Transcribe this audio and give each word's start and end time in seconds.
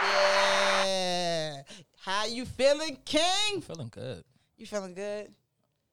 Yeah. 0.02 1.62
How 1.98 2.26
you 2.26 2.46
feeling, 2.46 2.98
King? 3.04 3.60
Feeling 3.60 3.88
good. 3.90 4.24
You 4.56 4.66
feeling 4.66 4.94
good? 4.94 5.34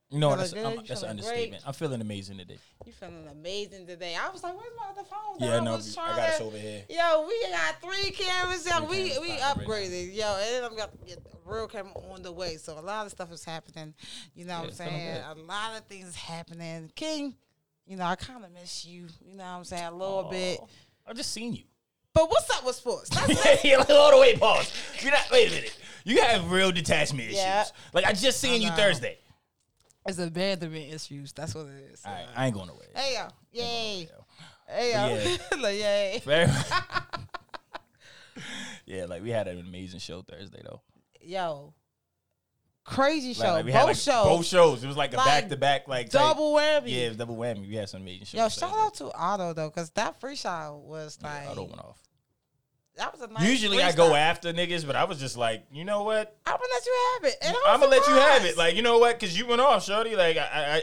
You 0.09 0.19
know 0.19 0.29
what? 0.29 0.37
That's, 0.39 0.53
good? 0.53 0.65
I'm- 0.65 0.83
that's 0.87 1.03
an 1.03 1.09
understatement. 1.09 1.63
great? 1.63 1.67
I'm 1.67 1.73
feeling 1.73 1.99
amazing 1.99 2.37
today. 2.37 2.57
You 2.85 2.93
feeling 2.93 3.27
amazing 3.29 3.87
today. 3.87 4.15
I 4.15 4.29
was 4.29 4.41
like, 4.41 4.53
where's 4.55 4.71
my 4.77 4.85
other 4.89 5.03
phone? 5.03 5.35
Yeah, 5.39 5.57
I 5.57 5.63
no, 5.63 5.73
was 5.73 5.97
I 5.97 6.15
got 6.15 6.19
us 6.29 6.41
over 6.41 6.57
here. 6.57 6.83
Yo, 6.89 7.27
we 7.27 7.45
got 7.51 7.81
three 7.81 8.11
cameras. 8.11 8.65
Yo, 8.65 8.85
we 8.85 9.09
cameras 9.09 9.19
we 9.19 9.37
popping 9.37 9.67
right 9.67 9.87
upgraded. 9.89 10.15
Yo, 10.15 10.37
and 10.55 10.65
I'm 10.65 10.77
got 10.77 10.91
to 10.91 11.05
get 11.05 11.21
the 11.25 11.37
real 11.45 11.67
camera 11.67 11.91
on 12.13 12.21
the 12.21 12.31
way. 12.31 12.55
So 12.55 12.79
a 12.79 12.81
lot 12.81 13.05
of 13.05 13.11
stuff 13.11 13.33
is 13.33 13.43
happening. 13.43 13.93
You 14.33 14.45
know 14.45 14.59
what 14.59 14.69
I'm 14.69 14.71
saying? 14.71 15.23
A 15.29 15.35
lot 15.41 15.77
of 15.77 15.83
things 15.87 16.07
is 16.07 16.15
happening. 16.15 16.89
King, 16.95 17.35
you 17.85 17.97
know, 17.97 18.05
I 18.05 18.15
kind 18.15 18.45
of 18.45 18.51
miss 18.53 18.85
you. 18.85 19.07
You 19.25 19.35
know 19.35 19.43
what 19.43 19.49
I'm 19.49 19.63
saying? 19.65 19.83
A 19.83 19.91
little 19.91 20.23
bit. 20.31 20.59
Oh, 20.61 20.67
I 21.05 21.13
just 21.13 21.33
seen 21.33 21.53
you. 21.53 21.63
But 22.13 22.29
what's 22.29 22.49
up 22.49 22.65
with 22.65 22.75
sports? 22.77 23.09
That's 23.13 23.63
yeah, 23.65 23.77
like, 23.77 23.89
all 23.89 24.11
the 24.11 24.17
way 24.19 24.37
pause. 24.37 24.71
You're 25.01 25.11
not. 25.11 25.29
Wait 25.33 25.49
a 25.49 25.55
minute. 25.55 25.77
You 26.05 26.21
have 26.21 26.49
real 26.49 26.71
detachment 26.71 27.29
Yeah. 27.29 27.63
issues. 27.63 27.73
Like 27.91 28.05
I 28.05 28.13
just 28.13 28.39
seen 28.39 28.61
you. 28.61 28.69
Thursday. 28.69 29.19
It's 30.07 30.19
abandonment 30.19 30.93
issues. 30.93 31.33
That's 31.33 31.53
what 31.53 31.65
it 31.65 31.91
is. 31.91 32.01
Right, 32.05 32.25
I 32.35 32.45
ain't 32.45 32.55
going 32.55 32.69
away. 32.69 32.85
Hey 32.95 33.15
yo, 33.15 33.27
yay, 33.51 34.07
hey 34.67 34.93
yo, 34.93 35.07
like, 35.61 35.75
yay. 35.75 36.21
Very. 36.25 36.47
yeah, 38.85 39.03
like 39.05 39.21
we 39.21 39.31
had 39.31 39.49
an 39.49 39.59
amazing 39.59 39.99
show 39.99 40.21
Thursday 40.21 40.61
though. 40.63 40.81
Yo, 41.21 41.73
crazy 42.85 43.33
show. 43.33 43.51
Like, 43.51 43.65
like, 43.65 43.73
both 43.73 43.83
like 43.83 43.97
shows, 43.97 44.25
both 44.25 44.45
shows. 44.45 44.81
It 44.81 44.87
was 44.87 44.95
like 44.95 45.11
a 45.11 45.17
back 45.17 45.49
to 45.49 45.57
back, 45.57 45.89
like 45.89 46.09
double 46.09 46.53
whammy. 46.53 46.83
Yeah, 46.85 46.99
it 46.99 47.09
was 47.09 47.17
double 47.17 47.35
whammy. 47.35 47.67
We 47.67 47.75
had 47.75 47.89
some 47.89 47.99
amazing 48.01 48.27
shows. 48.27 48.39
Yo, 48.39 48.47
shout 48.47 48.77
out 48.77 48.93
to 48.95 49.11
Otto 49.13 49.51
though, 49.51 49.71
cause 49.71 49.89
that 49.91 50.21
freestyle 50.21 50.83
was 50.83 51.19
Yeah, 51.21 51.27
like 51.27 51.49
Otto 51.49 51.63
went 51.63 51.81
off. 51.81 51.99
That 52.97 53.13
was 53.13 53.21
a 53.21 53.31
nice. 53.31 53.47
Usually 53.47 53.81
I 53.81 53.91
go 53.91 54.15
after 54.15 54.51
niggas, 54.51 54.85
but 54.85 54.95
I 54.95 55.03
was 55.03 55.19
just 55.19 55.37
like, 55.37 55.65
you 55.71 55.85
know 55.85 56.03
what? 56.03 56.35
I'm 56.45 56.53
gonna 56.57 56.63
let 56.73 56.85
you 56.85 56.95
have 57.13 57.23
it. 57.31 57.35
And 57.43 57.57
I'm 57.67 57.79
gonna 57.79 57.91
let 57.91 58.07
you 58.07 58.13
have 58.13 58.45
it. 58.45 58.57
Like, 58.57 58.75
you 58.75 58.81
know 58.81 58.97
what? 58.97 59.19
Because 59.19 59.37
you 59.37 59.47
went 59.47 59.61
off, 59.61 59.85
shorty. 59.85 60.15
Like, 60.15 60.37
I, 60.37 60.41
I, 60.41 60.75
I, 60.75 60.81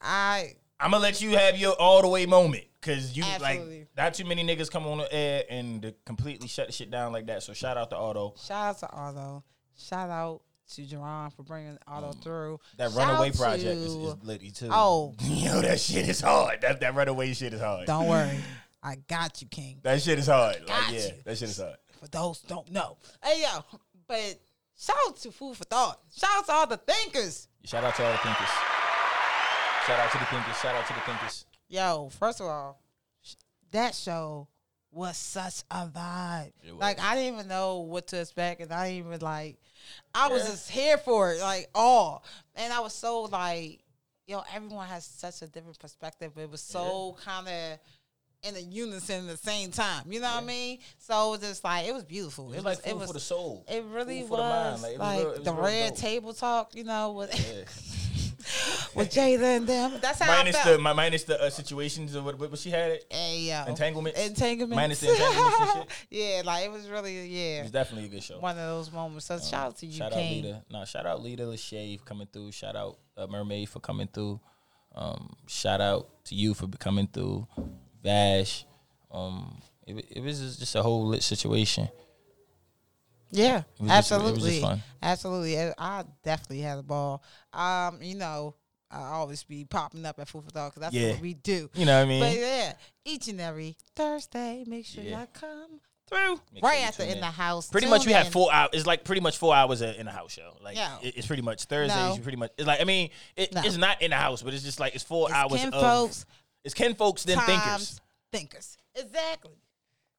I 0.00 0.52
I'm 0.80 0.90
gonna 0.90 1.02
let 1.02 1.20
you 1.20 1.36
have 1.36 1.56
your 1.56 1.74
all 1.74 2.02
the 2.02 2.08
way 2.08 2.26
moment. 2.26 2.64
Cause 2.80 3.16
you 3.16 3.22
Absolutely. 3.22 3.78
like 3.78 3.88
not 3.96 4.14
too 4.14 4.24
many 4.24 4.44
niggas 4.44 4.68
come 4.68 4.88
on 4.88 4.98
the 4.98 5.14
air 5.14 5.44
and 5.48 5.94
completely 6.04 6.48
shut 6.48 6.66
the 6.66 6.72
shit 6.72 6.90
down 6.90 7.12
like 7.12 7.26
that. 7.26 7.44
So 7.44 7.52
shout 7.52 7.76
out 7.76 7.90
to 7.90 7.96
Otto. 7.96 8.34
shout 8.44 8.70
out 8.70 8.78
to 8.80 8.90
Otto. 8.90 9.44
Shout 9.76 10.10
out 10.10 10.42
to 10.74 10.82
Jerron 10.82 11.32
for 11.32 11.44
bringing 11.44 11.78
Otto 11.86 12.10
through. 12.12 12.58
Mm. 12.58 12.76
That 12.78 12.90
Shout 12.90 12.98
Runaway 13.08 13.30
project 13.30 13.64
is, 13.64 13.94
to- 13.94 14.08
is 14.08 14.16
litty 14.24 14.50
too. 14.50 14.68
Oh. 14.72 15.14
yo, 15.20 15.60
that 15.60 15.78
shit 15.78 16.08
is 16.08 16.20
hard. 16.20 16.62
That 16.62 16.80
that 16.80 16.94
Runaway 16.96 17.32
shit 17.34 17.54
is 17.54 17.60
hard. 17.60 17.86
Don't 17.86 18.08
worry, 18.08 18.40
I 18.82 18.96
got 19.08 19.40
you, 19.40 19.48
King. 19.48 19.78
That 19.82 20.02
shit 20.02 20.18
is 20.18 20.26
hard. 20.26 20.56
Like, 20.60 20.66
Got 20.66 20.92
yeah, 20.92 20.98
you. 21.06 21.12
that 21.24 21.38
shit 21.38 21.48
is 21.50 21.58
hard. 21.58 21.76
For 22.00 22.08
those 22.08 22.40
don't 22.40 22.70
know, 22.72 22.96
hey 23.22 23.42
yo, 23.42 23.78
but 24.08 24.38
shout 24.76 24.96
out 25.06 25.16
to 25.18 25.30
Food 25.30 25.56
for 25.56 25.64
Thought. 25.64 26.00
Shout 26.16 26.30
out 26.34 26.46
to 26.46 26.52
all 26.52 26.66
the 26.66 26.76
thinkers. 26.78 27.46
Shout 27.64 27.84
out 27.84 27.94
to 27.96 28.04
all 28.04 28.12
the 28.12 28.18
thinkers. 28.18 28.48
Shout 29.86 29.98
out 30.00 30.10
to 30.12 30.18
the 30.18 30.24
thinkers. 30.26 30.56
Shout 30.60 30.74
out 30.74 30.86
to 30.86 30.92
the 30.94 31.00
thinkers. 31.00 31.46
Yo, 31.68 32.08
first 32.18 32.40
of 32.40 32.46
all, 32.46 32.80
that 33.70 33.94
show 33.94 34.48
was 34.90 35.16
such 35.16 35.62
a 35.70 35.86
vibe. 35.86 36.52
Like. 36.76 37.00
I 37.00 37.14
didn't 37.16 37.34
even 37.34 37.48
know 37.48 37.78
what 37.78 38.08
to 38.08 38.20
expect, 38.20 38.60
and 38.60 38.72
I 38.72 38.90
didn't 38.90 39.06
even 39.08 39.20
like. 39.20 39.58
I 40.14 40.28
was 40.28 40.42
Yeah. 40.44 40.50
just 40.50 40.70
here 40.70 40.98
for 40.98 41.32
it, 41.32 41.40
like 41.40 41.68
all, 41.74 42.24
and 42.54 42.72
I 42.72 42.80
was 42.80 42.94
so 42.94 43.22
like, 43.22 43.80
yo, 44.26 44.42
everyone 44.54 44.86
has 44.88 45.04
such 45.04 45.42
a 45.42 45.46
different 45.46 45.78
perspective. 45.78 46.32
It 46.36 46.50
was 46.50 46.60
so 46.62 47.16
kind 47.24 47.48
of 47.48 47.78
in 48.42 48.56
a 48.56 48.60
unison 48.60 49.28
at 49.28 49.36
the 49.40 49.50
same 49.50 49.70
time. 49.70 50.04
You 50.10 50.20
know 50.20 50.28
what 50.34 50.42
I 50.42 50.46
mean? 50.46 50.78
So 50.98 51.28
it 51.28 51.30
was 51.38 51.48
just 51.48 51.64
like 51.64 51.86
it 51.86 51.94
was 51.94 52.04
beautiful. 52.04 52.52
It 52.52 52.56
was 52.56 52.58
It 52.58 52.64
like 52.64 52.76
was. 52.78 52.84
food 52.84 52.90
It 52.90 52.96
was. 52.98 53.06
for 53.06 53.12
the 53.14 53.20
soul. 53.20 53.64
It 53.68 53.84
really 53.84 54.20
Food 54.20 54.28
for 54.28 54.36
the 54.38 54.42
mind. 54.42 54.72
was 54.74 54.82
Like, 54.82 54.98
like, 54.98 55.24
was 55.24 55.34
real- 55.36 55.44
the 55.44 55.52
red 55.54 55.88
dope. 55.90 55.98
table 55.98 56.32
talk, 56.34 56.74
you 56.74 56.84
know, 56.84 57.12
with 57.12 57.34
Yeah. 57.34 57.64
with 58.96 59.10
Jada 59.14 59.56
and 59.58 59.66
them. 59.68 59.98
That's 60.02 60.18
how 60.18 60.26
minus 60.26 60.56
I 60.56 60.58
the 60.64 60.64
felt. 60.70 60.80
my, 60.80 60.92
minus 60.92 61.22
the 61.22 61.40
uh, 61.40 61.48
situations 61.48 62.16
of 62.16 62.24
what, 62.24 62.36
what 62.38 62.58
she 62.58 62.70
had 62.70 62.90
it. 62.90 63.06
Hey, 63.08 63.42
yo. 63.42 63.64
Entanglements? 63.66 64.18
Entanglements. 64.20 64.74
Minus 64.76 65.00
the 65.00 65.10
entanglements 65.10 65.60
and 65.60 65.70
shit? 65.74 65.88
yeah, 66.10 66.42
like 66.44 66.64
it 66.64 66.72
was 66.72 66.88
really 66.88 67.14
yeah. 67.14 67.22
It 67.22 67.28
yeah 67.56 67.62
was 67.62 67.70
definitely 67.70 68.06
a 68.08 68.10
good 68.10 68.22
show. 68.24 68.40
one 68.40 68.58
of 68.58 68.66
those 68.66 68.90
moments. 68.92 69.26
So 69.26 69.38
shout 69.38 69.66
out 69.68 69.76
to 69.78 69.86
you, 69.86 69.92
shout 69.92 70.12
out 70.12 70.18
King. 70.18 70.42
Lita. 70.42 70.62
No, 70.72 70.84
shout 70.84 71.06
out 71.06 71.22
Lita 71.22 71.44
Lachey 71.44 72.04
coming 72.04 72.26
through. 72.32 72.50
Shout 72.50 72.74
out 72.74 72.98
uh, 73.16 73.28
Mermaid 73.28 73.68
for 73.68 73.78
coming 73.78 74.08
through. 74.08 74.40
Um, 74.94 75.36
shout 75.46 75.80
out 75.80 76.08
to 76.24 76.34
you 76.34 76.52
for 76.54 76.66
coming 76.66 77.06
through. 77.06 77.46
Vash. 78.02 78.64
Um, 79.10 79.60
it, 79.86 80.04
it 80.10 80.20
was 80.22 80.56
just 80.58 80.74
a 80.74 80.82
whole 80.82 81.06
lit 81.06 81.22
situation. 81.22 81.88
Yeah, 83.30 83.54
was 83.54 83.62
just- 83.62 83.80
it 83.80 83.82
was 83.82 83.90
absolutely, 83.90 84.60
just 84.60 84.80
absolutely. 85.02 85.58
I- 85.78 86.04
definitely 86.22 86.60
had 86.60 86.78
a 86.78 86.82
ball. 86.82 87.22
Um, 87.52 88.02
you 88.02 88.14
know, 88.14 88.54
I 88.90 89.04
always 89.12 89.42
be 89.42 89.64
popping 89.64 90.04
up 90.04 90.18
at 90.18 90.28
Food 90.28 90.44
for 90.44 90.50
Thought 90.50 90.74
because 90.74 90.80
that's 90.82 90.94
Yeah. 90.94 91.12
what 91.12 91.20
we 91.20 91.32
do. 91.34 91.70
You 91.74 91.86
know 91.86 91.96
what 91.98 92.02
I 92.02 92.08
mean? 92.08 92.20
But 92.20 92.36
yeah, 92.36 92.74
each 93.06 93.28
and 93.28 93.40
every 93.40 93.76
Thursday, 93.96 94.64
make 94.66 94.84
sure 94.84 95.02
Yeah. 95.02 95.20
y'all 95.20 95.28
come 95.32 95.80
through 96.06 96.40
Make 96.52 96.62
right 96.62 96.78
sure 96.80 96.88
after 96.88 97.02
in 97.04 97.10
in. 97.12 97.20
the 97.20 97.26
house. 97.30 97.70
pretty 97.70 97.86
much 97.86 98.04
we 98.04 98.12
have 98.12 98.28
four 98.28 98.52
hours. 98.52 98.70
It's 98.74 98.86
like 98.86 99.02
pretty 99.04 99.22
much 99.22 99.38
four 99.38 99.54
hours 99.54 99.80
in 99.80 100.06
a 100.06 100.12
house 100.12 100.32
show. 100.32 100.58
Like 100.62 100.76
Yeah. 100.76 100.98
it's 101.00 101.26
pretty 101.26 101.40
much 101.40 101.64
Thursdays. 101.64 101.96
No. 101.96 102.14
You 102.16 102.20
pretty 102.20 102.36
much 102.36 102.50
it's 102.58 102.66
like 102.66 102.82
I 102.82 102.84
mean 102.84 103.08
it, 103.34 103.54
No. 103.54 103.62
it's 103.64 103.78
not 103.78 104.02
in 104.02 104.10
the 104.10 104.16
house, 104.18 104.42
but 104.42 104.52
it's 104.52 104.62
just 104.62 104.78
like 104.78 104.94
it's 104.94 105.04
four 105.04 105.28
It's 105.30 105.34
hours 105.34 105.64
of 105.64 105.72
folks, 105.72 106.26
it's 106.64 106.74
Ken 106.74 106.94
folks 106.94 107.24
then 107.24 107.38
thinkers. 107.40 108.00
thinkers. 108.30 108.78
Exactly. 108.94 109.52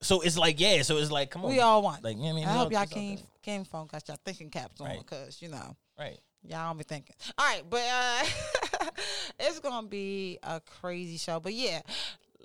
So 0.01 0.21
it's 0.21 0.37
like 0.37 0.59
yeah. 0.59 0.81
So 0.81 0.97
it's 0.97 1.11
like 1.11 1.31
come 1.31 1.45
on. 1.45 1.51
We 1.51 1.59
all 1.59 1.81
want. 1.81 2.03
like 2.03 2.17
yeah. 2.19 2.29
I 2.29 2.33
mean, 2.33 2.45
I 2.47 2.51
we 2.53 2.57
hope 2.57 2.71
y'all 2.71 2.81
just 2.81 2.93
out 2.93 2.95
came 2.99 3.15
there. 3.15 3.25
came 3.41 3.63
phone 3.65 3.87
got 3.87 4.07
y'all 4.07 4.17
thinking 4.25 4.49
caps 4.49 4.81
on 4.81 4.87
Right. 4.87 4.99
because 4.99 5.41
you 5.41 5.47
know 5.49 5.75
right. 5.97 6.19
y'all 6.43 6.69
don't 6.69 6.77
be 6.77 6.83
thinking. 6.83 7.15
All 7.37 7.45
right, 7.45 7.63
but 7.69 7.81
uh, 7.81 8.89
it's 9.39 9.59
gonna 9.59 9.87
be 9.87 10.39
a 10.43 10.59
crazy 10.59 11.17
show. 11.17 11.39
But 11.39 11.53
yeah, 11.53 11.81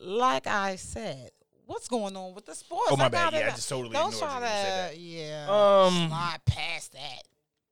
like 0.01 0.47
I 0.47 0.77
said, 0.77 1.31
what's 1.67 1.89
going 1.89 2.17
on 2.17 2.35
with 2.35 2.47
the 2.47 2.55
sports? 2.55 2.91
Oh, 2.93 2.97
my 2.97 3.07
I 3.07 3.09
bad. 3.09 3.33
Yeah, 3.33 3.47
I 3.49 3.51
just 3.51 3.69
totally 3.69 3.93
don't 3.93 4.15
ignored 4.15 4.31
try 4.31 4.37
you 4.37 4.41
when 4.43 4.51
you 4.51 4.57
said 4.57 4.91
to 4.93 4.97
that. 4.97 5.01
yeah 5.01 5.47
Um, 5.87 6.09
slide 6.09 6.41
past 6.47 6.93
that. 6.93 7.23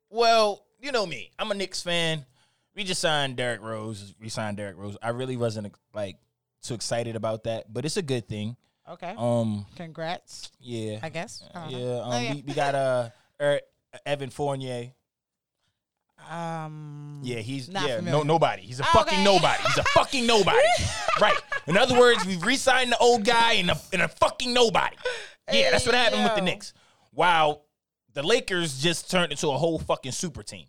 Well, 0.09 0.65
you 0.81 0.91
know 0.91 1.05
me. 1.05 1.31
I'm 1.39 1.51
a 1.51 1.53
Knicks 1.53 1.81
fan. 1.81 2.25
We 2.77 2.83
just 2.83 3.01
signed 3.01 3.37
Derrick 3.37 3.61
Rose. 3.61 4.13
We 4.21 4.29
signed 4.29 4.57
Derrick 4.57 4.77
Rose. 4.77 4.95
I 5.01 5.09
really 5.09 5.35
wasn't 5.35 5.73
like 5.95 6.17
too 6.61 6.75
excited 6.75 7.15
about 7.15 7.45
that, 7.45 7.73
but 7.73 7.85
it's 7.85 7.97
a 7.97 8.03
good 8.03 8.29
thing. 8.29 8.55
Okay, 8.87 9.15
Um, 9.17 9.65
congrats. 9.75 10.51
yeah, 10.59 10.99
I 11.01 11.09
guess. 11.09 11.43
I 11.55 11.69
yeah. 11.69 11.77
Um, 11.95 12.11
Oh, 12.13 12.19
yeah. 12.19 12.33
We, 12.35 12.43
we 12.43 12.53
got 12.53 12.75
uh, 12.75 13.09
er, 13.41 13.61
Evan 14.05 14.29
Fournier. 14.29 14.91
Um. 16.29 17.19
Yeah, 17.23 17.39
he's 17.39 17.67
Not 17.67 17.87
yeah, 17.89 17.99
no 17.99 18.21
nobody. 18.21 18.61
He's 18.61 18.79
a 18.79 18.83
Okay. 18.83 18.91
fucking 18.93 19.23
nobody. 19.23 19.63
He's 19.63 19.77
a 19.79 19.83
fucking 19.95 20.27
nobody. 20.27 20.59
right. 21.21 21.37
In 21.65 21.77
other 21.77 21.97
words, 21.99 22.25
we 22.27 22.37
re-signed 22.37 22.91
the 22.91 22.97
old 22.99 23.25
guy 23.25 23.53
and 23.53 23.71
a, 23.71 23.79
and 23.91 24.03
a 24.03 24.07
fucking 24.07 24.53
nobody. 24.53 24.95
Yeah, 25.51 25.71
that's 25.71 25.85
what 25.87 25.95
happened 25.95 26.23
with 26.23 26.33
the 26.35 26.41
yo. 26.41 26.45
Knicks. 26.45 26.73
Wow, 27.11 27.61
the 28.13 28.21
Lakers 28.21 28.79
just 28.79 29.09
turned 29.09 29.31
into 29.31 29.49
a 29.49 29.57
whole 29.57 29.79
fucking 29.79 30.11
super 30.11 30.43
team. 30.43 30.67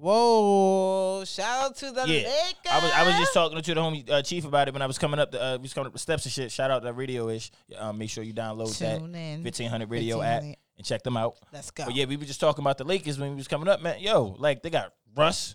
Whoa! 0.00 1.24
Shout 1.24 1.64
out 1.64 1.76
to 1.76 1.86
the 1.92 2.00
Yeah, 2.06 2.28
Lakers. 2.28 2.70
I 2.70 2.78
was 2.82 2.92
I 2.92 3.02
was 3.04 3.14
just 3.16 3.34
talking 3.34 3.60
to 3.60 3.74
the 3.74 3.80
homie 3.80 4.08
uh, 4.10 4.22
chief 4.22 4.44
about 4.44 4.68
it 4.68 4.72
when 4.74 4.82
I 4.82 4.86
was 4.86 4.98
coming 4.98 5.20
up 5.20 5.30
the 5.30 5.42
uh, 5.42 5.56
we 5.56 5.62
was 5.62 5.74
coming 5.74 5.86
up 5.88 5.92
the 5.92 5.98
steps 5.98 6.24
and 6.24 6.32
shit. 6.32 6.50
Shout 6.50 6.70
out 6.70 6.80
to 6.80 6.86
the 6.86 6.92
Radio 6.92 7.28
Ish. 7.28 7.50
Um, 7.78 7.98
make 7.98 8.08
sure 8.10 8.24
you 8.24 8.32
download 8.34 8.76
Tune 8.76 9.12
that 9.12 9.18
in. 9.18 9.42
fifteen 9.42 9.68
hundred 9.68 9.90
radio 9.90 10.16
1500. 10.18 10.52
app 10.52 10.58
and 10.78 10.86
check 10.86 11.02
them 11.02 11.16
out. 11.16 11.36
Let's 11.52 11.70
go. 11.70 11.84
But 11.84 11.94
yeah, 11.94 12.06
we 12.06 12.16
were 12.16 12.24
just 12.24 12.40
talking 12.40 12.62
about 12.62 12.78
the 12.78 12.84
Lakers 12.84 13.18
when 13.18 13.30
we 13.30 13.36
was 13.36 13.48
coming 13.48 13.68
up, 13.68 13.82
man. 13.82 14.00
Yo, 14.00 14.34
like 14.38 14.62
they 14.62 14.70
got 14.70 14.92
Russ, 15.16 15.54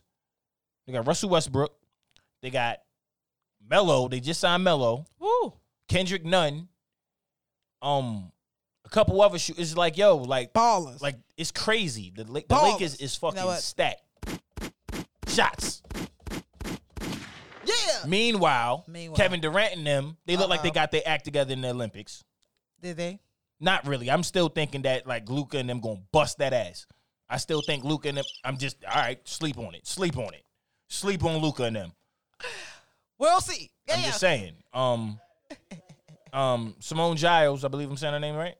they 0.85 0.93
got 0.93 1.07
Russell 1.07 1.29
Westbrook, 1.29 1.73
they 2.41 2.49
got 2.51 2.77
Melo. 3.67 4.07
They 4.07 4.19
just 4.19 4.39
signed 4.39 4.63
Melo, 4.63 5.05
Woo! 5.19 5.53
Kendrick 5.89 6.23
Nunn, 6.23 6.67
um, 7.81 8.31
a 8.85 8.89
couple 8.89 9.19
other 9.21 9.39
shooters. 9.39 9.71
It's 9.71 9.77
like 9.77 9.97
yo, 9.97 10.17
like 10.17 10.53
Ballers. 10.53 11.01
like 11.01 11.15
it's 11.37 11.51
crazy. 11.51 12.13
The, 12.15 12.23
the 12.25 12.55
Lakers 12.55 12.95
is 12.97 13.15
You 13.15 13.19
fucking 13.19 13.39
know 13.41 13.53
stacked. 13.55 14.01
Shots. 15.35 15.81
yeah. 17.65 17.73
Meanwhile, 18.07 18.85
Meanwhile. 18.87 19.17
Kevin 19.17 19.41
Durant 19.41 19.75
and 19.75 19.85
them, 19.85 20.17
they 20.25 20.37
look 20.37 20.49
like 20.49 20.63
they 20.63 20.71
got 20.71 20.91
their 20.91 21.01
act 21.05 21.25
together 21.25 21.51
in 21.53 21.61
the 21.61 21.69
Olympics. 21.69 22.23
Did 22.81 22.97
they? 22.97 23.19
Not 23.59 23.87
really. 23.87 24.09
I'm 24.11 24.23
still 24.23 24.49
thinking 24.49 24.83
that 24.83 25.07
like 25.07 25.29
Luka 25.29 25.57
and 25.57 25.69
them 25.69 25.79
gonna 25.79 26.01
bust 26.11 26.37
that 26.37 26.53
ass. 26.53 26.85
I 27.29 27.37
still 27.37 27.61
think 27.61 27.83
Luka 27.83 28.09
and 28.09 28.17
them. 28.17 28.25
I'm 28.43 28.57
just 28.57 28.77
all 28.85 28.95
right. 29.01 29.19
Sleep 29.27 29.57
on 29.57 29.73
it. 29.75 29.87
Sleep 29.87 30.17
on 30.17 30.33
it. 30.33 30.43
Sleep 30.87 31.23
on 31.23 31.37
Luka 31.41 31.63
and 31.63 31.75
them. 31.75 31.91
We'll 33.17 33.41
see. 33.41 33.71
Yeah. 33.87 33.95
I'm 33.95 34.03
just 34.03 34.19
saying. 34.19 34.53
Um, 34.73 35.19
um, 36.33 36.75
Simone 36.79 37.15
Giles. 37.17 37.63
I 37.65 37.69
believe 37.69 37.89
I'm 37.89 37.97
saying 37.97 38.13
her 38.13 38.19
name 38.19 38.35
right. 38.35 38.55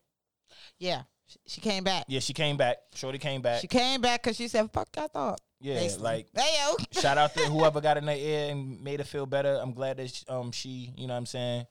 Yeah. 0.79 1.03
She- 1.27 1.39
She 1.47 1.61
came 1.61 1.83
back. 1.83 2.05
Yeah, 2.07 2.19
she 2.21 2.33
came 2.33 2.57
back. 2.57 2.77
Shorty 2.95 3.17
came 3.17 3.41
back. 3.41 3.61
She 3.61 3.67
came 3.67 4.01
back 4.01 4.23
because 4.23 4.37
she 4.37 4.47
said, 4.47 4.71
"Fuck, 4.71 4.89
I 4.97 5.07
thought." 5.07 5.41
Yeah, 5.61 5.75
Basically. 5.75 6.03
like 6.03 6.27
hey 6.35 6.55
yo. 6.59 6.75
shout 7.01 7.17
out 7.17 7.33
to 7.35 7.39
whoever 7.45 7.81
got 7.81 7.97
in 7.97 8.05
their 8.05 8.17
ear 8.17 8.51
and 8.51 8.81
made 8.83 8.99
her 8.99 9.05
feel 9.05 9.25
better. 9.25 9.57
I'm 9.61 9.73
glad 9.73 9.97
that 9.97 10.09
she, 10.13 10.25
um 10.27 10.51
she, 10.51 10.93
you 10.97 11.07
know 11.07 11.13
what 11.13 11.19
I'm 11.19 11.25
saying, 11.25 11.65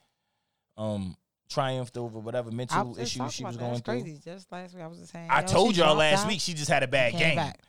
um 0.76 1.16
triumphed 1.50 1.96
over 1.98 2.18
whatever 2.18 2.50
mental 2.50 2.88
was 2.88 2.98
issues 2.98 3.32
she 3.32 3.44
was 3.44 3.54
that. 3.56 3.60
going 3.60 3.72
That's 3.74 3.84
through. 3.84 4.00
crazy. 4.02 4.18
Just 4.24 4.50
last 4.50 4.74
week, 4.74 4.82
I 4.82 4.86
was 4.86 4.98
just 4.98 5.12
saying. 5.12 5.28
I 5.30 5.42
yo, 5.42 5.46
told 5.46 5.76
y'all 5.76 5.94
last 5.94 6.22
out, 6.24 6.28
week 6.28 6.40
she 6.40 6.54
just 6.54 6.70
had 6.70 6.82
a 6.82 6.88
bad 6.88 7.12
game, 7.12 7.36
back. 7.36 7.60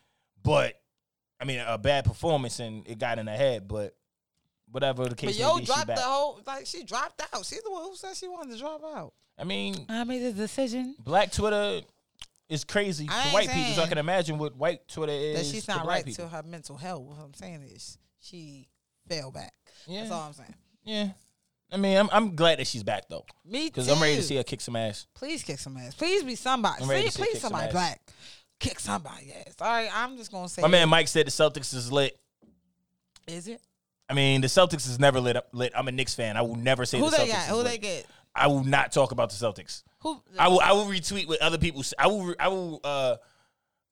but 0.41 0.79
I 1.39 1.44
mean 1.45 1.59
a 1.65 1.77
bad 1.77 2.06
performance 2.06 2.59
and 2.59 2.88
it 2.88 2.97
got 2.97 3.19
in 3.19 3.27
her 3.27 3.35
head. 3.35 3.67
But 3.67 3.94
whatever 4.71 5.07
the 5.09 5.15
case 5.15 5.31
But 5.31 5.39
yo 5.39 5.53
may 5.56 5.59
be, 5.59 5.65
she 5.65 5.71
dropped 5.73 5.88
back. 5.88 5.97
the 5.97 6.01
whole 6.03 6.39
like 6.47 6.65
she 6.65 6.83
dropped 6.83 7.21
out. 7.33 7.45
She's 7.45 7.62
the 7.62 7.71
one 7.71 7.83
who 7.83 7.95
said 7.95 8.15
she 8.15 8.27
wanted 8.29 8.53
to 8.53 8.59
drop 8.59 8.81
out. 8.83 9.13
I 9.38 9.44
mean, 9.44 9.85
I 9.89 10.06
made 10.06 10.23
the 10.23 10.31
decision 10.31 10.95
Black 10.97 11.31
Twitter 11.33 11.81
is 12.50 12.63
crazy 12.63 13.07
for 13.07 13.13
white 13.33 13.50
people, 13.50 13.74
so 13.74 13.81
I 13.83 13.88
can 13.88 13.97
imagine 13.97 14.38
what 14.38 14.56
white 14.56 14.88
Twitter 14.88 15.13
is. 15.13 15.38
that 15.38 15.45
she's 15.45 15.68
not 15.68 15.86
right 15.86 16.06
people. 16.06 16.25
to 16.25 16.30
her 16.30 16.44
mental 16.44 16.77
health. 16.77 17.03
What 17.03 17.18
I'm 17.19 17.33
saying 17.33 17.63
is 17.63 17.97
she 18.19 18.68
fell 19.09 19.31
back. 19.31 19.53
Yeah, 19.88 20.01
That's 20.01 20.12
all 20.12 20.21
I'm 20.27 20.33
saying. 20.33 20.56
yeah. 20.83 21.09
I 21.71 21.77
mean, 21.77 21.97
I'm 21.97 22.09
I'm 22.12 22.36
glad 22.36 22.59
that 22.59 22.68
she's 22.68 22.83
back 22.83 23.09
though, 23.09 23.25
Me 23.44 23.65
too. 23.65 23.71
because 23.71 23.89
I'm 23.89 24.00
ready 24.01 24.15
to 24.18 24.21
see 24.24 24.36
her 24.36 24.44
kick 24.44 24.62
some 24.62 24.75
ass. 24.75 25.07
Please 25.15 25.44
kick 25.44 25.57
some 25.57 25.75
ass. 25.77 25.95
Please 25.95 26.24
be 26.24 26.36
somebody. 26.36 26.81
To 26.81 26.88
Please, 26.88 27.13
see 27.15 27.24
please 27.24 27.42
some 27.42 27.50
somebody 27.51 27.71
black. 27.71 28.00
Kick 28.59 28.80
somebody 28.80 29.33
ass. 29.33 29.56
All 29.59 29.68
right, 29.68 29.89
I'm 29.91 30.15
just 30.15 30.31
gonna 30.31 30.48
say. 30.48 30.62
My 30.62 30.68
man 30.68 30.88
Mike 30.89 31.07
said 31.07 31.25
the 31.25 31.31
Celtics 31.31 31.74
is 31.74 31.91
lit. 31.91 32.18
is 33.27 33.48
it? 33.48 33.59
I 34.07 34.13
mean, 34.13 34.41
the 34.41 34.48
Celtics 34.48 34.88
is 34.88 35.00
never 35.00 35.19
lit. 35.19 35.36
Up, 35.36 35.48
lit. 35.53 35.74
I'm 35.75 35.88
a 35.88 35.91
Knicks 35.91 36.13
fan. 36.13 36.38
I 36.38 36.44
will 36.44 36.56
never 36.56 36.86
say 36.86 37.00
Who 37.00 37.09
the 37.09 37.18
they 37.18 37.24
Celtics. 37.27 37.31
got? 37.31 37.44
is 37.44 37.50
Who 37.50 37.56
lit. 37.56 37.65
they 37.65 37.77
get? 37.80 38.06
I 38.36 38.48
will 38.48 38.64
not 38.64 38.92
talk 38.92 39.12
about 39.12 39.30
the 39.30 39.36
Celtics. 39.36 39.84
Who? 40.00 40.22
I 40.38 40.48
will. 40.50 40.60
I 40.60 40.74
will 40.74 40.86
retweet 40.86 41.28
what 41.28 41.42
other 41.42 41.58
people. 41.58 41.84
I 41.98 42.08
will. 42.08 42.36
I 42.40 42.48
will. 42.50 42.82
Uh, 42.84 43.16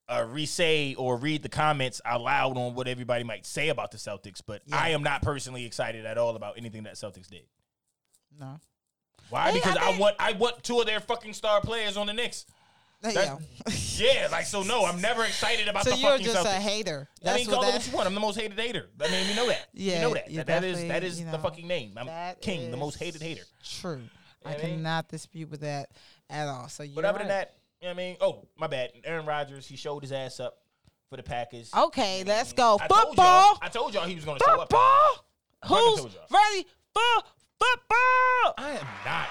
uh, 0.10 0.25
re-say 0.30 0.94
or 0.95 1.16
read 1.16 1.42
the 1.42 1.50
comments 1.50 2.01
out 2.04 2.19
loud 2.22 2.57
on 2.57 2.75
what 2.75 2.90
everybody 2.90 3.24
might 3.24 3.45
say 3.45 3.69
about 3.69 3.90
the 3.90 3.98
Celtics, 3.98 4.42
but 4.45 4.62
Yeah. 4.66 4.75
I 4.78 4.90
am 4.90 5.01
not 5.01 5.22
personally 5.22 5.66
excited 5.66 6.06
at 6.06 6.18
all 6.18 6.36
about 6.36 6.57
anything 6.57 6.84
that 6.84 6.95
Celtics 6.95 7.30
did. 7.30 7.44
No. 8.38 8.60
Why? 9.30 9.51
Hey, 9.51 9.60
because 9.60 9.78
I 9.78 9.92
I, 9.94 9.98
want 9.98 10.16
I 10.19 10.34
want 10.34 10.62
two 10.62 10.80
of 10.81 10.86
their 10.86 11.00
fucking 11.00 11.34
star 11.34 11.62
players 11.62 11.95
on 11.95 12.07
the 12.07 12.13
Knicks. 12.13 12.45
There 13.01 13.13
That- 13.13 13.40
you. 13.40 13.74
Yeah, 14.06 14.28
like 14.31 14.45
so. 14.45 14.63
No, 14.63 14.86
I'm 14.86 15.00
never 15.00 15.24
excited 15.24 15.68
about 15.68 15.84
so 15.86 15.92
the 15.92 15.98
you're 15.98 16.10
fucking 16.12 16.25
just 16.25 16.38
Celtics. 16.38 16.57
a 16.57 16.60
hater. 16.60 17.07
I 17.22 17.25
That's 17.25 17.38
mean, 17.38 17.48
what 17.48 17.56
call 17.62 17.69
it 17.69 17.74
what 17.74 17.88
you 17.88 17.94
want. 17.94 18.07
I'm 18.07 18.13
the 18.16 18.19
most 18.19 18.40
hated 18.40 18.60
hater. 18.60 18.90
I 19.00 19.10
mean, 19.10 19.28
we 19.28 19.36
know 19.36 19.48
that. 19.48 19.68
Yeah, 19.74 19.95
you 19.95 20.01
know 20.01 20.13
that. 20.16 20.34
That, 20.34 20.48
that 20.48 20.63
is 20.63 20.81
that 20.88 21.04
is 21.04 21.19
you 21.22 21.30
the 21.31 21.38
fucking 21.40 21.68
name. 21.68 21.94
I'm 21.95 22.36
king, 22.42 22.72
the 22.72 22.78
most 22.78 22.98
hated 22.98 23.22
hater. 23.22 23.44
True. 23.63 24.01
I 24.45 24.50
I 24.50 24.57
mean? 24.57 24.62
cannot 24.78 25.07
dispute 25.10 25.50
with 25.50 25.62
that 25.62 25.90
at 26.30 26.48
all. 26.48 26.68
So 26.69 26.84
you. 26.84 26.95
But 26.95 27.06
other 27.06 27.19
than 27.19 27.28
that, 27.30 27.56
you 27.81 27.88
know 27.88 27.94
what 27.94 28.01
I 28.01 28.06
mean, 28.06 28.18
oh 28.22 28.48
my 28.57 28.68
bad. 28.68 28.92
Aaron 29.04 29.25
Rodgers, 29.25 29.66
he 29.68 29.75
showed 29.75 30.04
his 30.04 30.12
ass 30.12 30.40
up 30.40 30.57
for 31.10 31.18
the 31.18 31.24
Packers. 31.24 31.69
Okay, 31.75 32.24
let's 32.25 32.54
go. 32.54 32.78
I 32.81 32.88
told 32.88 33.07
Football. 33.10 33.57
I 33.62 33.69
told 33.69 33.94
y'all 33.94 34.06
he 34.07 34.16
was 34.16 34.25
going 34.25 34.38
to 34.40 34.44
show 34.45 34.54
up. 34.54 34.69
Football. 34.72 35.25
Who's 35.66 36.00
told 36.00 36.16
ready 36.31 36.68
for 36.94 37.24
football? 37.60 38.54
I 38.57 38.78
am 38.80 38.88
not. 39.06 39.28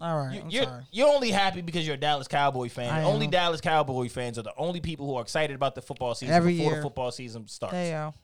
All 0.00 0.16
right, 0.16 0.34
You, 0.36 0.40
I'm 0.42 0.50
you're, 0.50 0.62
sorry. 0.62 0.82
you're 0.92 1.08
only 1.08 1.30
happy 1.32 1.60
because 1.60 1.84
you're 1.84 1.96
a 1.96 2.00
Dallas 2.00 2.28
Cowboy 2.28 2.68
fan. 2.68 2.92
I 2.92 3.02
only 3.02 3.24
am. 3.26 3.30
Dallas 3.32 3.60
Cowboy 3.60 4.08
fans 4.08 4.38
are 4.38 4.42
the 4.42 4.52
only 4.56 4.80
people 4.80 5.06
who 5.06 5.16
are 5.16 5.22
excited 5.22 5.56
about 5.56 5.74
the 5.74 5.82
football 5.82 6.14
season 6.14 6.34
Every 6.36 6.52
before 6.52 6.66
year. 6.70 6.76
the 6.76 6.82
football 6.82 7.10
season 7.10 7.48
starts. 7.48 7.72
Go. 7.74 8.14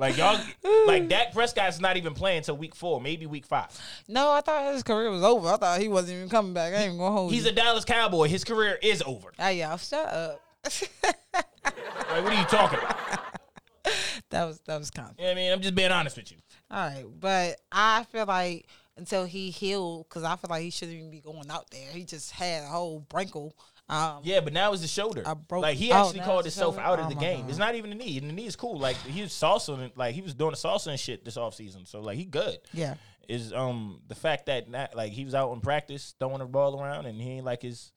Like 0.00 0.16
y'all, 0.16 0.40
like 0.86 1.08
Dak 1.08 1.34
Prescott's 1.34 1.78
not 1.78 1.98
even 1.98 2.14
playing 2.14 2.38
until 2.38 2.56
week 2.56 2.74
four, 2.74 3.02
maybe 3.02 3.26
week 3.26 3.44
five. 3.44 3.68
No, 4.08 4.32
I 4.32 4.40
thought 4.40 4.72
his 4.72 4.82
career 4.82 5.10
was 5.10 5.22
over. 5.22 5.46
I 5.48 5.58
thought 5.58 5.78
he 5.78 5.88
wasn't 5.88 6.16
even 6.16 6.30
coming 6.30 6.54
back. 6.54 6.72
I 6.72 6.76
ain't 6.76 6.86
even 6.86 6.98
gonna 6.98 7.14
hold 7.14 7.32
He's 7.32 7.44
you. 7.44 7.50
a 7.50 7.52
Dallas 7.52 7.84
Cowboy. 7.84 8.28
His 8.28 8.42
career 8.42 8.78
is 8.82 9.02
over. 9.02 9.30
Hey, 9.36 9.60
y'all, 9.60 9.76
shut 9.76 10.06
up. 10.06 10.42
Like, 12.10 12.24
what 12.24 12.32
are 12.32 12.40
you 12.40 12.46
talking 12.46 12.78
about? 12.78 13.20
that 14.30 14.44
was 14.44 14.60
that 14.60 14.78
was 14.78 14.90
kind. 14.90 15.14
You 15.18 15.26
know 15.26 15.30
I 15.30 15.34
mean, 15.34 15.52
I'm 15.52 15.60
just 15.60 15.74
being 15.74 15.92
honest 15.92 16.16
with 16.16 16.32
you. 16.32 16.38
All 16.70 16.86
right, 16.86 17.04
but 17.20 17.60
I 17.70 18.04
feel 18.04 18.24
like 18.24 18.66
until 18.96 19.24
he 19.24 19.50
healed, 19.50 20.06
because 20.08 20.24
I 20.24 20.36
feel 20.36 20.48
like 20.48 20.62
he 20.62 20.70
shouldn't 20.70 20.96
even 20.96 21.10
be 21.10 21.20
going 21.20 21.50
out 21.50 21.70
there. 21.70 21.90
He 21.92 22.04
just 22.04 22.32
had 22.32 22.64
a 22.64 22.66
whole 22.66 23.06
brinkle. 23.08 23.52
Um, 23.90 24.20
Yeah, 24.22 24.40
but 24.40 24.52
now 24.52 24.72
it's 24.72 24.82
the 24.82 24.88
shoulder. 24.88 25.22
I 25.26 25.34
broke- 25.34 25.62
like 25.62 25.76
he 25.76 25.90
oh, 25.92 25.96
actually 25.96 26.20
now 26.20 26.26
called 26.26 26.44
himself 26.44 26.74
shoulder? 26.76 26.86
out 26.86 26.98
of 27.00 27.06
Oh 27.06 27.08
the 27.10 27.14
my 27.16 27.20
game. 27.20 27.40
God. 27.42 27.50
It's 27.50 27.58
not 27.58 27.74
even 27.74 27.90
the 27.90 27.96
knee. 27.96 28.18
And 28.18 28.28
the 28.28 28.32
knee 28.32 28.46
is 28.46 28.56
cool. 28.56 28.78
Like 28.78 28.96
he 28.96 29.22
was 29.22 29.30
salsa, 29.32 29.78
and, 29.78 29.92
like 29.96 30.14
he 30.14 30.20
was 30.22 30.34
doing 30.34 30.52
the 30.52 30.56
salsa 30.56 30.88
and 30.88 30.98
shit 31.00 31.24
this 31.24 31.36
offseason. 31.36 31.86
So 31.88 32.00
like 32.00 32.16
he 32.16 32.24
good. 32.24 32.58
yeah. 32.72 32.94
Is 33.28 33.52
um 33.52 34.00
the 34.08 34.14
fact 34.16 34.46
that 34.46 34.68
not, 34.68 34.96
like 34.96 35.12
he 35.12 35.24
was 35.24 35.34
out 35.36 35.52
in 35.52 35.60
practice 35.60 36.14
throwing 36.18 36.38
the 36.38 36.46
ball 36.46 36.80
around 36.80 37.06
and 37.06 37.20
he 37.20 37.32
ain't 37.32 37.44
like 37.44 37.62
his 37.62 37.92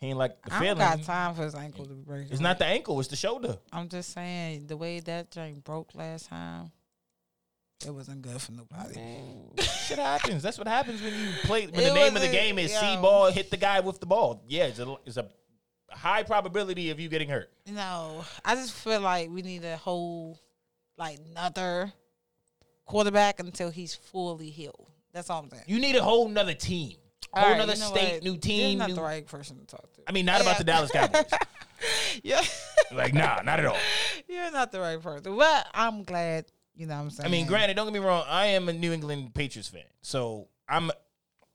he 0.00 0.08
ain't 0.08 0.18
like 0.18 0.40
the 0.42 0.54
I 0.54 0.58
feeling. 0.58 0.78
don't 0.78 0.96
got 0.98 1.02
time 1.02 1.34
for 1.34 1.42
his 1.42 1.54
ankle 1.54 1.84
to 1.86 1.92
break. 1.94 2.30
It's 2.30 2.40
not 2.40 2.58
the 2.58 2.64
ankle, 2.66 2.98
it's 3.00 3.08
the 3.10 3.16
shoulder. 3.16 3.58
I'm 3.72 3.88
just 3.90 4.12
saying 4.12 4.66
the 4.66 4.76
way 4.78 5.00
that 5.00 5.30
joint 5.30 5.62
broke 5.64 5.94
last 5.94 6.28
time, 6.30 6.70
it 7.86 7.92
wasn't 7.92 8.22
good 8.22 8.40
for 8.40 8.52
nobody. 8.52 8.94
Shit 9.86 9.98
happens. 9.98 10.42
That's 10.42 10.58
what 10.58 10.66
happens 10.68 11.02
when 11.02 11.12
you 11.12 11.28
play. 11.42 11.66
When 11.66 11.80
It 11.80 11.88
the 11.88 11.94
name 11.94 12.08
of 12.08 12.22
the 12.22 12.28
wasn't- 12.28 12.32
game 12.32 12.58
is 12.58 12.72
see 12.74 12.94
yo. 12.94 13.02
ball, 13.02 13.30
hit 13.30 13.50
the 13.50 13.56
guy 13.56 13.80
with 13.80 14.00
the 14.00 14.06
ball. 14.06 14.42
Yeah, 14.48 14.64
it's 14.64 14.78
a, 14.78 14.94
it's 15.04 15.16
a 15.16 15.28
high 15.90 16.22
probability 16.22 16.90
of 16.90 16.98
you 17.00 17.08
getting 17.08 17.28
hurt. 17.28 17.50
No, 17.66 18.24
I 18.44 18.54
just 18.54 18.72
feel 18.72 19.00
like 19.00 19.30
we 19.30 19.42
need 19.42 19.64
a 19.64 19.76
whole, 19.76 20.38
like, 20.96 21.18
another 21.30 21.92
quarterback 22.84 23.40
until 23.40 23.70
he's 23.70 23.94
fully 23.94 24.50
healed. 24.50 24.88
That's 25.12 25.30
all 25.30 25.42
I'm 25.42 25.50
saying. 25.50 25.64
You 25.66 25.78
need 25.78 25.96
a 25.96 26.02
whole 26.02 26.28
nother 26.28 26.54
team, 26.54 26.96
All 27.32 27.42
whole 27.42 27.50
right, 27.52 27.58
nother 27.58 27.74
you 27.74 27.80
know 27.80 27.86
state, 27.86 28.12
what? 28.14 28.22
new 28.24 28.30
You're 28.32 28.40
team. 28.40 28.78
not 28.78 28.88
new- 28.88 28.94
the 28.96 29.02
right 29.02 29.26
person 29.26 29.58
to 29.58 29.64
talk 29.66 29.92
to. 29.94 30.00
I 30.08 30.12
mean, 30.12 30.26
not 30.26 30.40
about 30.40 30.58
the 30.58 30.64
Dallas 30.64 30.90
Cowboys. 30.90 31.24
yeah, 32.22 32.40
like, 32.92 33.14
nah, 33.14 33.40
not 33.42 33.60
at 33.60 33.66
all. 33.66 33.76
you're 34.28 34.50
not 34.50 34.72
the 34.72 34.80
right 34.80 35.00
person. 35.00 35.36
But 35.36 35.66
I'm 35.74 36.02
glad. 36.02 36.46
You 36.76 36.86
know 36.86 36.96
what 36.96 37.02
I'm 37.02 37.10
saying? 37.10 37.26
I 37.26 37.30
mean, 37.30 37.46
granted, 37.46 37.74
don't 37.74 37.86
get 37.86 37.92
me 37.94 38.04
wrong. 38.04 38.24
I 38.28 38.46
am 38.46 38.68
a 38.68 38.72
New 38.72 38.92
England 38.92 39.34
Patriots 39.34 39.68
fan, 39.68 39.84
so 40.02 40.48
I'm 40.68 40.90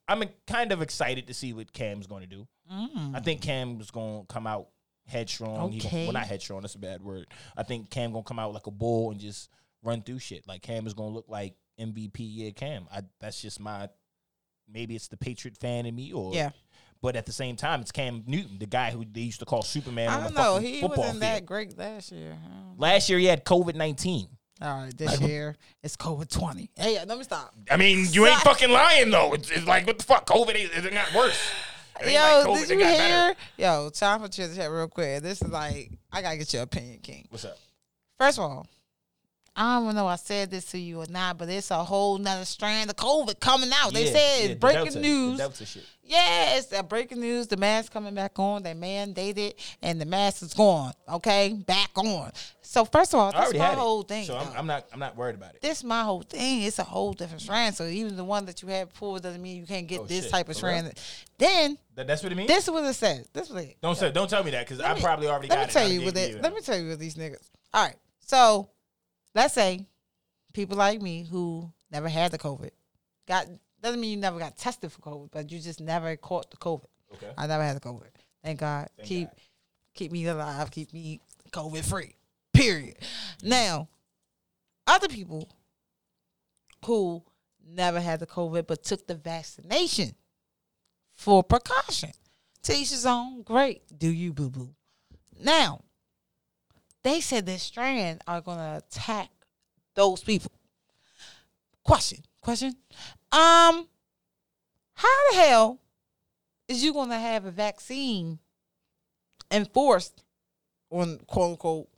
I'm 0.08 0.24
kind 0.48 0.72
of 0.72 0.82
excited 0.82 1.28
to 1.28 1.34
see 1.34 1.54
what 1.54 1.72
Cam's 1.74 2.08
going 2.08 2.22
to 2.22 2.28
do. 2.28 2.48
Mm. 2.72 3.16
I 3.16 3.20
think 3.20 3.42
Cam's 3.42 3.92
going 3.92 4.22
to 4.22 4.28
come 4.28 4.48
out 4.48 4.70
headstrong. 5.08 5.76
Okay. 5.76 6.06
well, 6.06 6.14
not 6.14 6.26
headstrong. 6.26 6.62
That's 6.62 6.76
a 6.76 6.80
bad 6.80 7.04
word. 7.04 7.28
I 7.58 7.64
think 7.64 7.90
Cam 7.90 8.12
going 8.12 8.24
to 8.24 8.28
come 8.28 8.40
out 8.40 8.54
like 8.54 8.68
a 8.68 8.72
bull 8.72 9.12
and 9.12 9.20
just 9.20 9.50
run 9.84 10.02
through 10.02 10.20
shit. 10.20 10.48
Like 10.48 10.62
Cam 10.62 10.88
is 10.88 10.94
going 10.94 11.10
to 11.12 11.16
look 11.16 11.28
like 11.28 11.56
MVP 11.80 12.20
year 12.20 12.52
Cam. 12.52 12.88
I, 12.92 13.02
that's 13.20 13.42
just 13.42 13.60
my. 13.60 13.90
Maybe 14.72 14.96
it's 14.96 15.08
the 15.08 15.18
Patriot 15.18 15.58
fan 15.58 15.88
in 15.88 15.96
me, 15.96 16.14
or 16.14 16.34
Yeah. 16.34 16.52
But 17.02 17.16
at 17.16 17.26
the 17.26 17.32
same 17.32 17.56
time, 17.56 17.82
it's 17.82 17.92
Cam 17.92 18.24
Newton, 18.28 18.60
the 18.60 18.66
guy 18.66 18.92
who 18.92 19.06
they 19.10 19.22
used 19.22 19.40
to 19.40 19.46
call 19.46 19.62
Superman 19.64 20.10
I 20.10 20.16
on 20.16 20.24
the 20.24 20.30
don't 20.30 20.36
know. 20.36 20.58
He 20.58 20.82
wasn't 20.82 21.06
field. 21.12 21.22
that 21.22 21.46
great 21.46 21.78
last 21.78 22.12
year. 22.12 22.38
Last 22.78 23.10
year, 23.10 23.18
he 23.20 23.26
had 23.26 23.46
COVID 23.46 23.76
nineteen. 23.76 24.28
All 24.62 24.82
right, 24.84 24.98
this 24.98 25.22
year 25.22 25.56
it's 25.84 25.96
COVID 25.96 26.30
twenty. 26.30 26.70
Hey, 26.76 26.98
let 27.06 27.18
me 27.18 27.24
stop. 27.24 27.54
I 27.72 27.78
mean, 27.78 28.06
you 28.12 28.26
ain't 28.26 28.40
fucking 28.42 28.70
lying 28.70 29.10
though. 29.10 29.34
It's, 29.34 29.50
it's 29.50 29.66
like 29.66 29.88
what 29.88 29.98
the 29.98 30.04
fuck? 30.04 30.26
COVID 30.26 30.56
is, 30.56 30.86
it 30.86 30.94
got 30.94 31.14
worse. 31.14 31.40
It 32.02 32.12
Yo, 32.14 32.20
like 32.20 32.46
COVID, 32.48 32.68
did 32.68 32.80
you 32.80 32.86
hear? 32.86 32.98
better. 32.98 33.40
Yo, 33.58 33.90
time 33.90 34.22
for 34.22 34.28
chit 34.28 34.56
chat 34.56 34.70
real 34.72 34.88
quick. 34.88 35.22
This 35.22 35.42
is 35.42 35.50
like 35.50 35.92
I 36.12 36.22
gotta 36.22 36.38
get 36.38 36.54
your 36.54 36.64
opinion, 36.64 37.00
King. 37.02 37.26
What's 37.30 37.46
up? 37.46 37.58
First 38.18 38.38
of 38.38 38.46
all, 38.46 38.68
I 39.60 39.76
don't 39.76 39.84
even 39.84 39.96
know 39.98 40.08
I 40.08 40.16
said 40.16 40.50
this 40.50 40.66
to 40.72 40.78
you 40.80 41.02
or 41.02 41.06
not, 41.10 41.38
but 41.38 41.50
it's 41.50 41.70
a 41.70 41.84
whole 41.84 42.18
nother 42.18 42.46
strand 42.46 42.90
of 42.90 42.96
COVID 42.96 43.42
coming 43.42 43.70
out. 43.74 43.94
They 43.94 44.06
Yeah, 44.06 44.12
said 44.14 44.40
yeah, 44.40 44.50
it's 44.52 44.60
breaking 44.60 44.84
Delta- 44.86 45.00
news. 45.02 45.32
The 45.34 45.38
Delta 45.44 45.66
shit. 45.66 45.84
Yeah, 46.04 46.56
it's 46.58 46.68
that 46.68 46.88
breaking 46.90 47.20
news. 47.20 47.48
The 47.48 47.58
mask 47.58 47.92
coming 47.92 48.16
back 48.16 48.40
on. 48.40 48.64
They 48.64 48.74
mandated, 48.74 49.54
and 49.82 50.00
the 50.00 50.06
mask 50.06 50.42
is 50.44 50.54
gone. 50.54 50.94
Okay, 51.08 51.54
back 51.68 51.92
on. 51.98 52.32
So 52.62 52.86
first 52.86 53.14
of 53.14 53.20
all, 53.20 53.28
I 53.28 53.32
this 53.32 53.50
is 53.50 53.56
already 53.56 53.60
my 53.60 53.80
whole 53.80 54.02
it, 54.02 54.08
thing. 54.08 54.26
so 54.26 54.38
I'm. 54.38 54.48
I'm 54.60 54.66
not. 54.68 54.86
I'm 54.94 55.00
not 55.00 55.18
worried 55.18 55.36
about 55.36 55.56
it. 55.56 55.62
this 55.62 55.84
my 55.84 56.04
whole 56.04 56.22
thing. 56.22 56.64
It's 56.64 56.80
a 56.80 56.84
whole 56.84 57.12
different 57.14 57.42
strand. 57.42 57.76
So 57.76 57.86
even 57.86 58.16
the 58.16 58.24
one 58.24 58.46
that 58.46 58.62
you 58.62 58.70
had 58.70 58.90
before 58.90 59.20
doesn't 59.20 59.42
mean 59.42 59.58
you 59.58 59.66
can't 59.68 59.88
get 59.88 60.00
Oh, 60.00 60.06
this 60.06 60.24
shit. 60.24 60.32
type 60.32 60.46
of 60.50 60.56
real? 60.56 60.56
strand. 60.58 60.94
Then 61.38 61.78
That, 61.96 62.08
that's 62.08 62.24
what 62.24 62.32
it 62.32 62.36
means. 62.36 62.48
this 62.48 62.64
is 62.64 62.72
what 62.72 62.86
it 62.86 62.94
says. 62.94 63.28
This 63.34 63.48
is 63.50 63.54
what 63.54 63.64
it. 63.66 63.78
don't 63.82 63.96
say. 63.98 64.10
Don't 64.12 64.30
tell 64.30 64.44
me 64.44 64.52
that 64.52 64.66
because 64.68 64.80
I 64.80 64.98
probably 65.00 65.28
already 65.28 65.50
Let 65.50 65.58
got 65.58 65.68
me 65.68 65.74
tell 65.74 65.84
I 65.86 65.90
you 65.92 66.06
with 66.06 66.18
it. 66.18 66.42
Let 66.42 66.54
me 66.56 66.62
tell 66.62 66.78
you 66.80 66.88
with 66.90 67.00
these 67.00 67.16
niggas. 67.16 67.50
All 67.74 67.86
right. 67.86 67.96
So 68.26 68.70
let's 69.36 69.54
say 69.54 69.86
people 70.54 70.78
like 70.78 71.02
me 71.02 71.26
who 71.30 71.72
never 71.92 72.10
had 72.10 72.32
the 72.32 72.38
COVID 72.38 72.72
got 73.28 73.48
doesn't 73.82 74.02
mean 74.02 74.12
you 74.12 74.18
never 74.18 74.40
got 74.40 74.58
tested 74.58 74.92
for 74.92 75.00
COVID, 75.00 75.30
but 75.32 75.52
you 75.52 75.60
just 75.60 75.80
never 75.80 76.16
caught 76.18 76.52
the 76.52 76.58
COVID. 76.58 76.86
Okay. 77.14 77.32
I 77.38 77.48
never 77.48 77.64
had 77.64 77.78
the 77.78 77.82
COVID. 77.82 78.08
Thank 78.44 78.60
God. 78.60 78.90
Thank 78.98 79.08
keep 79.08 79.28
God. 79.30 79.38
keep 79.94 80.12
me 80.12 80.26
alive. 80.26 80.70
Keep 80.72 80.94
me 80.94 81.22
COVID 81.52 81.86
free. 81.86 82.16
Period. 82.54 82.98
Now, 83.42 83.88
other 84.86 85.08
people 85.08 85.50
who 86.86 87.24
never 87.66 88.00
had 88.00 88.20
the 88.20 88.28
COVID 88.28 88.68
but 88.68 88.84
took 88.84 89.08
the 89.08 89.16
vaccination 89.16 90.14
for 91.16 91.44
precaution. 91.44 92.12
To 92.64 92.74
each 92.74 92.90
his 92.90 93.06
own. 93.06 93.44
Great. 93.44 93.84
Do 93.98 94.10
you 94.10 94.34
boo 94.34 94.50
boo? 94.50 94.76
Now, 95.42 95.82
they 97.04 97.22
said 97.22 97.46
this 97.46 97.64
strand 97.64 98.22
are 98.28 98.42
gonna 98.42 98.82
attack 98.86 99.30
those 99.96 100.24
people. 100.24 100.52
Question. 101.84 102.20
Question. 102.42 102.76
Um, 103.32 103.88
how 104.94 105.30
the 105.32 105.38
hell 105.38 105.80
is 106.68 106.84
you 106.84 106.94
gonna 106.94 107.20
have 107.20 107.46
a 107.46 107.52
vaccine 107.52 108.40
enforced 109.52 110.24
on 110.90 111.20
quote 111.28 111.52
unquote 111.52 111.90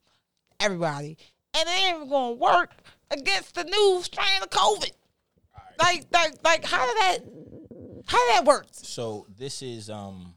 everybody, 0.59 1.17
and 1.53 1.67
it 1.67 1.71
ain't 1.71 1.95
even 1.97 2.09
gonna 2.09 2.35
work 2.35 2.71
against 3.09 3.55
the 3.55 3.63
new 3.63 4.01
strain 4.03 4.41
of 4.41 4.49
COVID. 4.49 4.91
Like, 5.79 6.05
like, 6.13 6.35
like, 6.43 6.65
how 6.65 6.85
did 6.85 6.97
that? 6.97 7.17
How 8.05 8.27
did 8.27 8.37
that 8.37 8.45
work? 8.45 8.67
So 8.71 9.25
this 9.37 9.61
is 9.61 9.89
um 9.89 10.35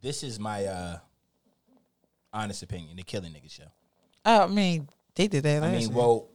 this 0.00 0.22
is 0.22 0.38
my 0.38 0.64
uh 0.66 0.98
honest 2.36 2.62
opinion, 2.62 2.96
the 2.96 3.02
killing 3.02 3.32
nigga 3.32 3.50
show. 3.50 3.64
I 4.24 4.46
mean, 4.46 4.88
they 5.14 5.28
did 5.28 5.44
that. 5.44 5.62
I 5.62 5.72
mean, 5.72 5.80
year. 5.80 5.90
well, 5.90 6.28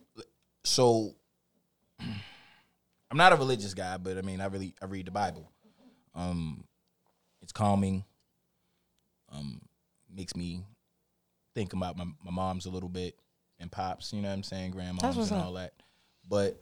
so 0.63 1.13
I'm 1.99 3.17
not 3.17 3.33
a 3.33 3.35
religious 3.35 3.73
guy, 3.73 3.97
but 3.97 4.17
I 4.17 4.21
mean, 4.21 4.41
I 4.41 4.45
really 4.47 4.73
I 4.81 4.85
read 4.85 5.07
the 5.07 5.11
Bible. 5.11 5.51
Um, 6.15 6.63
it's 7.41 7.51
calming. 7.51 8.03
Um, 9.31 9.61
makes 10.13 10.35
me 10.35 10.63
think 11.55 11.73
about 11.73 11.97
my 11.97 12.05
my 12.23 12.31
mom's 12.31 12.65
a 12.65 12.69
little 12.69 12.89
bit 12.89 13.15
and 13.59 13.71
pops. 13.71 14.11
You 14.11 14.21
know 14.21 14.29
what 14.29 14.35
I'm 14.35 14.43
saying, 14.43 14.71
grandmas 14.71 15.31
and 15.31 15.41
all 15.41 15.53
that. 15.53 15.73
But 16.27 16.61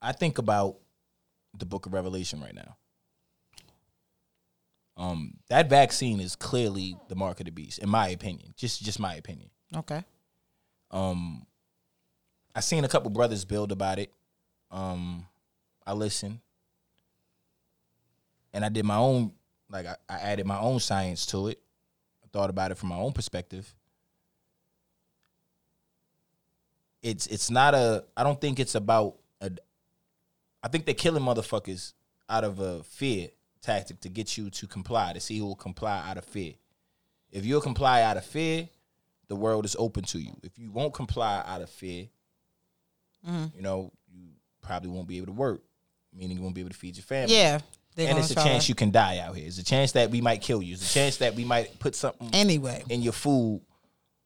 I 0.00 0.12
think 0.12 0.38
about 0.38 0.76
the 1.58 1.66
Book 1.66 1.86
of 1.86 1.92
Revelation 1.92 2.40
right 2.40 2.54
now. 2.54 2.76
Um, 5.00 5.38
that 5.48 5.70
vaccine 5.70 6.20
is 6.20 6.36
clearly 6.36 6.94
the 7.08 7.14
mark 7.14 7.40
of 7.40 7.46
the 7.46 7.52
beast, 7.52 7.78
in 7.78 7.88
my 7.88 8.08
opinion. 8.08 8.52
Just 8.54 8.82
just 8.82 9.00
my 9.00 9.14
opinion. 9.14 9.48
okay. 9.74 10.04
Um, 10.90 11.46
I 12.54 12.60
seen 12.60 12.84
a 12.84 12.88
couple 12.88 13.10
brothers 13.10 13.46
build 13.46 13.72
about 13.72 13.98
it. 13.98 14.12
Um, 14.70 15.26
I 15.86 15.94
listened, 15.94 16.40
and 18.52 18.62
I 18.62 18.68
did 18.68 18.84
my 18.84 18.96
own. 18.96 19.32
Like 19.70 19.86
I, 19.86 19.96
I 20.06 20.18
added 20.18 20.44
my 20.44 20.60
own 20.60 20.80
science 20.80 21.24
to 21.26 21.48
it. 21.48 21.58
I 22.22 22.26
thought 22.30 22.50
about 22.50 22.70
it 22.70 22.76
from 22.76 22.90
my 22.90 22.98
own 22.98 23.12
perspective. 23.12 23.74
It's 27.02 27.26
it's 27.28 27.50
not 27.50 27.72
a. 27.72 28.04
I 28.14 28.22
don't 28.22 28.38
think 28.38 28.60
it's 28.60 28.74
about 28.74 29.16
a. 29.40 29.50
I 30.62 30.68
think 30.68 30.84
they're 30.84 30.94
killing 30.94 31.22
motherfuckers 31.22 31.94
out 32.28 32.44
of 32.44 32.60
a 32.60 32.82
fear 32.82 33.30
tactic 33.62 34.00
to 34.00 34.08
get 34.08 34.36
you 34.36 34.50
to 34.50 34.66
comply 34.66 35.12
to 35.12 35.20
see 35.20 35.38
who 35.38 35.46
will 35.46 35.54
comply 35.54 36.02
out 36.06 36.16
of 36.16 36.24
fear. 36.24 36.54
If 37.30 37.44
you'll 37.44 37.60
comply 37.60 38.02
out 38.02 38.16
of 38.16 38.24
fear, 38.24 38.68
the 39.28 39.36
world 39.36 39.64
is 39.64 39.76
open 39.78 40.04
to 40.04 40.18
you. 40.18 40.32
If 40.42 40.58
you 40.58 40.70
won't 40.70 40.94
comply 40.94 41.42
out 41.46 41.62
of 41.62 41.70
fear, 41.70 42.08
you 43.24 43.62
know, 43.62 43.92
you 44.12 44.28
probably 44.62 44.90
won't 44.90 45.06
be 45.06 45.18
able 45.18 45.26
to 45.26 45.32
work, 45.32 45.62
meaning 46.12 46.36
you 46.36 46.42
won't 46.42 46.54
be 46.54 46.62
able 46.62 46.70
to 46.70 46.76
feed 46.76 46.96
your 46.96 47.04
family. 47.04 47.34
Yeah. 47.34 47.60
And 47.96 48.18
it's 48.18 48.30
a 48.30 48.34
chance 48.34 48.68
you 48.68 48.74
can 48.74 48.90
die 48.90 49.18
out 49.18 49.36
here. 49.36 49.46
It's 49.46 49.58
a 49.58 49.64
chance 49.64 49.92
that 49.92 50.10
we 50.10 50.20
might 50.20 50.40
kill 50.40 50.62
you. 50.62 50.72
It's 50.74 50.90
a 50.90 50.94
chance 50.94 51.18
that 51.18 51.34
we 51.34 51.44
might 51.44 51.78
put 51.78 51.94
something 51.94 52.30
anyway, 52.32 52.82
in 52.88 53.02
your 53.02 53.12
food 53.12 53.60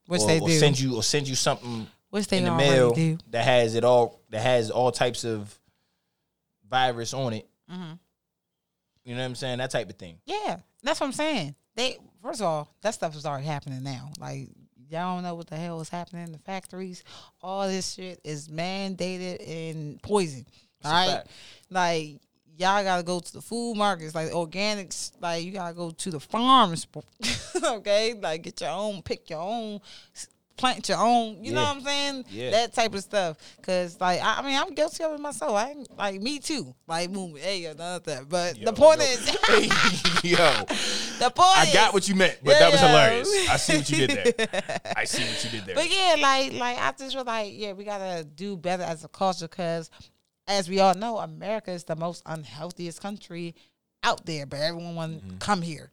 which 0.06 0.20
or, 0.20 0.26
they 0.26 0.40
or 0.40 0.48
do. 0.48 0.58
send 0.58 0.78
you 0.78 0.96
or 0.96 1.02
send 1.02 1.26
you 1.26 1.34
something 1.34 1.86
which 2.10 2.28
they 2.28 2.38
in 2.38 2.44
the 2.44 2.54
mail 2.54 2.92
do. 2.92 3.18
that 3.30 3.44
has 3.44 3.74
it 3.74 3.84
all 3.84 4.20
that 4.30 4.42
has 4.42 4.70
all 4.70 4.92
types 4.92 5.24
of 5.24 5.58
virus 6.68 7.14
on 7.14 7.32
it. 7.32 7.48
Mm-hmm. 7.70 7.92
You 9.04 9.14
know 9.14 9.20
what 9.20 9.26
I'm 9.26 9.34
saying? 9.34 9.58
That 9.58 9.70
type 9.70 9.90
of 9.90 9.96
thing. 9.96 10.18
Yeah, 10.25 10.56
that's 10.82 11.00
what 11.00 11.06
I'm 11.06 11.12
saying. 11.12 11.54
They 11.76 11.99
first 12.23 12.40
of 12.40 12.46
all, 12.46 12.75
that 12.82 12.94
stuff 12.94 13.14
is 13.16 13.26
already 13.26 13.46
happening 13.46 13.82
now. 13.82 14.11
Like 14.18 14.49
y'all 14.88 15.16
don't 15.16 15.23
know 15.23 15.34
what 15.34 15.49
the 15.49 15.56
hell 15.56 15.80
is 15.80 15.88
happening 15.88 16.25
in 16.25 16.32
the 16.32 16.38
factories. 16.38 17.04
All 17.42 17.66
this 17.68 17.94
shit 17.94 18.20
is 18.25 18.49
mandated 18.49 19.46
and 19.46 20.02
poison. 20.02 20.46
All 20.84 20.92
right, 20.92 21.23
like 21.70 22.20
y'all 22.56 22.82
gotta 22.82 23.02
go 23.02 23.20
to 23.20 23.32
the 23.32 23.40
food 23.40 23.75
markets, 23.76 24.14
like 24.14 24.30
organics. 24.30 25.12
Like 25.20 25.44
you 25.44 25.52
gotta 25.52 25.75
go 25.75 25.90
to 25.90 26.11
the 26.11 26.20
farms. 26.20 26.87
okay, 27.64 28.14
like 28.14 28.42
get 28.42 28.61
your 28.61 28.70
own, 28.70 29.02
pick 29.02 29.28
your 29.30 29.40
own. 29.40 29.80
Plant 30.56 30.88
your 30.88 30.99
own, 30.99 31.42
you 31.42 31.52
know 31.52 31.62
what 31.62 31.76
I'm 31.76 31.82
saying? 31.82 32.25
Yeah. 32.30 32.50
That 32.52 32.73
type 32.73 32.94
of 32.94 33.00
stuff. 33.00 33.38
Cause 33.62 34.00
like 34.00 34.20
I, 34.23 34.38
I 34.38 34.42
mean 34.42 34.56
I'm 34.56 34.73
guilty 34.73 35.02
of 35.02 35.12
it 35.12 35.20
myself. 35.20 35.52
I 35.52 35.70
ain't, 35.70 35.99
like 35.99 36.20
me 36.23 36.38
too. 36.38 36.73
Like 36.87 37.11
moving, 37.11 37.42
hey, 37.42 37.62
yo, 37.62 37.73
none 37.73 37.96
of 37.96 38.04
that. 38.04 38.28
But 38.28 38.56
Yo, 38.56 38.66
the 38.66 38.73
point 38.73 39.00
yo. 39.00 39.06
is, 39.06 39.28
Hey, 39.49 40.28
yo, 40.28 40.37
the 41.18 41.32
point 41.34 41.58
I 41.58 41.70
got 41.73 41.92
what 41.92 42.08
you 42.08 42.14
meant, 42.14 42.38
but 42.44 42.58
that 42.61 42.70
was 42.70 42.80
Yeah. 42.80 42.88
hilarious. 42.88 43.49
I 43.50 43.56
see 43.56 43.76
what 43.78 43.90
you 43.90 44.06
did 44.06 44.11
there. 44.37 44.49
I 44.96 45.04
see 45.04 45.25
what 45.25 45.42
you 45.44 45.50
did 45.50 45.66
there. 45.66 45.75
But 45.75 45.90
yeah, 45.90 46.14
like 46.20 46.52
like 46.52 46.78
I 46.78 46.92
just 46.96 47.14
feel 47.16 47.25
like 47.25 47.52
yeah, 47.56 47.73
we 47.73 47.82
gotta 47.82 48.23
do 48.23 48.56
better 48.56 48.84
as 48.84 49.02
a 49.02 49.08
culture 49.08 49.49
because, 49.49 49.90
as 50.46 50.68
we 50.68 50.78
all 50.78 50.94
know, 50.94 51.18
America 51.18 51.73
is 51.73 51.82
the 51.82 51.96
most 51.96 52.23
unhealthiest 52.26 53.00
country 53.02 53.56
out 54.04 54.25
there. 54.25 54.46
But 54.46 54.61
everyone 54.61 54.94
want 54.94 55.14
Mm-hmm. 55.16 55.30
to 55.30 55.37
come 55.44 55.62
here 55.62 55.90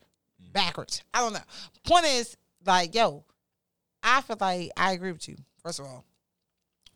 backwards. 0.53 1.01
I 1.15 1.21
don't 1.21 1.33
know. 1.33 1.39
Point 1.83 2.05
is 2.05 2.37
like 2.63 2.93
yo, 2.93 3.23
I 4.03 4.21
feel 4.21 4.37
like 4.39 4.71
I 4.77 4.93
agree 4.93 5.11
with 5.11 5.27
you. 5.27 5.37
First 5.63 5.79
of 5.79 5.85
all, 5.85 6.05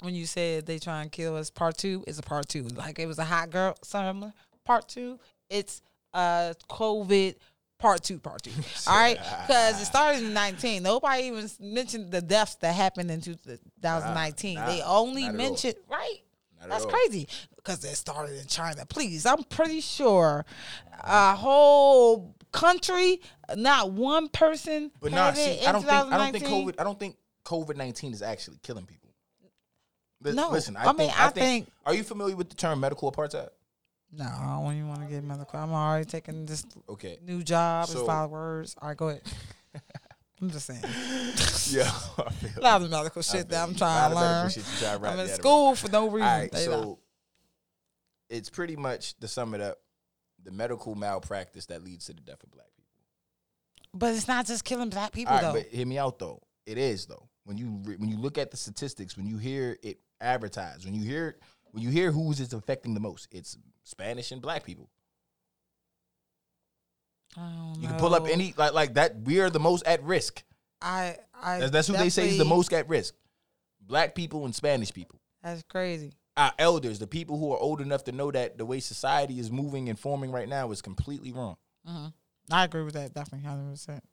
when 0.01 0.13
you 0.15 0.25
said 0.25 0.65
they 0.65 0.79
try 0.79 1.01
and 1.01 1.12
kill 1.12 1.35
us, 1.35 1.50
part 1.50 1.77
two 1.77 2.03
is 2.07 2.19
a 2.19 2.21
part 2.21 2.50
two. 2.50 2.63
Like 2.63 3.00
it 3.00 3.07
was 3.07 3.19
a 3.19 3.24
hot 3.24 3.50
girl 3.50 3.75
summer 3.83 4.33
part 4.65 4.88
two. 4.89 5.19
It's 5.50 5.81
uh 6.13 6.53
COVID 6.69 7.35
part 7.77 8.03
two, 8.03 8.19
part 8.19 8.43
two. 8.43 8.51
All 8.88 8.95
right, 8.97 9.17
because 9.47 9.81
it 9.81 9.85
started 9.85 10.24
in 10.24 10.33
nineteen. 10.33 10.83
Nobody 10.83 11.24
even 11.24 11.50
mentioned 11.59 12.12
the 12.12 12.21
deaths 12.21 12.55
that 12.55 12.74
happened 12.74 13.12
in 13.12 13.21
2019. 13.21 14.55
Nah, 14.55 14.65
they 14.67 14.81
only 14.81 15.24
not 15.24 15.27
at 15.27 15.31
all. 15.31 15.38
mentioned 15.38 15.75
right. 15.89 16.17
Not 16.62 16.69
That's 16.69 16.85
crazy 16.85 17.27
because 17.55 17.83
it 17.83 17.95
started 17.95 18.39
in 18.39 18.47
China. 18.47 18.85
Please, 18.85 19.25
I'm 19.25 19.43
pretty 19.43 19.81
sure 19.81 20.45
a 21.03 21.35
whole 21.35 22.35
country, 22.51 23.21
not 23.55 23.91
one 23.91 24.27
person. 24.29 24.91
But 24.99 25.13
it 25.13 25.35
see, 25.35 25.65
I 25.65 25.71
don't 25.71 25.81
think 25.81 25.93
I 25.93 26.17
don't 26.17 26.31
think 26.31 26.45
COVID 26.45 26.75
I 26.79 26.83
don't 26.83 26.99
think 26.99 27.17
COVID 27.43 27.75
nineteen 27.75 28.13
is 28.13 28.21
actually 28.21 28.57
killing 28.63 28.85
people. 28.85 29.01
No, 30.23 30.49
listen, 30.49 30.75
I, 30.75 30.85
I 30.85 30.87
mean, 30.87 30.97
think, 30.97 31.19
I 31.19 31.25
I 31.25 31.29
think, 31.29 31.65
think- 31.65 31.71
Are 31.85 31.93
you 31.93 32.03
familiar 32.03 32.35
with 32.35 32.49
the 32.49 32.55
term 32.55 32.79
medical 32.79 33.11
apartheid? 33.11 33.49
No, 34.11 34.25
I 34.25 34.59
don't 34.59 34.73
even 34.73 34.87
want 34.87 35.01
to 35.01 35.07
get 35.07 35.23
medical. 35.23 35.59
I'm 35.59 35.71
already 35.71 36.05
taking 36.05 36.45
this 36.47 36.65
Okay. 36.89 37.19
new 37.21 37.43
job. 37.43 37.83
It's 37.83 37.93
So- 37.93 38.05
lot 38.05 38.25
of 38.25 38.31
words. 38.31 38.75
All 38.81 38.87
right, 38.87 38.97
go 38.97 39.09
ahead. 39.09 39.21
I'm 40.41 40.49
just 40.49 40.65
saying. 40.65 40.81
Yeah. 41.69 41.91
A 42.57 42.59
lot 42.61 42.81
of 42.81 42.89
medical 42.89 43.21
shit 43.21 43.47
that 43.49 43.61
I'm 43.67 43.75
trying 43.75 44.09
to 44.09 44.15
Lot 44.15 44.45
of 44.47 44.55
medical 44.55 44.63
learn. 44.63 44.99
try 44.99 45.09
to 45.09 45.13
I'm 45.13 45.19
in 45.19 45.27
school 45.29 45.75
for 45.75 45.89
no 45.89 46.05
reason. 46.09 46.27
All 46.27 46.37
right, 46.39 46.51
They 46.51 46.65
know. 46.65 46.71
so 46.71 46.99
it's 48.29 48.49
pretty 48.49 48.75
much 48.75 49.15
to 49.19 49.27
sum 49.27 49.53
it 49.53 49.61
up, 49.61 49.77
the 50.43 50.51
medical 50.51 50.95
malpractice 50.95 51.67
that 51.67 51.83
leads 51.83 52.05
to 52.05 52.13
the 52.13 52.21
death 52.21 52.43
of 52.43 52.51
black. 52.51 52.67
But 53.95 54.13
it's 54.13 54.27
not 54.27 54.45
just 54.45 54.63
killing 54.63 54.89
black 54.89 55.11
people 55.11 55.33
All 55.33 55.41
right, 55.41 55.53
though. 55.53 55.59
but 55.59 55.67
hear 55.71 55.85
me 55.87 55.97
out 55.97 56.19
though. 56.19 56.41
It 56.65 56.77
is 56.77 57.05
though. 57.05 57.27
When 57.45 57.57
you 57.57 57.79
re- 57.83 57.95
when 57.97 58.09
you 58.09 58.17
look 58.17 58.37
at 58.37 58.51
the 58.51 58.57
statistics, 58.57 59.15
when 59.17 59.25
you 59.25 59.37
hear 59.37 59.77
it 59.83 59.99
advertised, 60.21 60.85
when 60.85 60.93
you 60.95 61.03
hear 61.03 61.37
when 61.71 61.83
you 61.83 61.89
hear 61.89 62.11
who's 62.11 62.39
it's 62.39 62.53
affecting 62.53 62.93
the 62.93 62.99
most, 62.99 63.27
it's 63.31 63.57
Spanish 63.83 64.31
and 64.31 64.41
black 64.41 64.63
people. 64.63 64.89
I 67.37 67.49
don't 67.51 67.81
You 67.81 67.87
can 67.89 67.97
pull 67.99 68.15
up 68.15 68.27
any 68.27 68.53
like 68.57 68.73
like 68.73 68.93
that. 68.95 69.21
We 69.23 69.39
are 69.39 69.49
the 69.49 69.59
most 69.59 69.85
at 69.85 70.03
risk. 70.03 70.43
I, 70.81 71.17
I. 71.41 71.59
That's, 71.59 71.71
that's 71.71 71.87
who 71.87 71.97
they 71.97 72.09
say 72.09 72.23
is 72.29 72.37
the 72.37 72.43
definitely- 72.43 72.49
most 72.57 72.73
at 72.73 72.89
risk. 72.89 73.13
Black 73.81 74.15
people 74.15 74.45
and 74.45 74.55
Spanish 74.55 74.91
people. 74.93 75.19
That's 75.43 75.61
crazy. 75.63 76.13
Our 76.37 76.51
elders, 76.57 76.97
the 76.99 77.07
people 77.07 77.37
who 77.37 77.53
are 77.53 77.57
old 77.57 77.79
enough 77.81 78.03
to 78.05 78.11
know 78.11 78.31
that 78.31 78.57
the 78.57 78.65
way 78.65 78.79
society 78.79 79.39
is 79.39 79.51
moving 79.51 79.89
and 79.89 79.97
forming 79.99 80.31
right 80.31 80.49
now 80.49 80.71
is 80.71 80.81
completely 80.81 81.31
wrong. 81.31 81.55
hmm 81.85 82.07
I 82.51 82.63
agree 82.65 82.83
with 82.83 82.93
that. 82.93 83.13
Definitely, 83.13 83.47
hundred 83.47 83.71
percent. 83.71 84.03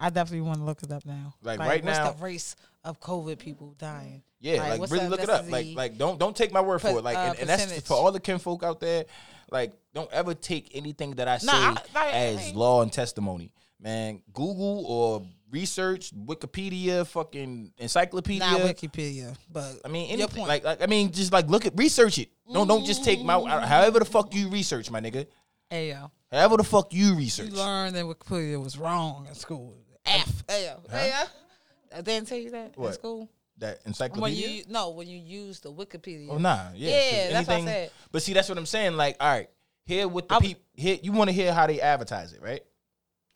I 0.00 0.10
definitely 0.10 0.42
want 0.42 0.58
to 0.58 0.64
look 0.64 0.82
it 0.82 0.92
up 0.92 1.04
now. 1.04 1.34
Like, 1.42 1.58
right 1.58 1.84
what's 1.84 1.98
now- 1.98 2.12
the 2.12 2.22
race 2.22 2.54
of 2.84 3.00
COVID 3.00 3.38
people 3.38 3.74
dying? 3.78 4.22
Yeah, 4.40 4.60
Like, 4.60 4.78
like, 4.80 4.90
really 4.92 5.08
look 5.08 5.20
it 5.20 5.28
up. 5.28 5.50
Like 5.50 5.66
like 5.74 5.98
don't 5.98 6.18
don't 6.18 6.36
take 6.36 6.52
my 6.52 6.60
word 6.60 6.80
per- 6.80 6.92
for 6.92 6.98
it. 6.98 7.04
Like 7.04 7.16
uh, 7.16 7.20
and, 7.30 7.38
and 7.40 7.48
that's 7.48 7.80
for 7.80 7.94
all 7.94 8.12
the 8.12 8.20
kinfolk 8.20 8.62
out 8.62 8.78
there. 8.78 9.04
Like 9.50 9.72
don't 9.94 10.10
ever 10.12 10.32
take 10.34 10.70
anything 10.74 11.12
that 11.16 11.26
I 11.26 11.38
say 11.38 11.46
Nah, 11.46 11.76
I- 11.96 12.06
I- 12.06 12.10
as 12.10 12.38
I- 12.50 12.52
law 12.54 12.82
and 12.82 12.92
testimony. 12.92 13.50
Man, 13.80 14.22
Google 14.32 14.84
or 14.86 15.22
research, 15.50 16.12
Wikipedia, 16.14 17.06
fucking 17.06 17.72
encyclopedia. 17.78 18.40
Not 18.40 18.60
Wikipedia, 18.60 19.36
but 19.52 19.80
I 19.84 19.88
mean, 19.88 20.10
anything, 20.10 20.36
point. 20.36 20.48
like, 20.48 20.64
like 20.64 20.82
I 20.82 20.86
mean, 20.86 21.10
just 21.12 21.32
like 21.32 21.48
look 21.48 21.66
at 21.66 21.72
research 21.76 22.18
it. 22.18 22.28
Don't 22.52 22.68
don't 22.68 22.84
just 22.84 23.02
take 23.04 23.22
my 23.24 23.40
however 23.66 23.98
the 23.98 24.04
fuck 24.04 24.32
you 24.34 24.48
research, 24.48 24.88
my 24.90 25.00
nigga. 25.00 25.26
Hey 25.70 25.90
yo, 25.90 26.10
However 26.30 26.58
the 26.58 26.64
fuck 26.64 26.92
you 26.92 27.14
research. 27.14 27.46
you 27.46 27.52
research. 27.52 27.66
learned 27.66 27.96
that 27.96 28.04
Wikipedia 28.04 28.62
was 28.62 28.76
wrong 28.78 29.26
in 29.28 29.34
school. 29.34 29.76
F. 30.06 30.44
Hey 30.48 30.66
yo, 30.66 30.80
hey 30.90 31.10
yo. 31.10 31.96
I 31.98 32.00
didn't 32.02 32.28
tell 32.28 32.38
you 32.38 32.50
that 32.50 32.74
in 32.76 32.82
What? 32.82 32.94
school. 32.94 33.28
That 33.58 33.78
When 33.82 33.88
encyclopedia. 33.90 34.48
you 34.48 34.62
no, 34.68 34.90
when 34.90 35.08
you 35.08 35.18
use 35.18 35.60
the 35.60 35.72
Wikipedia. 35.72 36.28
Oh 36.30 36.38
nah, 36.38 36.68
yeah, 36.74 36.90
Yeah, 36.90 37.00
'cause 37.24 37.32
that's 37.32 37.48
what 37.48 37.54
I 37.54 37.56
anything- 37.58 37.66
said. 37.66 37.90
But 38.12 38.22
see, 38.22 38.32
that's 38.32 38.48
what 38.48 38.58
I'm 38.58 38.66
saying. 38.66 38.96
Like, 38.96 39.16
all 39.20 39.28
right, 39.30 39.50
here 39.84 40.06
with 40.06 40.28
the 40.28 40.34
I'm- 40.34 40.42
people, 40.42 40.62
here 40.74 40.98
you 41.02 41.12
want 41.12 41.28
to 41.28 41.32
hear 41.34 41.52
how 41.52 41.66
they 41.66 41.80
advertise 41.80 42.32
it, 42.32 42.40
right? 42.40 42.62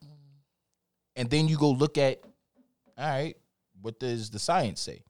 Mm. 0.05 0.09
And 1.17 1.31
then 1.31 1.49
you 1.49 1.59
go 1.59 1.71
look 1.71 1.99
at, 1.99 2.21
all 2.97 3.05
right, 3.09 3.37
what 3.81 3.99
does 3.99 4.31
the 4.31 4.39
science 4.39 4.81
say? 4.81 5.03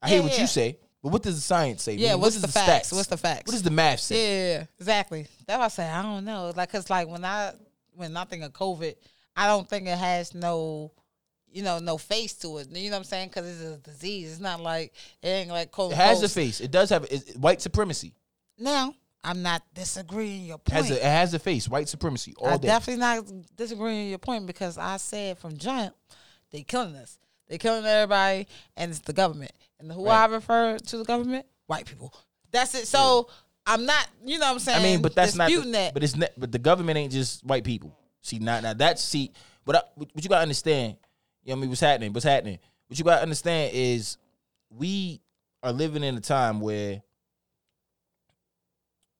I 0.00 0.08
hear 0.10 0.22
what 0.22 0.32
yeah. 0.32 0.42
you 0.42 0.46
say, 0.46 0.78
but 1.02 1.12
what 1.12 1.22
does 1.22 1.34
the 1.36 1.40
science 1.40 1.82
say? 1.82 1.94
Yeah, 1.94 2.14
what's 2.14 2.36
what 2.36 2.42
the 2.42 2.48
is 2.48 2.54
facts? 2.54 2.88
stats? 2.90 2.96
What's 2.96 3.08
the 3.08 3.16
facts? 3.16 3.46
What 3.46 3.52
does 3.52 3.62
the 3.62 3.70
math 3.70 4.00
say? 4.00 4.54
Yeah, 4.54 4.64
exactly. 4.78 5.26
That's 5.46 5.58
why 5.58 5.64
I 5.64 5.68
say 5.68 5.88
I 5.88 6.02
don't 6.02 6.24
know. 6.24 6.52
Like, 6.56 6.70
cause 6.70 6.88
like 6.90 7.08
when 7.08 7.24
I 7.24 7.52
when 7.94 8.16
I 8.16 8.24
think 8.24 8.42
of 8.44 8.52
COVID, 8.52 8.94
I 9.36 9.46
don't 9.46 9.68
think 9.68 9.86
it 9.86 9.98
has 9.98 10.34
no 10.34 10.92
you 11.52 11.62
know, 11.62 11.78
no 11.78 11.98
face 11.98 12.32
to 12.34 12.58
it. 12.58 12.68
You 12.70 12.90
know 12.90 12.96
what 12.96 13.00
I'm 13.00 13.04
saying? 13.04 13.28
Because 13.28 13.46
it's 13.46 13.60
a 13.62 13.76
disease. 13.78 14.32
It's 14.32 14.40
not 14.40 14.60
like 14.60 14.92
it 15.22 15.28
ain't 15.28 15.50
like 15.50 15.70
COVID. 15.70 15.92
It 15.92 15.96
has 15.96 16.22
a 16.22 16.28
face. 16.28 16.60
It 16.60 16.70
does 16.70 16.90
have 16.90 17.04
it, 17.10 17.36
white 17.36 17.60
supremacy. 17.60 18.14
Now, 18.58 18.94
I'm 19.22 19.42
not 19.42 19.62
disagreeing 19.74 20.46
your 20.46 20.56
It 20.56 20.64
point. 20.64 20.86
has 20.86 20.90
a, 20.90 20.96
it 20.96 21.02
has 21.02 21.34
a 21.34 21.38
face. 21.38 21.68
White 21.68 21.88
supremacy 21.88 22.34
all 22.38 22.48
I 22.48 22.56
day. 22.56 22.68
definitely 22.68 23.00
not 23.00 23.24
disagreeing 23.56 24.08
your 24.08 24.18
point 24.18 24.46
because 24.46 24.78
I 24.78 24.96
said 24.96 25.38
from 25.38 25.56
jump, 25.58 25.94
they 26.50 26.62
killing 26.62 26.96
us. 26.96 27.18
They 27.52 27.58
killing 27.58 27.84
everybody, 27.84 28.46
and 28.78 28.90
it's 28.90 29.00
the 29.00 29.12
government. 29.12 29.52
And 29.78 29.92
who 29.92 30.06
I 30.06 30.24
refer 30.24 30.78
to 30.78 30.96
the 30.96 31.04
government? 31.04 31.44
White 31.66 31.84
people. 31.84 32.14
That's 32.50 32.74
it. 32.74 32.86
So 32.86 33.28
I'm 33.66 33.84
not, 33.84 34.08
you 34.24 34.38
know 34.38 34.46
what 34.46 34.52
I'm 34.52 34.58
saying? 34.58 34.80
I 34.80 34.82
mean, 34.82 35.02
but 35.02 35.14
that's 35.14 35.36
not. 35.36 35.50
The, 35.50 35.60
that. 35.72 35.92
But 35.92 36.02
it's 36.02 36.16
not. 36.16 36.30
But 36.38 36.50
the 36.50 36.58
government 36.58 36.96
ain't 36.96 37.12
just 37.12 37.44
white 37.44 37.62
people. 37.62 37.94
See, 38.22 38.38
now, 38.38 38.60
now 38.60 38.72
that's 38.72 39.04
see. 39.04 39.32
But 39.66 39.76
I, 39.76 39.82
what 39.96 40.24
you 40.24 40.30
gotta 40.30 40.40
understand, 40.40 40.96
you 41.44 41.50
know, 41.50 41.56
what 41.56 41.58
I 41.58 41.60
mean, 41.60 41.68
what's 41.68 41.82
happening? 41.82 42.12
What's 42.14 42.24
happening? 42.24 42.58
What 42.86 42.98
you 42.98 43.04
gotta 43.04 43.20
understand 43.20 43.72
is 43.74 44.16
we 44.70 45.20
are 45.62 45.72
living 45.72 46.04
in 46.04 46.16
a 46.16 46.20
time 46.20 46.58
where 46.58 47.02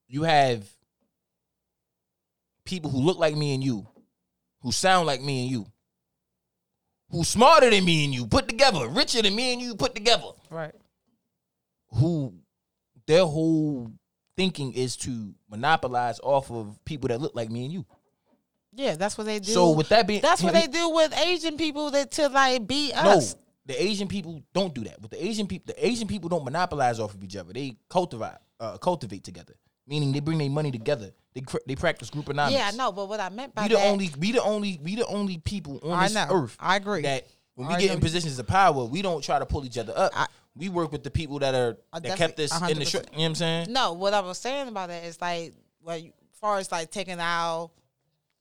you 0.07 0.23
have 0.23 0.67
people 2.65 2.89
who 2.89 2.97
look 2.97 3.19
like 3.19 3.35
me 3.35 3.53
and 3.53 3.63
you, 3.63 3.85
who 4.61 4.71
sound 4.71 5.05
like 5.05 5.21
me 5.21 5.43
and 5.43 5.51
you, 5.51 5.67
who 7.09 7.23
smarter 7.23 7.69
than 7.69 7.85
me 7.85 8.05
and 8.05 8.13
you 8.13 8.25
put 8.25 8.47
together, 8.47 8.87
richer 8.87 9.21
than 9.21 9.35
me 9.35 9.53
and 9.53 9.61
you 9.61 9.75
put 9.75 9.95
together 9.95 10.29
right. 10.49 10.73
who 11.93 12.33
their 13.05 13.25
whole 13.25 13.91
thinking 14.35 14.73
is 14.73 14.95
to 14.97 15.33
monopolize 15.49 16.19
off 16.23 16.51
of 16.51 16.79
people 16.85 17.07
that 17.09 17.21
look 17.21 17.35
like 17.35 17.49
me 17.49 17.65
and 17.65 17.73
you. 17.73 17.85
Yeah, 18.75 18.95
that's 18.95 19.17
what 19.17 19.25
they 19.25 19.39
do. 19.39 19.51
So 19.51 19.71
with 19.71 19.89
that 19.89 20.07
being, 20.07 20.21
that's 20.21 20.41
what 20.41 20.53
they 20.53 20.65
do 20.67 20.89
with 20.89 21.15
Asian 21.17 21.57
people 21.57 21.91
that 21.91 22.11
to 22.11 22.27
like 22.29 22.65
beat 22.67 22.93
No, 22.95 23.21
the 23.65 23.81
Asian 23.81 24.07
people 24.07 24.41
don't 24.53 24.73
do 24.73 24.83
that. 24.85 25.01
With 25.01 25.11
the 25.11 25.23
Asian 25.23 25.47
people, 25.47 25.73
the 25.73 25.87
Asian 25.87 26.07
people 26.07 26.29
don't 26.29 26.43
monopolize 26.43 26.99
off 26.99 27.13
of 27.13 27.23
each 27.23 27.35
other. 27.35 27.53
They 27.53 27.77
cultivate, 27.89 28.37
uh, 28.59 28.77
cultivate 28.77 29.23
together. 29.23 29.53
Meaning 29.87 30.11
they 30.11 30.21
bring 30.21 30.37
their 30.37 30.49
money 30.49 30.71
together. 30.71 31.11
They 31.33 31.41
they 31.65 31.75
practice 31.75 32.09
grouponomics. 32.11 32.51
Yeah, 32.51 32.69
I 32.71 32.75
know, 32.75 32.91
but 32.91 33.09
what 33.09 33.19
I 33.19 33.29
meant 33.29 33.55
by 33.55 33.63
We 33.63 33.69
the 33.69 33.75
that, 33.75 33.87
only, 33.87 34.11
we 34.19 34.31
the 34.33 34.43
only, 34.43 34.79
we 34.83 34.95
the 34.95 35.05
only 35.07 35.37
people 35.39 35.79
on 35.83 35.91
I 35.91 36.03
this 36.05 36.13
know. 36.15 36.27
earth. 36.29 36.55
I 36.59 36.75
agree. 36.75 37.01
That 37.01 37.27
when 37.55 37.67
we 37.67 37.73
I 37.75 37.79
get 37.79 37.87
know 37.87 37.93
in 37.95 37.99
positions 38.01 38.37
of 38.39 38.47
power, 38.47 38.85
we 38.85 39.01
don't 39.01 39.23
try 39.23 39.39
to 39.39 39.45
pull 39.45 39.65
each 39.65 39.77
other 39.77 39.93
up. 39.95 40.11
I- 40.15 40.27
we 40.55 40.69
work 40.69 40.91
with 40.91 41.03
the 41.03 41.09
people 41.09 41.39
that 41.39 41.55
are 41.55 41.77
that 41.99 42.15
kept 42.17 42.39
us 42.39 42.51
definitely- 42.51 42.73
in 42.73 42.79
the 42.79 42.85
short. 42.85 43.05
You 43.11 43.17
know 43.17 43.21
what 43.23 43.25
I'm 43.29 43.35
saying? 43.35 43.73
No, 43.73 43.93
what 43.93 44.13
I 44.13 44.19
was 44.19 44.37
saying 44.37 44.67
about 44.67 44.89
that 44.89 45.03
is 45.05 45.19
like, 45.19 45.53
well, 45.81 45.97
you- 45.97 46.13
as 46.31 46.39
far 46.39 46.57
as 46.59 46.71
like 46.71 46.91
taking 46.91 47.19
our 47.19 47.71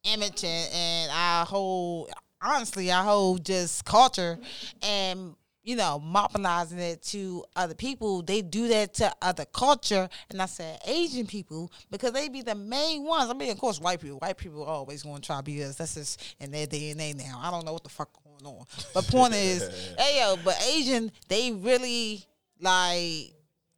image 0.04 0.44
and, 0.44 0.72
and 0.74 1.10
our 1.12 1.46
whole, 1.46 2.10
honestly, 2.42 2.92
our 2.92 3.02
whole 3.04 3.38
just 3.38 3.86
culture 3.86 4.38
and, 4.82 5.34
you 5.62 5.76
know, 5.76 6.00
monopolizing 6.02 6.78
it 6.78 7.02
to 7.02 7.44
other 7.54 7.74
people, 7.74 8.22
they 8.22 8.42
do 8.42 8.68
that 8.68 8.94
to 8.94 9.12
other 9.22 9.44
culture. 9.44 10.08
And 10.30 10.42
I 10.42 10.46
said 10.46 10.80
Asian 10.86 11.26
people 11.26 11.70
because 11.90 12.12
they 12.12 12.28
be 12.28 12.42
the 12.42 12.54
main 12.54 13.04
ones. 13.04 13.30
I 13.30 13.34
mean, 13.34 13.50
of 13.50 13.58
course, 13.58 13.80
white 13.80 14.00
people. 14.00 14.18
White 14.18 14.36
people 14.36 14.62
are 14.62 14.68
always 14.68 15.02
going 15.02 15.16
to 15.16 15.22
try 15.22 15.36
to 15.36 15.42
be 15.42 15.62
us. 15.62 15.76
That's 15.76 15.94
just 15.94 16.36
in 16.40 16.50
their 16.50 16.66
DNA 16.66 17.14
now. 17.14 17.40
I 17.42 17.50
don't 17.50 17.64
know 17.64 17.72
what 17.72 17.84
the 17.84 17.90
fuck 17.90 18.10
going 18.24 18.56
on. 18.56 18.66
But 18.92 19.06
point 19.06 19.34
is, 19.34 19.94
hey 19.98 20.20
yo, 20.20 20.36
but 20.44 20.60
Asian, 20.66 21.12
they 21.28 21.52
really 21.52 22.24
like 22.60 23.32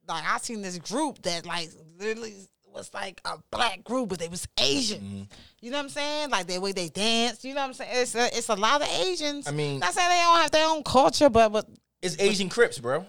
like 0.07 0.25
I 0.27 0.39
seen 0.39 0.63
this 0.63 0.79
group 0.79 1.23
that 1.23 1.47
like 1.47 1.71
literally 1.99 2.35
was 2.75 2.93
like 2.93 3.21
a 3.25 3.39
black 3.51 3.85
group, 3.85 4.09
but 4.11 4.19
they 4.19 4.29
was 4.29 4.47
Asian. 4.61 5.01
Mm-hmm. 5.01 5.23
You 5.61 5.71
know 5.71 5.79
what 5.79 5.85
I'm 5.85 5.89
saying? 5.91 6.31
Like 6.31 6.47
the 6.47 6.59
way 6.59 6.73
they 6.73 6.89
dance. 6.89 7.45
You 7.45 7.55
know 7.55 7.61
what 7.63 7.69
I'm 7.69 7.73
saying? 7.75 7.91
It's 7.95 8.15
a, 8.15 8.27
it's 8.37 8.49
a 8.49 8.55
lot 8.55 8.83
of 8.83 8.89
Asians. 8.89 9.47
I 9.49 9.53
mean- 9.53 9.81
not 9.81 9.95
saying 9.95 10.09
they 10.09 10.17
don't 10.17 10.37
have 10.41 10.51
their 10.51 10.69
own 10.69 10.83
culture, 10.83 11.31
but 11.31 11.51
but 11.51 11.67
It's 12.03 12.17
Asian 12.19 12.49
Crips, 12.49 12.79
bro. 12.79 13.07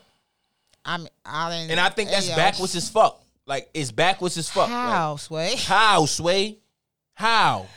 I 0.85 0.97
mean, 0.97 1.09
I 1.25 1.49
didn't. 1.49 1.71
And 1.71 1.79
I 1.79 1.89
think 1.89 2.09
that's 2.11 2.29
yo, 2.29 2.35
backwards 2.35 2.75
as 2.75 2.89
fuck. 2.89 3.21
Like 3.47 3.69
it's 3.73 3.91
backwards 3.91 4.37
as 4.37 4.49
fuck. 4.49 4.69
Like, 4.69 4.77
How 4.77 5.15
sway? 5.17 5.55
how, 5.55 6.05
Sway? 6.05 6.59
How? 7.13 7.67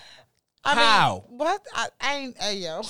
I 0.64 0.74
How? 0.74 1.24
Mean, 1.28 1.38
what? 1.38 1.62
I, 1.74 1.88
I 2.00 2.14
ain't. 2.16 2.38
Hey 2.38 2.56
yo. 2.58 2.82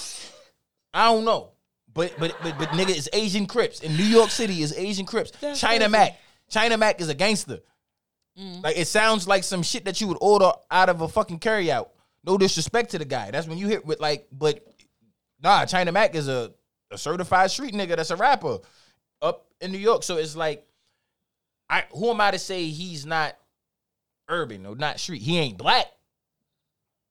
I 0.92 1.12
don't 1.12 1.24
know. 1.24 1.52
But 1.94 2.14
but 2.18 2.36
but 2.42 2.58
but 2.58 2.68
nigga, 2.70 2.90
it's 2.96 3.08
Asian 3.12 3.46
Crips. 3.46 3.80
In 3.80 3.96
New 3.96 4.04
York 4.04 4.30
City 4.30 4.62
is 4.62 4.72
Asian 4.76 5.06
Crips. 5.06 5.30
That's 5.40 5.60
China 5.60 5.78
crazy. 5.80 5.90
Mac. 5.92 6.18
China 6.48 6.76
Mac 6.78 7.00
is 7.00 7.08
a 7.08 7.14
gangster. 7.14 7.58
Mm. 8.38 8.62
Like 8.62 8.78
it 8.78 8.86
sounds 8.86 9.26
like 9.26 9.44
some 9.44 9.62
shit 9.62 9.84
that 9.86 10.00
you 10.00 10.08
would 10.08 10.18
order 10.20 10.50
out 10.70 10.88
of 10.88 11.00
a 11.00 11.08
fucking 11.08 11.40
carryout. 11.40 11.88
No 12.24 12.38
disrespect 12.38 12.90
to 12.90 12.98
the 12.98 13.04
guy. 13.04 13.30
That's 13.30 13.46
when 13.46 13.58
you 13.58 13.68
hit 13.68 13.84
with 13.84 14.00
like, 14.00 14.28
but 14.30 14.64
nah, 15.42 15.64
China 15.64 15.92
Mac 15.92 16.14
is 16.14 16.28
a, 16.28 16.52
a 16.90 16.98
certified 16.98 17.50
street 17.50 17.74
nigga 17.74 17.96
that's 17.96 18.10
a 18.10 18.16
rapper 18.16 18.58
up 19.22 19.46
in 19.60 19.72
New 19.72 19.78
York. 19.78 20.02
So 20.02 20.16
it's 20.16 20.36
like, 20.36 20.64
I 21.68 21.84
who 21.90 22.10
am 22.10 22.20
I 22.20 22.30
to 22.30 22.38
say 22.38 22.66
he's 22.66 23.04
not 23.04 23.36
urban 24.28 24.66
or 24.66 24.76
not 24.76 25.00
street? 25.00 25.22
He 25.22 25.38
ain't 25.38 25.58
black. 25.58 25.86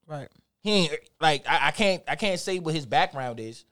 Right. 0.08 0.30
He 0.62 0.72
ain't 0.72 0.94
like 1.20 1.46
I, 1.48 1.68
I 1.68 1.72
can't 1.72 2.04
I 2.08 2.16
can't 2.16 2.40
say 2.40 2.60
what 2.60 2.74
his 2.74 2.86
background 2.86 3.40
is. 3.40 3.66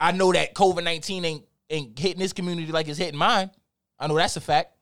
I 0.00 0.12
know 0.12 0.32
that 0.32 0.54
COVID 0.54 0.84
nineteen 0.84 1.24
ain't 1.24 1.44
ain't 1.70 1.98
hitting 1.98 2.20
his 2.20 2.32
community 2.32 2.72
like 2.72 2.88
it's 2.88 2.98
hitting 2.98 3.18
mine. 3.18 3.50
I 3.98 4.06
know 4.06 4.16
that's 4.16 4.36
a 4.36 4.40
fact. 4.40 4.74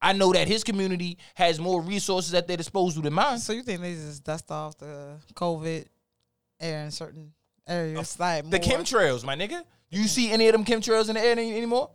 I 0.00 0.12
know 0.12 0.32
that 0.32 0.46
his 0.48 0.62
community 0.64 1.18
has 1.34 1.58
more 1.58 1.80
resources 1.82 2.32
at 2.34 2.46
their 2.46 2.56
disposal 2.56 3.02
than 3.02 3.12
mine. 3.14 3.38
So 3.38 3.52
you 3.52 3.62
think 3.62 3.80
they 3.80 3.94
just 3.94 4.22
dust 4.24 4.50
off 4.50 4.78
the 4.78 5.16
COVID 5.34 5.86
air 6.60 6.84
in 6.84 6.90
certain 6.90 7.32
areas? 7.66 8.18
Like 8.18 8.44
The 8.44 8.50
more- 8.50 8.60
chemtrails, 8.60 9.24
my 9.24 9.34
nigga. 9.34 9.62
Do 9.90 9.98
you 10.00 10.06
see 10.06 10.30
any 10.30 10.46
of 10.48 10.52
them 10.52 10.64
chemtrails 10.64 11.08
in 11.08 11.14
the 11.16 11.20
air 11.20 11.32
any, 11.32 11.56
anymore? 11.56 11.90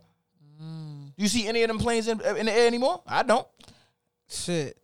Mm. 0.60 1.14
Do 1.16 1.22
you 1.22 1.28
see 1.28 1.46
any 1.46 1.62
of 1.62 1.68
them 1.68 1.78
planes 1.78 2.08
in, 2.08 2.20
in 2.20 2.46
the 2.46 2.52
air 2.52 2.66
anymore? 2.66 3.02
I 3.06 3.22
don't. 3.22 3.46
shit. 4.28 4.76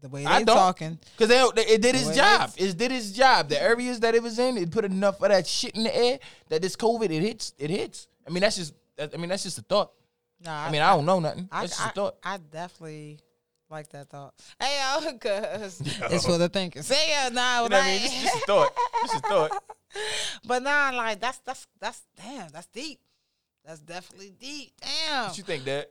The 0.00 0.08
way 0.10 0.26
I 0.26 0.40
they 0.40 0.44
don't. 0.44 0.56
talking. 0.56 0.98
Cause 1.18 1.28
they, 1.28 1.42
they- 1.54 1.66
it 1.74 1.80
did 1.80 1.94
its 1.94 2.14
job. 2.14 2.50
It 2.58 2.76
did 2.76 2.92
its 2.92 3.10
job. 3.12 3.48
The 3.48 3.60
areas 3.62 4.00
that 4.00 4.14
it 4.14 4.22
was 4.22 4.38
in, 4.38 4.58
it 4.58 4.70
put 4.70 4.84
enough 4.84 5.22
of 5.22 5.28
that 5.30 5.46
shit 5.46 5.74
in 5.74 5.84
the 5.84 5.96
air 5.96 6.18
that 6.50 6.60
this 6.60 6.76
COVID 6.76 7.04
it 7.10 7.22
hits. 7.22 7.54
It 7.58 7.70
hits. 7.70 8.08
I 8.26 8.30
mean 8.30 8.42
that's 8.42 8.56
just. 8.56 8.74
I 8.98 9.16
mean 9.16 9.28
that's 9.30 9.42
just 9.44 9.58
a 9.58 9.62
thought. 9.62 9.92
Nah, 10.44 10.66
I 10.66 10.70
mean 10.70 10.82
I 10.82 10.94
don't 10.94 11.06
know 11.06 11.20
nothing. 11.20 11.48
I, 11.50 11.62
That's 11.62 11.72
just 11.76 11.86
I, 11.86 11.90
a 11.90 11.92
thought. 11.92 12.16
I 12.22 12.36
definitely 12.36 13.18
like 13.70 13.88
that 13.90 14.08
thought. 14.10 14.34
Hey 14.60 14.78
yo, 15.04 15.18
cause 15.18 15.80
it's 16.10 16.26
for 16.26 16.38
the 16.38 16.48
thinkers. 16.48 16.88
Hey 16.88 17.12
yo, 17.24 17.30
nah, 17.34 17.62
You 17.64 17.68
know 17.70 17.70
what 17.70 17.72
I 17.72 17.78
like- 17.78 17.86
mean? 17.86 18.02
This 18.02 18.12
is 18.14 18.22
just 18.22 18.36
a 18.36 18.46
thought. 18.46 18.72
This 19.02 19.12
is 19.12 19.18
a 19.18 19.20
thought. 19.28 19.64
but 20.46 20.62
nah, 20.62 20.90
like 20.94 21.20
that's 21.20 21.38
that's 21.38 21.66
that's 21.80 22.02
damn, 22.16 22.48
that's 22.50 22.66
deep. 22.66 23.00
That's 23.64 23.80
definitely 23.80 24.32
deep. 24.38 24.72
Damn. 24.80 25.28
What 25.28 25.38
you 25.38 25.44
think, 25.44 25.64
that? 25.64 25.90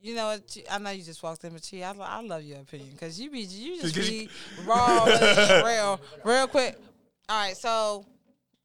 You 0.00 0.14
know, 0.14 0.26
what, 0.26 0.56
I 0.70 0.78
know 0.78 0.90
you 0.90 1.02
just 1.02 1.22
walked 1.22 1.42
in, 1.44 1.52
but 1.54 1.66
Chi, 1.68 1.78
I, 1.82 1.90
lo- 1.92 2.04
I 2.06 2.20
love 2.20 2.42
your 2.42 2.60
opinion 2.60 2.90
because 2.92 3.18
you 3.18 3.30
be 3.30 3.40
you 3.40 3.80
just 3.80 3.94
be 3.96 4.28
raw, 4.64 5.04
real, 5.64 6.00
real 6.24 6.46
quick. 6.46 6.78
All 7.28 7.40
right, 7.40 7.56
so 7.56 8.04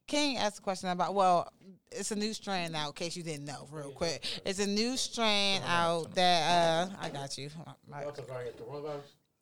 King 0.10 0.38
asked 0.38 0.60
a 0.60 0.62
question 0.62 0.90
about 0.90 1.14
well, 1.14 1.54
it's 1.92 2.12
a 2.12 2.16
new 2.16 2.34
strain 2.34 2.72
now. 2.72 2.88
In 2.88 2.94
case 2.94 3.16
you 3.16 3.24
didn't 3.24 3.46
know, 3.46 3.68
real 3.72 3.92
quick, 3.92 4.26
it's 4.44 4.60
a 4.60 4.68
new 4.68 4.98
strain 4.98 5.62
out 5.66 6.16
that 6.16 6.90
uh, 6.90 6.96
I 7.00 7.10
got 7.10 7.38
you. 7.38 7.50
My- 7.88 8.02
Delta 8.02 8.24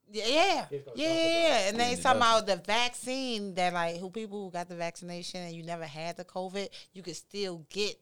yeah, 0.09 0.23
yeah, 0.27 0.65
yeah, 0.71 0.79
yeah, 0.95 1.13
yeah. 1.13 1.69
And 1.69 1.79
they 1.79 1.95
talking 1.95 2.21
about 2.21 2.47
the 2.47 2.55
vaccine 2.55 3.55
that 3.55 3.73
like 3.73 3.97
who 3.97 4.09
people 4.09 4.45
who 4.45 4.51
got 4.51 4.69
the 4.69 4.75
vaccination 4.75 5.41
and 5.41 5.53
you 5.53 5.63
never 5.63 5.85
had 5.85 6.15
the 6.15 6.23
COVID, 6.23 6.69
you 6.93 7.01
could 7.01 7.15
still 7.15 7.65
get 7.69 7.97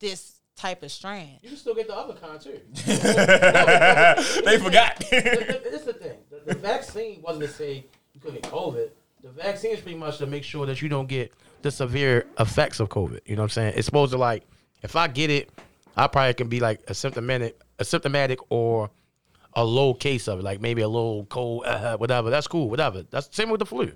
this 0.00 0.40
type 0.56 0.82
of 0.82 0.90
strand. 0.90 1.38
You 1.42 1.50
can 1.50 1.58
still 1.58 1.74
get 1.74 1.86
the 1.86 1.96
other 1.96 2.14
kind 2.14 2.40
too. 2.40 2.60
they 2.84 4.58
forgot. 4.58 4.98
this 4.98 5.80
is 5.80 5.84
the 5.84 5.92
thing. 5.92 6.18
The, 6.30 6.54
the 6.54 6.58
vaccine 6.58 7.22
wasn't 7.22 7.46
to 7.46 7.52
say 7.52 7.84
you 8.14 8.20
couldn't 8.20 8.42
get 8.42 8.52
COVID. 8.52 8.90
The 9.22 9.30
vaccine 9.30 9.72
is 9.72 9.80
pretty 9.80 9.98
much 9.98 10.18
to 10.18 10.26
make 10.26 10.44
sure 10.44 10.66
that 10.66 10.82
you 10.82 10.88
don't 10.88 11.08
get 11.08 11.32
the 11.62 11.70
severe 11.70 12.26
effects 12.38 12.80
of 12.80 12.88
COVID. 12.88 13.20
You 13.26 13.36
know 13.36 13.42
what 13.42 13.46
I'm 13.46 13.50
saying? 13.50 13.74
It's 13.76 13.86
supposed 13.86 14.12
to 14.12 14.18
like, 14.18 14.44
if 14.82 14.96
I 14.96 15.08
get 15.08 15.30
it, 15.30 15.50
I 15.96 16.06
probably 16.06 16.34
can 16.34 16.48
be 16.48 16.60
like 16.60 16.84
asymptomatic, 16.86 17.54
asymptomatic 17.78 18.38
or 18.50 18.90
a 19.54 19.64
low 19.64 19.94
case 19.94 20.28
of 20.28 20.38
it, 20.38 20.42
like 20.42 20.60
maybe 20.60 20.82
a 20.82 20.88
little 20.88 21.24
cold, 21.26 21.64
uh, 21.66 21.96
whatever. 21.96 22.30
That's 22.30 22.46
cool, 22.46 22.70
whatever. 22.70 23.02
That's 23.10 23.34
same 23.34 23.50
with 23.50 23.58
the 23.58 23.66
flu. 23.66 23.92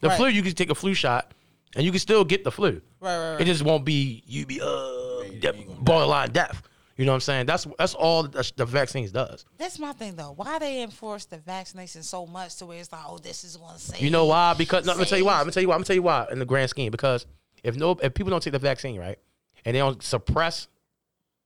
The 0.00 0.08
Right. 0.08 0.16
flu, 0.16 0.26
you 0.28 0.42
can 0.42 0.52
take 0.54 0.70
a 0.70 0.74
flu 0.74 0.94
shot 0.94 1.32
and 1.76 1.84
you 1.84 1.90
can 1.90 2.00
still 2.00 2.24
get 2.24 2.44
the 2.44 2.50
flu. 2.52 2.80
Right, 3.00 3.18
right, 3.18 3.32
right. 3.32 3.40
It 3.40 3.44
just 3.44 3.62
won't 3.62 3.84
be 3.84 4.22
you 4.26 4.46
be 4.46 4.60
uh 4.62 5.24
de- 5.40 5.66
borderline 5.80 6.30
death. 6.30 6.62
You 6.96 7.04
know 7.04 7.12
what 7.12 7.16
I'm 7.16 7.20
saying? 7.22 7.46
That's 7.46 7.66
that's 7.76 7.94
all 7.94 8.22
the, 8.22 8.52
the 8.56 8.64
vaccines 8.64 9.10
does. 9.10 9.44
That's 9.58 9.78
my 9.80 9.92
thing 9.92 10.14
though. 10.14 10.32
Why 10.36 10.58
they 10.60 10.82
enforce 10.82 11.24
the 11.24 11.38
vaccination 11.38 12.04
so 12.04 12.24
much 12.24 12.56
to 12.56 12.66
where 12.66 12.78
it's 12.78 12.92
like, 12.92 13.02
oh, 13.06 13.18
this 13.18 13.42
is 13.42 13.56
going 13.56 13.74
to 13.74 13.80
save. 13.80 14.00
You 14.00 14.10
know 14.10 14.26
why? 14.26 14.54
Because 14.54 14.86
no, 14.86 14.92
I'm 14.92 14.98
gonna 14.98 15.08
tell 15.08 15.18
you 15.18 15.24
why. 15.24 15.34
I'm 15.34 15.42
gonna 15.42 15.52
tell 15.52 15.62
you 15.62 15.68
why. 15.68 15.74
I'm 15.74 15.78
gonna 15.78 15.86
tell 15.86 15.96
you 15.96 16.02
why. 16.02 16.26
In 16.30 16.38
the 16.38 16.44
grand 16.44 16.70
scheme, 16.70 16.92
because 16.92 17.26
if 17.64 17.76
no, 17.76 17.98
if 18.00 18.14
people 18.14 18.30
don't 18.30 18.42
take 18.42 18.52
the 18.52 18.58
vaccine, 18.60 19.00
right, 19.00 19.18
and 19.64 19.74
they 19.74 19.80
don't 19.80 20.02
suppress 20.02 20.68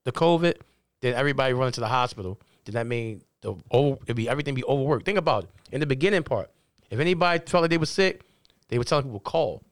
the 0.03 0.11
COVID, 0.11 0.55
then 1.01 1.15
everybody 1.15 1.53
run 1.53 1.71
to 1.71 1.79
the 1.79 1.87
hospital. 1.87 2.39
Then 2.65 2.75
that 2.75 2.85
mean 2.85 3.21
the 3.41 3.55
over, 3.71 3.97
it'd 4.03 4.15
be 4.15 4.29
everything 4.29 4.53
be 4.53 4.63
overworked. 4.65 5.05
Think 5.05 5.17
about 5.17 5.45
it. 5.45 5.49
In 5.71 5.79
the 5.79 5.87
beginning 5.87 6.23
part, 6.23 6.51
if 6.91 6.99
anybody 6.99 7.43
felt 7.47 7.63
like 7.63 7.71
they 7.71 7.77
were 7.77 7.87
sick, 7.87 8.21
they 8.67 8.77
would 8.77 8.85
tell 8.85 9.01
people 9.01 9.19
to 9.19 9.23
call, 9.23 9.63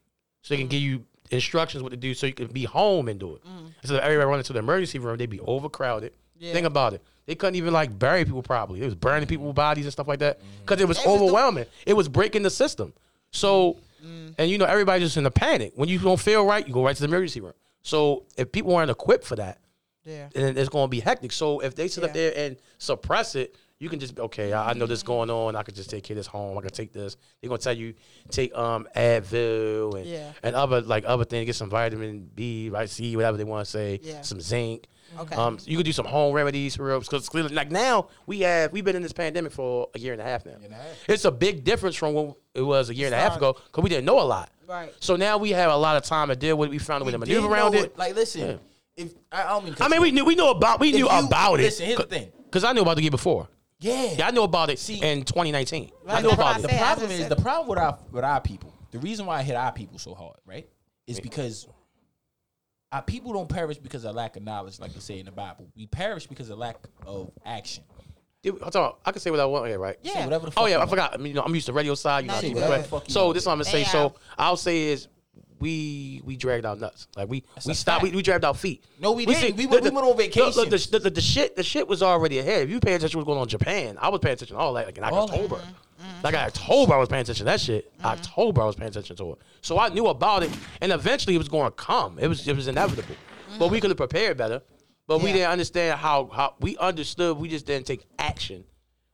so 0.42 0.56
they 0.56 0.58
can 0.58 0.68
give 0.68 0.82
you 0.82 1.06
instructions 1.32 1.84
what 1.84 1.90
to 1.90 1.98
do 1.98 2.14
so 2.14 2.28
you 2.28 2.34
can 2.34 2.48
be 2.48 2.64
home 2.64 3.08
and 3.08 3.20
do 3.20 3.36
it. 3.36 3.44
Mm. 3.46 3.74
Instead 3.82 3.98
of 3.98 4.04
everybody 4.04 4.28
running 4.28 4.44
to 4.44 4.54
the 4.54 4.60
emergency 4.60 5.00
room, 5.00 5.18
they'd 5.18 5.30
be 5.30 5.40
overcrowded. 5.40 6.14
Yeah. 6.40 6.54
Think 6.54 6.68
about 6.68 6.94
it. 6.94 7.04
They 7.26 7.36
couldn't 7.36 7.56
even 7.56 7.74
like 7.74 7.98
bury 7.98 8.24
people 8.24 8.44
properly. 8.44 8.82
It 8.82 8.86
was 8.86 8.96
burning 8.96 9.26
mm. 9.26 9.30
people's 9.30 9.54
bodies 9.54 9.86
and 9.86 9.92
stuff 9.92 10.08
like 10.08 10.20
that 10.20 10.40
mm. 10.40 10.44
because 10.62 10.82
it 10.82 10.88
was 10.88 10.98
It 10.98 11.08
was 11.08 11.20
the- 11.20 11.24
overwhelming. 11.26 11.66
it 11.86 11.94
was 11.94 12.08
breaking 12.08 12.44
the 12.44 12.50
system. 12.50 12.94
So, 13.32 13.78
and 14.38 14.50
you 14.50 14.58
know, 14.58 14.66
everybody 14.66 15.04
just 15.04 15.18
in 15.18 15.26
a 15.26 15.32
panic. 15.32 15.74
When 15.76 15.90
you 15.90 16.00
don't 16.00 16.20
feel 16.20 16.46
right, 16.46 16.66
you 16.66 16.74
go 16.74 16.86
right 16.86 16.96
to 16.96 17.02
the 17.02 17.08
emergency 17.08 17.42
room. 17.42 17.54
So 17.82 18.24
if 18.38 18.52
people 18.52 18.76
aren't 18.76 18.92
equipped 18.92 19.26
for 19.26 19.36
that, 19.36 19.60
Yeah. 20.06 20.30
and 20.36 20.58
it's 20.58 20.70
going 20.70 20.86
to 20.86 20.90
be 20.90 21.02
hectic. 21.02 21.32
So 21.34 21.60
if 21.60 21.76
they 21.76 21.88
sit 21.88 22.04
up 22.04 22.14
there 22.14 22.34
and 22.36 22.58
suppress 22.78 23.36
it, 23.36 23.56
you 23.80 23.90
can 23.90 24.00
just 24.00 24.16
be 24.16 24.22
okay. 24.24 24.54
I, 24.54 24.70
I 24.72 24.74
know 24.74 24.86
this 24.88 25.04
going 25.04 25.30
on. 25.30 25.56
I 25.56 25.64
can 25.64 25.76
just 25.76 25.90
take 25.90 26.04
care 26.04 26.16
of 26.16 26.18
this 26.20 26.28
home. 26.28 26.58
I 26.58 26.62
can 26.62 26.72
take 26.72 26.92
this. 26.94 27.16
They're 27.42 27.50
gonna 27.50 27.60
tell 27.60 27.76
you 27.78 27.94
take 28.30 28.56
um 28.56 28.88
Advil 28.96 29.96
and 29.96 30.06
Yeah. 30.06 30.32
and 30.44 30.56
other 30.56 30.82
like 30.82 31.04
other 31.06 31.26
things. 31.26 31.46
Get 31.46 31.56
some 31.56 31.70
vitamin 31.70 32.30
B, 32.34 32.70
vitamin 32.70 32.88
C, 32.88 33.16
whatever 33.16 33.38
they 33.38 33.44
want 33.44 33.66
to 33.66 33.72
say. 33.72 34.00
Yeah. 34.02 34.22
Some 34.22 34.42
zinc. 34.42 34.88
Okay. 35.18 35.36
Um, 35.36 35.58
you 35.66 35.78
could 35.78 35.86
do 35.86 35.94
some 35.94 36.06
home 36.06 36.34
remedies 36.34 36.76
for 36.76 36.86
real 36.86 37.00
because 37.00 37.30
clearly, 37.30 37.54
like 37.56 37.72
now 37.72 38.10
we 38.26 38.42
have 38.42 38.74
we've 38.74 38.84
been 38.84 38.96
in 38.96 39.02
this 39.04 39.14
pandemic 39.14 39.52
for 39.54 39.90
a 39.96 40.00
year 40.00 40.12
and 40.12 40.22
a 40.22 40.26
half 40.26 40.46
now. 40.46 40.54
and 40.62 40.72
a 40.74 40.76
half. 40.76 40.86
It's 41.08 41.24
a 41.26 41.32
big 41.32 41.64
difference 41.64 41.96
from 41.96 42.14
when 42.14 42.36
it 42.54 42.62
was 42.62 42.90
a 42.90 42.96
year 42.96 43.06
and 43.08 43.16
a 43.16 43.18
half 43.20 43.38
ago 43.38 43.54
because 43.54 43.84
we 43.84 43.90
didn't 43.90 44.06
know 44.06 44.20
a 44.20 44.24
lot. 44.26 44.50
Right. 44.68 44.94
So 45.00 45.16
now 45.16 45.38
we 45.38 45.52
have 45.52 45.72
a 45.72 45.78
lot 45.78 45.96
of 45.96 46.04
time 46.04 46.28
to 46.28 46.36
deal 46.36 46.58
with. 46.58 46.68
it. 46.68 46.72
We 46.72 46.78
found 46.80 47.04
a 47.04 47.06
way 47.06 47.12
to 47.12 47.18
We 47.18 47.26
maneuver 47.26 47.48
around 47.48 47.72
know 47.74 47.84
it. 47.84 47.98
Like, 47.98 48.16
listen, 48.16 48.42
Yeah. 48.42 48.56
if 49.06 49.14
I, 49.32 49.44
I 49.44 49.48
don't 49.50 49.64
mean. 49.66 49.76
I 49.80 49.88
mean, 49.88 50.02
we 50.02 50.12
knew 50.12 50.26
we 50.26 50.36
knew 50.36 50.48
about 50.50 50.82
we 50.82 50.92
knew 50.92 51.08
you- 51.08 51.08
about 51.08 51.60
it. 51.62 51.64
Listen, 51.64 51.86
here's 51.86 52.00
the 52.00 52.04
thing. 52.06 52.32
Because 52.44 52.66
I 52.66 52.74
knew 52.74 52.82
about 52.82 52.98
the 52.98 53.02
year 53.04 53.12
before. 53.12 53.48
Yeah, 53.80 54.14
Yeah, 54.18 54.28
I 54.28 54.32
knew 54.32 54.42
about 54.44 54.70
it 54.70 54.80
See- 54.80 55.02
in 55.02 55.24
2019. 55.24 55.92
I 56.08 56.14
Right, 56.16 56.24
knew 56.24 56.30
about 56.32 56.56
I 56.56 56.60
it. 56.60 56.62
the 56.64 56.68
problem 56.70 57.12
is 57.12 57.20
said- 57.20 57.30
the 57.32 57.36
problem 57.36 57.68
with 57.70 57.80
our 57.80 58.00
with 58.12 58.24
our 58.24 58.42
people. 58.42 58.74
The 58.92 59.00
reason 59.00 59.26
why 59.26 59.40
I 59.40 59.44
hit 59.44 59.56
our 59.56 59.72
people 59.72 60.00
so 60.00 60.16
hard, 60.16 60.38
right, 60.46 60.68
is 61.06 61.20
because 61.20 61.68
our 62.92 63.02
people 63.02 63.34
don't 63.34 63.50
perish 63.50 63.78
because 63.78 64.06
of 64.06 64.16
lack 64.16 64.36
of 64.38 64.44
knowledge, 64.44 64.80
like 64.80 64.94
they 64.94 65.00
say 65.00 65.20
in 65.20 65.26
the 65.26 65.32
Bible. 65.32 65.68
We 65.76 65.86
perish 65.88 66.26
because 66.26 66.50
of 66.50 66.58
lack 66.58 66.78
of 67.06 67.32
action. 67.46 67.84
Dude, 68.42 68.62
hold 68.62 68.76
on. 68.78 68.94
I 69.06 69.12
can 69.12 69.20
say 69.20 69.30
what 69.30 69.40
I 69.40 69.46
want 69.46 69.68
here, 69.68 69.78
right? 69.78 69.98
Yeah. 70.02 70.14
Say 70.14 70.24
whatever 70.24 70.46
the 70.46 70.52
oh, 70.52 70.52
fuck 70.52 70.64
Oh 70.64 70.66
yeah, 70.68 70.72
you 70.72 70.76
I 70.76 70.80
want. 70.80 70.90
forgot. 70.92 71.14
I 71.14 71.18
mean, 71.18 71.28
you 71.28 71.34
know, 71.34 71.42
I'm 71.44 71.54
used 71.54 71.66
to 71.66 71.74
radio 71.74 71.96
side. 71.96 72.24
You 72.24 72.28
know, 72.30 72.34
No, 72.34 72.38
I 72.38 72.42
keep 72.42 72.56
you 72.56 72.62
it 72.64 72.86
Fuck 72.86 73.08
you 73.08 73.14
So 73.14 73.26
want. 73.26 73.34
this 73.34 73.44
is 73.44 73.48
what 73.48 73.54
I'm 73.54 73.58
gonna 73.60 73.70
say. 73.72 73.82
Yeah. 73.82 73.90
So 73.90 74.16
I'll 74.38 74.58
say 74.58 74.84
is 74.86 75.08
we 75.60 76.22
we 76.24 76.36
dragged 76.36 76.66
our 76.66 76.76
nuts. 76.76 77.08
Like 77.16 77.30
we 77.30 77.44
we 77.66 77.74
stopped. 77.74 78.04
We, 78.04 78.12
we 78.12 78.22
dragged 78.22 78.46
our 78.46 78.54
feet. 78.54 78.84
No, 79.00 79.12
we 79.12 79.26
didn't. 79.26 79.58
We 79.58 79.66
went- 79.66 79.84
we 79.84 79.90
went 79.90 80.06
on 80.06 80.18
Look, 80.18 80.56
look, 80.56 80.70
the, 80.70 81.00
the, 81.00 81.10
the 81.10 81.22
shit 81.22 81.56
the 81.56 81.64
shit 81.64 81.88
was 81.88 82.04
already 82.04 82.40
ahead. 82.40 82.64
If 82.64 82.70
you 82.70 82.80
pay 82.80 82.94
attention, 82.94 83.12
to 83.12 83.18
what's 83.18 83.28
going 83.28 83.38
on 83.40 83.44
in 83.44 83.50
Japan. 83.50 83.98
I 84.00 84.10
was 84.10 84.20
paying 84.20 84.34
attention 84.34 84.56
to 84.56 84.62
all 84.62 84.74
that. 84.74 84.86
Like 84.86 84.98
in. 84.98 85.04
October. 85.04 85.56
Mm-hmm. 85.56 86.22
Like 86.24 86.36
October, 86.36 86.94
I 86.94 86.98
was 86.98 87.10
paying 87.10 87.22
attention 87.22 87.46
to 87.46 87.52
that 87.52 87.62
shit. 87.62 87.92
Mm-hmm. 87.98 88.06
October, 88.06 88.62
I 88.62 88.66
was 88.66 88.76
paying 88.76 88.90
attention 88.90 89.16
to 89.16 89.34
it. 89.34 89.40
So 89.62 89.80
I 89.80 89.90
knew 89.90 90.08
about 90.08 90.44
it, 90.44 90.52
and 90.82 90.92
eventually 90.92 91.36
it 91.36 91.40
was 91.40 91.50
going 91.50 91.66
to 91.66 91.72
come. 91.72 92.20
It 92.20 92.28
was 92.28 92.48
it 92.48 92.56
was 92.56 92.68
inevitable. 92.68 93.16
But 93.58 93.70
we 93.70 93.78
mm-hmm. 93.78 93.82
could 93.82 93.92
have 93.92 93.98
prepared 93.98 94.38
better. 94.38 94.62
But 95.08 95.22
we 95.22 95.32
didn't 95.32 95.52
understand 95.52 96.00
how 96.00 96.28
how 96.28 96.56
we 96.60 96.78
understood. 96.78 97.38
We 97.38 97.48
just 97.48 97.66
didn't 97.66 97.88
take 97.88 98.06
action. 98.20 98.66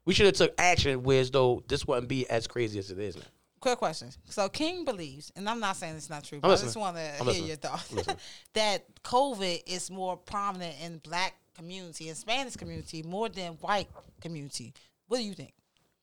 We 0.04 0.12
should 0.12 0.26
have 0.26 0.34
took 0.34 0.52
action, 0.58 1.02
whereas 1.02 1.30
though 1.30 1.62
this 1.68 1.86
wouldn't 1.86 2.08
be 2.08 2.28
as 2.28 2.46
crazy 2.46 2.78
as 2.78 2.90
it 2.90 2.98
is 2.98 3.16
now. 3.16 3.22
Quick 3.64 3.78
question. 3.78 4.10
So 4.28 4.46
King 4.50 4.84
believes, 4.84 5.32
and 5.34 5.48
I'm 5.48 5.58
not 5.58 5.76
saying 5.76 5.96
it's 5.96 6.10
not 6.10 6.22
true, 6.22 6.38
but 6.38 6.50
I 6.50 6.62
just 6.62 6.76
want 6.76 6.96
to 6.96 7.02
hear 7.02 7.24
listening. 7.24 7.46
your 7.46 7.56
thoughts. 7.56 7.94
that 8.52 8.84
COVID 9.02 9.62
is 9.66 9.90
more 9.90 10.18
prominent 10.18 10.76
in 10.84 10.98
black 10.98 11.32
community 11.56 12.10
and 12.10 12.18
Spanish 12.18 12.56
community 12.56 13.02
more 13.02 13.30
than 13.30 13.52
white 13.62 13.88
community. 14.20 14.74
What 15.08 15.16
do 15.16 15.24
you 15.24 15.32
think? 15.32 15.54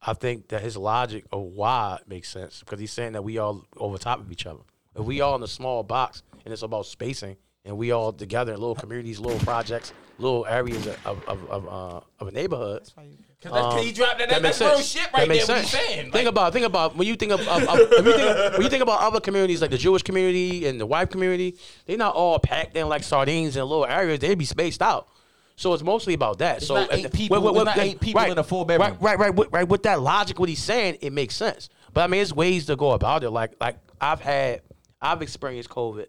I 0.02 0.13
think 0.13 0.47
that 0.47 0.63
his 0.63 0.76
logic 0.76 1.26
of 1.32 1.39
why 1.41 2.00
makes 2.08 2.30
sense 2.30 2.62
because 2.62 2.80
he's 2.80 2.93
saying 2.93 3.12
that 3.12 3.24
we 3.24 3.38
all 3.38 3.67
over 3.78 4.00
top 4.00 4.21
of 4.21 4.32
each 4.32 4.47
other. 4.47 4.62
If 4.95 5.06
we 5.06 5.21
all 5.21 5.36
in 5.36 5.43
a 5.43 5.47
small 5.47 5.84
box 5.84 6.24
and 6.43 6.52
it's 6.52 6.63
about 6.63 6.88
spacing, 6.88 7.38
and 7.65 7.78
we 7.78 7.91
all 7.91 8.12
together 8.13 8.54
in 8.54 8.60
little 8.60 8.76
communities, 8.76 9.19
little 9.19 9.39
projects, 9.39 9.93
little 10.17 10.45
areas 10.45 10.88
of 10.88 10.97
of 11.06 11.28
of, 11.28 11.50
of, 11.50 11.67
uh, 11.67 12.00
of 12.19 12.28
a 12.28 12.32
neighborhood. 12.32 12.82
That's 12.82 12.95
why 12.97 13.04
you- 13.04 13.17
Cause 13.41 13.54
that's, 13.54 13.65
cause 13.76 13.84
he 13.86 13.91
dropped 13.91 14.19
that. 14.19 14.30
That 14.30 14.41
that's 14.43 14.60
makes 14.60 14.69
real 14.71 14.76
sense. 14.78 14.88
shit 14.88 15.02
That 15.02 15.13
right 15.13 15.28
there. 15.28 15.36
makes 15.36 15.47
What 15.47 15.58
he's 15.62 15.69
sense. 15.71 15.84
saying. 15.88 16.02
Think 16.04 16.13
Like, 16.13 16.26
about 16.28 16.54
think 16.54 16.65
about 16.67 16.95
when 16.95 17.08
you 17.08 17.15
think 17.15 17.32
of, 17.32 17.39
of, 17.47 17.63
of 17.63 17.80
if 17.80 18.06
you 18.06 18.13
think, 18.13 18.54
when 18.54 18.62
you 18.62 18.69
think 18.69 18.84
about 18.84 19.02
other 19.02 19.19
communities 19.19 19.62
like 19.63 19.71
the 19.71 19.80
Jewish 19.80 20.04
community 20.04 20.67
and 20.67 20.80
the 20.80 20.86
white 20.86 21.10
community, 21.10 21.58
they're 21.88 21.97
not 21.97 22.13
all 22.13 22.38
packed 22.38 22.78
in 22.78 22.88
like 22.88 23.02
sardines 23.02 23.56
in 23.58 23.63
little 23.63 23.88
areas. 23.88 24.19
They'd 24.19 24.38
be 24.38 24.45
spaced 24.45 24.84
out. 24.84 25.08
So 25.56 25.74
it's 25.74 25.82
mostly 25.82 26.13
about 26.13 26.38
that. 26.38 26.62
so 26.62 26.76
not 26.76 26.93
if- 26.93 27.06
eight 27.08 27.13
people- 27.13 27.47
it's 27.58 27.65
not 27.65 27.78
eight 27.80 28.00
people 28.00 28.21
in 28.21 28.38
a 28.38 28.43
four 28.43 28.63
bedroom. 28.63 28.89
Right, 28.91 29.02
right, 29.02 29.17
right, 29.17 29.36
with, 29.36 29.47
right. 29.52 29.67
With 29.67 29.82
that 29.84 30.02
logic, 30.02 30.38
what 30.38 30.47
he's 30.47 30.62
saying, 30.63 31.00
it 31.02 31.12
makes 31.12 31.36
sense. 31.36 31.67
But 31.95 32.02
I 32.02 32.08
mean, 32.08 32.19
there's 32.19 32.36
ways 32.36 32.67
to 32.67 32.76
go 32.76 32.91
about 32.91 33.24
it. 33.24 33.32
Like, 33.32 33.54
like 33.60 33.80
I've 34.00 34.21
had, 34.21 34.62
I've 35.02 35.24
experienced 35.24 35.69
COVID, 35.71 36.06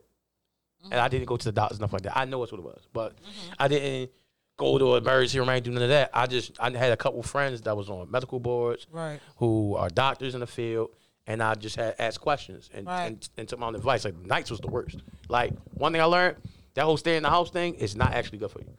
and 0.91 0.95
I 0.95 1.09
didn't 1.09 1.27
go 1.27 1.37
to 1.37 1.45
the 1.45 1.53
doctors 1.53 1.79
and 1.79 1.83
stuff 1.89 1.93
like 1.93 2.03
that. 2.03 2.17
I 2.17 2.25
know 2.25 2.41
that's 2.41 2.53
what 2.53 2.59
it 2.59 2.65
was, 2.65 2.83
but 2.93 3.15
I 3.59 3.69
didn't 3.69 4.11
go 4.57 4.79
to 4.79 4.95
an 4.97 5.03
emergency 5.03 5.39
room. 5.39 5.49
I 5.49 5.55
didn't 5.55 5.65
do 5.67 5.71
none 5.73 5.83
of 5.85 5.89
that. 5.91 6.11
I 6.13 6.27
just 6.27 6.53
I 6.61 6.71
had 6.71 6.93
a 6.93 6.97
couple 6.97 7.23
friends 7.23 7.61
that 7.63 7.77
was 7.77 7.89
on 7.91 8.11
medical 8.11 8.41
boards, 8.41 8.87
Right. 8.91 9.21
who 9.37 9.75
are 9.77 9.89
doctors 9.89 10.35
in 10.35 10.41
the 10.41 10.47
field, 10.47 10.91
and 11.27 11.43
I 11.43 11.55
just 11.55 11.77
had 11.77 11.95
asked 11.99 12.21
questions 12.21 12.69
and, 12.75 12.87
Right. 12.87 13.07
and, 13.07 13.29
and 13.37 13.49
took 13.49 13.59
my 13.59 13.67
own 13.69 13.75
advice. 13.77 14.05
Like 14.05 14.17
nights 14.17 14.51
was 14.51 14.61
the 14.61 14.69
worst. 14.69 14.99
Like 15.29 15.53
one 15.75 15.93
thing 15.93 16.01
I 16.01 16.05
learned, 16.05 16.37
that 16.75 16.85
whole 16.85 16.97
stay 16.97 17.17
in 17.17 17.23
the 17.23 17.31
house 17.31 17.51
thing 17.51 17.75
is 17.77 17.95
not 17.97 18.13
actually 18.13 18.39
good 18.39 18.51
for 18.51 18.61
you. 18.61 18.75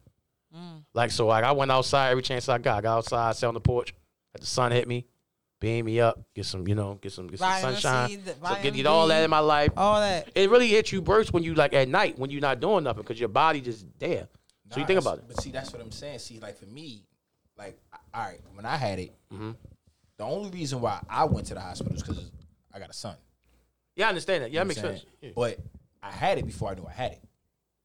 Mm. 0.56 0.84
Like 0.94 1.10
so, 1.10 1.26
like 1.26 1.44
I 1.44 1.52
went 1.52 1.70
outside 1.70 2.10
every 2.10 2.22
chance 2.22 2.48
I 2.48 2.58
got. 2.58 2.78
I 2.78 2.80
got 2.82 2.98
outside, 2.98 3.34
sat 3.36 3.48
on 3.48 3.54
the 3.54 3.60
porch, 3.60 3.94
let 4.34 4.40
the 4.40 4.46
sun 4.46 4.70
hit 4.72 4.86
me, 4.86 5.06
beam 5.60 5.86
me 5.86 6.00
up, 6.00 6.20
get 6.34 6.44
some, 6.46 6.66
you 6.68 6.74
know, 6.74 6.94
get 7.00 7.12
some, 7.12 7.26
get 7.26 7.38
some 7.38 7.48
Vitamin 7.48 7.74
sunshine. 7.76 8.08
the 8.10 8.16
So 8.16 8.24
get, 8.32 8.36
vitamin 8.40 8.74
get 8.74 8.86
all 8.86 9.06
that 9.08 9.22
in 9.24 9.30
my 9.30 9.38
life. 9.38 9.70
All 9.76 10.00
that. 10.00 10.28
It 10.34 10.50
really 10.50 10.68
hits 10.68 10.92
you 10.92 11.00
burst 11.00 11.32
when 11.32 11.42
you 11.42 11.54
like 11.54 11.72
at 11.72 11.88
night 11.88 12.18
when 12.18 12.30
you're 12.30 12.40
not 12.40 12.60
doing 12.60 12.84
nothing 12.84 13.02
because 13.02 13.18
your 13.18 13.28
body 13.28 13.60
just 13.60 13.86
there. 13.98 14.28
So 14.70 14.80
you 14.80 14.86
think 14.86 15.00
about 15.00 15.18
it. 15.18 15.24
But 15.28 15.40
see, 15.40 15.50
that's 15.50 15.72
what 15.72 15.80
I'm 15.80 15.92
saying. 15.92 16.18
See, 16.18 16.38
like 16.40 16.58
for 16.58 16.66
me, 16.66 17.04
like 17.56 17.78
all 18.12 18.22
right, 18.24 18.40
when 18.54 18.64
I 18.66 18.76
had 18.76 18.98
it, 18.98 19.12
Mm-hmm. 19.32 19.52
the 20.16 20.24
only 20.24 20.50
reason 20.50 20.80
why 20.80 21.00
I 21.08 21.24
went 21.24 21.46
to 21.48 21.54
the 21.54 21.60
hospital 21.60 21.94
is 21.94 22.02
because 22.02 22.30
I 22.72 22.78
got 22.78 22.90
a 22.90 22.92
son. 22.92 23.16
Yeah, 23.96 24.06
I 24.06 24.08
understand 24.10 24.42
that. 24.44 24.50
Yeah, 24.52 24.60
that 24.60 24.64
You 24.64 24.68
makes 24.68 24.82
know 24.82 24.88
what 24.88 24.92
I'm 24.94 24.98
sense. 24.98 25.10
Yeah. 25.20 25.30
But 25.36 25.58
I 26.02 26.10
had 26.10 26.38
it 26.38 26.46
before 26.46 26.70
I 26.70 26.74
knew 26.74 26.86
I 26.88 26.92
had 26.92 27.12
it. 27.12 27.20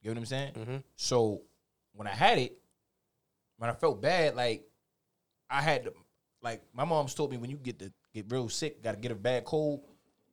You 0.01 0.09
know 0.09 0.13
what 0.13 0.19
I'm 0.19 0.25
saying? 0.25 0.53
Mhm. 0.53 0.83
So 0.95 1.41
when 1.93 2.07
I 2.07 2.11
had 2.11 2.37
it, 2.39 2.57
when 3.57 3.69
I 3.69 3.73
felt 3.73 4.01
bad, 4.01 4.35
like 4.35 4.63
I 5.49 5.61
had 5.61 5.83
to, 5.85 5.93
like 6.41 6.61
my 6.73 6.85
mom's 6.85 7.13
told 7.13 7.31
me 7.31 7.37
when 7.37 7.49
you 7.49 7.57
get 7.57 7.79
to 7.79 7.91
get 8.13 8.25
real 8.29 8.49
sick, 8.49 8.81
got 8.83 8.91
to 8.93 8.97
get 8.97 9.11
a 9.11 9.15
bad 9.15 9.45
cold, 9.45 9.81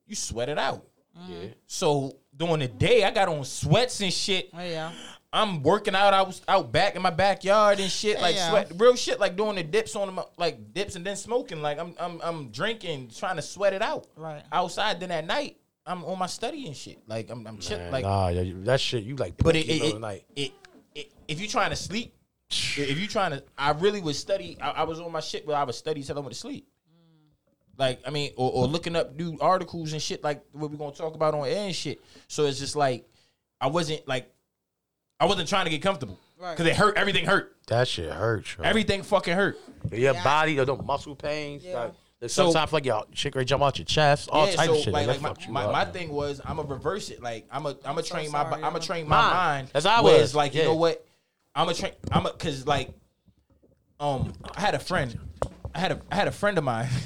you 0.07 0.15
sweat 0.15 0.49
it 0.49 0.59
out. 0.59 0.85
Mm. 1.19 1.29
Yeah. 1.29 1.49
So 1.67 2.17
during 2.37 2.61
the 2.61 2.69
day, 2.69 3.05
I 3.05 3.11
got 3.11 3.29
on 3.29 3.45
sweats 3.45 4.01
and 4.01 4.13
shit. 4.13 4.51
Oh, 4.53 4.63
yeah. 4.63 4.93
I'm 5.33 5.63
working 5.63 5.95
out. 5.95 6.15
I 6.15 6.23
was 6.23 6.41
out 6.49 6.73
back 6.73 6.95
in 6.97 7.03
my 7.03 7.11
backyard 7.11 7.81
and 7.81 7.91
shit, 7.91 8.21
like 8.21 8.35
Yeah. 8.37 8.51
sweat, 8.51 8.73
real 8.77 8.95
shit, 8.97 9.21
like 9.21 9.37
doing 9.37 9.57
the 9.57 9.63
dips 9.63 9.95
on 9.97 10.15
them, 10.15 10.25
like 10.39 10.73
dips 10.73 10.97
and 10.97 11.05
then 11.05 11.17
smoking. 11.17 11.61
Like 11.61 11.79
I'm, 11.79 11.95
I'm, 11.99 12.21
I'm 12.23 12.51
drinking, 12.51 13.11
trying 13.15 13.37
to 13.37 13.43
sweat 13.43 13.73
it 13.73 13.83
out. 13.83 14.07
Right. 14.17 14.43
Outside, 14.53 15.01
then 15.01 15.11
at 15.11 15.27
night, 15.27 15.59
I'm 15.85 16.05
on 16.05 16.19
my 16.19 16.27
study 16.27 16.67
and 16.67 16.77
shit. 16.77 16.99
Like 17.07 17.31
I'm, 17.31 17.47
I'm 17.47 17.59
chill, 17.59 17.79
like. 17.91 18.05
nah, 18.05 18.29
yeah, 18.29 18.53
that 18.65 18.81
shit 18.81 19.05
you 19.05 19.17
like. 19.17 19.35
but 19.37 19.55
it, 19.57 19.67
middle 19.67 19.83
it, 19.85 19.89
of 19.89 19.95
the 19.95 20.01
night. 20.01 20.25
it, 20.35 20.53
it, 20.95 21.13
if 21.29 21.39
you're 21.41 21.51
trying 21.51 21.71
to 21.71 21.77
sleep, 21.77 22.15
if 22.51 22.99
you 22.99 23.07
trying 23.09 23.33
to, 23.33 23.43
I 23.59 23.71
really 23.73 24.01
would 24.01 24.17
study. 24.17 24.57
I, 24.61 24.71
I 24.71 24.83
was 24.85 25.01
on 25.01 25.11
my 25.13 25.21
shit, 25.21 25.47
but 25.47 25.55
I 25.55 25.65
would 25.65 25.75
study 25.75 26.03
till 26.03 26.17
I 26.17 26.21
went 26.21 26.33
to 26.33 26.39
sleep. 26.39 26.69
Like 27.79 28.01
I 28.07 28.11
mean, 28.11 28.33
or, 28.37 28.51
or 28.53 28.67
looking 28.67 28.97
up 28.97 29.15
new 29.17 29.37
articles 29.41 29.93
and 29.93 30.01
shit 30.01 30.25
like 30.25 30.43
what 30.53 30.71
we're 30.71 30.79
gonna 30.79 30.93
talk 30.95 31.15
about 31.15 31.35
on 31.35 31.47
air 31.47 31.67
and 31.67 31.75
shit. 31.75 32.01
So 32.27 32.47
it's 32.47 32.59
just 32.59 32.75
like 32.75 33.07
I 33.61 33.67
wasn't 33.67 34.09
like 34.09 34.33
I 35.21 35.27
wasn't 35.27 35.49
trying 35.49 35.65
to 35.67 35.71
get 35.71 35.83
comfortable 35.83 36.19
Right. 36.39 36.53
because 36.57 36.67
it 36.71 36.77
hurt. 36.77 36.97
Everything 36.97 37.25
hurt. 37.27 37.55
That 37.69 37.87
shit 37.89 38.11
hurts. 38.11 38.55
Bro. 38.55 38.65
Everything 38.67 39.03
fucking 39.03 39.35
hurt. 39.35 39.59
your 39.91 40.15
Yeah. 40.15 40.25
body, 40.25 40.55
the 40.57 40.75
muscle 40.77 41.17
pains. 41.17 41.65
Yeah. 41.65 41.81
Like, 41.85 41.93
there's 42.21 42.33
So- 42.33 42.45
sometimes 42.47 42.73
like 42.73 42.87
your 42.87 43.05
shit 43.13 43.35
ready 43.35 43.45
jump 43.47 43.63
out 43.63 43.77
your 43.79 43.85
chest, 43.85 44.31
all 44.31 44.47
yeah, 44.47 44.57
type 44.57 44.67
so 44.69 44.75
of 44.77 44.81
shit. 44.83 44.93
like, 44.95 45.07
that 45.07 45.21
like 45.23 45.49
my, 45.49 45.51
my, 45.51 45.65
up, 45.65 45.73
my 45.73 45.85
thing 45.85 46.11
was 46.11 46.41
I'm 46.47 46.57
gonna 46.57 46.69
reverse 46.69 47.11
it. 47.11 47.23
Like 47.23 47.47
I'm 47.51 47.67
a 47.67 47.77
I'm 47.85 47.99
a 47.99 48.03
so 48.03 48.15
train 48.15 48.31
my 48.31 48.43
sorry, 48.49 48.63
I'm 48.63 48.75
a 48.77 48.81
train 48.81 49.07
my 49.07 49.17
Mind. 49.21 49.35
mind. 49.35 49.69
That's 49.75 49.85
how 49.85 49.99
I 49.99 50.01
was. 50.01 50.21
it's 50.23 50.35
like 50.35 50.55
you 50.55 50.63
know 50.65 50.75
what 50.77 51.07
I'm 51.57 51.69
a 51.69 51.75
train 51.75 51.93
I'm 52.13 52.27
a 52.27 52.33
cause 52.33 52.67
like 52.67 52.91
um 53.99 54.33
I 54.55 54.61
had 54.61 54.75
a 54.75 54.79
friend 54.79 55.19
I 55.75 55.79
had 55.81 55.93
a 55.93 56.01
I 56.11 56.15
had 56.15 56.29
a 56.29 56.33
friend 56.33 56.57
of 56.59 56.65
mine. 56.65 56.89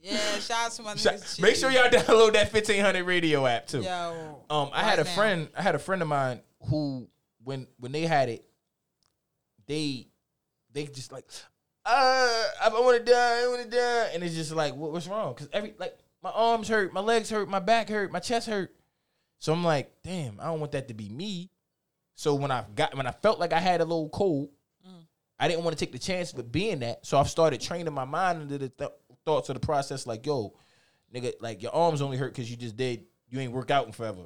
Yeah, 0.00 0.38
shout 0.38 0.66
out 0.66 0.72
to 0.72 0.82
my 0.82 0.94
niggas. 0.94 1.40
Make 1.40 1.56
sure 1.56 1.70
y'all 1.70 1.90
download 1.90 2.32
that 2.32 2.52
1500 2.52 3.04
radio 3.04 3.46
app 3.46 3.66
too. 3.66 3.82
Yo. 3.82 4.42
Um, 4.48 4.70
I 4.72 4.82
had 4.82 4.98
a 4.98 5.04
now. 5.04 5.10
friend. 5.10 5.48
I 5.54 5.60
had 5.60 5.74
a 5.74 5.78
friend 5.78 6.00
of 6.00 6.08
mine 6.08 6.40
who, 6.70 7.08
when 7.44 7.66
when 7.78 7.92
they 7.92 8.02
had 8.02 8.30
it, 8.30 8.44
they 9.66 10.06
they 10.72 10.84
just 10.86 11.12
like, 11.12 11.26
uh, 11.84 12.44
I 12.62 12.70
want 12.70 13.04
to 13.04 13.12
die, 13.12 13.42
I 13.44 13.48
want 13.48 13.64
to 13.64 13.76
die, 13.76 14.10
and 14.14 14.22
it's 14.22 14.34
just 14.34 14.52
like, 14.52 14.74
what, 14.74 14.92
what's 14.92 15.08
wrong? 15.08 15.34
Because 15.34 15.50
every 15.52 15.74
like 15.78 15.98
my 16.22 16.30
arms 16.30 16.68
hurt, 16.68 16.92
my 16.92 17.00
legs 17.00 17.28
hurt, 17.28 17.48
my 17.48 17.60
back 17.60 17.88
hurt, 17.88 18.10
my 18.10 18.20
chest 18.20 18.48
hurt. 18.48 18.74
So 19.40 19.52
I'm 19.52 19.64
like, 19.64 19.92
damn, 20.02 20.40
I 20.40 20.44
don't 20.46 20.60
want 20.60 20.72
that 20.72 20.88
to 20.88 20.94
be 20.94 21.08
me. 21.08 21.50
So 22.18 22.34
when 22.34 22.50
I 22.50 22.64
got 22.74 22.96
when 22.96 23.06
I 23.06 23.12
felt 23.12 23.38
like 23.38 23.52
I 23.52 23.60
had 23.60 23.80
a 23.80 23.84
little 23.84 24.08
cold, 24.08 24.48
I 25.38 25.46
didn't 25.46 25.62
want 25.62 25.78
to 25.78 25.84
take 25.84 25.92
the 25.92 26.00
chance 26.00 26.32
of 26.32 26.40
it 26.40 26.50
being 26.50 26.80
that. 26.80 27.06
So 27.06 27.16
I've 27.16 27.30
started 27.30 27.60
training 27.60 27.94
my 27.94 28.04
mind 28.04 28.42
into 28.42 28.58
the 28.58 28.70
th- 28.70 28.90
thoughts 29.24 29.48
of 29.50 29.54
the 29.54 29.60
process. 29.60 30.04
Like, 30.04 30.26
yo, 30.26 30.52
nigga, 31.14 31.34
like 31.38 31.62
your 31.62 31.72
arms 31.72 32.02
only 32.02 32.16
hurt 32.16 32.34
because 32.34 32.50
you 32.50 32.56
just 32.56 32.76
did 32.76 33.04
you 33.28 33.38
ain't 33.38 33.52
work 33.52 33.70
out 33.70 33.86
in 33.86 33.92
forever. 33.92 34.22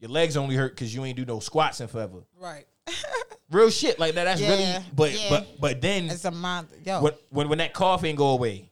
Your 0.00 0.10
legs 0.10 0.38
only 0.38 0.56
hurt 0.56 0.74
because 0.74 0.94
you 0.94 1.04
ain't 1.04 1.18
do 1.18 1.26
no 1.26 1.38
squats 1.38 1.82
in 1.82 1.88
forever. 1.88 2.20
Right. 2.40 2.64
Real 3.50 3.68
shit 3.68 3.98
like 3.98 4.14
that. 4.14 4.24
That's 4.24 4.40
Yeah, 4.40 4.48
really. 4.48 4.84
But 4.94 5.12
yeah. 5.12 5.28
but 5.28 5.60
but 5.60 5.80
then 5.82 6.08
It's 6.08 6.24
a 6.24 6.30
month. 6.30 6.72
Yo. 6.82 7.02
when 7.02 7.12
when 7.28 7.48
when 7.50 7.58
that 7.58 7.74
cough 7.74 8.04
ain't 8.04 8.16
go 8.16 8.28
away. 8.28 8.70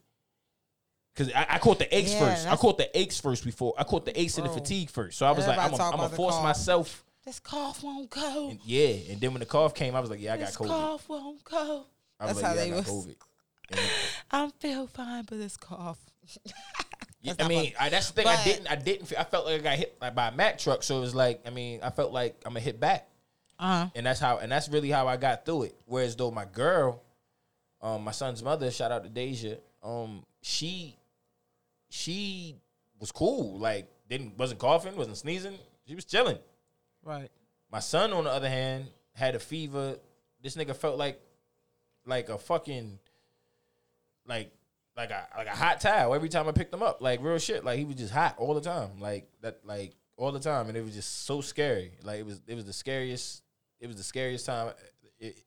Cause 1.15 1.31
I, 1.35 1.45
I 1.51 1.59
caught 1.59 1.77
the 1.77 1.95
aches 1.95 2.13
Yeah, 2.13 2.19
first. 2.19 2.47
I 2.47 2.55
caught 2.55 2.79
the 2.79 2.99
aches 2.99 3.19
first 3.19 3.45
before 3.45 3.75
I 3.77 3.83
caught 3.83 4.05
the 4.05 4.19
aches 4.19 4.39
and 4.39 4.47
the 4.47 4.51
oh. 4.51 4.55
fatigue 4.55 4.89
first. 4.89 5.19
So 5.19 5.27
I 5.27 5.31
was 5.31 5.45
like, 5.45 5.59
I'm 5.59 5.69
gonna 5.69 6.09
force 6.09 6.33
cough. 6.33 6.43
myself. 6.43 7.03
This 7.27 7.39
cough 7.39 7.83
won't 7.83 8.09
go. 8.09 8.49
And 8.51 8.59
yeah, 8.65 9.11
and 9.11 9.19
then 9.19 9.31
when 9.33 9.41
the 9.41 9.45
cough 9.45 9.75
came, 9.75 9.95
I 9.95 9.99
was 9.99 10.09
like, 10.09 10.21
yeah, 10.21 10.33
I 10.33 10.37
got 10.37 10.45
this 10.47 10.57
COVID. 10.57 10.67
cough 10.67 11.09
won't 11.09 11.43
go. 11.43 11.85
I 12.19 12.25
was 12.25 12.39
That's 12.39 12.41
like, 12.41 12.45
how 12.45 12.53
yeah, 12.53 12.55
they 12.55 12.67
I 12.67 12.69
got 12.69 12.77
was. 12.77 13.05
COVID. 13.07 13.15
And- 13.69 13.79
I 14.31 14.49
feel 14.61 14.87
fine, 14.87 15.25
but 15.25 15.37
this 15.37 15.57
cough. 15.57 15.99
Yeah, 17.19 17.33
I 17.39 17.47
mean. 17.47 17.73
I, 17.77 17.89
that's 17.89 18.11
the 18.11 18.21
thing. 18.21 18.27
I 18.27 18.41
didn't. 18.43 18.67
I 18.71 18.75
didn't. 18.75 19.07
Feel, 19.07 19.17
I 19.17 19.23
felt 19.25 19.45
like 19.47 19.55
I 19.59 19.63
got 19.63 19.75
hit 19.77 19.97
like, 19.99 20.15
by 20.15 20.27
a 20.29 20.31
Mack 20.31 20.59
truck. 20.59 20.81
So 20.83 20.97
it 20.97 21.01
was 21.01 21.15
like, 21.15 21.41
I 21.45 21.49
mean, 21.49 21.79
I 21.83 21.89
felt 21.89 22.13
like 22.13 22.35
I'm 22.45 22.51
gonna 22.51 22.61
hit 22.61 22.79
back, 22.79 23.09
Uh 23.59 23.65
huh. 23.85 23.89
and 23.95 24.05
that's 24.05 24.19
how. 24.19 24.37
And 24.37 24.49
that's 24.51 24.69
really 24.69 24.89
how 24.91 25.07
I 25.07 25.17
got 25.17 25.43
through 25.43 25.63
it. 25.63 25.75
Whereas 25.87 26.15
though 26.15 26.31
my 26.31 26.45
girl, 26.45 27.01
um, 27.81 28.03
my 28.03 28.11
son's 28.11 28.41
mother, 28.43 28.71
shout 28.71 28.91
out 28.93 29.03
to 29.03 29.09
Deja, 29.09 29.55
um, 29.83 30.23
she, 30.41 30.95
she 31.89 32.55
was 32.99 33.11
cool. 33.11 33.57
Like 33.57 33.89
didn't 34.07 34.37
wasn't 34.37 34.59
coughing, 34.59 34.95
wasn't 34.95 35.17
sneezing. 35.17 35.57
She 35.87 35.95
was 35.95 36.05
chilling. 36.05 36.37
Right. 37.07 37.29
My 37.71 37.79
son, 37.79 38.11
on 38.13 38.25
the 38.25 38.29
other 38.31 38.49
hand, 38.49 38.87
had 39.13 39.33
a 39.35 39.39
fever. 39.39 39.97
This 40.41 40.55
nigga 40.55 40.75
felt 40.75 40.97
like, 40.97 41.19
like 42.05 42.29
a 42.29 42.37
fucking, 42.37 42.99
like, 44.27 44.51
like 44.95 45.11
a 45.11 45.27
like 45.37 45.47
a 45.47 45.51
hot 45.51 45.79
towel 45.79 46.13
every 46.13 46.29
time 46.29 46.47
I 46.47 46.51
picked 46.51 46.73
him 46.73 46.83
up. 46.83 47.01
Like 47.01 47.21
real 47.21 47.37
shit. 47.37 47.63
Like 47.63 47.77
he 47.77 47.85
was 47.85 47.95
just 47.95 48.11
hot 48.13 48.35
all 48.37 48.53
the 48.53 48.61
time. 48.61 48.99
Like 48.99 49.29
that. 49.41 49.59
Like 49.63 49.95
all 50.17 50.31
the 50.31 50.39
time, 50.39 50.67
and 50.67 50.77
it 50.77 50.83
was 50.83 50.95
just 50.95 51.25
so 51.25 51.41
scary. 51.41 51.91
Like 52.03 52.19
it 52.19 52.25
was 52.25 52.41
it 52.47 52.55
was 52.55 52.65
the 52.65 52.73
scariest. 52.73 53.43
It 53.79 53.87
was 53.87 53.95
the 53.95 54.03
scariest 54.03 54.45
time. 54.47 54.73
It, 55.19 55.37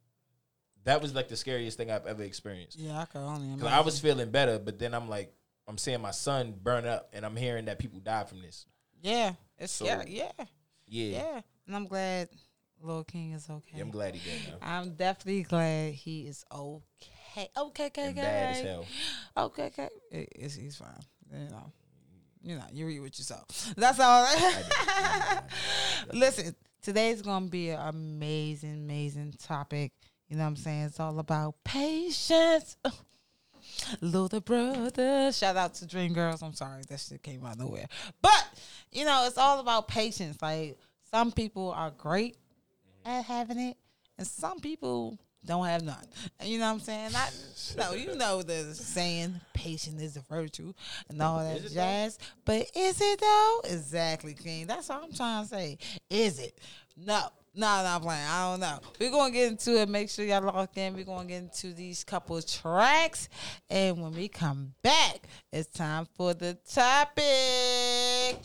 that 0.84 1.02
was 1.02 1.14
like 1.14 1.28
the 1.28 1.36
scariest 1.36 1.76
thing 1.76 1.90
I've 1.90 2.06
ever 2.06 2.22
experienced. 2.22 2.78
Yeah, 2.78 3.00
I 3.00 3.04
could 3.04 3.18
only 3.18 3.46
imagine. 3.48 3.60
Cause 3.60 3.72
I 3.72 3.80
was 3.80 3.98
feeling 4.00 4.30
better, 4.30 4.58
but 4.58 4.78
then 4.78 4.94
I'm 4.94 5.08
like, 5.08 5.32
I'm 5.68 5.76
seeing 5.76 6.00
my 6.00 6.12
son 6.12 6.54
burn 6.62 6.86
up, 6.86 7.10
and 7.12 7.26
I'm 7.26 7.36
hearing 7.36 7.66
that 7.66 7.78
people 7.78 7.98
died 8.00 8.28
from 8.28 8.40
this. 8.40 8.66
Yeah. 9.02 9.32
It's 9.58 9.72
So- 9.72 9.84
yeah, 9.84 10.04
yeah, 10.06 10.30
Yeah, 10.90 11.04
yeah. 11.06 11.22
yeah. 11.34 11.40
And 11.66 11.76
I'm 11.76 11.86
glad 11.86 12.28
Lil 12.82 13.04
King 13.04 13.32
is 13.32 13.48
okay. 13.48 13.80
I'm 13.80 13.90
glad 13.90 14.14
he 14.14 14.20
did 14.28 14.40
now. 14.48 14.58
I'm 14.60 14.94
definitely 14.94 15.44
glad 15.44 15.94
he 15.94 16.22
is 16.26 16.44
okay. 16.52 17.48
Okay, 17.56 17.86
okay, 17.86 18.08
And 18.08 18.18
okay. 18.18 18.26
bad 18.26 18.50
as 18.50 18.60
hell. 18.60 18.86
Okay, 19.36 19.64
okay. 19.66 19.88
It- 20.10 20.28
it's, 20.34 20.54
he's 20.56 20.76
fine. 20.76 20.88
You 21.32 21.48
know. 21.50 21.72
You 22.42 22.56
know, 22.56 22.64
you 22.72 22.86
read 22.86 23.00
what 23.00 23.18
you 23.18 23.24
saw. 23.24 23.36
That's 23.76 24.00
all. 24.00 24.26
Listen, 26.14 26.56
today's 26.82 27.20
gonna 27.20 27.46
be 27.46 27.68
an 27.70 27.80
amazing, 27.86 28.72
amazing 28.84 29.34
topic. 29.38 29.92
You 30.28 30.36
know 30.36 30.44
what 30.44 30.48
I'm 30.48 30.56
saying? 30.56 30.84
It's 30.84 31.00
all 31.00 31.18
about 31.18 31.56
patience. 31.64 32.76
Little 34.00 34.40
brother. 34.40 35.32
Shout 35.32 35.56
out 35.56 35.74
to 35.74 35.86
Dream 35.86 36.12
Girls. 36.12 36.42
I'm 36.42 36.54
sorry, 36.54 36.82
that 36.88 37.00
shit 37.00 37.22
came 37.22 37.44
out 37.44 37.52
of 37.52 37.60
nowhere. 37.60 37.86
But, 38.22 38.46
you 38.92 39.04
know, 39.04 39.24
it's 39.26 39.38
all 39.38 39.60
about 39.60 39.88
patience. 39.88 40.40
Like 40.40 40.78
some 41.10 41.32
people 41.32 41.70
are 41.72 41.90
great 41.90 42.36
at 43.04 43.24
having 43.24 43.58
it, 43.58 43.76
and 44.18 44.26
some 44.26 44.60
people 44.60 45.18
don't 45.44 45.64
have 45.66 45.82
none. 45.82 46.04
And 46.38 46.48
you 46.48 46.58
know 46.58 46.66
what 46.66 46.72
I'm 46.74 46.80
saying? 46.80 47.10
I 47.14 47.28
no, 47.78 47.92
you 47.92 48.14
know 48.14 48.42
the 48.42 48.74
saying, 48.74 49.40
patience 49.54 50.02
is 50.02 50.16
a 50.16 50.20
virtue 50.20 50.72
and 51.08 51.20
all 51.22 51.38
that 51.38 51.56
it 51.56 51.62
though? 51.62 51.68
jazz. 51.74 52.18
But 52.44 52.70
is 52.76 53.00
it 53.00 53.20
though? 53.20 53.60
Exactly, 53.64 54.34
King. 54.34 54.66
That's 54.66 54.90
all 54.90 55.02
I'm 55.04 55.12
trying 55.12 55.44
to 55.44 55.48
say. 55.48 55.78
Is 56.08 56.38
it? 56.38 56.58
No. 56.96 57.22
No, 57.52 57.66
not 57.66 58.02
playing. 58.02 58.26
I 58.28 58.50
don't 58.50 58.60
know. 58.60 58.78
We're 59.00 59.10
gonna 59.10 59.32
get 59.32 59.48
into 59.48 59.80
it. 59.80 59.88
Make 59.88 60.08
sure 60.08 60.24
y'all 60.24 60.42
locked 60.42 60.78
in. 60.78 60.94
We're 60.94 61.04
gonna 61.04 61.26
get 61.26 61.42
into 61.42 61.72
these 61.72 62.04
couple 62.04 62.40
tracks. 62.42 63.28
And 63.68 64.00
when 64.00 64.12
we 64.12 64.28
come 64.28 64.74
back, 64.82 65.26
it's 65.52 65.68
time 65.68 66.06
for 66.16 66.32
the 66.32 66.56
topic. 66.72 68.38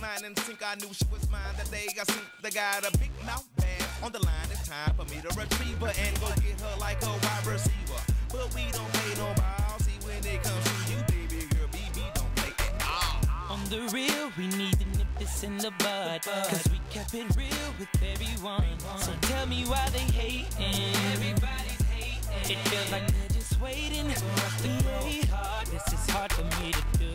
Line 0.00 0.24
and 0.24 0.38
sink, 0.40 0.58
I 0.66 0.74
knew 0.76 0.92
she 0.92 1.04
was 1.12 1.30
mine. 1.30 1.40
That 1.56 1.70
day 1.70 1.86
I 1.88 2.02
seen 2.10 2.22
they 2.42 2.50
got 2.50 2.82
a 2.82 2.98
big 2.98 3.10
mouth 3.24 3.46
bag 3.56 3.82
on 4.02 4.10
the 4.10 4.18
line. 4.18 4.48
It's 4.50 4.66
time 4.66 4.92
for 4.96 5.04
me 5.04 5.20
to 5.20 5.28
retrieve 5.28 5.78
her 5.78 5.92
and 5.96 6.20
go 6.20 6.26
get 6.42 6.60
her 6.60 6.76
like 6.80 7.00
a 7.02 7.06
wide 7.06 7.46
receiver. 7.46 8.02
But 8.32 8.52
we 8.52 8.62
don't 8.72 8.92
play 8.94 9.14
no 9.14 9.32
ball. 9.34 9.78
See 9.78 9.94
when 10.04 10.18
it 10.26 10.42
comes 10.42 10.64
to 10.64 10.92
you, 10.92 10.98
baby 11.06 11.46
girl, 11.54 11.68
BB 11.68 12.14
don't 12.14 12.34
play 12.34 12.52
at 12.58 12.82
all. 12.82 13.54
On 13.54 13.64
the 13.70 13.88
real, 13.94 14.32
we 14.36 14.48
need 14.48 14.72
to 14.80 14.88
nip 14.98 15.01
this 15.22 15.44
in 15.44 15.56
the 15.58 15.70
bud. 15.78 16.22
Cause 16.22 16.64
we 16.72 16.80
kept 16.90 17.14
it 17.14 17.26
real 17.36 17.68
with 17.78 17.88
everyone. 18.02 18.78
So 18.98 19.12
tell 19.22 19.46
me 19.46 19.64
why 19.64 19.88
they 19.90 20.06
hating. 20.20 20.94
Everybody's 21.12 21.82
hating. 21.94 22.50
It 22.50 22.58
feels 22.68 22.90
like 22.90 23.06
they're 23.06 23.34
just 23.38 23.60
waiting 23.60 24.08
for 24.10 24.32
us 24.46 24.62
to 24.62 25.26
hard. 25.34 25.66
This 25.68 25.86
is 25.92 26.10
hard 26.10 26.32
for 26.32 26.44
me 26.58 26.72
to 26.72 26.98
do. 26.98 27.14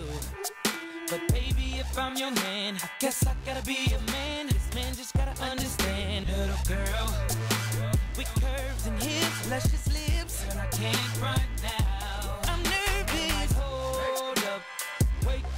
But 1.09 1.21
baby, 1.33 1.79
if 1.79 1.97
I'm 1.97 2.15
your 2.15 2.31
man, 2.31 2.77
I 2.81 2.89
guess 2.99 3.25
I 3.27 3.33
gotta 3.45 3.63
be 3.65 3.93
a 3.93 4.11
man. 4.11 4.47
This 4.47 4.73
man 4.73 4.95
just 4.95 5.13
gotta 5.13 5.35
understand. 5.43 6.27
Little 6.27 6.63
girl, 6.67 7.07
with 8.17 8.31
curves 8.41 8.87
and 8.87 9.01
hips, 9.01 9.49
luscious 9.49 9.87
lips. 9.87 10.45
Girl, 10.45 10.61
I 10.61 10.67
can't 10.67 11.07
front 11.19 11.41
now. 11.63 11.86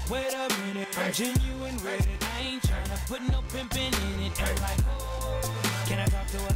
Wait, 0.09 0.33
a 0.33 0.49
minute. 0.65 0.87
I'm 0.97 1.13
genuine 1.13 1.75
with 1.83 2.07
it. 2.07 2.25
I 2.35 2.41
ain't 2.41 2.63
tryna 2.63 3.07
put 3.07 3.21
no 3.29 3.43
pimping 3.53 3.93
in 3.93 4.19
it. 4.25 4.41
I'm 4.41 4.55
like, 4.55 4.79
oh, 4.89 5.85
can 5.85 5.99
I 5.99 6.05
talk 6.05 6.25
to 6.27 6.37
her? 6.37 6.55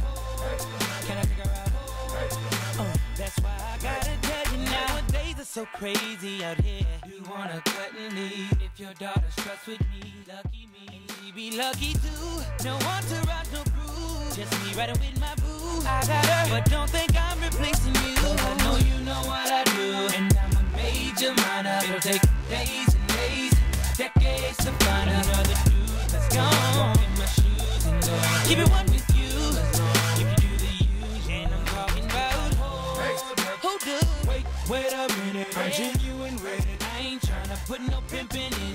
Can 1.06 1.18
I 1.18 1.22
figure 1.22 1.44
out? 1.44 1.74
Uh, 2.78 2.92
that's 3.16 3.38
why 3.38 3.54
I 3.72 3.78
gotta 3.80 4.16
tell 4.22 4.52
you 4.52 4.64
nowadays 4.64 5.36
it's 5.38 5.50
so 5.50 5.66
crazy 5.66 6.44
out 6.44 6.60
here. 6.60 6.86
You 7.06 7.22
wanna 7.30 7.62
cut 7.64 7.90
and 7.96 8.14
leave 8.14 8.50
if 8.60 8.78
your 8.78 8.92
daughter 8.94 9.30
struts 9.30 9.66
with 9.66 9.80
me. 9.80 10.12
Lucky 10.26 10.68
me, 10.72 11.02
she 11.22 11.30
be 11.32 11.56
lucky 11.56 11.92
too. 11.94 12.42
No 12.64 12.74
entourage, 12.74 13.52
no 13.52 13.62
crew. 13.70 14.34
Just 14.34 14.52
me 14.64 14.74
riding 14.76 14.98
with 14.98 15.20
my 15.20 15.34
boo. 15.36 15.80
I 15.86 16.02
got 16.06 16.26
her, 16.26 16.50
but 16.50 16.70
don't 16.70 16.90
think 16.90 17.12
I'm 17.14 17.40
replacing 17.40 17.94
you. 17.94 18.16
I 18.18 18.54
know 18.58 18.76
you 18.78 18.98
know 19.04 19.22
what 19.30 19.50
I 19.50 19.62
do, 19.64 20.16
and 20.16 20.36
I'm 20.38 20.56
a 20.56 20.76
major 20.76 21.32
minor. 21.34 21.78
It'll 21.84 22.00
take 22.00 22.22
days, 22.48 22.93
decades 23.96 24.56
to 24.56 24.72
find 24.84 25.08
another 25.08 25.54
dude 25.64 26.10
that's 26.10 26.34
gone 26.34 26.98
in 26.98 27.18
my 27.18 27.26
shoes 27.26 27.86
and 27.86 28.02
go. 28.02 28.14
Keep 28.46 28.58
it 28.58 28.68
one 28.70 28.86
with 28.86 29.06
you. 29.14 29.30
If 29.54 30.18
you 30.18 30.26
do 30.36 30.50
the 30.58 30.72
use, 30.82 31.28
and 31.30 31.54
I'm 31.54 31.64
talking 31.66 32.04
about 32.04 32.54
hold 32.54 33.38
up, 33.38 33.58
hold 33.62 33.82
up. 33.82 34.28
Wait, 34.28 34.44
wait 34.68 34.92
a 34.92 35.08
minute. 35.24 35.56
I'm 35.56 35.70
genuine 35.70 36.34
it. 36.34 36.84
I 36.96 36.98
ain't 36.98 37.22
tryna 37.22 37.66
put 37.68 37.80
no 37.82 38.00
pimping 38.08 38.52
in 38.68 38.73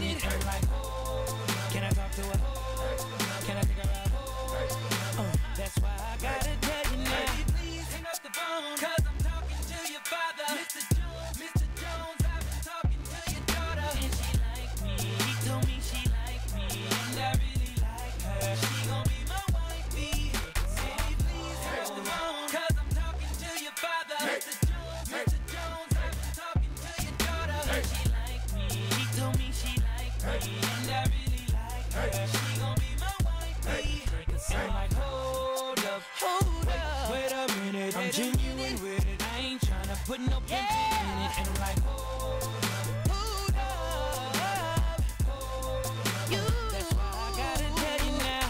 tryna 40.19 40.25
put 40.25 40.29
no 40.29 40.39
pimp 40.47 40.51
in 40.51 41.21
it. 41.23 41.31
And 41.39 41.47
I'm 41.47 41.55
like, 41.61 41.79
hold 41.83 42.43
up, 42.65 43.09
hold 43.09 44.35
up, 44.35 45.01
hold 45.27 45.85
up. 45.85 46.31
You. 46.31 46.37
That's 46.71 46.93
why 46.93 47.09
I 47.13 47.37
gotta 47.37 47.67
tell 47.75 48.05
you 48.05 48.17
now. 48.19 48.49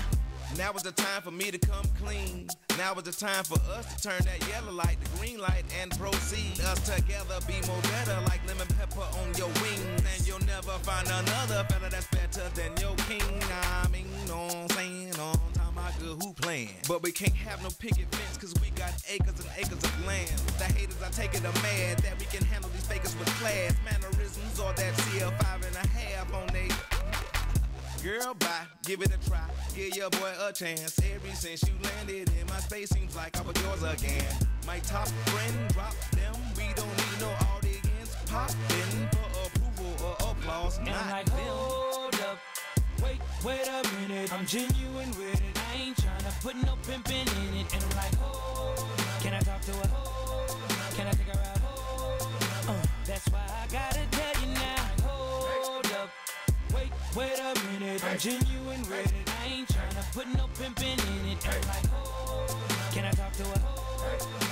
Now 0.57 0.73
is 0.73 0.83
the 0.83 0.91
time 0.91 1.21
for 1.21 1.31
me 1.31 1.51
to 1.51 1.57
come 1.57 1.85
clean. 2.01 2.47
Now 2.77 2.93
is 2.95 3.03
the 3.03 3.11
time 3.11 3.43
for 3.43 3.59
us 3.71 3.85
to 3.95 4.09
turn 4.09 4.21
that 4.25 4.47
yellow 4.49 4.71
light 4.71 4.97
to 5.03 5.17
green 5.17 5.39
light 5.39 5.65
and 5.81 5.91
proceed. 5.97 6.59
Us 6.61 6.79
together 6.79 7.39
be 7.47 7.55
more 7.67 7.81
better 7.83 8.19
like 8.27 8.45
lemon 8.47 8.67
pepper 8.77 9.05
on 9.19 9.33
your 9.37 9.49
wings. 9.61 10.03
And 10.15 10.27
you'll 10.27 10.45
never 10.45 10.77
find 10.83 11.07
another 11.07 11.65
fella 11.69 11.89
that's 11.89 12.07
better 12.07 12.47
than 12.55 12.71
your 12.79 12.95
king. 13.07 13.41
I 13.83 13.87
mean, 13.89 14.07
know 14.27 14.45
what 14.45 14.55
I'm 14.55 14.69
saying? 14.69 15.19
On 15.19 15.48
time 15.99 16.09
I 16.09 16.15
good 16.15 16.23
who 16.23 16.33
playing. 16.33 16.69
But 16.87 17.03
we 17.03 17.11
can't 17.11 17.33
have 17.33 17.61
no 17.63 17.69
picket 17.79 18.13
fence 18.13 18.37
cause 18.37 18.53
we 18.61 18.69
got 18.71 18.91
acres 19.09 19.39
and 19.39 19.49
acres 19.57 19.83
of 19.83 20.05
land. 20.05 20.29
The 20.57 20.65
haters, 20.65 21.01
I 21.03 21.09
take 21.09 21.33
it, 21.33 21.45
are 21.45 21.61
mad 21.61 21.99
that 21.99 22.17
we 22.19 22.25
can 22.25 22.43
handle 22.45 22.69
these 22.71 22.85
fakers 22.85 23.17
with 23.17 23.27
class. 23.39 23.75
Mannerisms 23.85 24.59
or 24.59 24.73
that 24.73 24.93
CL5 24.93 25.67
and 25.67 25.75
a 25.75 25.87
half 25.87 26.33
on 26.33 26.47
they 26.53 26.69
Girl, 28.03 28.33
bye, 28.33 28.65
give 28.85 29.01
it 29.01 29.11
a 29.13 29.29
try. 29.29 29.43
Give 29.75 29.93
your 29.95 30.09
boy 30.09 30.31
a 30.41 30.53
chance. 30.53 30.97
Ever 30.99 31.35
since 31.35 31.63
you 31.63 31.73
landed 31.83 32.31
in 32.39 32.47
my 32.47 32.59
space, 32.59 32.89
seems 32.91 33.13
like 33.15 33.37
I 33.37 33.41
was 33.41 33.61
yours 33.61 33.83
again. 33.83 34.23
My 34.65 34.79
top 34.79 35.07
friend 35.07 35.53
drop 35.73 35.93
them. 36.11 36.33
We 36.55 36.71
don't 36.75 36.87
need 36.87 37.19
no 37.19 37.29
audience. 37.55 38.15
Pop 38.27 38.51
in 38.51 39.09
for 39.09 39.47
approval 39.47 40.07
or 40.07 40.31
applause. 40.31 40.77
And 40.77 40.87
Not 40.87 41.09
like, 41.09 41.25
them. 41.25 41.35
hold 41.39 42.15
up. 42.15 42.48
Wait, 43.45 43.67
a 43.67 43.83
minute. 44.01 44.33
I'm 44.33 44.45
genuine 44.45 45.09
with 45.11 45.35
it. 45.35 45.59
I 45.71 45.81
ain't 45.81 45.95
tryna 45.95 46.43
put 46.43 46.55
no 46.57 46.75
pimpin' 46.83 47.23
in 47.23 47.55
it. 47.61 47.73
And 47.73 47.83
I'm 47.83 47.95
like, 47.95 48.13
up. 48.21 49.21
Can 49.21 49.33
I 49.33 49.39
talk 49.39 49.61
to 49.61 49.71
her? 49.71 49.89
Can 50.95 51.07
I 51.07 51.11
take 51.11 51.33
her 51.33 51.39
out? 51.39 51.61
Uh, 52.67 52.83
that's 53.05 53.29
why 53.29 53.39
I 53.39 53.67
gotta 53.71 54.05
tell 54.11 54.43
you 54.43 54.53
now. 54.55 55.07
Hold 55.07 55.85
up. 55.85 56.09
Wait, 56.73 56.91
wait 57.15 57.39
a 57.39 57.53
minute. 57.71 58.03
I'm 58.03 58.17
genuine 58.17 58.81
with 58.81 59.07
it. 59.07 59.31
I 59.41 59.53
ain't 59.53 59.69
tryna 59.69 60.13
put 60.13 60.27
no 60.35 60.47
pimpin' 60.55 60.99
in 60.99 61.31
it. 61.31 61.45
And 61.45 61.55
I'm 61.55 61.67
like, 61.69 61.85
up. 61.93 62.91
Can 62.91 63.05
I 63.05 63.11
talk 63.11 63.31
to 63.33 63.43
her? 63.43 64.48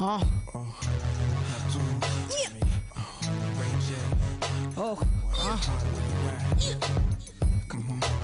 Oh. 0.00 0.22
Oh. 4.76 5.02
Uh. 5.36 5.58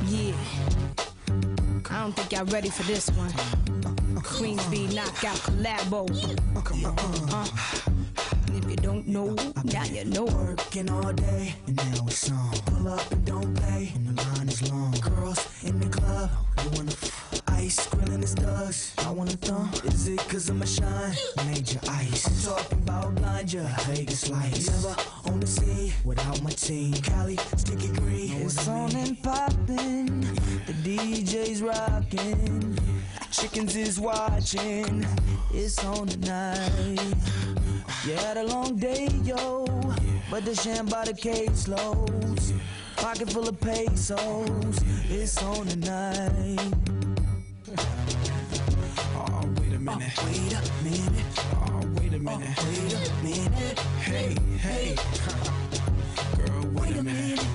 Yeah. 0.06 0.34
I 1.90 2.00
don't 2.00 2.12
think 2.12 2.32
y'all 2.32 2.44
ready 2.44 2.70
for 2.70 2.84
this 2.84 3.10
one. 3.10 3.32
Queens 4.22 4.64
Bee 4.66 4.86
knockout 4.94 5.36
collabo. 5.38 6.08
Uh. 7.32 8.03
You 8.74 8.82
don't 8.82 9.06
know, 9.06 9.36
now 9.62 9.84
you 9.84 10.04
know. 10.04 10.24
Working 10.24 10.90
all 10.90 11.12
day, 11.12 11.54
and 11.68 11.76
now 11.76 12.06
it's 12.08 12.28
on. 12.28 12.50
Pull 12.66 12.88
up 12.88 13.08
and 13.12 13.24
don't 13.24 13.54
play, 13.54 13.92
and 13.94 14.08
the 14.08 14.20
line 14.24 14.48
is 14.48 14.68
long. 14.68 14.90
Girls 15.00 15.46
in 15.62 15.78
the 15.78 15.86
club, 15.86 16.28
you 16.64 16.70
wanna 16.70 16.90
f- 16.90 17.42
ice, 17.46 17.86
grilling 17.86 18.22
his 18.22 18.34
thugs. 18.34 18.92
I 18.98 19.12
wanna 19.12 19.30
thumb. 19.30 19.70
Is 19.84 20.08
it 20.08 20.18
cause 20.28 20.48
I'm 20.48 20.60
a 20.60 20.66
shine? 20.66 21.14
Major 21.46 21.78
ice. 21.88 22.26
I'm 22.26 22.52
talking 22.52 22.78
about 22.78 23.14
blind 23.14 23.52
ya, 23.52 23.62
Vegas 23.86 24.28
lights. 24.28 24.66
Never 24.68 24.96
on 25.26 25.38
the 25.38 25.46
scene 25.46 25.92
without 26.04 26.42
my 26.42 26.50
team. 26.50 26.94
Cali, 26.94 27.36
sticky 27.56 27.92
green. 27.92 28.42
It's 28.42 28.66
on 28.66 28.90
and 28.96 29.22
poppin'. 29.22 30.22
The 30.66 30.72
DJ's 30.82 31.62
rockin'. 31.62 32.76
Chickens 33.30 33.76
is 33.76 34.00
watching. 34.00 35.06
It's 35.52 35.78
on 35.84 36.08
tonight. 36.08 37.14
You 38.06 38.12
had 38.16 38.36
a 38.36 38.44
long 38.44 38.76
day, 38.76 39.08
yo, 39.24 39.64
but 40.30 40.44
the 40.44 40.54
sham 40.54 40.86
by 40.86 41.04
the 41.06 41.14
case 41.14 41.68
loads. 41.68 42.52
Pocket 42.96 43.30
full 43.30 43.48
of 43.48 43.58
pesos, 43.60 44.80
it's 45.08 45.42
on 45.42 45.66
tonight. 45.66 46.74
Oh, 47.68 47.74
oh, 47.78 49.16
oh, 49.16 49.30
oh, 49.42 49.46
wait 49.60 49.72
a 49.72 49.78
minute. 49.78 50.12
Oh, 50.18 50.24
Wait 50.24 50.52
a 50.52 50.60
minute, 50.84 51.24
Oh, 51.54 51.80
wait 51.96 52.12
a 52.12 52.18
minute. 52.18 52.58
Oh, 52.58 52.64
wait 52.64 52.94
a 52.94 53.24
minute, 53.24 53.78
Hey, 54.00 54.36
hey. 54.58 54.96
Girl, 56.36 56.60
wait 56.72 56.80
wait 56.82 56.96
a 56.96 56.98
a 56.98 57.02
minute. 57.02 57.04
minute, 57.04 57.46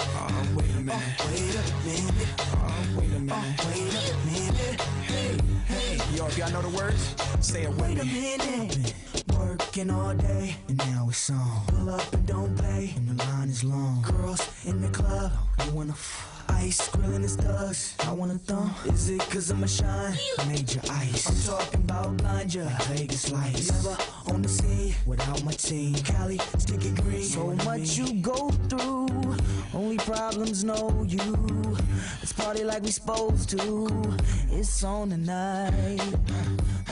Oh, 0.00 0.46
wait 0.56 0.70
a 0.70 0.80
minute. 0.80 1.02
Oh, 1.20 1.26
wait 1.30 1.44
a 1.46 1.60
minute, 1.84 2.30
Oh, 2.40 2.98
wait 2.98 3.12
a 3.14 3.20
minute. 3.20 3.64
wait 3.66 3.94
a 3.94 4.16
minute, 4.26 4.80
Hey, 5.06 5.38
hey. 5.68 6.16
Yo, 6.16 6.26
if 6.26 6.36
y'all 6.36 6.50
know 6.50 6.62
the 6.62 6.76
words, 6.76 7.14
say 7.40 7.62
it 7.62 7.68
with 7.70 7.80
wait 7.80 7.98
a 8.00 8.04
minute. 8.04 8.94
Working 9.38 9.90
all 9.90 10.14
day, 10.14 10.56
and 10.68 10.78
now 10.78 11.06
it's 11.08 11.30
on. 11.30 11.66
Pull 11.68 11.90
up 11.90 12.12
and 12.12 12.26
don't 12.26 12.56
play, 12.56 12.92
and 12.96 13.08
the 13.08 13.24
line 13.24 13.48
is 13.48 13.62
long. 13.64 14.02
Girls 14.02 14.40
in 14.64 14.80
the 14.80 14.88
club, 14.88 15.32
you 15.64 15.72
wanna 15.72 15.92
f- 15.92 16.35
ice, 16.56 16.88
grilling 16.88 17.22
his 17.22 17.36
thugs. 17.36 17.94
I 18.06 18.12
wanna 18.12 18.38
thumb. 18.38 18.74
Is 18.86 19.10
it 19.10 19.20
cause 19.30 19.50
I'm 19.50 19.62
a 19.62 19.68
shine? 19.68 20.14
Major 20.48 20.80
ice. 20.90 21.26
I'm 21.28 21.58
talking 21.58 21.80
about 21.80 22.16
blind 22.16 22.54
ya, 22.54 22.64
Vegas 22.88 23.30
lights. 23.30 23.68
Never 23.72 23.96
on 24.32 24.42
the 24.42 24.48
scene 24.48 24.94
without 25.06 25.44
my 25.44 25.52
team. 25.52 25.94
Cali, 25.94 26.38
sticky 26.58 26.90
green. 27.02 27.22
So 27.22 27.52
much 27.64 27.96
you 27.96 28.14
go 28.20 28.50
through, 28.68 29.36
only 29.74 29.98
problems 29.98 30.64
know 30.64 31.04
you. 31.06 31.76
Let's 32.20 32.32
party 32.32 32.64
like 32.64 32.82
we 32.82 32.90
supposed 32.90 33.50
to. 33.50 34.16
It's 34.50 34.84
on 34.84 35.10
tonight. 35.10 36.00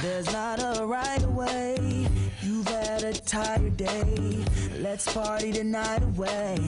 There's 0.03 0.31
not 0.33 0.61
a 0.61 0.85
right 0.85 1.23
away. 1.23 2.09
You've 2.43 2.69
had 2.69 3.05
a 3.05 3.13
tired 3.13 3.77
day. 3.77 4.45
Let's 4.79 5.11
party 5.13 5.51
the 5.53 5.65
night 5.65 6.03
away. 6.03 6.59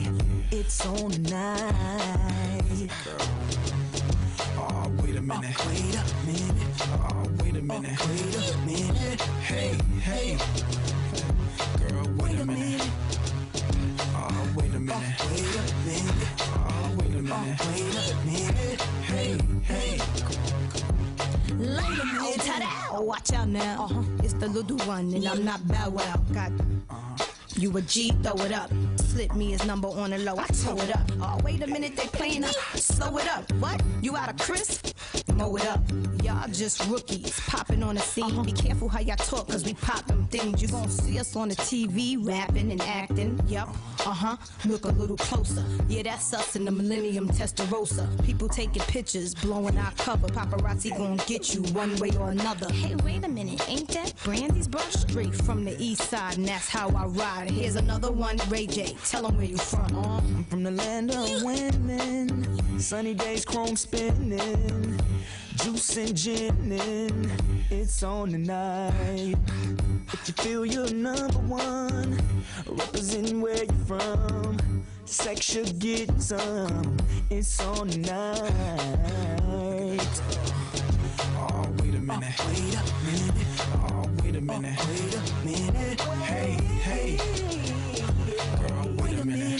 It's 0.49 0.85
on 0.85 1.11
tonight. 1.11 2.89
Oh, 4.57 4.91
wait 5.03 5.15
a 5.17 5.21
minute. 5.21 5.55
Oh, 5.59 5.67
Wait 5.67 5.95
a 5.95 6.03
minute. 6.25 6.81
Oh, 6.81 7.29
wait 7.43 7.55
a 7.55 7.61
minute. 7.61 7.99
Oh, 7.99 8.07
Wait 8.07 8.35
a 8.35 8.57
minute. 8.65 9.21
Hey, 9.43 9.75
hey. 9.99 10.37
Girl, 11.79 12.07
wait 12.15 12.39
a 12.39 12.45
minute. 12.45 12.89
Oh, 14.15 14.49
wait 14.55 14.73
a 14.73 14.79
minute. 14.79 15.03
Oh, 15.19 15.27
Wait 15.29 15.43
a 15.43 15.61
minute. 15.83 16.27
Oh, 16.39 16.95
wait 16.97 17.13
a 17.13 17.21
minute. 17.21 17.59
Wait 17.67 17.95
a 17.97 18.15
minute. 18.25 18.81
Hey, 19.03 19.37
hey. 19.63 19.99
Wait 21.57 21.99
a 21.99 22.05
minute. 22.05 22.39
Ta-da! 22.39 23.01
Watch 23.01 23.33
out 23.33 23.49
now. 23.49 23.83
Uh-huh. 23.83 24.01
It's 24.23 24.33
the 24.33 24.47
little 24.47 24.77
one, 24.87 25.13
and 25.13 25.27
I'm 25.27 25.43
not 25.43 25.67
Bow 25.67 25.89
Wow. 25.89 26.21
Got 26.33 26.51
you 27.57 27.75
a 27.75 27.81
G, 27.81 28.11
throw 28.23 28.35
it 28.45 28.53
up. 28.53 28.71
Slip 29.17 29.33
me 29.33 29.49
his 29.49 29.65
number 29.65 29.87
on 29.87 30.11
the 30.11 30.19
low, 30.19 30.37
I 30.37 30.45
tow 30.45 30.77
it 30.77 30.95
up. 30.95 31.11
Oh, 31.19 31.39
wait 31.43 31.63
a 31.63 31.65
minute, 31.65 31.95
they 31.97 32.05
playing 32.05 32.43
us. 32.43 32.55
Slow 32.75 33.17
it 33.17 33.27
up. 33.27 33.51
What? 33.53 33.81
You 33.99 34.15
out 34.15 34.29
of 34.29 34.37
crisp? 34.37 34.95
Mow 35.33 35.55
it 35.55 35.65
up. 35.65 35.81
Y'all 36.23 36.47
just 36.49 36.85
rookies 36.87 37.39
popping 37.47 37.81
on 37.81 37.95
the 37.95 38.01
scene. 38.01 38.43
Be 38.43 38.51
careful 38.51 38.89
how 38.89 38.99
y'all 38.99 39.15
talk, 39.15 39.47
cause 39.47 39.63
we 39.63 39.73
pop 39.73 40.05
them 40.05 40.27
things. 40.27 40.61
You 40.61 40.67
gon' 40.67 40.89
see 40.89 41.19
us 41.19 41.35
on 41.35 41.49
the 41.49 41.55
TV 41.55 42.17
rapping 42.23 42.71
and 42.71 42.81
acting. 42.81 43.39
Yup. 43.47 43.69
Uh 44.05 44.11
huh. 44.11 44.37
Look 44.65 44.85
a 44.85 44.89
little 44.89 45.17
closer. 45.17 45.63
Yeah, 45.87 46.03
that's 46.03 46.33
us 46.33 46.55
in 46.55 46.65
the 46.65 46.71
Millennium 46.71 47.27
Testarossa. 47.27 48.23
People 48.23 48.47
taking 48.47 48.81
pictures, 48.83 49.33
blowing 49.33 49.77
our 49.77 49.91
cover. 49.93 50.27
Paparazzi 50.27 50.95
gon' 50.95 51.17
get 51.25 51.55
you 51.55 51.63
one 51.73 51.95
way 51.97 52.11
or 52.19 52.31
another. 52.31 52.71
Hey, 52.71 52.95
wait 53.03 53.23
a 53.23 53.29
minute. 53.29 53.67
Ain't 53.67 53.87
that 53.89 54.13
Brandy's 54.23 54.67
brush? 54.67 54.93
Straight 54.93 55.33
from 55.33 55.65
the 55.65 55.75
east 55.81 56.03
side, 56.09 56.37
and 56.37 56.47
that's 56.47 56.69
how 56.69 56.89
I 56.89 57.05
ride. 57.05 57.49
Here's 57.49 57.75
another 57.75 58.11
one, 58.11 58.37
Ray 58.49 58.67
J. 58.67 58.95
Tell 59.07 59.25
'em 59.25 59.37
where 59.37 59.45
you 59.45 59.57
from. 59.57 59.95
I'm 59.95 60.43
from 60.49 60.63
the 60.63 60.71
land 60.71 61.11
of 61.11 61.41
women. 61.41 62.27
Sunny 62.77 63.13
days, 63.13 63.45
chrome 63.45 63.77
spinning. 63.77 64.99
Juice 65.55 65.95
and 65.95 66.13
ginning. 66.13 67.31
It's 67.69 68.03
on 68.03 68.31
tonight. 68.31 69.35
If 70.11 70.27
you 70.27 70.33
feel 70.43 70.65
you're 70.65 70.91
number 70.93 71.39
one, 71.39 72.19
representing 72.67 73.39
where 73.39 73.63
you're 73.63 73.85
from. 73.87 74.57
Sex 75.05 75.39
should 75.45 75.79
get 75.79 76.21
some. 76.21 76.97
It's 77.29 77.61
on 77.61 77.87
tonight. 77.87 78.41
Oh, 81.37 81.65
wait 81.79 81.95
a 81.95 81.99
minute. 81.99 82.35
Oh, 82.39 82.43
Wait 82.61 82.75
a 82.75 82.81
minute. 83.11 83.39
Oh, 83.73 84.09
wait 84.21 84.35
a 84.35 84.41
minute. 84.41 84.77
Oh, 84.77 84.87
wait 84.89 85.15
a 85.15 85.45
minute. 85.45 86.01
Hey, 86.27 86.57
hey. 86.83 87.76
Minute. 89.27 89.59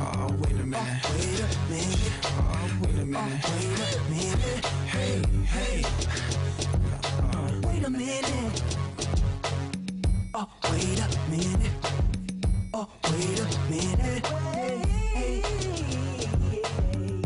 Oh, 0.00 0.26
wait 0.40 0.52
a 0.52 0.64
minute. 0.64 1.04
Oh, 2.24 2.70
wait 2.80 2.98
a 2.98 3.04
minute. 3.04 3.44
Hey, 4.86 5.20
hey. 5.44 5.84
Wait 7.62 7.84
a 7.84 7.90
minute. 7.90 8.62
Oh, 10.32 10.48
wait 10.72 10.98
a 10.98 11.08
minute. 11.28 11.72
Oh, 12.72 12.88
wait 13.04 13.38
a 13.38 13.44
minute. 13.70 14.24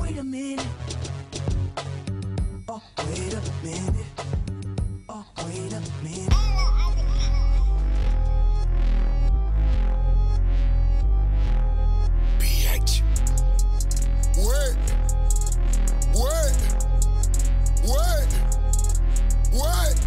Wait 0.01 0.19
a 0.19 0.25
minute. 0.25 0.67
Oh, 2.69 2.83
wait 3.07 3.33
a 3.33 3.41
minute. 3.63 4.07
Oh, 5.09 5.25
wait 5.45 5.73
a 5.73 5.81
minute. 6.03 6.33
Wait. 14.57 14.77
Wait. 16.15 16.57
Wait. 17.85 18.31
Wait. 19.53 19.99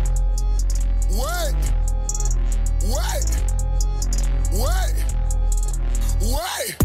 Wait. 1.11 1.55
Wait. 2.81 3.29
Wait. 4.51 4.95
Wait. 6.21 6.75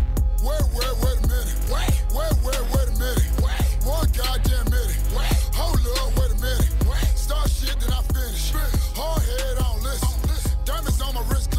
Wait, 0.45 0.65
wait, 0.75 0.95
wait 1.01 1.17
a 1.17 1.27
minute. 1.27 1.57
Wait, 1.73 1.95
wait, 2.12 2.35
wait, 2.45 2.62
wait 2.75 2.89
a 2.89 2.99
minute. 2.99 3.33
Wait. 3.41 3.65
One 3.87 4.09
goddamn 4.12 4.67
minute. 4.71 4.99
Wait. 5.17 5.33
Hold 5.55 5.81
up, 5.81 6.19
wait 6.19 6.33
a 6.33 6.35
minute. 6.35 6.69
Wait. 6.87 7.17
Start 7.17 7.49
shit, 7.51 7.81
then 7.81 7.93
I 7.93 8.03
finish. 8.12 8.53
finish. 8.53 8.93
Hard 8.95 9.23
head, 9.23 9.57
I 9.57 9.62
don't 9.62 9.83
listen. 9.83 10.09
Diamonds 10.67 11.01
on 11.01 11.15
my 11.15 11.23
wrist. 11.31 11.53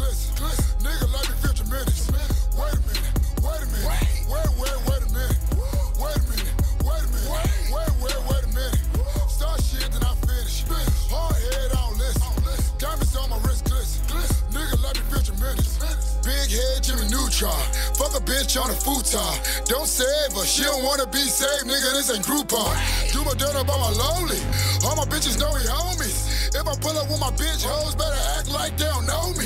Fuck 17.36 18.16
a 18.16 18.22
bitch 18.24 18.56
on 18.56 18.70
a 18.70 18.72
futon. 18.72 19.20
Don't 19.68 19.84
save 19.84 20.32
her, 20.32 20.46
she 20.46 20.64
don't 20.64 20.82
wanna 20.82 21.04
be 21.04 21.20
saved, 21.20 21.68
nigga. 21.68 21.92
This 21.92 22.08
ain't 22.08 22.24
Groupon. 22.24 22.72
Do 23.12 23.20
my 23.28 23.36
dirt 23.36 23.52
on 23.52 23.66
my 23.66 23.92
lonely. 23.92 24.40
All 24.80 24.96
my 24.96 25.04
bitches 25.04 25.36
know 25.36 25.52
we 25.52 25.60
homies. 25.68 26.48
If 26.56 26.64
I 26.64 26.72
pull 26.80 26.96
up 26.96 27.10
with 27.12 27.20
my 27.20 27.28
bitch 27.36 27.60
hoes, 27.60 27.94
better 27.94 28.16
act 28.40 28.48
like 28.48 28.78
they 28.78 28.88
don't 28.88 29.04
know 29.04 29.36
me. 29.36 29.44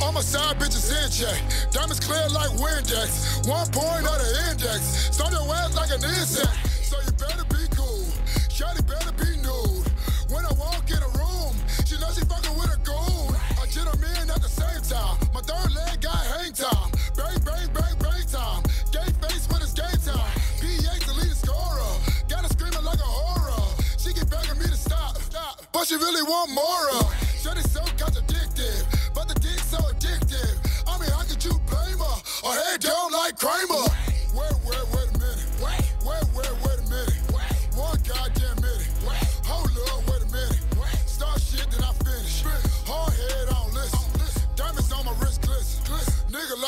All 0.00 0.12
my 0.12 0.20
side 0.20 0.54
bitches 0.60 0.86
in 0.86 1.10
check. 1.10 1.34
Diamonds 1.72 1.98
clear 1.98 2.22
like 2.30 2.50
Windex. 2.62 3.42
One 3.50 3.66
point 3.74 4.06
of 4.06 4.22
the 4.22 4.54
index. 4.54 5.10
Start 5.10 5.32
your 5.32 5.42
ass 5.50 5.74
like 5.74 5.90
an 5.90 5.98
insect. 5.98 6.54
So 6.86 6.94
you 7.02 7.10
better 7.18 7.42
be 7.50 7.66
cool. 7.74 8.06
Shawty 8.54 8.86
better 8.86 9.10
be 9.18 9.34
nude. 9.42 9.90
When 10.30 10.46
I 10.46 10.52
walk 10.62 10.86
in 10.86 11.02
a 11.02 11.10
room, 11.18 11.58
she 11.90 11.98
knows 11.98 12.14
she 12.14 12.22
fucking 12.22 12.54
with 12.54 12.70
a 12.70 12.78
goon. 12.86 13.34
A 13.58 13.66
gentleman 13.66 14.30
at 14.30 14.38
the 14.38 14.46
same 14.46 14.82
time. 14.86 15.18
My 15.34 15.42
third 15.42 15.74
leg 15.74 16.00
got 16.00 16.22
hang 16.38 16.52
time. 16.52 16.91
Bang, 17.22 17.38
bang, 17.44 17.68
bang, 17.72 17.96
bang 18.00 18.26
time. 18.26 18.62
Gay 18.90 19.06
face 19.22 19.46
when 19.48 19.62
it's 19.62 19.72
game 19.72 20.00
time. 20.04 20.32
PH 20.60 21.06
the 21.06 21.14
leading 21.14 21.34
scorer. 21.34 21.94
Got 22.28 22.42
her 22.42 22.48
screaming 22.48 22.84
like 22.84 22.98
a 22.98 23.12
horror. 23.20 23.62
She 23.96 24.12
keep 24.12 24.28
begging 24.28 24.58
me 24.58 24.64
to 24.64 24.76
stop, 24.76 25.16
stop. 25.18 25.62
But 25.72 25.86
she 25.86 25.94
really 25.94 26.22
want 26.22 26.50
more 26.50 26.90
of. 26.98 27.21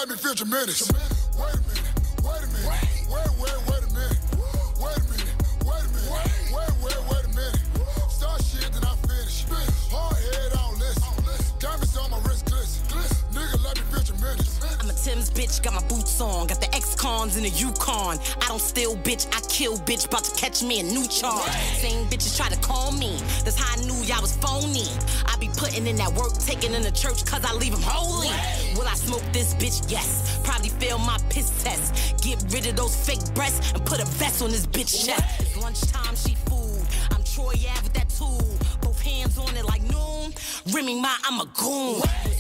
Let 0.05 0.11
me 0.11 0.17
feel. 0.17 0.33
Wait 0.33 0.43
a 0.43 0.45
minute. 0.45 0.85
Wait 0.85 1.55
a 1.55 1.57
minute. 1.57 1.89
Wait, 2.21 3.31
wait, 3.41 3.57
wait 3.65 3.81
a 3.81 3.95
minute. 3.97 4.19
Wait 4.77 4.99
a 4.99 5.05
minute. 5.09 5.33
Wait 5.65 5.81
a 5.81 5.89
minute. 5.89 6.13
Wait, 6.53 6.73
wait, 6.85 7.01
wait 7.09 7.25
a 7.25 7.29
minute. 7.29 7.61
Start 8.11 8.45
shit, 8.45 8.71
then 8.71 8.85
I 8.85 8.95
finish. 9.09 9.47
Hard 9.89 10.17
head 10.21 10.53
on 10.61 10.79
listen. 10.79 11.09
Diamonds 11.59 11.97
on 11.97 12.11
my 12.11 12.19
wrist 12.29 12.45
glisten. 12.45 12.85
Nigga, 13.33 13.65
let 13.65 13.81
me 13.81 13.85
your 14.05 14.19
minutes. 14.21 14.61
I'm 14.79 14.91
a 14.91 14.93
Timbs 14.93 15.31
bitch, 15.31 15.63
got 15.63 15.73
my 15.73 15.89
boots 15.89 16.21
on, 16.21 16.49
got 16.49 16.61
the 16.61 16.69
X-Cons 16.75 17.39
in 17.39 17.45
the 17.45 17.49
Yukon. 17.49 18.19
I 18.43 18.49
don't 18.49 18.61
steal, 18.61 18.97
bitch, 18.97 19.27
I 19.35 19.41
kill, 19.49 19.79
bitch, 19.79 20.07
about 20.07 20.25
to 20.25 20.37
catch 20.39 20.63
me 20.63 20.81
a 20.81 20.83
new 20.83 21.09
charge. 21.09 21.51
Same 21.81 22.05
bitches 22.11 22.37
try 22.37 22.51
to 22.51 22.61
call 22.61 22.93
me, 22.93 23.17
that's 23.43 23.57
how 23.57 23.73
I 23.73 23.83
knew 23.87 23.97
y'all 24.05 24.21
was 24.21 24.37
phony. 24.37 24.85
I 25.25 25.37
be 25.41 25.49
putting 25.57 25.87
in 25.87 25.97
that 25.97 26.13
work, 26.13 26.37
taking 26.39 26.75
in 26.75 26.83
the 26.83 26.93
church, 26.93 27.25
cause 27.25 27.43
I 27.43 27.55
leave 27.55 27.73
them 27.73 27.81
holy. 27.83 28.29
Will 28.75 28.89
I 28.89 28.95
smoke 28.95 29.23
this 29.33 29.55
bitch? 29.55 29.91
Yes. 29.91 30.41
Probably 30.43 30.69
fail 30.69 30.99
my 30.99 31.19
piss 31.31 31.51
test. 31.63 32.23
Get 32.23 32.45
rid 32.53 32.67
of 32.67 32.77
those 32.77 32.97
fake 32.97 33.23
breasts 33.35 33.73
and 33.73 33.85
put 33.85 34.01
a 34.01 34.07
vest 34.07 34.43
on 34.43 34.51
this 34.51 34.67
bitch 34.67 35.07
chest. 35.07 35.23
It's 35.41 35.57
lunchtime, 35.57 36.17
she 36.17 36.35
food. 36.47 36.83
I'm 37.11 37.23
Troy 37.23 37.55
Ave 37.55 37.83
with 37.83 37.93
that 37.95 38.09
tool. 38.09 38.43
Both 38.81 39.01
hands 39.01 39.39
on 39.39 39.57
it 39.57 39.65
like 39.65 39.83
noon. 39.83 40.35
Rimming 40.73 41.01
my, 41.01 41.17
I'm 41.25 41.41
a 41.41 41.47
goon. 41.55 42.03
City 42.03 42.34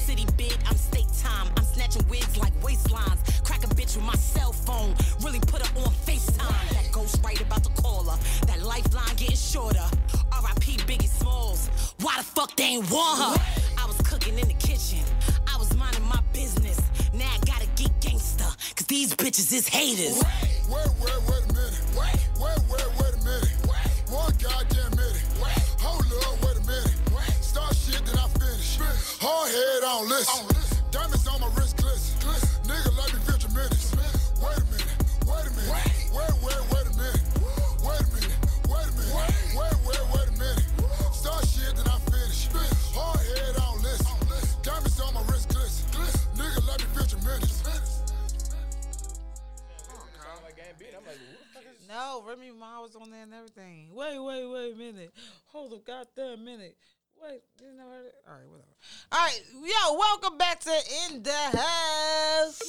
a 55.75 55.79
goddamn 55.79 56.45
minute. 56.45 56.77
Wait, 57.21 57.43
you 57.61 57.73
never 57.77 57.91
heard 57.91 58.07
it? 58.07 58.15
All 58.29 58.35
right, 58.35 58.49
whatever. 58.49 58.69
All 59.13 59.19
right, 59.21 59.41
yo, 59.55 59.99
welcome 59.99 60.39
back 60.39 60.61
to 60.61 60.71
In 61.11 61.23
the 61.23 61.33
House. 61.33 62.63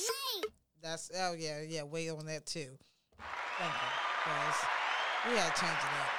That's 0.81 1.11
oh 1.19 1.33
yeah, 1.37 1.61
yeah. 1.67 1.83
Wait 1.83 2.09
on 2.09 2.25
that 2.25 2.45
too. 2.45 2.69
Thank 3.59 3.73
you, 3.73 3.89
guys. 4.25 4.55
We 5.29 5.37
had 5.37 5.55
to 5.55 5.61
change 5.61 5.73
it 5.73 5.93
up. 5.99 6.09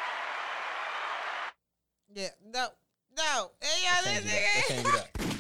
Yeah, 2.15 2.29
no, 2.53 2.69
no. 3.17 3.51
Hey, 3.61 3.85
y'all, 3.85 4.05
Change 4.05 4.25
this 4.25 4.33
it 4.33 4.37
up. 4.37 4.49
Let's 4.55 4.67
nigga. 4.67 4.69
change 4.69 4.87
it 4.87 4.95
up. 4.95 5.37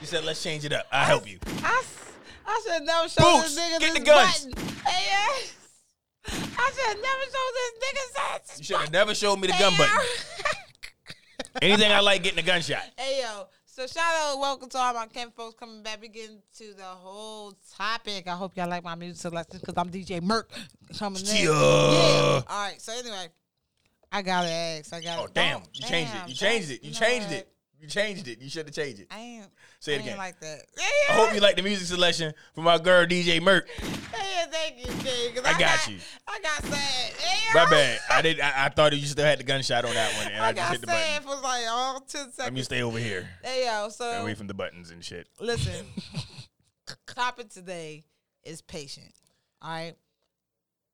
You 0.00 0.06
said 0.06 0.24
let's 0.24 0.42
change 0.42 0.64
it 0.64 0.72
up. 0.72 0.86
I'll 0.92 1.06
help 1.06 1.28
you. 1.28 1.38
I, 1.62 1.82
should 2.64 2.82
never 2.84 3.08
show 3.08 3.22
Boots, 3.22 3.54
this 3.54 3.58
nigga 3.58 3.80
get 3.80 3.92
this 3.92 3.98
the 3.98 4.04
guns. 4.04 4.44
button. 4.46 4.74
Hey, 4.84 5.04
yeah. 5.10 5.65
I 6.28 6.72
should 6.74 6.86
have 6.86 7.02
never 7.02 7.24
show 7.32 7.46
this 7.54 7.72
nigga 7.82 8.46
this 8.46 8.58
You 8.58 8.64
should 8.64 8.76
have 8.76 8.92
never 8.92 9.14
showed 9.14 9.40
me 9.40 9.46
the 9.48 9.54
gun 9.58 9.76
button. 9.76 9.94
Anything 11.62 11.90
I 11.90 12.00
like 12.00 12.22
getting 12.22 12.38
a 12.38 12.42
gunshot. 12.42 12.82
Hey 12.96 13.22
yo, 13.22 13.46
so 13.64 13.86
shout 13.86 14.02
out, 14.02 14.38
welcome 14.38 14.68
to 14.70 14.78
all 14.78 14.94
my 14.94 15.06
Ken 15.06 15.30
folks 15.30 15.54
coming 15.58 15.82
back. 15.82 16.00
We 16.00 16.08
getting 16.08 16.38
to 16.58 16.74
the 16.74 16.82
whole 16.82 17.54
topic. 17.76 18.26
I 18.26 18.32
hope 18.34 18.56
y'all 18.56 18.68
like 18.68 18.84
my 18.84 18.94
music 18.94 19.20
selection 19.20 19.60
because 19.60 19.74
I'm 19.76 19.90
DJ 19.90 20.22
Merc 20.22 20.50
coming 20.98 21.20
in. 21.20 21.26
Yeah. 21.26 21.42
Yeah. 21.42 21.48
All 21.48 22.42
right. 22.48 22.80
So 22.80 22.92
anyway, 22.92 23.28
I 24.10 24.22
gotta 24.22 24.48
ask. 24.48 24.92
I 24.92 25.00
gotta. 25.00 25.22
Oh 25.22 25.28
damn! 25.32 25.60
You 25.72 25.86
changed 25.86 26.12
it. 26.14 26.28
You 26.28 26.34
changed 26.34 26.70
it. 26.70 26.84
You 26.84 26.92
know 26.92 26.98
changed 26.98 27.28
what? 27.28 27.36
it. 27.36 27.55
You 27.80 27.88
changed 27.88 28.26
it. 28.26 28.40
You 28.40 28.48
should 28.48 28.66
have 28.66 28.74
changed 28.74 29.00
it. 29.02 29.08
I 29.10 29.18
ain't. 29.18 29.46
Say 29.80 29.94
it 29.94 29.98
I 29.98 30.00
again. 30.04 30.16
like 30.18 30.40
that. 30.40 30.62
Yeah. 30.76 30.84
I 31.10 31.12
hope 31.12 31.34
you 31.34 31.40
like 31.40 31.56
the 31.56 31.62
music 31.62 31.86
selection 31.86 32.32
from 32.54 32.64
my 32.64 32.78
girl 32.78 33.04
DJ 33.06 33.40
Merc. 33.40 33.68
Hey, 33.68 34.44
thank 34.50 34.78
you, 34.78 34.86
King. 35.04 35.34
'cause 35.34 35.44
I 35.44 35.58
got 35.58 35.86
you. 35.88 35.98
I 36.26 36.38
got 36.40 36.64
sad. 36.64 37.12
Hey, 37.12 37.50
My 37.54 37.68
bad. 37.68 38.00
I 38.10 38.22
did. 38.22 38.40
I, 38.40 38.64
I 38.64 38.68
thought 38.70 38.92
you 38.96 39.06
still 39.06 39.24
had 39.24 39.38
the 39.38 39.44
gunshot 39.44 39.84
on 39.84 39.92
that 39.94 40.14
one, 40.16 40.32
and 40.32 40.42
I, 40.42 40.48
I 40.48 40.52
just 40.52 40.56
got 40.56 40.72
hit 40.72 40.80
the 40.80 40.86
sad 40.86 41.22
button. 41.24 41.36
for 41.38 41.42
like 41.42 41.64
all 41.68 42.00
ten 42.00 42.08
seconds. 42.32 42.38
Let 42.38 42.52
me 42.54 42.62
stay 42.62 42.82
over 42.82 42.98
here, 42.98 43.28
Hey 43.44 43.66
yo, 43.66 43.88
so 43.90 44.04
away 44.22 44.34
from 44.34 44.46
the 44.46 44.54
buttons 44.54 44.90
and 44.90 45.04
shit. 45.04 45.28
Listen, 45.38 45.84
topic 47.06 47.50
today 47.50 48.04
is 48.44 48.62
patient. 48.62 49.12
All 49.62 49.70
right. 49.70 49.94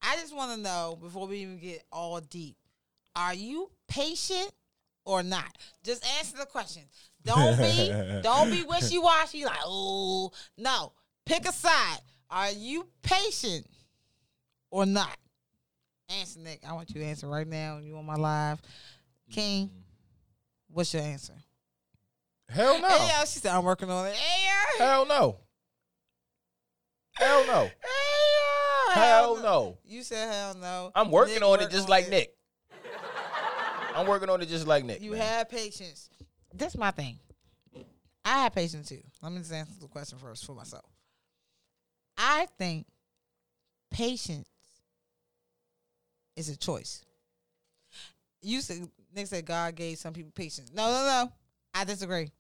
I 0.02 0.16
just 0.16 0.34
want 0.34 0.56
to 0.56 0.60
know 0.60 0.98
before 1.00 1.26
we 1.28 1.38
even 1.38 1.58
get 1.58 1.84
all 1.92 2.18
deep, 2.20 2.56
are 3.14 3.34
you 3.34 3.70
patient 3.88 4.50
or 5.04 5.22
not? 5.22 5.56
Just 5.82 6.04
answer 6.18 6.36
the 6.38 6.46
question. 6.46 6.82
Don't 7.24 7.58
be 7.58 8.20
don't 8.22 8.50
be 8.50 8.62
wishy 8.62 8.98
washy 8.98 9.44
like 9.44 9.58
oh 9.64 10.30
no. 10.58 10.92
Pick 11.24 11.46
a 11.48 11.52
side. 11.52 11.98
Are 12.30 12.50
you 12.50 12.88
patient 13.02 13.66
or 14.70 14.86
not? 14.86 15.16
Answer 16.08 16.40
Nick. 16.40 16.60
I 16.66 16.72
want 16.72 16.90
you 16.90 17.00
to 17.00 17.06
answer 17.06 17.28
right 17.28 17.46
now. 17.46 17.78
You 17.78 17.96
on 17.96 18.06
my 18.06 18.16
live, 18.16 18.60
King. 19.30 19.66
Mm-hmm. 19.66 19.78
What's 20.68 20.92
your 20.92 21.02
answer? 21.02 21.34
Hell 22.48 22.80
no. 22.80 22.88
Hey, 22.88 23.08
yo, 23.18 23.24
she 23.24 23.38
said 23.38 23.54
I'm 23.54 23.64
working 23.64 23.90
on 23.90 24.06
it. 24.06 24.14
Hey, 24.14 24.46
yo. 24.78 24.84
Hell 24.84 25.06
no. 25.06 25.36
Hell 27.14 27.46
no. 27.46 27.62
Hey, 27.62 28.94
yo. 28.94 29.00
Hell 29.00 29.42
no. 29.42 29.78
You 29.84 30.02
said 30.02 30.32
hell 30.32 30.54
no. 30.54 30.90
I'm 30.94 31.10
working 31.10 31.34
Nick 31.34 31.44
on 31.44 31.60
it 31.60 31.70
just 31.70 31.88
like 31.88 32.06
it. 32.06 32.10
Nick. 32.10 32.34
I'm 33.94 34.06
working 34.06 34.28
on 34.28 34.40
it 34.40 34.48
just 34.48 34.66
like 34.66 34.84
Nick. 34.84 35.02
You 35.02 35.12
man. 35.12 35.20
have 35.20 35.48
patience. 35.48 36.08
That's 36.54 36.76
my 36.76 36.90
thing. 36.90 37.18
I 38.24 38.44
have 38.44 38.54
patience 38.54 38.88
too. 38.88 39.02
Let 39.22 39.32
me 39.32 39.38
just 39.38 39.52
answer 39.52 39.72
the 39.80 39.88
question 39.88 40.18
first 40.18 40.44
for 40.44 40.54
myself. 40.54 40.84
I 42.16 42.46
think 42.58 42.86
patience 43.90 44.48
is 46.36 46.48
a 46.48 46.56
choice. 46.56 47.04
You 48.40 48.60
said 48.60 48.88
Nick 49.14 49.26
said 49.26 49.44
God 49.44 49.74
gave 49.74 49.98
some 49.98 50.12
people 50.12 50.32
patience. 50.34 50.70
No, 50.72 50.86
no, 50.86 51.24
no. 51.24 51.32
I 51.74 51.84
disagree. 51.84 52.30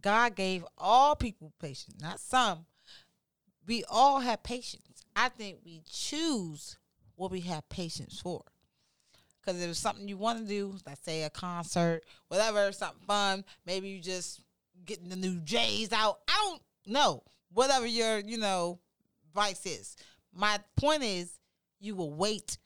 God 0.00 0.34
gave 0.34 0.64
all 0.76 1.14
people 1.16 1.52
patience, 1.60 1.96
not 2.00 2.20
some. 2.20 2.66
We 3.66 3.84
all 3.88 4.20
have 4.20 4.42
patience. 4.42 5.02
I 5.14 5.28
think 5.28 5.58
we 5.64 5.82
choose 5.90 6.76
what 7.16 7.30
we 7.30 7.40
have 7.42 7.68
patience 7.68 8.20
for. 8.20 8.42
Because 9.46 9.62
if 9.62 9.70
it's 9.70 9.78
something 9.78 10.08
you 10.08 10.16
want 10.16 10.40
to 10.40 10.44
do, 10.44 10.74
let's 10.86 11.04
say 11.04 11.22
a 11.22 11.30
concert, 11.30 12.02
whatever, 12.26 12.72
something 12.72 13.06
fun, 13.06 13.44
maybe 13.64 13.88
you 13.88 14.00
just 14.00 14.40
getting 14.84 15.08
the 15.08 15.14
new 15.16 15.38
J's 15.40 15.92
out. 15.92 16.18
I 16.28 16.34
don't 16.50 16.62
know. 16.92 17.22
whatever 17.52 17.86
your 17.86 18.18
you 18.18 18.38
know 18.38 18.80
vice 19.34 19.64
is. 19.66 19.96
My 20.34 20.58
point 20.76 21.04
is, 21.04 21.38
you 21.78 21.94
will 21.94 22.12
wait 22.12 22.58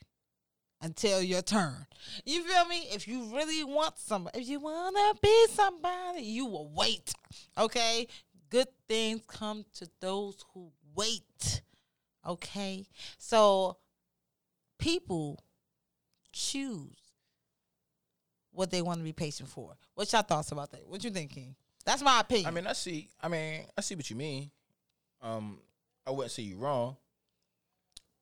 until 0.80 1.20
your 1.22 1.42
turn. 1.42 1.86
You 2.24 2.42
feel 2.44 2.64
me? 2.64 2.88
If 2.90 3.06
you 3.06 3.36
really 3.36 3.62
want 3.62 3.98
somebody, 3.98 4.40
if 4.40 4.48
you 4.48 4.58
wanna 4.60 5.12
be 5.22 5.46
somebody, 5.50 6.22
you 6.22 6.46
will 6.46 6.70
wait. 6.74 7.12
Okay? 7.58 8.06
Good 8.48 8.68
things 8.88 9.22
come 9.28 9.64
to 9.74 9.88
those 10.00 10.44
who 10.54 10.72
wait. 10.96 11.62
Okay? 12.26 12.86
So 13.18 13.76
people 14.78 15.44
choose 16.32 16.96
what 18.52 18.70
they 18.70 18.82
want 18.82 18.98
to 18.98 19.04
be 19.04 19.12
patient 19.12 19.48
for. 19.48 19.76
What's 19.94 20.12
your 20.12 20.22
thoughts 20.22 20.52
about 20.52 20.70
that? 20.72 20.86
What 20.88 21.02
you 21.04 21.10
think, 21.10 21.32
King? 21.32 21.54
That's 21.84 22.02
my 22.02 22.20
opinion. 22.20 22.46
I 22.46 22.50
mean, 22.50 22.66
I 22.66 22.72
see. 22.72 23.08
I 23.20 23.28
mean, 23.28 23.62
I 23.76 23.80
see 23.80 23.94
what 23.94 24.08
you 24.10 24.16
mean. 24.16 24.50
Um, 25.22 25.58
I 26.06 26.10
wouldn't 26.10 26.30
say 26.32 26.42
you 26.42 26.56
wrong. 26.56 26.96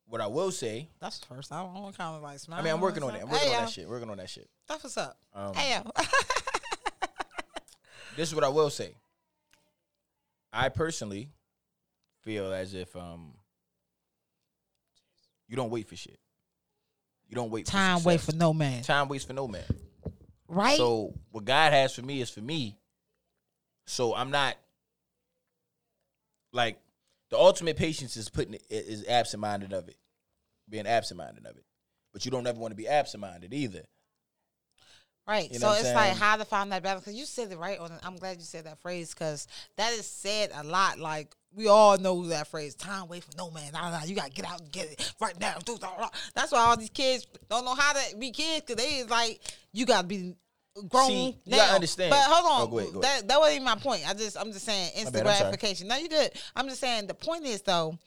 What 0.06 0.20
I 0.22 0.26
will 0.26 0.50
say, 0.50 0.88
that's 1.00 1.18
the 1.18 1.26
first. 1.26 1.52
I 1.52 1.62
don't 1.62 1.96
kind 1.96 2.16
of 2.16 2.22
like 2.22 2.38
smile. 2.38 2.61
I 2.61 2.62
mean, 2.62 2.72
I'm 2.72 2.80
working 2.80 3.02
on 3.02 3.14
it. 3.14 3.22
I'm 3.22 3.28
working 3.28 3.48
Hey, 3.48 3.54
on 3.54 3.61
yo. 3.61 3.66
that 3.66 3.70
shit. 3.70 3.88
Working 3.88 4.09
on 4.11 4.16
that 4.16 4.30
shit. 4.30 4.48
That's 4.66 4.82
what's 4.82 4.96
up. 4.96 5.18
Um, 5.34 5.52
hey, 5.54 5.78
this 8.16 8.28
is 8.28 8.34
what 8.34 8.44
I 8.44 8.48
will 8.48 8.70
say. 8.70 8.94
I 10.52 10.70
personally 10.70 11.28
feel 12.22 12.52
as 12.52 12.72
if 12.74 12.96
um 12.96 13.34
you 15.46 15.56
don't 15.56 15.70
wait 15.70 15.86
for 15.88 15.96
shit. 15.96 16.18
You 17.29 17.35
don't 17.35 17.51
wait. 17.51 17.66
Time 17.66 18.03
waits 18.05 18.24
for 18.24 18.33
no 18.33 18.53
man. 18.53 18.83
Time 18.83 19.09
waits 19.09 19.24
for 19.24 19.35
no 19.35 19.47
man. 19.47 19.64
Right? 20.49 20.76
So 20.76 21.14
what 21.31 21.45
God 21.45 21.72
has 21.72 21.95
for 21.95 22.03
me 22.03 22.20
is 22.20 22.31
for 22.31 22.41
me. 22.41 22.76
So 23.87 24.14
I'm 24.14 24.31
not 24.31 24.57
like 26.53 26.79
the 27.31 27.39
ultimate 27.39 27.76
patience 27.76 28.16
is 28.16 28.29
putting 28.29 28.55
it 28.55 28.64
is 28.70 29.05
absent 29.07 29.41
minded 29.41 29.72
of 29.72 29.89
it, 29.89 29.97
being 30.68 30.87
absent 30.87 31.18
minded 31.18 31.47
of 31.47 31.57
it. 31.57 31.64
But 32.12 32.24
you 32.24 32.31
don't 32.31 32.47
ever 32.47 32.59
want 32.59 32.72
to 32.72 32.76
be 32.76 32.89
absent 32.89 33.20
minded 33.20 33.53
either. 33.53 33.85
Right. 35.29 35.53
You 35.53 35.59
know 35.59 35.74
so 35.74 35.79
it's 35.79 35.95
like 35.95 36.16
how 36.16 36.37
to 36.37 36.47
find 36.47 36.72
that 36.72 36.83
balance. 36.83 37.05
Because 37.05 37.18
you 37.18 37.26
said 37.26 37.53
it 37.53 37.59
right 37.59 37.79
on. 37.79 37.93
I'm 38.03 38.16
glad 38.16 38.39
you 38.39 38.45
said 38.45 38.64
that 38.64 38.79
phrase 38.81 39.12
because 39.12 39.47
that 39.76 39.93
is 39.93 40.07
said 40.07 40.51
a 40.55 40.64
lot. 40.64 40.99
Like 40.99 41.35
we 41.55 41.68
all 41.68 41.99
know 41.99 42.26
that 42.29 42.49
phrase. 42.49 42.74
Time 42.74 43.09
wait 43.09 43.24
for 43.24 43.37
no 43.37 43.51
man. 43.51 43.72
Nah, 43.74 43.91
nah, 43.91 44.05
you 44.05 44.16
gotta 44.16 44.31
get 44.31 44.47
out 44.47 44.62
and 44.62 44.72
get 44.72 44.91
it 44.91 45.12
right 45.20 45.39
now. 45.39 45.59
That's 46.35 46.51
why 46.51 46.61
all 46.61 46.79
these 46.79 46.89
kids 46.89 47.26
don't 47.51 47.66
know 47.66 47.74
how 47.74 47.93
to 47.93 48.16
be 48.16 48.31
kids 48.31 48.62
because 48.62 48.83
they 48.83 49.01
is 49.01 49.11
like 49.11 49.41
you 49.74 49.85
gotta 49.85 50.07
be 50.07 50.35
grown 50.89 51.09
See, 51.09 51.37
now. 51.45 51.57
gotta 51.59 51.74
understand. 51.74 52.11
But 52.11 52.20
hold 52.22 52.47
on. 52.47 52.62
Oh, 52.62 52.70
go 52.70 52.79
ahead, 52.79 52.93
go 52.95 53.01
that 53.01 53.29
that 53.29 53.39
wasn't 53.39 53.57
even 53.57 53.64
my 53.66 53.74
point. 53.74 54.09
I 54.09 54.14
just 54.14 54.39
I'm 54.39 54.51
just 54.53 54.64
saying 54.64 54.93
instant 54.97 55.24
gratification. 55.24 55.89
No, 55.89 55.97
you 55.97 56.09
good. 56.09 56.31
I'm 56.57 56.68
just 56.68 56.81
saying 56.81 57.07
the 57.07 57.12
point 57.12 57.45
is 57.45 57.61
though, 57.61 57.99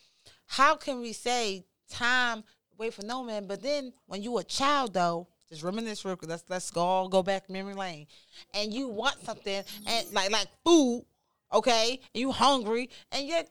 how 0.47 0.75
can 0.75 1.01
we 1.01 1.13
say 1.13 1.65
time 1.87 2.43
wait 2.79 2.95
for 2.95 3.05
no 3.05 3.23
man? 3.23 3.45
But 3.45 3.61
then 3.61 3.93
when 4.07 4.23
you 4.23 4.39
a 4.39 4.43
child 4.43 4.95
though, 4.95 5.27
just 5.51 5.63
reminisce 5.63 6.03
real 6.05 6.15
quick. 6.15 6.29
Let's 6.29 6.43
let's 6.49 6.71
go 6.71 6.81
all 6.81 7.09
go 7.09 7.21
back 7.21 7.49
memory 7.49 7.73
lane, 7.73 8.07
and 8.53 8.73
you 8.73 8.87
want 8.87 9.23
something 9.25 9.63
and 9.85 10.13
like 10.13 10.31
like 10.31 10.47
food, 10.65 11.05
okay? 11.53 11.99
And 12.15 12.21
you 12.21 12.31
hungry, 12.31 12.89
and 13.11 13.27
yet 13.27 13.49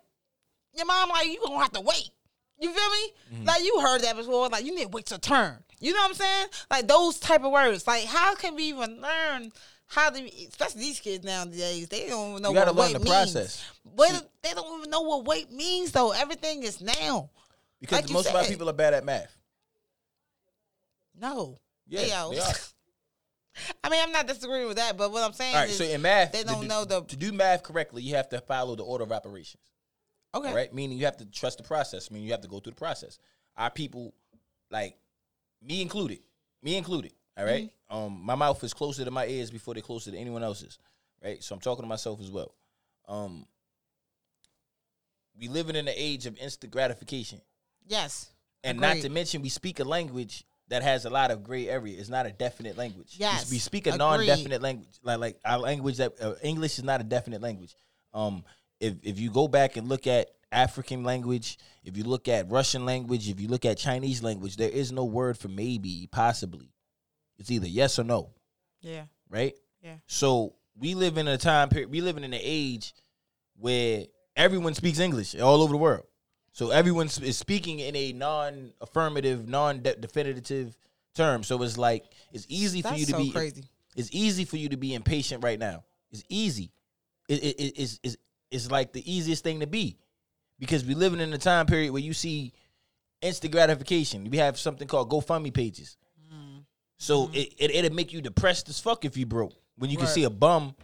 your 0.75 0.87
mom 0.87 1.11
like 1.11 1.27
you 1.29 1.41
gonna 1.45 1.59
have 1.59 1.73
to 1.73 1.81
wait. 1.83 2.11
You 2.59 2.73
feel 2.73 2.91
me? 2.91 3.13
Mm-hmm. 3.35 3.45
Like 3.47 3.63
you 3.63 3.81
heard 3.81 4.01
that 4.03 4.17
before. 4.17 4.49
Like 4.49 4.65
you 4.65 4.75
need 4.75 4.85
to 4.85 4.89
wait 4.89 5.11
your 5.11 5.19
turn. 5.19 5.59
You 5.79 5.93
know 5.93 6.01
what 6.01 6.11
I'm 6.11 6.15
saying? 6.15 6.47
Like 6.71 6.89
those 6.89 7.19
type 7.19 7.45
of 7.45 7.53
words. 7.53 7.87
Like 7.87 8.05
how 8.05 8.35
can 8.35 8.55
we 8.55 8.65
even 8.65 9.01
learn 9.01 9.53
how 9.87 10.11
to? 10.11 10.47
Especially 10.49 10.81
these 10.81 11.01
kids 11.01 11.25
nowadays, 11.25 11.89
they 11.89 12.09
don't 12.09 12.31
even 12.31 12.43
know 12.43 12.51
You 12.51 12.55
gotta 12.55 12.73
what 12.73 12.93
learn 12.93 12.93
wait 12.93 12.99
the 12.99 13.05
means. 13.05 13.33
process. 13.33 13.71
Wait, 13.85 14.23
they 14.43 14.53
don't 14.55 14.79
even 14.79 14.91
know 14.91 15.03
what 15.03 15.25
wait 15.27 15.53
means 15.53 15.93
though. 15.93 16.13
Everything 16.13 16.63
is 16.63 16.81
now. 16.81 17.29
Because 17.81 18.03
Like 18.03 18.11
most 18.11 18.29
of 18.29 18.35
our 18.37 18.45
people 18.45 18.69
are 18.69 18.75
bad 18.75 18.95
at 18.95 19.05
math. 19.05 19.35
No. 21.19 21.59
Yeah, 21.91 22.01
They 22.03 22.13
are. 22.13 22.31
they 22.35 22.39
are. 22.41 22.53
I 23.85 23.91
mean, 23.91 24.01
I'm 24.03 24.13
not 24.13 24.27
disagreeing 24.27 24.69
with 24.69 24.77
that, 24.79 24.97
but 24.97 25.11
what 25.13 25.23
I'm 25.23 25.33
saying 25.33 25.55
All 25.55 25.61
right, 25.63 25.69
is 25.71 25.77
so 25.77 25.85
in 25.85 26.01
math, 26.01 26.33
they 26.33 26.45
don't 26.45 26.63
do- 26.63 26.69
know 26.69 26.85
the 26.85 27.03
to 27.03 27.17
do 27.17 27.33
math 27.33 27.63
correctly, 27.63 28.03
you 28.03 28.15
have 28.15 28.29
to 28.31 28.41
follow 28.41 28.75
the 28.77 28.85
order 28.85 29.05
of 29.05 29.13
operations. 29.13 29.63
okay. 30.35 30.55
right? 30.55 30.73
meaning 30.73 30.97
you 30.99 31.05
have 31.05 31.17
to 31.19 31.27
trust 31.27 31.59
the 31.59 31.65
process. 31.65 32.11
Meaning 32.11 32.27
you 32.27 32.33
have 32.33 32.41
to 32.43 32.49
go 32.49 32.61
through 32.61 32.73
the 32.73 32.77
process. 32.79 33.19
Our 33.57 33.69
people, 33.71 34.15
like 34.71 34.97
me 35.61 35.83
included, 35.83 36.21
me 36.63 36.77
included. 36.77 37.13
All 37.37 37.45
right? 37.45 37.71
Mm-hmm. 37.91 37.97
um, 37.97 38.21
my 38.25 38.35
mouth 38.37 38.63
is 38.65 38.73
closer 38.73 39.05
to 39.05 39.11
my 39.11 39.27
ears 39.27 39.51
before 39.51 39.75
they're 39.75 39.83
closer 39.83 40.11
to 40.13 40.17
anyone 40.17 40.43
else's. 40.45 40.79
Right, 41.23 41.43
so 41.43 41.55
I'm 41.55 41.61
talking 41.61 41.83
to 41.83 41.89
myself 41.89 42.21
as 42.21 42.31
well. 42.31 42.55
Um, 43.09 43.45
we 45.39 45.49
living 45.49 45.77
in 45.77 45.87
an 45.89 45.95
age 45.97 46.27
of 46.27 46.39
instant 46.39 46.73
gratification, 46.73 47.41
Yes. 47.87 48.31
and 48.63 48.79
not 48.79 48.99
to 48.99 49.09
mention 49.09 49.43
we 49.43 49.49
speak 49.49 49.81
a 49.81 49.85
language 49.85 50.45
that 50.71 50.83
has 50.83 51.05
a 51.05 51.11
lot 51.11 51.31
of 51.31 51.43
gray 51.45 51.69
area. 51.69 51.99
It's 51.99 52.09
not 52.09 52.27
a 52.27 52.33
definite 52.33 52.77
language. 52.77 53.17
We- 53.19 53.25
Yes, 53.25 53.51
we 53.51 53.59
speak 53.59 53.87
a 53.87 53.91
agreed. 53.91 53.99
non-definite 53.99 54.63
language. 54.63 54.99
Like 55.03 55.19
like 55.19 55.37
our 55.45 55.59
language 55.59 55.99
that 55.99 56.13
uh, 56.21 56.35
English 56.43 56.79
is 56.79 56.85
not 56.85 57.01
a 57.01 57.05
definite 57.05 57.43
language. 57.43 57.75
Um, 58.15 58.45
if 58.81 58.95
if 59.03 59.19
you 59.19 59.31
go 59.31 59.47
back 59.49 59.77
and 59.77 59.89
look 59.89 60.07
at 60.07 60.29
African 60.53 61.05
language, 61.05 61.59
if 61.85 61.97
you 61.97 62.05
look 62.05 62.27
at 62.29 62.51
Russian 62.51 62.85
language, 62.85 63.29
if 63.29 63.39
you 63.41 63.47
look 63.49 63.65
at 63.65 63.79
Chinese 63.79 64.23
language, 64.23 64.57
there 64.57 64.71
is 64.71 64.91
no 64.91 65.05
word 65.05 65.39
for 65.39 65.49
maybe, 65.49 66.09
possibly. 66.11 66.73
It's 67.39 67.51
either 67.51 67.69
yes 67.69 67.99
or 67.99 68.05
no, 68.05 68.31
Yeah. 68.81 69.05
right? 69.29 69.55
Yeah. 69.83 69.97
So 70.07 70.55
we 70.77 70.95
live 70.95 71.19
in 71.19 71.29
a 71.29 71.39
time 71.39 71.69
period. 71.69 71.91
We 71.91 72.01
live 72.01 72.17
in 72.17 72.25
an 72.25 72.35
age 72.35 72.95
where 73.57 74.07
everyone 74.37 74.75
speaks 74.75 74.99
English 74.99 75.35
all 75.39 75.63
over 75.63 75.73
the 75.73 75.79
world. 75.79 76.07
So 76.53 76.71
everyone 76.71 77.07
is 77.07 77.39
speaking 77.39 77.79
in 77.79 77.95
a 77.97 78.13
non-affirmative, 78.13 79.49
non-definitive 79.49 80.77
term. 81.15 81.43
So 81.43 81.63
it's 81.63 81.79
like 81.79 82.05
it's 82.33 82.47
easy 82.49 82.83
for 82.83 82.89
That's 82.89 83.01
you 83.01 83.07
to 83.07 83.13
so 83.13 83.19
be 83.19 83.31
crazy. 83.31 83.65
It's 83.97 84.11
easy 84.13 84.45
for 84.45 84.57
you 84.57 84.69
to 84.71 84.77
be 84.77 84.95
impatient 84.95 85.45
right 85.45 85.59
now. 85.59 85.85
It's 86.11 86.25
easy. 86.29 86.73
It, 87.29 87.43
it, 87.43 87.61
it- 87.61 87.79
it's, 87.79 88.01
it's, 88.03 88.17
it's 88.51 88.71
like 88.71 88.93
the 88.93 89.13
easiest 89.13 89.45
thing 89.45 89.61
to 89.61 89.67
be 89.67 89.97
because 90.59 90.85
we're 90.85 90.97
living 90.97 91.21
in 91.21 91.33
a 91.33 91.39
time 91.39 91.67
period 91.67 91.93
where 91.93 92.03
you 92.03 92.13
see 92.13 92.53
instant 93.23 93.53
gratification. 93.53 94.29
We 94.29 94.39
have 94.39 94.59
something 94.59 94.89
called 94.89 95.09
GoFundMe 95.09 95.55
pages. 95.55 95.97
Mm. 96.33 96.65
So 96.99 97.27
mm-hmm. 97.27 97.35
it, 97.35 97.55
it 97.59 97.71
it'll 97.71 97.95
make 97.95 98.13
you 98.13 98.21
depressed 98.21 98.69
as 98.69 98.81
fuck 98.81 99.05
if 99.05 99.17
you 99.17 99.25
broke 99.25 99.55
when 99.77 99.89
you 99.91 99.97
can 99.97 100.07
see 100.09 100.25
a 100.25 100.31
bum 100.31 100.75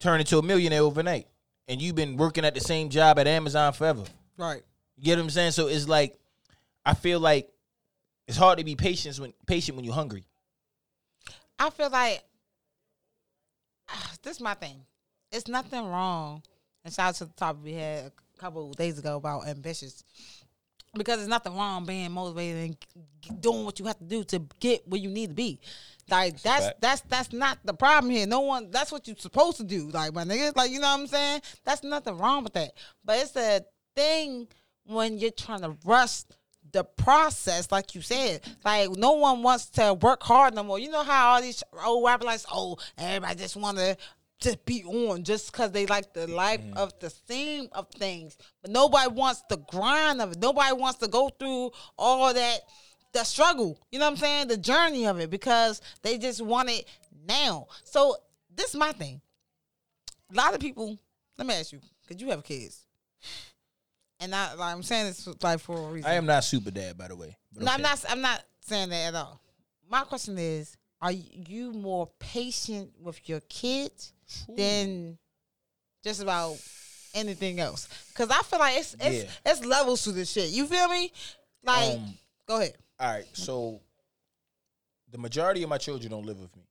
turn 0.00 0.20
into 0.20 0.38
a 0.38 0.42
millionaire 0.42 0.82
overnight, 0.82 1.26
and 1.68 1.80
you've 1.80 1.94
been 1.94 2.16
working 2.16 2.44
at 2.44 2.54
the 2.54 2.60
same 2.60 2.88
job 2.88 3.18
at 3.18 3.26
Amazon 3.26 3.72
forever. 3.72 4.04
Right. 4.36 4.62
You 5.00 5.06
get 5.06 5.16
what 5.16 5.22
I'm 5.22 5.30
saying? 5.30 5.52
So 5.52 5.68
it's 5.68 5.88
like 5.88 6.14
I 6.84 6.92
feel 6.92 7.20
like 7.20 7.48
it's 8.28 8.36
hard 8.36 8.58
to 8.58 8.64
be 8.64 8.76
patient 8.76 9.18
when 9.18 9.32
patient 9.46 9.76
when 9.76 9.84
you're 9.86 9.94
hungry. 9.94 10.26
I 11.58 11.70
feel 11.70 11.88
like 11.88 12.22
this 14.22 14.36
is 14.36 14.42
my 14.42 14.52
thing. 14.52 14.84
It's 15.32 15.48
nothing 15.48 15.86
wrong. 15.86 16.42
And 16.84 16.92
shout 16.92 17.08
out 17.08 17.14
to 17.16 17.24
the 17.24 17.32
topic 17.32 17.64
we 17.64 17.72
had 17.72 18.06
a 18.06 18.12
couple 18.38 18.68
of 18.70 18.76
days 18.76 18.98
ago 18.98 19.16
about 19.16 19.48
ambitious. 19.48 20.04
Because 20.94 21.16
there's 21.16 21.28
nothing 21.28 21.56
wrong 21.56 21.86
being 21.86 22.12
motivated 22.12 22.76
and 23.30 23.40
doing 23.40 23.64
what 23.64 23.78
you 23.78 23.86
have 23.86 23.98
to 23.98 24.04
do 24.04 24.22
to 24.24 24.42
get 24.58 24.86
where 24.86 25.00
you 25.00 25.08
need 25.08 25.28
to 25.28 25.34
be. 25.34 25.60
Like 26.10 26.42
that's 26.42 26.66
fact. 26.66 26.80
that's 26.82 27.00
that's 27.02 27.32
not 27.32 27.58
the 27.64 27.72
problem 27.72 28.10
here. 28.10 28.26
No 28.26 28.40
one 28.40 28.70
that's 28.70 28.92
what 28.92 29.08
you're 29.08 29.16
supposed 29.16 29.56
to 29.58 29.64
do. 29.64 29.88
Like 29.88 30.12
my 30.12 30.24
niggas, 30.24 30.56
like 30.56 30.70
you 30.70 30.78
know 30.78 30.88
what 30.88 31.00
I'm 31.00 31.06
saying? 31.06 31.40
That's 31.64 31.84
nothing 31.84 32.18
wrong 32.18 32.44
with 32.44 32.52
that. 32.52 32.72
But 33.02 33.18
it's 33.18 33.34
a 33.36 33.64
thing 33.96 34.48
when 34.90 35.18
you're 35.18 35.30
trying 35.30 35.62
to 35.62 35.76
rush 35.84 36.24
the 36.72 36.84
process, 36.84 37.70
like 37.70 37.94
you 37.94 38.02
said. 38.02 38.42
Like 38.64 38.90
no 38.90 39.12
one 39.12 39.42
wants 39.42 39.66
to 39.70 39.94
work 39.94 40.22
hard 40.22 40.54
no 40.54 40.62
more. 40.62 40.78
You 40.78 40.90
know 40.90 41.02
how 41.02 41.30
all 41.30 41.42
these 41.42 41.62
old 41.84 42.04
rappers 42.04 42.26
like, 42.26 42.40
oh, 42.52 42.76
everybody 42.98 43.36
just 43.36 43.56
wanna 43.56 43.96
just 44.40 44.64
be 44.64 44.84
on 44.84 45.22
just 45.22 45.52
because 45.52 45.70
they 45.72 45.86
like 45.86 46.12
the 46.14 46.26
life 46.26 46.60
mm-hmm. 46.60 46.76
of 46.76 46.98
the 47.00 47.10
theme 47.10 47.68
of 47.72 47.88
things. 47.90 48.36
But 48.62 48.70
nobody 48.70 49.08
wants 49.08 49.42
the 49.48 49.58
grind 49.58 50.20
of 50.20 50.32
it. 50.32 50.38
Nobody 50.38 50.72
wants 50.74 50.98
to 51.00 51.08
go 51.08 51.28
through 51.28 51.72
all 51.98 52.32
that 52.32 52.60
the 53.12 53.24
struggle. 53.24 53.78
You 53.90 53.98
know 53.98 54.06
what 54.06 54.12
I'm 54.12 54.16
saying? 54.16 54.48
The 54.48 54.56
journey 54.56 55.06
of 55.06 55.18
it 55.20 55.30
because 55.30 55.80
they 56.02 56.16
just 56.18 56.40
want 56.40 56.70
it 56.70 56.86
now. 57.26 57.66
So 57.84 58.16
this 58.54 58.70
is 58.70 58.76
my 58.76 58.92
thing. 58.92 59.20
A 60.32 60.36
lot 60.36 60.54
of 60.54 60.60
people, 60.60 60.98
let 61.36 61.46
me 61.46 61.54
ask 61.54 61.72
you, 61.72 61.80
because 62.06 62.22
you 62.22 62.30
have 62.30 62.44
kids. 62.44 62.86
And 64.20 64.34
I 64.34 64.54
like 64.54 64.74
I'm 64.74 64.82
saying 64.82 65.06
this 65.06 65.28
like 65.42 65.60
for 65.60 65.76
a 65.78 65.92
reason. 65.92 66.10
I 66.10 66.14
am 66.14 66.26
not 66.26 66.44
super 66.44 66.70
dad, 66.70 66.98
by 66.98 67.08
the 67.08 67.16
way. 67.16 67.36
No, 67.54 67.70
I'm 67.72 67.80
not. 67.82 68.04
I'm 68.08 68.20
not 68.20 68.42
saying 68.60 68.90
that 68.90 69.08
at 69.08 69.14
all. 69.14 69.40
My 69.90 70.02
question 70.02 70.36
is: 70.38 70.76
Are 71.00 71.10
you 71.12 71.72
more 71.72 72.08
patient 72.18 72.90
with 73.00 73.26
your 73.28 73.40
kids 73.48 74.12
than 74.48 75.18
just 76.04 76.22
about 76.22 76.56
anything 77.14 77.60
else? 77.60 77.88
Because 78.08 78.30
I 78.30 78.42
feel 78.42 78.58
like 78.58 78.76
it's 78.78 78.94
it's 79.00 79.24
Yeah. 79.24 79.52
it's 79.52 79.64
levels 79.64 80.02
to 80.04 80.12
this 80.12 80.30
shit. 80.30 80.50
You 80.50 80.66
feel 80.66 80.88
me? 80.88 81.12
Like, 81.64 81.96
Um, 81.96 82.14
go 82.46 82.58
ahead. 82.60 82.76
All 82.98 83.08
right, 83.10 83.26
so 83.32 83.80
the 85.10 85.18
majority 85.18 85.62
of 85.62 85.70
my 85.70 85.78
children 85.78 86.10
don't 86.10 86.26
live 86.26 86.38
with 86.38 86.54
me. 86.56 86.62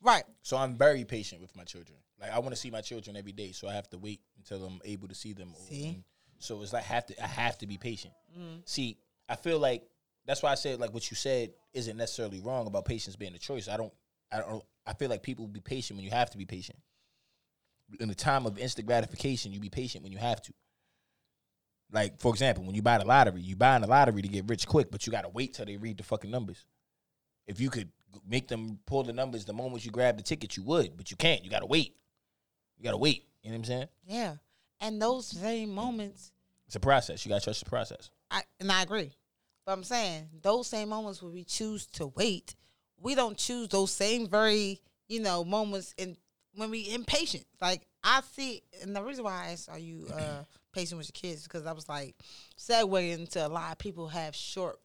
Right. 0.00 0.24
So 0.42 0.56
I'm 0.56 0.76
very 0.76 1.04
patient 1.04 1.42
with 1.42 1.54
my 1.54 1.64
children. 1.64 1.98
Like 2.20 2.32
I 2.32 2.38
want 2.38 2.50
to 2.50 2.56
see 2.56 2.70
my 2.70 2.80
children 2.80 3.16
every 3.16 3.32
day, 3.32 3.52
so 3.52 3.68
I 3.68 3.74
have 3.74 3.88
to 3.90 3.98
wait 3.98 4.20
until 4.38 4.64
I'm 4.64 4.80
able 4.84 5.08
to 5.08 5.14
see 5.14 5.34
them. 5.34 5.52
See? 5.68 6.02
So 6.38 6.62
it's 6.62 6.72
like 6.72 6.84
have 6.84 7.06
to 7.06 7.22
I 7.22 7.26
have 7.26 7.58
to 7.58 7.66
be 7.66 7.78
patient. 7.78 8.14
Mm-hmm. 8.38 8.60
See, 8.64 8.98
I 9.28 9.36
feel 9.36 9.58
like 9.58 9.82
that's 10.26 10.42
why 10.42 10.52
I 10.52 10.54
said 10.54 10.80
like 10.80 10.92
what 10.92 11.10
you 11.10 11.16
said 11.16 11.50
isn't 11.74 11.96
necessarily 11.96 12.40
wrong 12.40 12.66
about 12.66 12.84
patience 12.84 13.16
being 13.16 13.34
a 13.34 13.38
choice. 13.38 13.68
I 13.68 13.76
don't 13.76 13.92
I 14.32 14.38
don't 14.38 14.64
I 14.86 14.94
feel 14.94 15.10
like 15.10 15.22
people 15.22 15.44
will 15.44 15.52
be 15.52 15.60
patient 15.60 15.96
when 15.96 16.04
you 16.04 16.10
have 16.10 16.30
to 16.30 16.38
be 16.38 16.46
patient. 16.46 16.78
In 18.00 18.08
the 18.08 18.14
time 18.14 18.46
of 18.46 18.58
instant 18.58 18.86
gratification, 18.86 19.52
you 19.52 19.60
be 19.60 19.70
patient 19.70 20.02
when 20.02 20.12
you 20.12 20.18
have 20.18 20.42
to. 20.42 20.52
Like, 21.90 22.18
for 22.20 22.30
example, 22.30 22.64
when 22.64 22.74
you 22.74 22.82
buy 22.82 22.98
the 22.98 23.06
lottery, 23.06 23.40
you 23.40 23.56
buying 23.56 23.80
the 23.80 23.88
lottery 23.88 24.20
to 24.20 24.28
get 24.28 24.46
rich 24.46 24.66
quick, 24.66 24.90
but 24.90 25.06
you 25.06 25.10
gotta 25.10 25.30
wait 25.30 25.54
till 25.54 25.64
they 25.64 25.78
read 25.78 25.96
the 25.96 26.02
fucking 26.02 26.30
numbers. 26.30 26.66
If 27.46 27.60
you 27.60 27.70
could 27.70 27.88
make 28.26 28.48
them 28.48 28.78
pull 28.86 29.04
the 29.04 29.12
numbers 29.12 29.44
the 29.44 29.54
moment 29.54 29.84
you 29.84 29.90
grab 29.90 30.16
the 30.18 30.22
ticket, 30.22 30.56
you 30.56 30.62
would, 30.64 30.96
but 30.96 31.10
you 31.10 31.16
can't. 31.16 31.44
You 31.44 31.50
gotta 31.50 31.66
wait. 31.66 31.96
You 32.76 32.84
gotta 32.84 32.98
wait. 32.98 33.24
You 33.42 33.50
know 33.50 33.54
what 33.54 33.58
I'm 33.60 33.64
saying? 33.64 33.88
Yeah. 34.06 34.34
And 34.80 35.00
those 35.02 35.26
same 35.26 35.70
moments, 35.70 36.32
It's 36.66 36.76
a 36.76 36.80
process. 36.80 37.24
You 37.24 37.30
gotta 37.30 37.44
trust 37.44 37.64
the 37.64 37.70
process. 37.70 38.10
I 38.30 38.42
and 38.60 38.70
I 38.70 38.82
agree. 38.82 39.12
But 39.66 39.72
I'm 39.72 39.84
saying 39.84 40.28
those 40.42 40.66
same 40.66 40.88
moments 40.88 41.22
where 41.22 41.32
we 41.32 41.44
choose 41.44 41.86
to 41.94 42.06
wait, 42.08 42.54
we 43.00 43.14
don't 43.14 43.36
choose 43.36 43.68
those 43.68 43.90
same 43.90 44.26
very, 44.28 44.80
you 45.08 45.20
know, 45.20 45.44
moments 45.44 45.94
in 45.98 46.16
when 46.54 46.70
we 46.70 46.92
impatient. 46.92 47.44
Like 47.60 47.86
I 48.02 48.20
see 48.32 48.62
and 48.82 48.94
the 48.94 49.02
reason 49.02 49.24
why 49.24 49.46
I 49.46 49.52
asked 49.52 49.68
are 49.68 49.78
you 49.78 50.06
uh 50.14 50.42
patient 50.72 50.98
with 50.98 51.08
your 51.08 51.32
kids 51.32 51.42
because 51.44 51.66
I 51.66 51.72
was 51.72 51.88
like 51.88 52.14
segueing 52.58 53.18
into 53.18 53.44
a 53.44 53.48
lot 53.48 53.72
of 53.72 53.78
people 53.78 54.08
have 54.08 54.34
short 54.36 54.78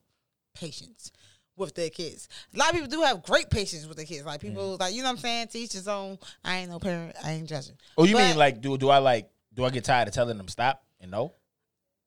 patience 0.55 1.11
with 1.55 1.75
their 1.75 1.89
kids. 1.89 2.27
A 2.53 2.57
lot 2.57 2.69
of 2.69 2.75
people 2.75 2.89
do 2.89 3.01
have 3.03 3.21
great 3.23 3.49
patience 3.49 3.85
with 3.85 3.97
their 3.97 4.05
kids. 4.05 4.25
Like 4.25 4.41
people 4.41 4.77
like 4.79 4.93
you 4.93 5.01
know 5.03 5.09
what 5.09 5.17
I'm 5.17 5.17
saying, 5.19 5.47
teach 5.47 5.73
his 5.73 5.87
own 5.87 6.17
I 6.43 6.57
ain't 6.57 6.71
no 6.71 6.79
parent, 6.79 7.15
I 7.23 7.31
ain't 7.33 7.47
judging. 7.49 7.75
Oh, 7.97 8.05
you 8.05 8.13
But- 8.15 8.27
mean 8.27 8.37
like 8.37 8.61
do 8.61 8.77
do 8.77 8.89
I 8.89 8.97
like 8.99 9.29
do 9.53 9.65
I 9.65 9.69
get 9.69 9.83
tired 9.83 10.07
of 10.07 10.13
telling 10.13 10.37
them 10.37 10.47
stop 10.47 10.83
and 10.99 11.11
no? 11.11 11.33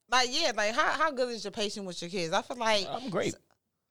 like 0.09 0.29
yeah, 0.31 0.51
like 0.55 0.73
how 0.73 0.91
how 0.91 1.11
good 1.11 1.29
is 1.29 1.43
your 1.43 1.51
patience 1.51 1.85
with 1.85 2.01
your 2.01 2.09
kids? 2.09 2.33
I 2.33 2.41
feel 2.41 2.57
like 2.57 2.87
I'm 2.89 3.09
great. 3.09 3.35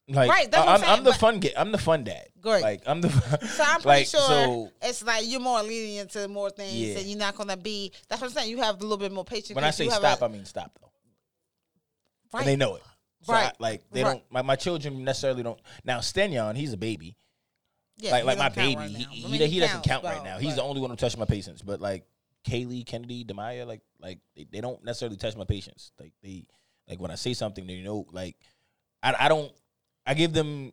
Like 0.08 0.30
Right, 0.30 0.50
that's 0.50 0.66
I'm, 0.66 0.84
I'm 0.88 0.98
I'm 0.98 1.04
the 1.04 1.12
fun 1.12 1.40
get. 1.40 1.58
I'm 1.58 1.72
the 1.72 1.78
fun 1.78 2.04
dad. 2.04 2.26
Great. 2.40 2.62
Like 2.62 2.82
I'm 2.86 3.00
the. 3.00 3.08
So 3.48 3.64
I'm 3.64 3.80
pretty 3.80 3.86
like, 3.86 4.06
sure 4.06 4.20
So 4.20 4.70
it's 4.80 5.04
like 5.04 5.24
you're 5.26 5.40
more 5.40 5.62
lenient 5.62 6.10
to 6.12 6.28
more 6.28 6.48
things, 6.50 6.74
Yeah. 6.74 6.98
and 6.98 7.06
you're 7.08 7.18
not 7.18 7.34
gonna 7.36 7.56
be. 7.56 7.92
That's 8.08 8.20
what 8.22 8.28
I'm 8.28 8.34
saying. 8.34 8.50
You 8.50 8.58
have 8.58 8.78
a 8.78 8.82
little 8.82 8.98
bit 8.98 9.10
more 9.10 9.24
patience. 9.24 9.54
when 9.56 9.64
I 9.64 9.70
say 9.72 9.88
stop, 9.88 10.22
a- 10.22 10.24
I 10.24 10.28
mean 10.28 10.44
stop 10.44 10.70
though. 10.80 10.92
right. 12.32 12.40
And 12.40 12.48
they 12.48 12.56
know 12.56 12.76
it. 12.76 12.82
So 13.22 13.32
Right. 13.32 13.46
I, 13.46 13.52
like 13.58 13.82
they 13.90 14.04
Right. 14.04 14.12
don't. 14.12 14.22
My, 14.30 14.42
my 14.42 14.56
children 14.56 15.02
necessarily 15.02 15.42
don't. 15.42 15.58
Now 15.84 15.98
Stenyon, 15.98 16.54
he's 16.56 16.72
a 16.72 16.76
baby. 16.76 17.16
Yeah, 17.98 18.12
like 18.12 18.24
like 18.24 18.38
my 18.38 18.48
baby, 18.50 18.76
right 18.76 18.90
he, 18.90 19.04
he, 19.04 19.38
mean, 19.38 19.50
he 19.50 19.58
doesn't 19.58 19.82
count 19.82 20.04
right 20.04 20.22
now. 20.22 20.38
He's 20.38 20.54
the 20.54 20.62
only 20.62 20.80
one 20.80 20.90
who 20.90 20.96
touched 20.96 21.18
my 21.18 21.24
patience. 21.24 21.62
But 21.62 21.80
like 21.80 22.06
Kaylee, 22.46 22.86
Kennedy, 22.86 23.24
Demaya, 23.24 23.66
like 23.66 23.82
like 24.00 24.20
they, 24.34 24.46
they 24.50 24.60
don't 24.60 24.82
necessarily 24.84 25.16
touch 25.16 25.36
my 25.36 25.44
patience. 25.44 25.92
Like 26.00 26.12
they 26.22 26.46
like 26.88 27.00
when 27.00 27.10
I 27.10 27.16
say 27.16 27.34
something, 27.34 27.66
they 27.66 27.82
know. 27.82 28.06
Like 28.12 28.36
I 29.02 29.14
I 29.18 29.28
don't. 29.28 29.52
I 30.06 30.14
give 30.14 30.32
them. 30.32 30.72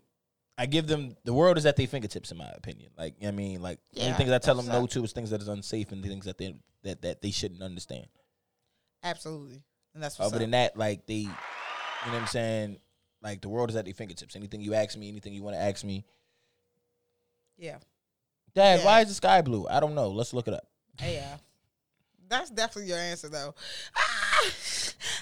I 0.56 0.68
give 0.68 0.86
them 0.86 1.16
the 1.26 1.34
world 1.34 1.58
is 1.58 1.66
at 1.66 1.76
their 1.78 1.88
fingertips, 1.88 2.32
in 2.32 2.38
my 2.38 2.50
opinion. 2.56 2.92
Like 2.96 3.16
I 3.26 3.32
mean, 3.32 3.62
like 3.64 3.80
the 3.92 4.02
Yeah, 4.02 4.14
things 4.16 4.30
I 4.32 4.38
tell 4.38 4.56
them 4.56 4.68
no 4.68 4.86
to 4.86 5.04
is 5.04 5.12
things 5.12 5.32
that 5.32 5.42
is 5.42 5.48
unsafe 5.48 5.92
and 5.92 6.04
things 6.04 6.26
that 6.26 6.38
they 6.38 6.56
that 6.84 7.02
that 7.02 7.22
they 7.24 7.32
shouldn't 7.32 7.64
understand. 7.64 8.06
Absolutely, 9.02 9.64
and 9.96 10.04
that's 10.04 10.20
what's 10.20 10.28
Other 10.28 10.38
up. 10.38 10.42
than 10.42 10.52
that, 10.52 10.78
like 10.78 11.08
they, 11.08 11.14
you 11.16 11.28
know 11.28 11.34
what 12.12 12.22
I'm 12.22 12.28
saying. 12.28 12.78
Like 13.24 13.42
the 13.42 13.50
world 13.50 13.72
is 13.72 13.76
at 13.76 13.86
their 13.86 13.96
fingertips. 13.96 14.36
Anything 14.36 14.62
you 14.62 14.76
ask 14.76 14.96
me, 14.96 15.10
anything 15.10 15.34
you 15.34 15.42
want 15.42 15.56
to 15.56 15.62
ask 15.62 15.84
me, 15.84 16.06
yeah, 17.58 17.78
Dad, 18.54 18.80
Yeah. 18.80 18.86
why 18.86 19.02
is 19.02 19.08
the 19.08 19.14
sky 19.16 19.42
blue? 19.42 19.68
I 19.68 19.80
don't 19.80 19.96
know. 19.96 20.10
Let's 20.12 20.34
look 20.34 20.48
it 20.48 20.54
up. 20.54 20.68
Hey 21.00 21.16
yeah. 21.16 21.38
That's 22.30 22.50
definitely 22.50 22.90
your 22.90 23.00
answer, 23.00 23.30
though. 23.30 23.54
Ah! 23.96 24.42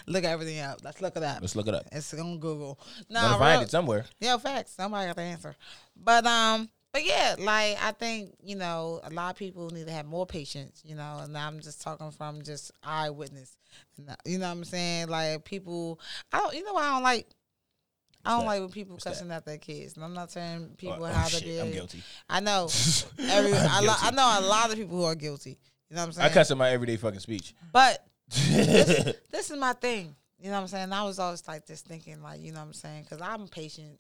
look 0.08 0.24
everything 0.24 0.60
up. 0.60 0.80
Let's 0.84 1.02
look 1.02 1.16
it 1.18 1.24
up. 1.24 1.42
Let's 1.42 1.56
look 1.56 1.68
it 1.68 1.74
up. 1.74 1.86
It's 1.92 2.14
on 2.14 2.40
Google. 2.40 2.80
No, 3.10 3.22
Gonna 3.22 3.38
find 3.38 3.62
it 3.64 3.70
somewhere. 3.72 4.06
Yeah, 4.20 4.38
facts. 4.38 4.74
Somebody 4.74 5.08
got 5.08 5.16
the 5.16 5.22
answer. 5.24 5.56
But 5.96 6.26
um, 6.26 6.70
but 6.94 7.06
yeah, 7.06 7.36
like 7.40 7.78
I 7.82 7.92
think 7.92 8.34
you 8.44 8.56
know 8.56 9.00
a 9.04 9.10
lot 9.10 9.32
of 9.32 9.38
people 9.38 9.70
need 9.70 9.88
to 9.88 9.94
have 9.94 10.06
more 10.06 10.26
patience. 10.26 10.82
You 10.86 10.96
know, 10.96 11.20
and 11.24 11.38
I'm 11.38 11.60
just 11.60 11.82
talking 11.82 12.12
from 12.12 12.42
just 12.42 12.72
eyewitness. 12.84 13.56
Uh, 14.08 14.16
You 14.26 14.40
know 14.40 14.48
what 14.48 14.58
I'm 14.58 14.64
saying? 14.66 15.08
Like 15.10 15.44
people, 15.46 16.00
I 16.32 16.40
don't. 16.40 16.54
You 16.56 16.64
know 16.64 16.74
what 16.74 16.84
I 16.84 16.94
don't 16.94 17.04
like. 17.04 17.28
I 18.24 18.32
don't 18.32 18.42
that? 18.42 18.46
like 18.46 18.60
when 18.62 18.70
people 18.70 18.94
What's 18.94 19.06
that? 19.06 19.12
cussing 19.12 19.32
at 19.32 19.46
their 19.46 19.58
kids. 19.58 19.96
And 19.96 20.04
I'm 20.06 20.14
not 20.14 20.30
telling 20.30 20.70
people 20.78 21.04
oh, 21.04 21.08
how 21.08 21.26
to 21.26 21.32
shit, 21.32 21.44
be. 21.44 21.60
I'm 21.60 21.72
guilty. 21.72 22.04
I 22.30 22.40
know. 22.40 22.66
Every, 23.20 23.54
I, 23.54 23.80
lo- 23.80 23.96
I 24.00 24.12
know 24.12 24.40
a 24.40 24.46
lot 24.48 24.70
of 24.70 24.76
people 24.76 24.98
who 24.98 25.04
are 25.06 25.16
guilty. 25.16 25.58
You 25.92 25.98
know 25.98 26.04
what 26.04 26.08
I'm 26.08 26.14
saying? 26.14 26.32
I 26.32 26.34
cuss 26.34 26.50
in 26.50 26.58
my 26.58 26.70
everyday 26.70 26.96
fucking 26.96 27.20
speech. 27.20 27.54
But 27.74 28.02
this, 28.30 29.14
this 29.30 29.52
is 29.52 29.58
my 29.58 29.74
thing. 29.74 30.16
You 30.40 30.46
know 30.46 30.54
what 30.54 30.62
I'm 30.62 30.68
saying? 30.68 30.94
I 30.94 31.04
was 31.04 31.20
always 31.20 31.46
like 31.50 31.66
this 31.66 31.82
thinking, 31.82 32.24
like, 32.24 32.40
you 32.40 32.54
know 32.54 32.60
what 32.60 32.68
I'm 32.68 32.74
saying? 32.74 33.04
Because 33.04 33.20
I'm 33.20 33.50
patient 33.50 34.00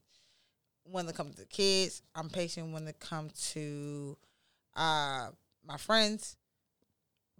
when 0.85 1.09
it 1.09 1.15
comes 1.15 1.35
to 1.35 1.45
kids. 1.47 2.01
I'm 2.15 2.29
patient 2.29 2.71
when 2.71 2.87
it 2.87 2.97
comes 3.01 3.51
to 3.51 4.17
uh, 4.73 5.31
my 5.67 5.75
friends. 5.75 6.37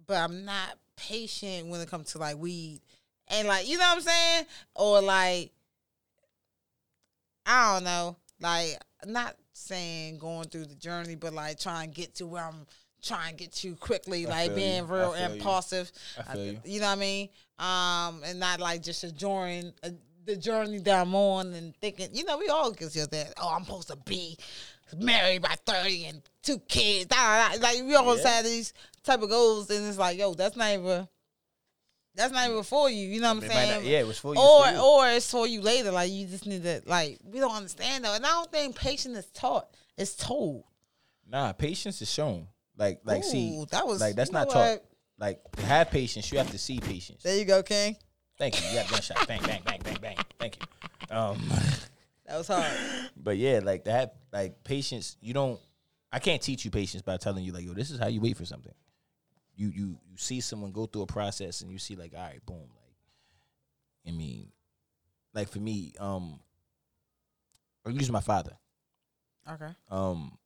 But 0.06 0.18
I'm 0.18 0.44
not 0.44 0.76
patient 0.96 1.68
when 1.68 1.80
it 1.80 1.88
comes 1.88 2.12
to 2.12 2.18
like 2.18 2.36
weed. 2.36 2.82
And 3.28 3.48
like, 3.48 3.66
you 3.66 3.78
know 3.78 3.84
what 3.84 3.96
I'm 3.96 4.02
saying? 4.02 4.46
Or 4.74 5.00
like, 5.00 5.50
I 7.46 7.72
don't 7.72 7.84
know. 7.84 8.16
Like, 8.38 8.76
not 9.06 9.34
saying 9.54 10.18
going 10.18 10.44
through 10.48 10.66
the 10.66 10.74
journey, 10.74 11.14
but 11.14 11.32
like 11.32 11.58
trying 11.58 11.90
to 11.90 11.94
get 11.94 12.16
to 12.16 12.26
where 12.26 12.44
I'm 12.44 12.66
trying 13.02 13.36
to 13.36 13.44
get 13.44 13.64
you 13.64 13.74
quickly, 13.76 14.26
I 14.26 14.30
like 14.30 14.54
being 14.54 14.76
you. 14.86 14.92
Real 14.94 15.16
you. 15.16 15.24
impulsive. 15.24 15.90
Feel 16.32 16.42
you. 16.44 16.60
You 16.64 16.80
know 16.80 16.86
what 16.86 16.92
I 16.92 17.00
mean? 17.00 17.28
Um, 17.58 18.22
and 18.24 18.40
not 18.40 18.60
like 18.60 18.82
just 18.82 19.04
enjoying 19.04 19.72
uh, 19.82 19.90
the 20.24 20.36
journey 20.36 20.78
that 20.78 21.00
I'm 21.00 21.14
on 21.14 21.52
and 21.52 21.74
thinking, 21.76 22.08
you 22.12 22.24
know, 22.24 22.38
we 22.38 22.48
all 22.48 22.70
get 22.72 22.92
that. 22.92 23.34
Oh, 23.40 23.48
I'm 23.54 23.64
supposed 23.64 23.88
to 23.88 23.96
be 23.96 24.36
married 24.96 25.42
by 25.42 25.54
thirty 25.66 26.04
and 26.06 26.22
two 26.42 26.58
kids. 26.68 27.06
Da. 27.06 27.48
Like 27.60 27.78
we 27.84 27.94
all 27.94 28.16
Yeah. 28.16 28.28
have 28.28 28.44
these 28.44 28.72
type 29.04 29.22
of 29.22 29.28
goals, 29.30 29.70
and 29.70 29.86
it's 29.86 29.98
like, 29.98 30.18
yo, 30.18 30.34
that's 30.34 30.56
not 30.56 30.72
even. 30.72 31.08
That's 32.14 32.30
not 32.32 32.50
even 32.50 32.62
for 32.62 32.90
you. 32.90 33.08
You 33.08 33.20
know 33.22 33.28
what 33.32 33.38
I'm 33.44 33.50
It 33.50 33.52
saying? 33.52 33.70
not- 33.82 33.84
yeah, 33.84 34.00
it 34.00 34.06
was 34.06 34.18
for 34.18 34.34
you, 34.34 34.40
Or 34.40 34.64
for 34.66 34.70
you. 34.72 34.78
or 34.80 35.08
it's 35.08 35.30
for 35.30 35.46
you 35.46 35.62
later. 35.62 35.90
Like 35.90 36.10
you 36.12 36.26
just 36.26 36.44
need 36.46 36.62
to 36.62 36.82
like 36.84 37.18
we 37.24 37.40
don't 37.40 37.54
understand 37.54 38.04
though, 38.04 38.12
and 38.14 38.24
I 38.26 38.28
don't 38.30 38.52
think 38.52 38.76
patience 38.76 39.16
is 39.16 39.26
taught. 39.32 39.68
It's 39.96 40.14
told. 40.14 40.64
Nah, 41.26 41.52
patience 41.52 42.02
is 42.02 42.10
shown. 42.12 42.48
Like 42.82 43.00
like 43.04 43.22
see, 43.22 43.64
that 43.70 43.86
was- 43.86 44.00
like 44.00 44.16
that's 44.16 44.32
not 44.32 44.48
talk. 44.50 44.56
what? 44.56 44.84
Like 45.18 45.40
have 45.60 45.90
patience, 45.90 46.32
you 46.32 46.38
have 46.38 46.50
to 46.50 46.58
see 46.58 46.80
patience. 46.80 47.22
There 47.22 47.36
you 47.38 47.44
go, 47.44 47.62
King. 47.62 47.96
Thank 48.38 48.60
you. 48.60 48.68
You 48.70 48.74
got 48.82 48.90
gunshot. 48.90 49.28
bang 49.28 49.40
bang 49.44 49.62
bang 49.64 49.80
bang 49.84 49.98
bang. 50.00 50.16
Thank 50.40 50.56
you. 50.58 51.16
Um, 51.16 51.40
That 52.26 52.38
was 52.38 52.48
hard. 52.48 52.72
but 53.16 53.36
yeah, 53.36 53.60
like 53.62 53.84
that. 53.84 54.16
like 54.32 54.64
patience, 54.64 55.16
you 55.20 55.32
don't. 55.34 55.60
I 56.10 56.18
can't 56.18 56.40
teach 56.42 56.64
you 56.64 56.70
patience 56.70 57.02
by 57.02 57.18
telling 57.18 57.44
you 57.44 57.52
like, 57.52 57.64
yo, 57.64 57.72
this 57.74 57.90
is 57.90 57.98
how 58.00 58.06
you 58.08 58.20
wait 58.20 58.36
for 58.36 58.44
something. 58.46 58.72
You 59.54 59.68
you 59.68 59.86
you 60.10 60.16
see 60.16 60.40
someone 60.40 60.72
go 60.72 60.86
through 60.86 61.02
a 61.02 61.06
process 61.06 61.60
and 61.60 61.70
you 61.70 61.78
see 61.78 61.94
like, 61.94 62.14
all 62.16 62.22
right, 62.22 62.44
boom, 62.46 62.56
like, 62.56 64.12
I 64.14 64.16
mean, 64.16 64.48
like 65.34 65.48
for 65.50 65.58
me, 65.60 65.92
um, 66.00 66.40
I'll 67.86 67.92
use 67.92 68.10
my 68.10 68.20
father. 68.20 68.56
Okay. 69.50 69.70
um 69.90 70.38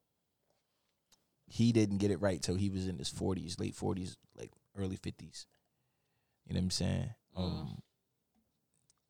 he 1.46 1.72
didn't 1.72 1.98
get 1.98 2.10
it 2.10 2.20
right 2.20 2.42
till 2.42 2.56
he 2.56 2.70
was 2.70 2.86
in 2.86 2.98
his 2.98 3.10
40s 3.10 3.58
late 3.60 3.74
40s 3.74 4.16
like 4.36 4.50
early 4.76 4.96
50s 4.96 5.46
you 6.46 6.54
know 6.54 6.58
what 6.58 6.64
i'm 6.64 6.70
saying? 6.70 7.10
Um 7.36 7.82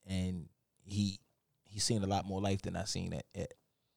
and 0.06 0.48
he 0.84 1.18
he's 1.64 1.84
seen 1.84 2.02
a 2.02 2.06
lot 2.06 2.26
more 2.26 2.40
life 2.40 2.62
than 2.62 2.76
i've 2.76 2.88
seen 2.88 3.12
at, 3.12 3.24
at 3.34 3.54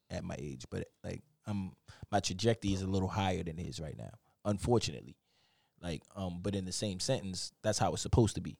at 0.09 0.23
my 0.23 0.35
age 0.39 0.65
but 0.69 0.87
like 1.03 1.21
i'm 1.45 1.71
my 2.11 2.19
trajectory 2.19 2.73
is 2.73 2.81
a 2.81 2.87
little 2.87 3.07
higher 3.07 3.43
than 3.43 3.57
his 3.57 3.79
right 3.79 3.97
now 3.97 4.11
unfortunately. 4.45 5.15
Like 5.81 6.01
um 6.15 6.39
but 6.41 6.55
in 6.55 6.65
the 6.65 6.71
same 6.71 6.99
sentence 6.99 7.51
that's 7.63 7.79
how 7.79 7.93
it's 7.93 8.01
supposed 8.01 8.35
to 8.35 8.41
be 8.41 8.57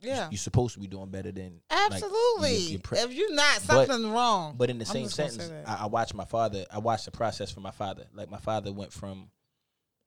Yeah. 0.00 0.28
you're 0.30 0.38
supposed 0.38 0.74
to 0.74 0.80
be 0.80 0.86
doing 0.86 1.08
better 1.10 1.30
than 1.32 1.60
like, 1.70 1.92
Absolutely. 1.92 2.56
your- 2.56 2.70
your 2.72 2.80
pre- 2.80 2.98
if 3.00 3.12
you're 3.12 3.34
not, 3.34 3.62
But- 3.66 3.86
something 3.86 4.10
wrong. 4.10 4.54
but 4.56 4.70
in 4.70 4.78
the 4.78 4.86
I'm 4.86 4.92
same 4.92 5.04
just 5.04 5.16
gonna 5.16 5.30
say 5.30 5.38
sentence. 5.38 5.68
I, 5.68 5.82
I 5.82 5.86
watched 5.86 6.14
my 6.14 6.24
father. 6.24 6.64
I 6.70 6.78
watched 6.78 7.04
the 7.04 7.10
process 7.10 7.50
for 7.50 7.60
my 7.60 7.70
father. 7.70 8.06
Like 8.14 8.30
my 8.30 8.38
father 8.38 8.72
went 8.72 8.92
from, 8.92 9.30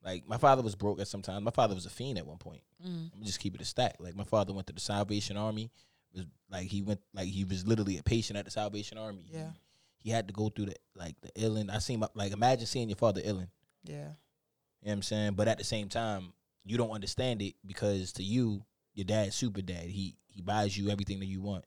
like 0.03 0.27
my 0.27 0.37
father 0.37 0.61
was 0.61 0.75
broke 0.75 0.99
at 0.99 1.07
some 1.07 1.21
time. 1.21 1.43
My 1.43 1.51
father 1.51 1.75
was 1.75 1.85
a 1.85 1.89
fiend 1.89 2.17
at 2.17 2.25
one 2.27 2.37
point. 2.37 2.61
Mm. 2.85 3.11
I'm 3.15 3.23
just 3.23 3.39
keep 3.39 3.55
it 3.55 3.61
a 3.61 3.65
stack. 3.65 3.95
Like 3.99 4.15
my 4.15 4.23
father 4.25 4.51
went 4.53 4.67
to 4.67 4.73
the 4.73 4.81
Salvation 4.81 5.37
Army. 5.37 5.71
Was 6.13 6.25
like 6.51 6.67
he 6.67 6.81
went 6.81 6.99
like 7.13 7.27
he 7.27 7.43
was 7.43 7.65
literally 7.65 7.97
a 7.97 8.03
patient 8.03 8.37
at 8.37 8.45
the 8.45 8.51
Salvation 8.51 8.97
Army. 8.97 9.25
Yeah. 9.31 9.49
He, 9.99 10.09
he 10.09 10.09
had 10.09 10.27
to 10.27 10.33
go 10.33 10.49
through 10.49 10.65
the 10.67 10.75
like 10.95 11.15
the 11.21 11.31
illing. 11.41 11.69
I 11.69 11.79
seen 11.79 11.99
my 11.99 12.07
like 12.15 12.31
imagine 12.33 12.65
seeing 12.67 12.89
your 12.89 12.97
father 12.97 13.21
illing. 13.23 13.47
yeah. 13.83 13.93
You 14.81 14.89
know 14.89 14.91
what 14.91 14.91
I'm 14.97 15.01
saying? 15.03 15.33
But 15.35 15.47
at 15.47 15.57
the 15.59 15.63
same 15.63 15.87
time, 15.87 16.33
you 16.65 16.77
don't 16.77 16.91
understand 16.91 17.41
it 17.41 17.55
because 17.65 18.11
to 18.13 18.23
you, 18.23 18.61
your 18.93 19.05
dad's 19.05 19.35
super 19.35 19.61
dad. 19.61 19.85
He 19.85 20.15
he 20.27 20.41
buys 20.41 20.77
you 20.77 20.89
everything 20.89 21.19
that 21.19 21.25
you 21.27 21.41
want. 21.41 21.65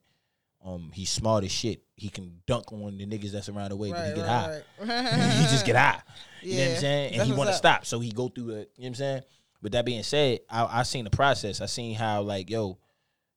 Um, 0.63 0.91
he's 0.93 1.09
smart 1.09 1.43
as 1.43 1.51
shit. 1.51 1.81
He 1.95 2.09
can 2.09 2.41
dunk 2.47 2.71
on 2.73 2.97
the 2.97 3.05
niggas 3.05 3.31
that's 3.31 3.47
around 3.47 3.69
the 3.69 3.75
way, 3.77 3.91
but 3.91 4.07
he 4.09 4.15
get 4.15 4.25
right, 4.27 4.63
high. 4.79 4.83
right. 4.85 5.31
he 5.33 5.43
just 5.43 5.65
get 5.65 5.75
high. 5.75 6.01
You 6.41 6.55
know 6.55 6.59
what 6.59 6.67
Yeah. 6.69 6.73
I'm 6.75 6.81
saying? 6.81 7.11
And 7.11 7.19
That's 7.21 7.29
he 7.29 7.35
want 7.35 7.49
to 7.49 7.55
stop, 7.55 7.85
so 7.85 7.99
he 7.99 8.11
go 8.11 8.27
through 8.27 8.45
the. 8.45 8.51
You 8.51 8.57
know 8.57 8.65
what 8.77 8.87
I'm 8.87 8.95
saying? 8.95 9.21
With 9.61 9.71
that 9.73 9.85
being 9.85 10.03
said, 10.03 10.39
I 10.49 10.79
I 10.79 10.83
seen 10.83 11.03
the 11.05 11.09
process. 11.11 11.61
I 11.61 11.65
seen 11.67 11.95
how 11.95 12.21
like 12.23 12.49
yo, 12.49 12.77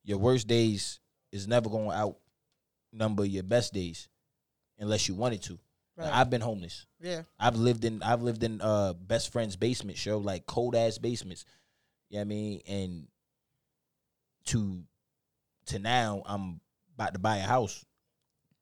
your 0.05 0.19
worst 0.19 0.47
days 0.49 0.99
is 1.33 1.47
never 1.47 1.69
going 1.71 1.91
to 1.91 2.15
outnumber 2.93 3.25
your 3.25 3.43
best 3.43 3.73
days, 3.73 4.09
unless 4.79 5.09
you 5.09 5.15
wanted 5.15 5.43
to. 5.43 5.53
Like, 5.53 5.61
Right. 6.11 6.15
I've 6.15 6.31
been 6.31 6.41
homeless. 6.41 6.87
Yeah. 7.03 7.23
I've 7.39 7.57
lived 7.57 7.85
in 7.85 8.03
I've 8.03 8.23
lived 8.23 8.43
in 8.43 8.61
uh 8.63 8.95
best 8.95 9.31
friend's 9.33 9.57
basement 9.57 9.99
show, 9.99 10.19
like 10.19 10.47
cold 10.47 10.75
ass 10.75 10.97
basements. 10.99 11.45
You 12.09 12.17
know 12.17 12.21
what 12.21 12.25
I 12.25 12.29
mean? 12.29 12.61
And 12.67 13.07
to 14.47 14.83
to 15.67 15.79
now 15.79 16.23
I'm 16.27 16.61
about 16.95 17.15
to 17.15 17.21
buy 17.21 17.39
a 17.39 17.43
house 17.43 17.85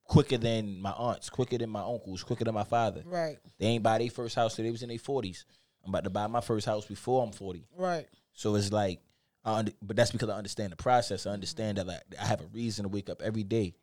quicker 0.04 0.38
than 0.38 0.80
my 0.80 0.90
aunts, 0.90 1.30
quicker 1.30 1.58
than 1.58 1.70
my 1.70 1.82
uncles, 1.82 2.22
quicker 2.22 2.44
than 2.44 2.54
my 2.54 2.64
father. 2.64 3.02
Right. 3.06 3.38
They 3.58 3.66
ain't 3.66 3.82
buy 3.82 3.98
their 3.98 4.10
first 4.10 4.34
house 4.34 4.56
till 4.56 4.64
they 4.64 4.70
was 4.70 4.82
in 4.82 4.88
their 4.88 4.98
forties. 4.98 5.44
I'm 5.84 5.90
about 5.90 6.04
to 6.04 6.10
buy 6.10 6.26
my 6.26 6.40
first 6.40 6.66
house 6.66 6.86
before 6.86 7.22
I'm 7.22 7.32
forty. 7.32 7.66
Right. 7.76 8.06
So 8.32 8.54
it's 8.54 8.72
like, 8.72 9.00
I 9.44 9.58
under, 9.58 9.72
but 9.82 9.96
that's 9.96 10.10
because 10.10 10.28
I 10.28 10.36
understand 10.36 10.72
the 10.72 10.76
process. 10.76 11.26
I 11.26 11.30
understand 11.30 11.78
that 11.78 11.86
like 11.86 12.02
I 12.20 12.24
have 12.24 12.40
a 12.40 12.46
reason 12.52 12.84
to 12.84 12.88
wake 12.88 13.08
up 13.08 13.22
every 13.22 13.44
day. 13.44 13.74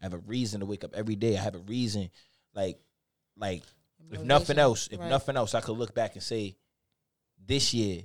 I 0.00 0.06
have 0.06 0.14
a 0.14 0.18
reason 0.18 0.60
to 0.60 0.66
wake 0.66 0.84
up 0.84 0.94
every 0.94 1.16
day. 1.16 1.36
I 1.36 1.40
have 1.40 1.54
a 1.54 1.60
reason, 1.60 2.10
like, 2.54 2.78
like 3.36 3.62
if 4.10 4.22
nothing 4.22 4.58
else, 4.58 4.88
if 4.90 4.98
right. 4.98 5.08
nothing 5.08 5.36
else, 5.36 5.54
I 5.54 5.60
could 5.60 5.78
look 5.78 5.94
back 5.94 6.14
and 6.14 6.22
say, 6.22 6.56
this 7.44 7.72
year 7.72 8.02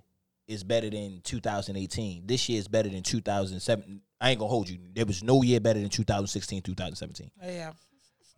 is 0.47 0.63
better 0.63 0.89
than 0.89 1.21
2018. 1.23 2.25
This 2.25 2.47
year 2.49 2.59
is 2.59 2.67
better 2.67 2.89
than 2.89 3.03
2007. 3.03 4.01
I 4.19 4.31
ain't 4.31 4.39
gonna 4.39 4.49
hold 4.49 4.69
you. 4.69 4.79
There 4.93 5.05
was 5.05 5.23
no 5.23 5.41
year 5.43 5.59
better 5.59 5.79
than 5.79 5.89
2016, 5.89 6.61
2017. 6.61 7.31
Yeah. 7.43 7.73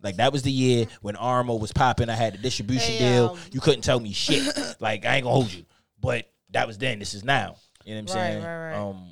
Like 0.02 0.16
that 0.16 0.32
was 0.32 0.42
the 0.42 0.50
year 0.52 0.86
when 1.02 1.14
Armo 1.14 1.58
was 1.60 1.72
popping. 1.72 2.08
I 2.08 2.14
had 2.14 2.34
the 2.34 2.38
distribution 2.38 2.92
Hey, 2.94 2.98
deal. 3.14 3.28
um, 3.30 3.38
You 3.52 3.60
couldn't 3.60 3.82
tell 3.82 4.00
me 4.00 4.12
shit. 4.12 4.46
like 4.80 5.04
I 5.04 5.16
ain't 5.16 5.24
gonna 5.24 5.34
hold 5.34 5.52
you. 5.52 5.64
But 6.00 6.26
that 6.50 6.66
was 6.66 6.78
then. 6.78 6.98
This 6.98 7.14
is 7.14 7.22
now. 7.24 7.56
You 7.84 7.94
know 7.94 8.02
what 8.02 8.10
I'm 8.12 8.16
Right, 8.16 8.22
saying? 8.32 8.44
right, 8.44 8.70
right. 8.70 8.76
Um. 8.76 9.08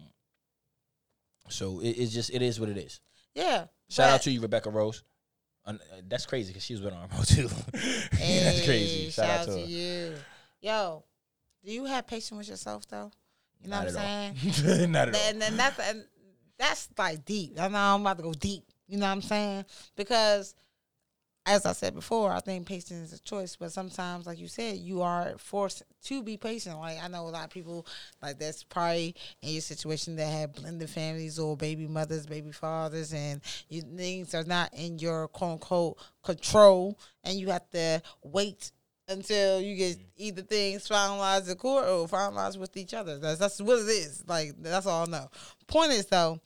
So 1.50 1.80
it, 1.80 1.90
it's 1.90 2.12
just 2.12 2.30
it 2.30 2.42
is 2.42 2.58
what 2.60 2.68
it 2.68 2.76
is. 2.78 3.00
Yeah. 3.34 3.64
Shout 3.90 4.10
out 4.10 4.22
to 4.22 4.30
you, 4.30 4.40
Rebecca 4.40 4.70
Rose. 4.70 5.02
Uh, 5.64 5.74
that's 6.08 6.26
crazy 6.26 6.48
because 6.50 6.64
she 6.64 6.72
was 6.74 6.82
with 6.82 6.94
Armo 6.94 7.26
too. 7.26 7.48
that's 7.72 8.64
crazy. 8.64 9.04
Hey, 9.04 9.10
Shout, 9.10 9.30
out 9.40 9.44
to, 9.46 9.52
her. 9.52 9.58
you. 9.66 10.14
Yo, 10.60 11.04
do 11.64 11.72
you 11.72 11.84
have 11.84 12.06
patience 12.06 12.38
with 12.38 12.48
yourself 12.48 12.86
though? 12.88 13.10
You 13.60 13.70
know 13.70 13.76
Not 13.76 13.86
what 13.86 13.98
I'm 13.98 14.36
saying? 14.36 14.92
Not 14.92 15.08
at 15.08 15.14
all. 15.14 15.20
And 15.26 15.42
then 15.42 15.56
that's 15.56 15.78
and 15.78 16.04
that's 16.58 16.88
like 16.96 17.24
deep. 17.24 17.58
I 17.60 17.68
know 17.68 17.78
I'm 17.78 18.00
about 18.00 18.18
to 18.18 18.22
go 18.22 18.32
deep. 18.32 18.64
You 18.86 18.98
know 18.98 19.06
what 19.06 19.12
I'm 19.12 19.22
saying? 19.22 19.64
Because 19.96 20.54
as 21.48 21.64
I 21.64 21.72
said 21.72 21.94
before, 21.94 22.30
I 22.30 22.40
think 22.40 22.66
patience 22.66 23.10
is 23.10 23.18
a 23.18 23.22
choice, 23.22 23.56
but 23.56 23.72
sometimes, 23.72 24.26
like 24.26 24.38
you 24.38 24.48
said, 24.48 24.76
you 24.76 25.00
are 25.00 25.32
forced 25.38 25.82
to 26.04 26.22
be 26.22 26.36
patient. 26.36 26.78
Like 26.78 27.02
I 27.02 27.08
know 27.08 27.26
a 27.26 27.30
lot 27.30 27.44
of 27.44 27.50
people 27.50 27.86
like 28.22 28.38
that's 28.38 28.64
probably 28.64 29.14
in 29.40 29.50
your 29.50 29.62
situation 29.62 30.16
that 30.16 30.26
have 30.26 30.52
blended 30.52 30.90
families 30.90 31.38
or 31.38 31.56
baby 31.56 31.86
mothers, 31.86 32.26
baby 32.26 32.52
fathers, 32.52 33.14
and 33.14 33.40
you 33.68 33.80
things 33.80 34.34
are 34.34 34.44
not 34.44 34.74
in 34.74 34.98
your 34.98 35.28
quote 35.28 35.52
unquote 35.52 35.98
control, 36.22 36.98
and 37.24 37.38
you 37.38 37.48
have 37.48 37.68
to 37.70 38.02
wait 38.22 38.70
until 39.08 39.60
you 39.60 39.74
get 39.74 39.98
mm. 39.98 40.04
either 40.16 40.42
things 40.42 40.86
finalized 40.86 41.50
in 41.50 41.56
court 41.56 41.86
or 41.86 42.06
finalized 42.06 42.58
with 42.58 42.76
each 42.76 42.94
other. 42.94 43.18
That's 43.18 43.38
that's 43.38 43.60
what 43.60 43.78
it 43.78 43.88
is. 43.88 44.24
Like 44.26 44.52
that's 44.58 44.86
all 44.86 45.06
I 45.06 45.10
know. 45.10 45.30
Point 45.66 45.92
is 45.92 46.06
though, 46.06 46.40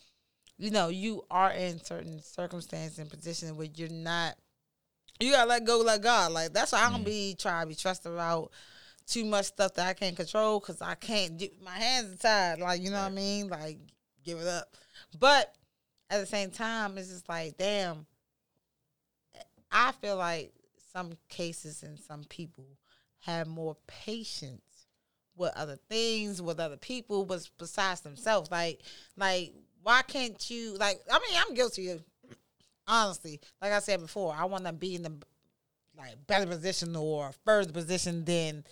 you 0.58 0.70
know, 0.70 0.88
you 0.88 1.24
are 1.30 1.50
in 1.50 1.82
certain 1.82 2.22
circumstances 2.22 2.98
and 2.98 3.10
position 3.10 3.56
where 3.56 3.68
you're 3.74 3.88
not 3.88 4.36
you 5.20 5.32
gotta 5.32 5.48
let 5.48 5.64
go, 5.64 5.78
let 5.78 6.02
God. 6.02 6.32
Like 6.32 6.52
that's 6.52 6.72
why 6.72 6.84
I 6.84 6.90
don't 6.90 7.02
mm. 7.02 7.06
be 7.06 7.36
trying 7.38 7.62
to 7.62 7.68
be 7.68 7.74
trusted 7.74 8.12
about 8.12 8.52
too 9.06 9.24
much 9.24 9.46
stuff 9.46 9.74
that 9.74 9.88
I 9.88 9.94
can't 9.94 10.16
control 10.16 10.60
because 10.60 10.80
I 10.80 10.94
can't 10.94 11.36
do 11.36 11.48
my 11.62 11.72
hands 11.72 12.14
are 12.14 12.16
tied. 12.16 12.60
Like 12.60 12.80
you 12.80 12.90
know 12.90 13.00
what 13.00 13.12
I 13.12 13.14
mean? 13.14 13.48
Like 13.48 13.78
give 14.24 14.38
it 14.38 14.46
up. 14.46 14.68
But 15.18 15.52
at 16.10 16.20
the 16.20 16.26
same 16.26 16.50
time, 16.50 16.96
it's 16.96 17.08
just 17.08 17.28
like 17.28 17.56
damn. 17.56 18.06
I 19.74 19.92
feel 19.92 20.16
like 20.16 20.52
some 20.92 21.12
cases 21.28 21.82
and 21.82 21.98
some 21.98 22.24
people 22.24 22.66
have 23.20 23.46
more 23.46 23.76
patience 23.86 24.86
with 25.36 25.52
other 25.56 25.78
things, 25.88 26.42
with 26.42 26.60
other 26.60 26.76
people, 26.76 27.24
but 27.24 27.48
besides 27.58 28.00
themselves. 28.00 28.50
Like, 28.50 28.80
like 29.16 29.52
why 29.82 30.02
can't 30.02 30.50
you? 30.50 30.74
Like, 30.74 31.00
I 31.10 31.18
mean, 31.18 31.40
I'm 31.40 31.54
guilty 31.54 31.90
of 31.90 32.02
honestly. 32.86 33.40
Like 33.60 33.72
I 33.72 33.78
said 33.78 34.00
before, 34.00 34.34
I 34.36 34.44
want 34.44 34.64
to 34.66 34.72
be 34.72 34.94
in 34.94 35.02
the 35.02 35.12
like 35.96 36.26
better 36.26 36.46
position 36.46 36.96
or 36.96 37.30
further 37.44 37.72
position 37.72 38.24
than 38.24 38.64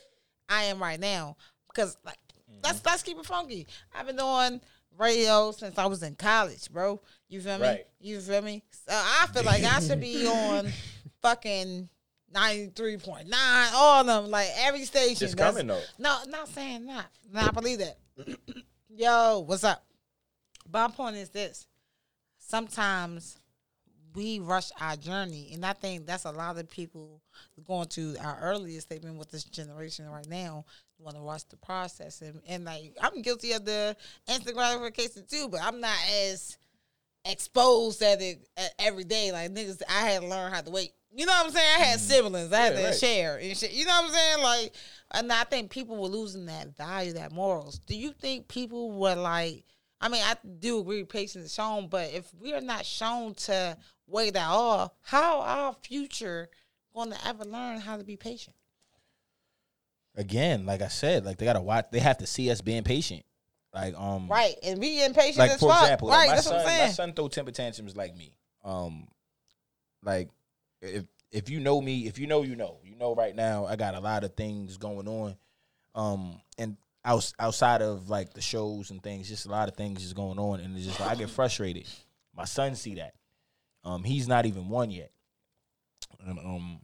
I 0.48 0.64
am 0.64 0.80
right 0.80 0.98
now 0.98 1.36
because 1.68 1.96
like 2.04 2.18
mm-hmm. 2.50 2.60
let's 2.64 2.84
let's 2.84 3.02
keep 3.02 3.18
it 3.18 3.26
funky. 3.26 3.66
I've 3.94 4.06
been 4.06 4.16
doing 4.16 4.60
radio 4.98 5.52
since 5.52 5.78
I 5.78 5.86
was 5.86 6.02
in 6.02 6.14
college, 6.16 6.70
bro. 6.70 7.00
You 7.28 7.40
feel 7.40 7.58
me? 7.58 7.66
Right. 7.66 7.86
You 8.00 8.20
feel 8.20 8.42
me? 8.42 8.62
So 8.70 8.92
I 8.94 9.26
feel 9.32 9.44
like 9.44 9.64
I 9.64 9.80
should 9.80 10.00
be 10.00 10.26
on 10.26 10.70
fucking. 11.22 11.88
93.9 12.34 13.26
all 13.74 14.00
of 14.00 14.06
them 14.06 14.30
like 14.30 14.48
every 14.58 14.84
station 14.84 15.24
It's 15.26 15.34
coming, 15.34 15.66
though. 15.66 15.80
no 15.98 16.16
not 16.28 16.48
saying 16.48 16.86
not. 16.86 17.06
No, 17.32 17.40
I 17.40 17.50
believe 17.50 17.78
that. 17.78 17.98
Yo 18.88 19.40
what's 19.46 19.64
up? 19.64 19.84
My 20.72 20.88
point 20.88 21.16
is 21.16 21.30
this. 21.30 21.66
Sometimes 22.38 23.38
we 24.14 24.40
rush 24.40 24.70
our 24.80 24.96
journey 24.96 25.50
and 25.54 25.64
i 25.64 25.72
think 25.72 26.04
that's 26.06 26.24
a 26.24 26.30
lot 26.30 26.58
of 26.58 26.68
people 26.68 27.22
going 27.64 27.86
to 27.86 28.16
our 28.22 28.38
earlier 28.42 28.80
statement 28.80 29.16
with 29.16 29.30
this 29.30 29.44
generation 29.44 30.08
right 30.08 30.28
now 30.28 30.64
want 30.98 31.16
to 31.16 31.22
rush 31.22 31.44
the 31.44 31.56
process 31.56 32.20
and, 32.20 32.40
and 32.48 32.64
like 32.64 32.92
i'm 33.00 33.22
guilty 33.22 33.52
of 33.52 33.64
the 33.64 33.96
instant 34.28 34.56
gratification 34.56 35.24
too 35.30 35.48
but 35.48 35.60
i'm 35.62 35.80
not 35.80 35.96
as 36.24 36.58
exposed 37.24 38.00
at 38.02 38.20
it 38.22 38.46
uh, 38.56 38.62
every 38.78 39.04
day 39.04 39.30
like 39.32 39.50
niggas 39.52 39.82
i 39.88 40.08
had 40.08 40.22
to 40.22 40.26
learn 40.28 40.50
how 40.52 40.60
to 40.60 40.70
wait 40.70 40.92
you 41.14 41.26
know 41.26 41.32
what 41.32 41.46
i'm 41.46 41.52
saying 41.52 41.68
i 41.78 41.84
had 41.84 42.00
siblings 42.00 42.52
i 42.52 42.56
had 42.58 42.72
Mm-hmm. 42.72 42.78
Yeah, 42.80 42.86
to 42.86 42.90
right. 42.90 42.98
share 42.98 43.36
and 43.38 43.56
shit 43.56 43.72
you 43.72 43.84
know 43.84 43.90
what 43.92 44.04
i'm 44.06 44.10
saying 44.10 44.42
like 44.42 44.74
and 45.12 45.30
i 45.32 45.44
think 45.44 45.70
people 45.70 45.96
were 46.00 46.08
losing 46.08 46.46
that 46.46 46.76
value 46.76 47.12
that 47.14 47.30
morals 47.32 47.78
do 47.80 47.94
you 47.96 48.12
think 48.12 48.48
people 48.48 48.92
were 48.92 49.14
like 49.16 49.64
I 50.02 50.08
mean, 50.08 50.22
I 50.24 50.34
do 50.60 50.78
agree 50.80 51.04
patience 51.04 51.44
is 51.44 51.52
shown, 51.52 51.88
but 51.88 52.10
if 52.14 52.32
we 52.40 52.54
are 52.54 52.62
not 52.62 52.86
shown 52.86 53.34
to 53.34 53.76
wait 54.06 54.34
at 54.34 54.48
all, 54.48 54.96
how 55.02 55.42
our 55.42 55.76
future 55.82 56.48
going 56.94 57.10
to 57.10 57.26
ever 57.28 57.44
learn 57.44 57.80
how 57.80 57.98
to 57.98 58.02
be 58.02 58.16
patient? 58.16 58.56
Again, 60.16 60.64
like 60.64 60.80
I 60.80 60.88
said, 60.88 61.26
like 61.26 61.36
they 61.36 61.44
gotta 61.44 61.60
watch. 61.60 61.88
They 61.92 62.00
have 62.00 62.16
to 62.16 62.26
see 62.26 62.50
us 62.50 62.62
being 62.62 62.82
patient. 62.82 63.24
Like 63.72 63.94
um, 63.96 64.28
Right, 64.28 64.56
and 64.62 64.80
be 64.80 65.04
impatient 65.04 65.38
like 65.38 65.52
as 65.52 65.60
for 65.60 65.68
fuck. 65.70 65.82
example, 65.82 66.08
like, 66.08 66.18
right? 66.18 66.28
my 66.28 66.34
That's 66.34 66.46
son, 66.46 66.56
what 66.56 66.66
I'm 66.66 66.78
my 66.78 66.88
son 66.88 67.12
throw 67.12 67.28
temper 67.28 67.52
tantrums 67.52 67.96
like 67.96 68.16
me. 68.16 68.34
Um, 68.64 69.06
like 70.02 70.28
if 70.82 71.04
if 71.30 71.48
you 71.48 71.60
know 71.60 71.80
me, 71.80 72.06
if 72.08 72.18
you 72.18 72.26
know, 72.26 72.42
you 72.42 72.56
know, 72.56 72.78
you 72.84 72.96
know. 72.96 73.14
Right 73.14 73.34
now, 73.36 73.66
I 73.66 73.76
got 73.76 73.94
a 73.94 74.00
lot 74.00 74.24
of 74.24 74.34
things 74.34 74.76
going 74.76 75.06
on. 75.06 75.36
Um, 75.94 76.40
and 76.58 76.76
outs, 77.04 77.32
outside 77.38 77.80
of 77.82 78.08
like 78.10 78.34
the 78.34 78.40
shows 78.40 78.90
and 78.90 79.00
things, 79.02 79.28
just 79.28 79.46
a 79.46 79.50
lot 79.50 79.68
of 79.68 79.76
things 79.76 80.04
is 80.04 80.12
going 80.12 80.38
on, 80.38 80.58
and 80.60 80.76
it's 80.76 80.86
just 80.86 80.98
like 80.98 81.10
I 81.10 81.14
get 81.14 81.30
frustrated. 81.30 81.86
My 82.36 82.44
son 82.46 82.74
see 82.74 82.96
that. 82.96 83.14
Um, 83.84 84.02
he's 84.02 84.26
not 84.26 84.46
even 84.46 84.68
one 84.68 84.90
yet. 84.90 85.12
And 86.26 86.38
um, 86.40 86.80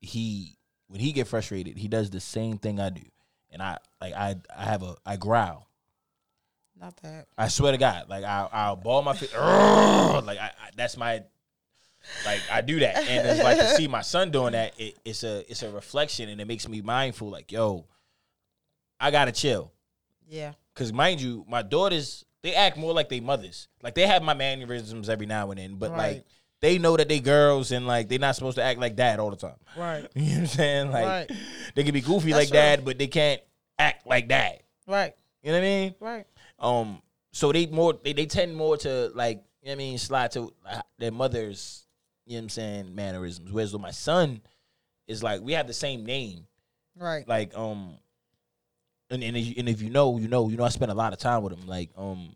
he 0.00 0.56
when 0.88 1.00
he 1.00 1.12
get 1.12 1.28
frustrated, 1.28 1.76
he 1.78 1.86
does 1.86 2.10
the 2.10 2.20
same 2.20 2.58
thing 2.58 2.80
I 2.80 2.90
do, 2.90 3.04
and 3.50 3.62
I 3.62 3.78
like 4.00 4.14
I 4.14 4.36
I 4.54 4.64
have 4.64 4.82
a 4.82 4.96
I 5.06 5.16
growl. 5.16 5.67
Not 6.80 6.96
that. 7.02 7.26
I 7.36 7.48
swear 7.48 7.72
to 7.72 7.78
God, 7.78 8.08
like 8.08 8.24
I, 8.24 8.48
I'll 8.52 8.76
ball 8.76 9.02
my 9.02 9.14
feet. 9.14 9.32
like 9.34 10.38
I, 10.38 10.46
I, 10.62 10.70
that's 10.76 10.96
my, 10.96 11.22
like 12.24 12.40
I 12.50 12.60
do 12.60 12.78
that, 12.80 12.96
and 12.96 13.26
it's 13.26 13.42
like 13.42 13.58
to 13.58 13.68
see 13.74 13.88
my 13.88 14.02
son 14.02 14.30
doing 14.30 14.52
that. 14.52 14.78
It, 14.78 14.96
it's 15.04 15.24
a, 15.24 15.38
it's 15.50 15.62
a 15.62 15.70
reflection, 15.72 16.28
and 16.28 16.40
it 16.40 16.46
makes 16.46 16.68
me 16.68 16.80
mindful. 16.80 17.28
Like, 17.30 17.50
yo, 17.50 17.84
I 19.00 19.10
gotta 19.10 19.32
chill, 19.32 19.72
Yeah. 20.28 20.52
cause 20.74 20.92
mind 20.92 21.20
you, 21.20 21.44
my 21.48 21.62
daughters 21.62 22.24
they 22.42 22.54
act 22.54 22.76
more 22.76 22.92
like 22.92 23.08
they 23.08 23.18
mothers. 23.20 23.66
Like 23.82 23.94
they 23.96 24.06
have 24.06 24.22
my 24.22 24.34
mannerisms 24.34 25.08
every 25.08 25.26
now 25.26 25.50
and 25.50 25.58
then, 25.58 25.74
but 25.74 25.90
like 25.90 26.24
they 26.60 26.78
know 26.78 26.96
that 26.96 27.08
they 27.08 27.18
girls, 27.20 27.72
and 27.72 27.86
like 27.88 28.08
they're 28.08 28.18
not 28.20 28.36
supposed 28.36 28.56
to 28.56 28.62
act 28.62 28.78
like 28.78 28.94
dad 28.94 29.18
all 29.18 29.30
the 29.30 29.36
time. 29.36 29.56
Right. 29.76 30.06
You 30.14 30.22
know 30.22 30.30
what 30.34 30.40
I'm 30.40 30.46
saying? 30.46 30.90
Like 30.92 31.04
Right. 31.04 31.30
they 31.74 31.82
can 31.82 31.92
be 31.92 32.00
goofy 32.00 32.30
That's 32.30 32.42
like 32.42 32.48
true. 32.48 32.54
dad, 32.56 32.84
but 32.84 32.98
they 32.98 33.08
can't 33.08 33.40
act 33.78 34.06
like 34.06 34.28
dad. 34.28 34.60
Right. 34.86 35.14
You 35.42 35.52
know 35.52 35.58
what 35.58 35.64
I 35.64 35.68
mean? 35.68 35.94
Right. 36.00 36.26
Um, 36.58 37.02
so 37.32 37.52
they 37.52 37.66
more 37.66 37.94
they, 38.02 38.12
they 38.12 38.26
tend 38.26 38.56
more 38.56 38.76
to 38.78 39.10
like 39.14 39.42
you 39.62 39.68
know 39.68 39.70
what 39.70 39.72
I 39.72 39.76
mean 39.76 39.98
slide 39.98 40.32
to 40.32 40.52
uh, 40.68 40.80
their 40.98 41.12
mother's 41.12 41.86
you 42.26 42.34
know 42.34 42.38
what 42.38 42.42
I'm 42.44 42.48
saying 42.48 42.94
mannerisms. 42.94 43.52
Whereas 43.52 43.72
with 43.72 43.82
my 43.82 43.90
son 43.90 44.40
is 45.06 45.22
like 45.22 45.40
we 45.40 45.52
have 45.52 45.66
the 45.66 45.72
same 45.72 46.04
name. 46.04 46.46
Right. 46.96 47.26
Like 47.26 47.56
um, 47.56 47.94
and 49.10 49.22
and 49.22 49.36
if, 49.36 49.46
you, 49.46 49.54
and 49.58 49.68
if 49.68 49.80
you 49.82 49.90
know 49.90 50.18
you 50.18 50.28
know 50.28 50.48
you 50.48 50.56
know 50.56 50.64
I 50.64 50.68
spend 50.68 50.90
a 50.90 50.94
lot 50.94 51.12
of 51.12 51.18
time 51.18 51.42
with 51.42 51.52
him. 51.52 51.66
Like 51.66 51.90
um, 51.96 52.34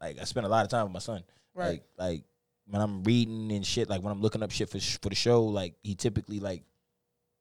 like 0.00 0.20
I 0.20 0.24
spend 0.24 0.46
a 0.46 0.48
lot 0.48 0.64
of 0.64 0.70
time 0.70 0.84
with 0.84 0.92
my 0.92 1.00
son. 1.00 1.22
Right. 1.54 1.82
Like 1.98 1.98
like 1.98 2.24
when 2.66 2.80
I'm 2.80 3.02
reading 3.02 3.52
and 3.52 3.66
shit. 3.66 3.90
Like 3.90 4.02
when 4.02 4.12
I'm 4.12 4.20
looking 4.20 4.42
up 4.42 4.50
shit 4.50 4.70
for 4.70 4.80
sh- 4.80 4.98
for 5.02 5.08
the 5.08 5.14
show. 5.14 5.44
Like 5.44 5.74
he 5.82 5.94
typically 5.94 6.40
like 6.40 6.62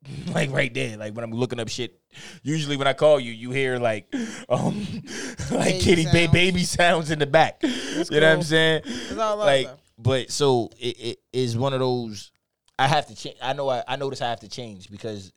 like 0.34 0.52
right 0.52 0.74
there. 0.74 0.97
Like 0.97 1.14
when 1.14 1.24
I'm 1.24 1.32
looking 1.32 1.60
up 1.60 1.70
shit. 1.70 1.99
Usually 2.43 2.76
when 2.76 2.88
I 2.88 2.93
call 2.93 3.20
you, 3.20 3.32
you 3.32 3.52
hear 3.52 3.78
like 3.78 4.14
um 4.49 4.86
like 5.52 5.66
Baby 5.66 5.80
kitty 5.80 6.06
ba- 6.06 6.32
baby 6.32 6.64
sounds 6.64 7.12
in 7.12 7.20
the 7.20 7.28
back. 7.28 7.62
you 7.64 7.70
know 7.70 8.04
what 8.10 8.24
I'm 8.24 8.43
saying? 8.43 8.82
It's 8.86 9.12
all 9.12 9.38
love, 9.38 9.45
like 9.45 9.70
but 9.97 10.32
so 10.32 10.70
it, 10.80 10.99
it 10.99 11.20
is 11.32 11.58
one 11.58 11.74
of 11.74 11.80
those 11.80 12.32
I 12.80 12.88
have 12.88 13.08
to 13.08 13.16
change 13.16 13.38
I 13.41 13.54
know 13.54 13.70
I, 13.70 13.84
I 13.88 13.95
notice 13.95 14.22
I 14.22 14.30
have 14.30 14.39
to 14.41 14.49
change 14.49 14.89
because 14.89 15.32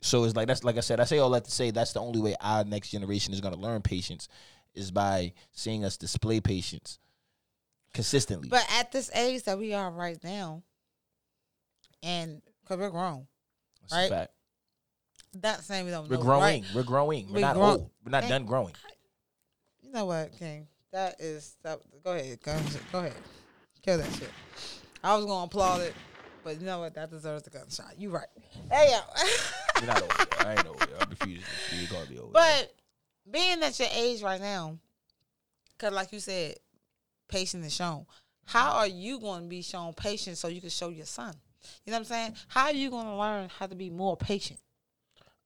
so 0.00 0.24
it's 0.24 0.36
like 0.36 0.46
that's 0.46 0.64
like 0.64 0.76
I 0.76 0.80
said, 0.80 1.00
I 1.00 1.04
say 1.04 1.18
all 1.18 1.30
that 1.30 1.44
to 1.44 1.50
say 1.50 1.70
that's 1.70 1.92
the 1.92 2.00
only 2.00 2.20
way 2.20 2.34
our 2.40 2.64
next 2.64 2.90
generation 2.90 3.32
is 3.32 3.40
gonna 3.40 3.56
learn 3.56 3.82
patience 3.82 4.28
is 4.74 4.90
by 4.90 5.32
seeing 5.52 5.84
us 5.84 5.96
display 5.96 6.40
patience 6.40 6.98
consistently. 7.94 8.48
But 8.48 8.66
at 8.78 8.92
this 8.92 9.10
age 9.14 9.42
that 9.44 9.58
we 9.58 9.74
are 9.74 9.90
right 9.90 10.22
now, 10.22 10.62
and 12.02 12.42
because 12.68 12.80
we're 12.80 12.90
grown, 12.90 13.26
That's 13.82 13.92
right? 13.94 14.08
fact. 14.10 14.32
not 15.42 15.60
saying 15.64 15.84
we 15.86 15.90
don't 15.90 16.08
We're 16.08 16.16
know, 16.16 16.22
growing. 16.22 16.42
right? 16.42 16.64
We're 16.74 16.82
growing. 16.82 17.26
We're, 17.28 17.34
We're 17.34 17.40
not 17.40 17.54
grow- 17.56 17.64
old. 17.64 17.90
We're 18.04 18.10
not 18.10 18.28
done 18.28 18.44
growing. 18.44 18.74
You 19.82 19.92
know 19.92 20.04
what, 20.04 20.32
King? 20.38 20.66
That 20.92 21.16
is 21.20 21.56
that. 21.62 21.80
Go 22.04 22.12
ahead, 22.12 22.38
go, 22.42 22.56
go 22.92 22.98
ahead, 23.00 23.14
kill 23.82 23.98
that 23.98 24.10
shit. 24.14 24.30
I 25.02 25.14
was 25.16 25.24
gonna 25.24 25.44
applaud 25.44 25.80
it, 25.82 25.94
but 26.44 26.58
you 26.60 26.66
know 26.66 26.80
what? 26.80 26.94
That 26.94 27.10
deserves 27.10 27.46
a 27.46 27.50
gunshot. 27.50 27.94
You 27.98 28.10
right. 28.10 28.26
Hey 28.70 28.90
yo. 28.90 28.98
You're 29.80 29.86
not 29.86 30.02
old. 30.02 30.12
yet. 30.18 30.46
I 30.46 30.50
ain't 30.52 30.66
old. 30.66 30.80
yet. 30.80 30.90
I 31.00 31.04
refuse. 31.10 31.44
You're 31.78 31.88
gonna 31.90 32.06
be 32.10 32.18
old. 32.18 32.32
But 32.32 32.74
being 33.30 33.62
at 33.62 33.78
your 33.78 33.88
age 33.94 34.22
right 34.22 34.40
now, 34.40 34.78
because 35.76 35.92
like 35.94 36.12
you 36.12 36.20
said, 36.20 36.56
patience 37.28 37.66
is 37.66 37.74
shown. 37.74 38.06
How 38.46 38.72
are 38.78 38.86
you 38.86 39.20
going 39.20 39.42
to 39.42 39.48
be 39.48 39.60
shown 39.60 39.92
patience 39.92 40.40
so 40.40 40.48
you 40.48 40.62
can 40.62 40.70
show 40.70 40.88
your 40.88 41.04
son? 41.04 41.34
You 41.84 41.92
know 41.92 41.96
what 41.96 42.00
I'm 42.00 42.04
saying? 42.04 42.34
How 42.48 42.64
are 42.64 42.72
you 42.72 42.90
going 42.90 43.06
to 43.06 43.16
learn 43.16 43.48
how 43.58 43.66
to 43.66 43.74
be 43.74 43.90
more 43.90 44.16
patient? 44.16 44.60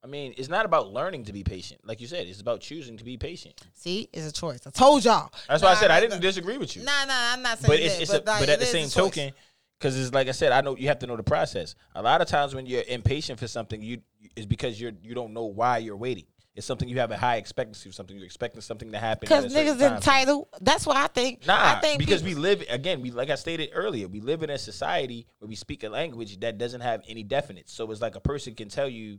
I 0.04 0.08
mean, 0.08 0.34
it's 0.36 0.48
not 0.48 0.66
about 0.66 0.92
learning 0.92 1.24
to 1.26 1.32
be 1.32 1.44
patient. 1.44 1.80
Like 1.84 2.00
you 2.00 2.08
said, 2.08 2.26
it's 2.26 2.40
about 2.40 2.60
choosing 2.60 2.96
to 2.96 3.04
be 3.04 3.16
patient. 3.16 3.60
See, 3.74 4.08
it's 4.12 4.26
a 4.26 4.32
choice. 4.32 4.60
I 4.66 4.70
told 4.70 5.04
y'all. 5.04 5.30
That's 5.48 5.62
why 5.62 5.70
I 5.70 5.74
said 5.74 5.92
I 5.92 6.00
didn't 6.00 6.16
nah. 6.16 6.20
disagree 6.20 6.58
with 6.58 6.74
you. 6.74 6.82
Nah, 6.82 7.04
nah, 7.06 7.32
I'm 7.32 7.42
not 7.42 7.58
saying 7.58 7.68
but 7.68 7.78
that. 7.78 7.86
it's, 7.86 8.00
it's 8.00 8.10
but, 8.10 8.24
a, 8.24 8.30
like, 8.30 8.40
but 8.40 8.48
at 8.48 8.58
the 8.58 8.66
same 8.66 8.88
token, 8.88 9.32
because 9.78 9.98
it's 9.98 10.12
like 10.12 10.26
I 10.26 10.32
said, 10.32 10.50
I 10.50 10.60
know 10.60 10.76
you 10.76 10.88
have 10.88 10.98
to 11.00 11.06
know 11.06 11.16
the 11.16 11.22
process. 11.22 11.76
A 11.94 12.02
lot 12.02 12.20
of 12.20 12.26
times 12.26 12.52
when 12.52 12.66
you're 12.66 12.82
impatient 12.88 13.38
for 13.38 13.46
something, 13.46 13.80
you 13.80 14.02
is 14.34 14.44
because 14.44 14.80
you're 14.80 14.92
you 15.02 15.14
don't 15.14 15.32
know 15.32 15.44
why 15.44 15.78
you're 15.78 15.96
waiting. 15.96 16.24
It's 16.54 16.66
something 16.66 16.86
you 16.86 16.98
have 16.98 17.10
a 17.10 17.16
high 17.16 17.36
expectancy 17.36 17.88
of 17.88 17.94
something. 17.94 18.14
You're 18.14 18.26
expecting 18.26 18.60
something 18.60 18.92
to 18.92 18.98
happen. 18.98 19.20
Because 19.22 19.54
niggas 19.54 19.80
entitled. 19.80 20.48
That's 20.60 20.86
what 20.86 20.98
I 20.98 21.06
think. 21.06 21.46
Nah, 21.46 21.76
I 21.76 21.80
think 21.80 21.98
because 21.98 22.22
people- 22.22 22.42
we 22.42 22.48
live 22.48 22.64
again. 22.68 23.00
We 23.00 23.10
like 23.10 23.30
I 23.30 23.36
stated 23.36 23.70
earlier, 23.72 24.06
we 24.06 24.20
live 24.20 24.42
in 24.42 24.50
a 24.50 24.58
society 24.58 25.26
where 25.38 25.48
we 25.48 25.54
speak 25.54 25.82
a 25.82 25.88
language 25.88 26.40
that 26.40 26.58
doesn't 26.58 26.82
have 26.82 27.02
any 27.08 27.22
definite. 27.22 27.70
So 27.70 27.90
it's 27.90 28.02
like 28.02 28.16
a 28.16 28.20
person 28.20 28.54
can 28.54 28.68
tell 28.68 28.88
you, 28.88 29.18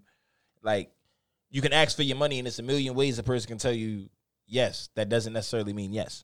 like, 0.61 0.91
you 1.49 1.61
can 1.61 1.73
ask 1.73 1.95
for 1.95 2.03
your 2.03 2.17
money, 2.17 2.37
and 2.37 2.47
it's 2.47 2.59
a 2.59 2.63
million 2.63 2.93
ways 2.93 3.17
a 3.17 3.23
person 3.23 3.47
can 3.47 3.57
tell 3.57 3.73
you 3.73 4.09
yes. 4.45 4.89
That 4.93 5.09
doesn't 5.09 5.33
necessarily 5.33 5.73
mean 5.73 5.91
yes. 5.91 6.23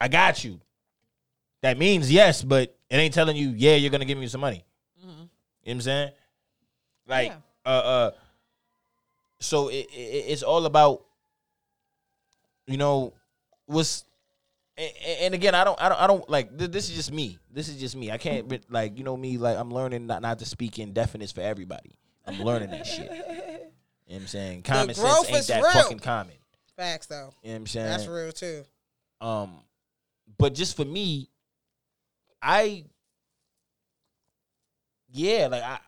I 0.00 0.08
got 0.08 0.44
you. 0.44 0.60
That 1.62 1.76
means 1.76 2.10
yes, 2.10 2.42
but 2.42 2.74
it 2.88 2.96
ain't 2.96 3.12
telling 3.12 3.36
you 3.36 3.50
yeah. 3.50 3.76
You're 3.76 3.90
gonna 3.90 4.04
give 4.06 4.18
me 4.18 4.28
some 4.28 4.40
money. 4.40 4.64
You 5.02 5.08
know 5.08 5.12
what 5.64 5.72
I'm 5.72 5.80
saying? 5.82 6.10
Like, 7.06 7.32
uh, 7.66 7.68
uh. 7.68 8.10
So 9.40 9.68
it, 9.68 9.86
it 9.92 10.24
it's 10.28 10.42
all 10.42 10.64
about, 10.66 11.04
you 12.66 12.76
know, 12.76 13.12
what's 13.66 14.04
and, 14.78 14.92
and 15.20 15.34
again, 15.34 15.54
I 15.54 15.64
don't, 15.64 15.80
I 15.80 15.88
don't, 15.88 16.00
I 16.02 16.06
don't 16.06 16.28
like. 16.28 16.56
th- 16.56 16.70
This 16.70 16.90
is 16.90 16.96
just 16.96 17.12
me. 17.12 17.38
This 17.50 17.68
is 17.68 17.76
just 17.76 17.96
me. 17.96 18.10
I 18.10 18.18
can't 18.18 18.50
re- 18.50 18.60
like, 18.68 18.98
you 18.98 19.04
know, 19.04 19.16
me. 19.16 19.38
Like, 19.38 19.56
I'm 19.56 19.70
learning 19.70 20.06
not 20.06 20.20
not 20.20 20.38
to 20.40 20.44
speak 20.44 20.78
in 20.78 20.92
definites 20.92 21.32
for 21.34 21.40
everybody. 21.40 21.96
I'm 22.26 22.42
learning 22.42 22.70
that 22.70 22.86
shit. 22.86 23.10
You 23.10 23.18
know 23.18 23.20
what 24.06 24.20
I'm 24.22 24.26
saying? 24.26 24.62
Common 24.62 24.94
sense 24.94 25.30
ain't 25.30 25.46
that 25.46 25.62
real. 25.62 25.72
fucking 25.72 25.98
common. 26.00 26.34
Facts 26.76 27.06
though. 27.06 27.32
You 27.42 27.48
know 27.48 27.54
what 27.54 27.56
I'm 27.60 27.66
saying? 27.66 27.86
That's 27.86 28.06
real 28.06 28.32
too. 28.32 28.64
Um, 29.20 29.60
but 30.36 30.54
just 30.54 30.76
for 30.76 30.84
me, 30.84 31.30
I, 32.42 32.84
yeah, 35.10 35.48
like 35.50 35.62
I, 35.62 35.78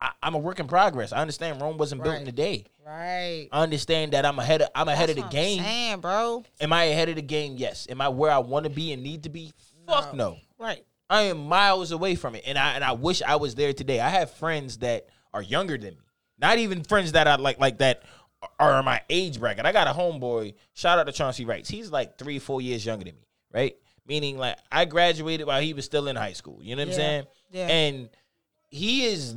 I 0.00 0.10
I'm 0.22 0.34
a 0.34 0.38
work 0.38 0.60
in 0.60 0.66
progress. 0.66 1.12
I 1.12 1.18
understand 1.18 1.60
Rome 1.60 1.76
wasn't 1.78 2.02
built 2.02 2.20
in 2.20 2.26
a 2.28 2.32
day. 2.32 2.64
Right. 2.86 3.48
I 3.52 3.62
understand 3.62 4.12
that 4.12 4.24
I'm 4.26 4.38
ahead 4.38 4.62
of 4.62 4.68
I'm 4.74 4.88
ahead 4.88 5.08
That's 5.08 5.18
of 5.18 5.24
the 5.26 5.30
game. 5.30 5.62
saying, 5.62 6.00
bro. 6.00 6.44
Am 6.60 6.72
I 6.72 6.84
ahead 6.84 7.08
of 7.08 7.16
the 7.16 7.22
game? 7.22 7.54
Yes. 7.56 7.86
Am 7.90 8.00
I 8.00 8.08
where 8.08 8.30
I 8.30 8.38
want 8.38 8.64
to 8.64 8.70
be 8.70 8.92
and 8.92 9.02
need 9.02 9.24
to 9.24 9.28
be? 9.28 9.52
Fuck 9.86 10.14
no. 10.14 10.38
Right. 10.58 10.84
I 11.08 11.22
am 11.22 11.38
miles 11.48 11.90
away 11.90 12.14
from 12.14 12.34
it, 12.36 12.44
and 12.46 12.56
I 12.56 12.74
and 12.74 12.84
I 12.84 12.92
wish 12.92 13.20
I 13.22 13.36
was 13.36 13.54
there 13.56 13.72
today. 13.72 14.00
I 14.00 14.08
have 14.08 14.30
friends 14.30 14.78
that 14.78 15.08
are 15.34 15.42
younger 15.42 15.76
than 15.76 15.94
me, 15.94 16.00
not 16.38 16.58
even 16.58 16.84
friends 16.84 17.12
that 17.12 17.26
I 17.26 17.34
like 17.36 17.58
like 17.58 17.78
that 17.78 18.02
are 18.58 18.82
my 18.82 19.02
age 19.10 19.38
bracket. 19.40 19.66
I 19.66 19.72
got 19.72 19.86
a 19.88 19.90
homeboy. 19.90 20.54
Shout 20.72 20.98
out 20.98 21.06
to 21.06 21.12
Chauncey 21.12 21.44
Wrights. 21.44 21.68
He's 21.68 21.90
like 21.90 22.16
three, 22.16 22.38
four 22.38 22.60
years 22.62 22.86
younger 22.86 23.04
than 23.04 23.14
me, 23.16 23.26
right? 23.52 23.76
Meaning 24.06 24.38
like 24.38 24.56
I 24.72 24.84
graduated 24.86 25.46
while 25.46 25.60
he 25.60 25.74
was 25.74 25.84
still 25.84 26.08
in 26.08 26.16
high 26.16 26.32
school. 26.32 26.60
You 26.62 26.76
know 26.76 26.82
what 26.82 26.88
Yeah. 26.88 26.94
I'm 26.94 26.98
saying? 27.00 27.24
Yeah. 27.50 27.66
And 27.68 28.08
he 28.70 29.06
is 29.06 29.34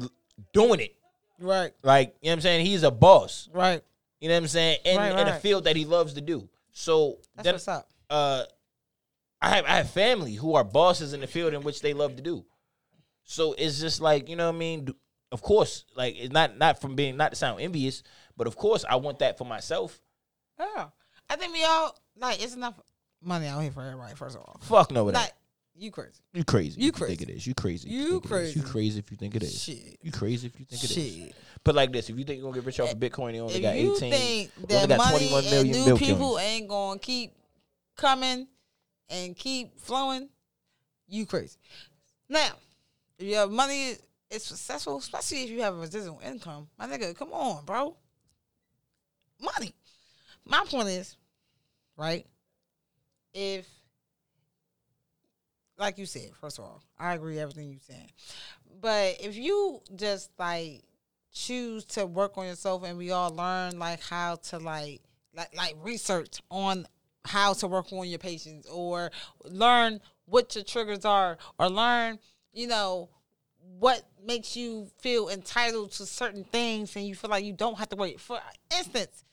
doing 0.51 0.79
it. 0.79 0.95
Right. 1.39 1.71
Like 1.83 2.15
you 2.21 2.27
know 2.27 2.31
what 2.31 2.37
I'm 2.37 2.41
saying? 2.41 2.65
He's 2.65 2.83
a 2.83 2.91
boss. 2.91 3.49
Right. 3.53 3.81
You 4.19 4.29
know 4.29 4.35
what 4.35 4.43
I'm 4.43 4.47
saying? 4.47 4.77
In, 4.85 4.97
Right, 4.97 5.19
in 5.19 5.27
a 5.27 5.39
field 5.39 5.65
that 5.65 5.75
he 5.75 5.85
loves 5.85 6.13
to 6.13 6.21
do. 6.21 6.47
So 6.71 7.17
That's 7.35 7.47
what's 7.51 7.67
up. 7.67 7.89
uh 8.09 8.43
I 9.41 9.49
have 9.49 9.65
I 9.65 9.75
have 9.77 9.89
family 9.89 10.33
who 10.35 10.55
are 10.55 10.63
bosses 10.63 11.13
in 11.13 11.19
the 11.19 11.27
field 11.27 11.53
in 11.53 11.61
which 11.63 11.81
they 11.81 11.93
love 11.93 12.15
to 12.15 12.21
do. 12.21 12.45
So 13.25 13.53
it's 13.57 13.79
just 13.79 13.99
like, 14.01 14.29
you 14.29 14.35
know 14.35 14.47
what 14.47 14.55
I 14.55 14.59
mean? 14.59 14.85
Do- 14.85 14.95
Of 15.31 15.41
course, 15.41 15.85
like 15.95 16.15
it's 16.17 16.31
not 16.33 16.57
not 16.57 16.79
from 16.79 16.95
being 16.95 17.17
not 17.17 17.31
to 17.31 17.35
sound 17.35 17.59
envious, 17.59 18.03
but 18.37 18.47
of 18.47 18.55
course 18.55 18.85
I 18.89 18.95
want 18.95 19.19
that 19.19 19.37
for 19.37 19.45
myself. 19.45 19.99
Yeah. 20.59 20.87
I 21.29 21.35
think 21.35 21.53
we 21.53 21.63
all 21.63 21.97
like 22.17 22.41
it's 22.41 22.55
enough 22.55 22.79
money 23.21 23.47
out 23.47 23.61
here 23.61 23.71
for 23.71 23.81
everybody. 23.83 24.15
First 24.15 24.35
of 24.37 24.41
all, 24.43 24.59
Fuck 24.61 24.91
no 24.91 25.03
with 25.03 25.15
like 25.15 25.27
that. 25.27 25.37
You 25.75 25.91
crazy. 25.91 26.21
You 26.33 26.43
crazy. 26.43 26.79
you 26.79 26.89
if 26.89 26.95
think 26.95 27.21
it 27.21 27.29
is. 27.29 27.47
You 27.47 27.55
crazy. 27.55 27.89
You 27.89 27.99
it 27.99 28.05
is. 28.05 28.11
You 28.13 28.21
crazy. 28.21 28.61
crazy 28.61 28.99
if 28.99 29.11
you 29.11 29.17
think 29.17 29.35
it 29.35 29.43
is. 29.43 29.61
Shit. 29.61 29.97
You 30.01 30.11
crazy 30.11 30.47
if 30.47 30.59
you 30.59 30.65
think 30.65 30.83
it 30.83 30.91
is. 30.91 31.13
Shit. 31.15 31.35
But 31.63 31.75
like 31.75 31.91
this, 31.91 32.09
if 32.09 32.17
you 32.17 32.23
think 32.23 32.39
you're 32.39 32.47
gonna 32.49 32.59
get 32.61 32.65
rich 32.65 32.79
off 32.79 32.91
of 32.91 33.01
eh, 33.01 33.07
Bitcoin, 33.07 33.33
you 33.33 33.41
only 33.41 33.55
If 33.55 33.61
got 33.61 33.77
you 33.77 33.95
18. 33.95 34.11
think 34.11 34.51
you 34.69 34.75
only 34.75 34.87
got 34.87 34.97
money 34.97 35.29
21 35.29 35.43
and 35.45 35.71
new 35.71 35.85
milk 35.85 35.99
people 35.99 36.39
ain't 36.39 36.67
gonna 36.67 36.99
keep 36.99 37.33
coming 37.95 38.47
and 39.09 39.35
keep 39.35 39.79
flowing, 39.79 40.29
you 41.07 41.25
crazy. 41.25 41.57
Now, 42.29 42.51
if 43.17 43.27
your 43.27 43.47
money 43.47 43.89
is, 43.89 44.01
is 44.29 44.43
successful, 44.43 44.97
especially 44.97 45.43
if 45.43 45.49
you 45.49 45.61
have 45.61 45.75
a 45.75 45.79
residual 45.79 46.19
income, 46.23 46.67
my 46.77 46.87
nigga, 46.87 47.15
come 47.15 47.31
on, 47.33 47.65
bro. 47.65 47.95
Money. 49.41 49.73
My 50.45 50.63
point 50.67 50.89
is, 50.89 51.15
right? 51.97 52.25
If 53.33 53.67
like 55.77 55.97
you 55.97 56.05
said, 56.05 56.31
first 56.39 56.59
of 56.59 56.65
all, 56.65 56.83
I 56.99 57.13
agree 57.13 57.39
everything 57.39 57.69
you 57.69 57.79
saying. 57.79 58.11
But 58.81 59.17
if 59.19 59.35
you 59.35 59.81
just 59.95 60.31
like 60.37 60.83
choose 61.31 61.83
to 61.85 62.05
work 62.05 62.37
on 62.37 62.45
yourself 62.45 62.83
and 62.83 62.97
we 62.97 63.11
all 63.11 63.31
learn 63.31 63.79
like 63.79 64.01
how 64.01 64.35
to 64.35 64.59
like 64.59 65.01
like 65.35 65.55
like 65.55 65.75
research 65.81 66.41
on 66.51 66.85
how 67.25 67.53
to 67.53 67.67
work 67.67 67.91
on 67.91 68.07
your 68.07 68.19
patients 68.19 68.67
or 68.67 69.11
learn 69.45 69.99
what 70.25 70.53
your 70.55 70.63
triggers 70.63 71.05
are 71.05 71.37
or 71.57 71.69
learn, 71.69 72.19
you 72.53 72.67
know, 72.67 73.09
what 73.79 74.03
makes 74.23 74.55
you 74.55 74.87
feel 74.99 75.29
entitled 75.29 75.91
to 75.91 76.05
certain 76.05 76.43
things 76.43 76.95
and 76.95 77.05
you 77.05 77.15
feel 77.15 77.29
like 77.29 77.43
you 77.43 77.53
don't 77.53 77.77
have 77.77 77.89
to 77.89 77.95
wait. 77.95 78.19
For 78.19 78.39
instance, 78.77 79.23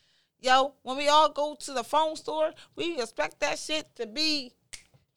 yo, 0.40 0.74
when 0.82 0.96
we 0.96 1.08
all 1.08 1.28
go 1.28 1.56
to 1.60 1.72
the 1.72 1.84
phone 1.84 2.16
store, 2.16 2.52
we 2.76 3.00
expect 3.00 3.40
that 3.40 3.58
shit 3.58 3.94
to 3.96 4.06
be 4.06 4.52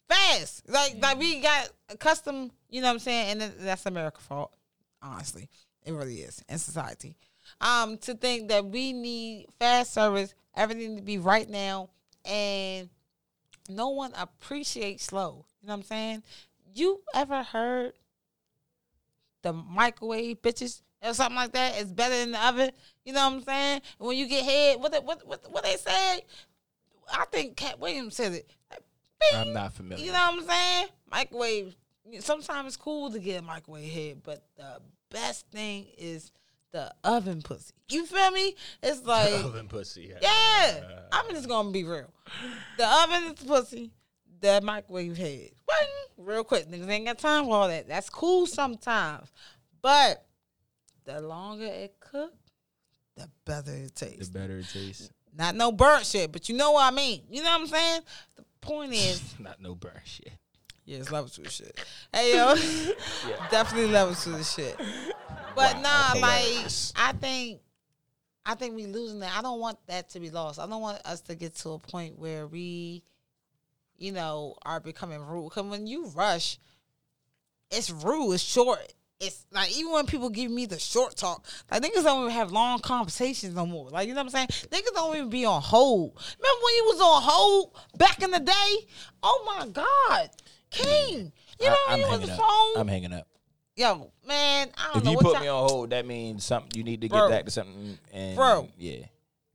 fast. 0.09 0.69
Like 0.69 0.95
like 1.01 1.17
we 1.17 1.39
got 1.39 1.69
accustomed, 1.89 2.51
you 2.69 2.81
know 2.81 2.87
what 2.87 2.93
I'm 2.93 2.99
saying? 2.99 3.41
And 3.41 3.53
that's 3.59 3.85
America's 3.85 4.23
fault, 4.23 4.53
honestly. 5.01 5.49
It 5.85 5.93
really 5.93 6.17
is 6.17 6.43
in 6.47 6.57
society. 6.57 7.17
Um, 7.59 7.97
to 7.99 8.13
think 8.13 8.49
that 8.49 8.65
we 8.65 8.93
need 8.93 9.47
fast 9.59 9.93
service, 9.93 10.33
everything 10.55 10.95
to 10.95 11.01
be 11.01 11.17
right 11.17 11.49
now, 11.49 11.89
and 12.25 12.89
no 13.69 13.89
one 13.89 14.13
appreciates 14.17 15.03
slow. 15.03 15.45
You 15.61 15.67
know 15.67 15.73
what 15.73 15.79
I'm 15.79 15.83
saying? 15.83 16.23
You 16.73 17.01
ever 17.13 17.43
heard 17.43 17.93
the 19.41 19.53
microwave 19.53 20.41
bitches 20.41 20.81
or 21.01 21.13
something 21.13 21.35
like 21.35 21.51
that 21.51 21.79
is 21.79 21.91
better 21.91 22.15
than 22.15 22.31
the 22.31 22.47
oven? 22.47 22.71
You 23.05 23.13
know 23.13 23.29
what 23.29 23.35
I'm 23.35 23.43
saying? 23.43 23.81
When 23.97 24.17
you 24.17 24.27
get 24.27 24.45
head, 24.45 24.79
what 24.79 24.93
what 25.03 25.27
what 25.27 25.51
what 25.51 25.63
they 25.63 25.75
say? 25.75 26.21
I 27.13 27.25
think 27.25 27.57
Katt 27.57 27.79
Williams 27.79 28.15
said 28.15 28.33
it. 28.33 28.49
I'm 29.35 29.53
not 29.53 29.73
familiar. 29.73 30.03
You 30.03 30.11
know 30.11 30.31
what 30.31 30.41
I'm 30.41 30.47
saying? 30.47 30.87
Microwave. 31.11 31.75
Sometimes 32.19 32.67
it's 32.67 32.77
cool 32.77 33.11
to 33.11 33.19
get 33.19 33.41
a 33.41 33.45
microwave 33.45 33.91
head, 33.91 34.21
but 34.23 34.43
the 34.57 34.79
best 35.09 35.47
thing 35.51 35.87
is 35.97 36.31
the 36.71 36.91
oven 37.03 37.41
pussy. 37.41 37.73
You 37.89 38.05
feel 38.05 38.31
me? 38.31 38.55
It's 38.81 39.01
like 39.05 39.31
Oven 39.33 39.67
pussy. 39.67 40.11
yeah. 40.11 40.17
yeah. 40.21 40.99
I'm 41.11 41.29
just 41.29 41.47
gonna 41.47 41.71
be 41.71 41.83
real. 41.83 42.11
The 42.77 42.85
oven 43.03 43.23
is 43.33 43.43
pussy. 43.45 43.91
The 44.41 44.59
microwave 44.61 45.17
head. 45.17 45.51
Real 46.17 46.43
quick. 46.43 46.69
Niggas 46.69 46.89
ain't 46.89 47.05
got 47.05 47.17
time 47.17 47.45
for 47.45 47.55
all 47.55 47.67
that. 47.67 47.87
That's 47.87 48.09
cool 48.09 48.45
sometimes, 48.45 49.31
but 49.81 50.25
the 51.05 51.21
longer 51.21 51.65
it 51.65 51.95
cook, 51.99 52.33
the 53.15 53.29
better 53.45 53.73
it 53.73 53.95
tastes. 53.95 54.29
The 54.29 54.39
better 54.39 54.57
it 54.57 54.67
tastes. 54.71 55.09
Not 55.35 55.55
no 55.55 55.71
burnt 55.71 56.05
shit, 56.05 56.31
but 56.31 56.49
you 56.49 56.55
know 56.55 56.73
what 56.73 56.91
I 56.91 56.95
mean. 56.95 57.23
You 57.29 57.41
know 57.43 57.49
what 57.49 57.61
I'm 57.61 57.67
saying? 57.67 58.01
The 58.35 58.43
point 58.63 58.93
is, 58.93 59.21
Not 59.39 59.61
no 59.61 59.75
burn 59.75 59.91
shit. 60.03 60.31
yeah, 60.85 60.97
it's 60.97 61.11
level 61.11 61.29
two 61.29 61.45
shit. 61.49 61.79
Hey 62.13 62.35
yo, 62.35 62.55
definitely 63.51 63.91
level 63.91 64.15
two 64.15 64.41
shit. 64.43 64.79
But 65.55 65.81
nah, 65.81 66.13
like. 66.19 66.67
I 66.95 67.13
think, 67.19 67.61
I 68.45 68.55
think 68.55 68.75
we 68.75 68.87
losing 68.87 69.19
that. 69.19 69.33
I 69.37 69.41
don't 69.41 69.59
want 69.59 69.77
that 69.87 70.09
to 70.11 70.19
be 70.19 70.29
lost. 70.29 70.59
I 70.59 70.67
don't 70.67 70.81
want 70.81 71.01
us 71.05 71.21
to 71.21 71.35
get 71.35 71.55
to 71.57 71.71
a 71.71 71.79
point 71.79 72.17
where 72.17 72.47
we, 72.47 73.03
you 73.97 74.11
know, 74.11 74.55
are 74.65 74.79
becoming 74.79 75.21
rude. 75.21 75.49
Because 75.49 75.69
when 75.69 75.85
you 75.87 76.07
rush, 76.07 76.57
it's 77.71 77.89
rude. 77.91 78.33
It's 78.33 78.43
short. 78.43 78.93
It's 79.19 79.45
like 79.51 79.71
even 79.77 79.91
when 79.93 80.05
people 80.05 80.29
give 80.29 80.51
me 80.51 80.65
the 80.65 80.77
short 80.77 81.15
talk, 81.15 81.45
like 81.71 81.81
niggas 81.81 82.03
don't 82.03 82.21
even 82.23 82.31
have 82.33 82.51
long 82.51 82.79
conversations 82.79 83.55
no 83.55 83.65
more. 83.65 83.89
Like 83.89 84.07
you 84.07 84.13
know 84.13 84.21
what 84.23 84.35
I'm 84.35 84.47
saying? 84.49 84.67
Niggas 84.69 84.93
don't 84.93 85.15
even 85.15 85.29
be 85.29 85.45
on 85.45 85.61
hold. 85.61 86.11
Remember 86.39 86.63
when 86.63 86.75
you 86.75 86.83
was 86.85 86.99
on 87.01 87.21
hold 87.23 87.75
back 87.97 88.21
in 88.21 88.31
the 88.31 88.39
day? 88.39 88.75
Oh 89.21 89.43
my 89.57 89.67
God, 89.67 90.29
King. 90.71 91.31
You 91.59 91.67
know 91.69 91.75
I, 91.87 91.91
when 91.91 91.93
am 91.93 91.99
you 91.99 92.07
was 92.07 92.19
hanging 92.19 92.29
up. 92.31 92.37
phone? 92.39 92.81
I'm 92.81 92.87
hanging 92.87 93.13
up. 93.13 93.27
Yo, 93.75 94.11
man, 94.27 94.69
I 94.77 94.87
don't 94.89 94.97
If 94.97 95.03
know 95.05 95.11
you 95.11 95.17
what 95.17 95.23
put 95.25 95.33
y'all- 95.35 95.41
me 95.41 95.47
on 95.47 95.69
hold, 95.69 95.89
that 95.91 96.05
means 96.05 96.43
something. 96.43 96.71
You 96.75 96.83
need 96.83 97.01
to 97.01 97.07
get 97.07 97.17
Bro. 97.17 97.29
back 97.29 97.45
to 97.45 97.51
something. 97.51 97.97
And 98.11 98.35
Bro. 98.35 98.69
yeah, 98.77 99.05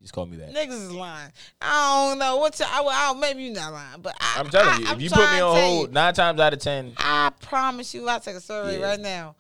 just 0.01 0.13
call 0.13 0.27
me 0.27 0.37
back. 0.39 0.51
Niggas 0.51 0.87
is 0.87 0.93
lying. 0.93 1.31
I 1.61 2.09
don't 2.11 2.19
know 2.19 2.39
what 2.39 2.59
you. 2.59 2.65
I, 2.67 3.11
I, 3.15 3.19
maybe 3.19 3.43
you 3.43 3.53
not 3.53 3.73
lying, 3.73 4.01
but 4.01 4.17
I, 4.21 4.37
I'm 4.41 4.49
telling 4.49 4.69
I, 4.71 4.79
you, 4.79 4.87
I'm 4.89 4.97
if 4.97 5.03
you 5.03 5.11
put 5.11 5.31
me 5.31 5.41
on 5.41 5.57
hold, 5.57 5.89
you, 5.89 5.93
nine 5.95 6.15
times 6.15 6.41
out 6.41 6.53
of 6.55 6.59
ten, 6.61 6.95
I 6.97 7.31
promise 7.43 7.93
you, 7.95 8.09
I 8.09 8.19
take 8.19 8.37
a 8.37 8.41
survey 8.41 8.81
Yeah. 8.81 8.87
right 8.87 9.01
now. 9.01 9.37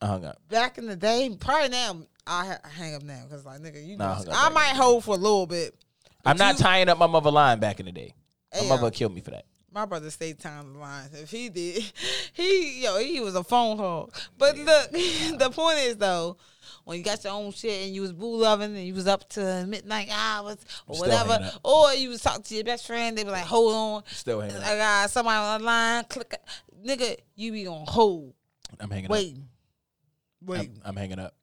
I 0.00 0.06
hung 0.06 0.24
up. 0.24 0.38
Back 0.48 0.78
in 0.78 0.86
the 0.86 0.96
day, 0.96 1.36
probably 1.38 1.68
now 1.68 1.98
I 2.26 2.56
hang 2.64 2.94
up 2.94 3.02
now 3.02 3.22
because 3.28 3.44
like 3.44 3.60
nigga, 3.60 3.86
you. 3.86 3.96
Nah, 3.96 4.20
I 4.20 4.24
know, 4.24 4.32
hung 4.32 4.52
I 4.52 4.54
might 4.54 4.76
hold 4.76 5.04
for 5.04 5.14
a 5.14 5.18
little 5.18 5.46
bit. 5.46 5.74
I'm 6.24 6.36
not 6.36 6.58
you- 6.58 6.64
tying 6.64 6.88
up 6.88 6.98
my 6.98 7.06
mother 7.06 7.30
line 7.30 7.60
back 7.60 7.80
in 7.80 7.86
the 7.86 7.92
day. 7.92 8.14
My 8.54 8.68
mother 8.68 8.86
yo. 8.86 8.90
killed 8.90 9.14
me 9.14 9.20
for 9.20 9.30
that. 9.30 9.44
My 9.72 9.86
brother 9.86 10.10
stayed 10.10 10.40
time 10.40 10.72
the 10.72 10.78
line. 10.80 11.08
If 11.12 11.30
he 11.30 11.48
did, 11.48 11.84
he 12.32 12.82
yo 12.82 12.98
he 12.98 13.20
was 13.20 13.34
a 13.34 13.44
phone 13.44 13.76
hog. 13.76 14.12
But 14.36 14.56
look, 14.58 14.90
the 14.92 15.50
point 15.52 15.78
is 15.78 15.96
though, 15.96 16.38
when 16.84 16.98
you 16.98 17.04
got 17.04 17.22
your 17.22 17.34
own 17.34 17.52
shit 17.52 17.86
and 17.86 17.94
you 17.94 18.00
was 18.02 18.12
boo 18.12 18.36
loving 18.36 18.76
and 18.76 18.84
you 18.84 18.94
was 18.94 19.06
up 19.06 19.28
to 19.30 19.64
midnight 19.68 20.08
hours 20.10 20.56
or 20.86 20.96
Still 20.96 21.08
whatever, 21.08 21.52
or 21.62 21.92
you 21.92 22.08
was 22.08 22.20
talking 22.20 22.42
to 22.42 22.54
your 22.54 22.64
best 22.64 22.86
friend, 22.86 23.16
they 23.16 23.22
be 23.22 23.30
like, 23.30 23.44
hold 23.44 23.74
on, 23.74 24.02
Still 24.06 24.40
hanging 24.40 24.56
I 24.56 24.76
got 24.76 25.10
somebody 25.10 25.36
on 25.36 25.60
the 25.60 25.66
line. 25.66 26.04
Click, 26.08 26.34
nigga, 26.84 27.16
you 27.36 27.52
be 27.52 27.68
on 27.68 27.84
hold, 27.86 28.34
I'm 28.80 28.90
hanging 28.90 29.08
waiting, 29.08 29.36
up. 29.36 29.49
Waiting, 30.44 30.80
I'm, 30.84 30.90
I'm 30.90 30.96
hanging 30.96 31.18
up. 31.18 31.34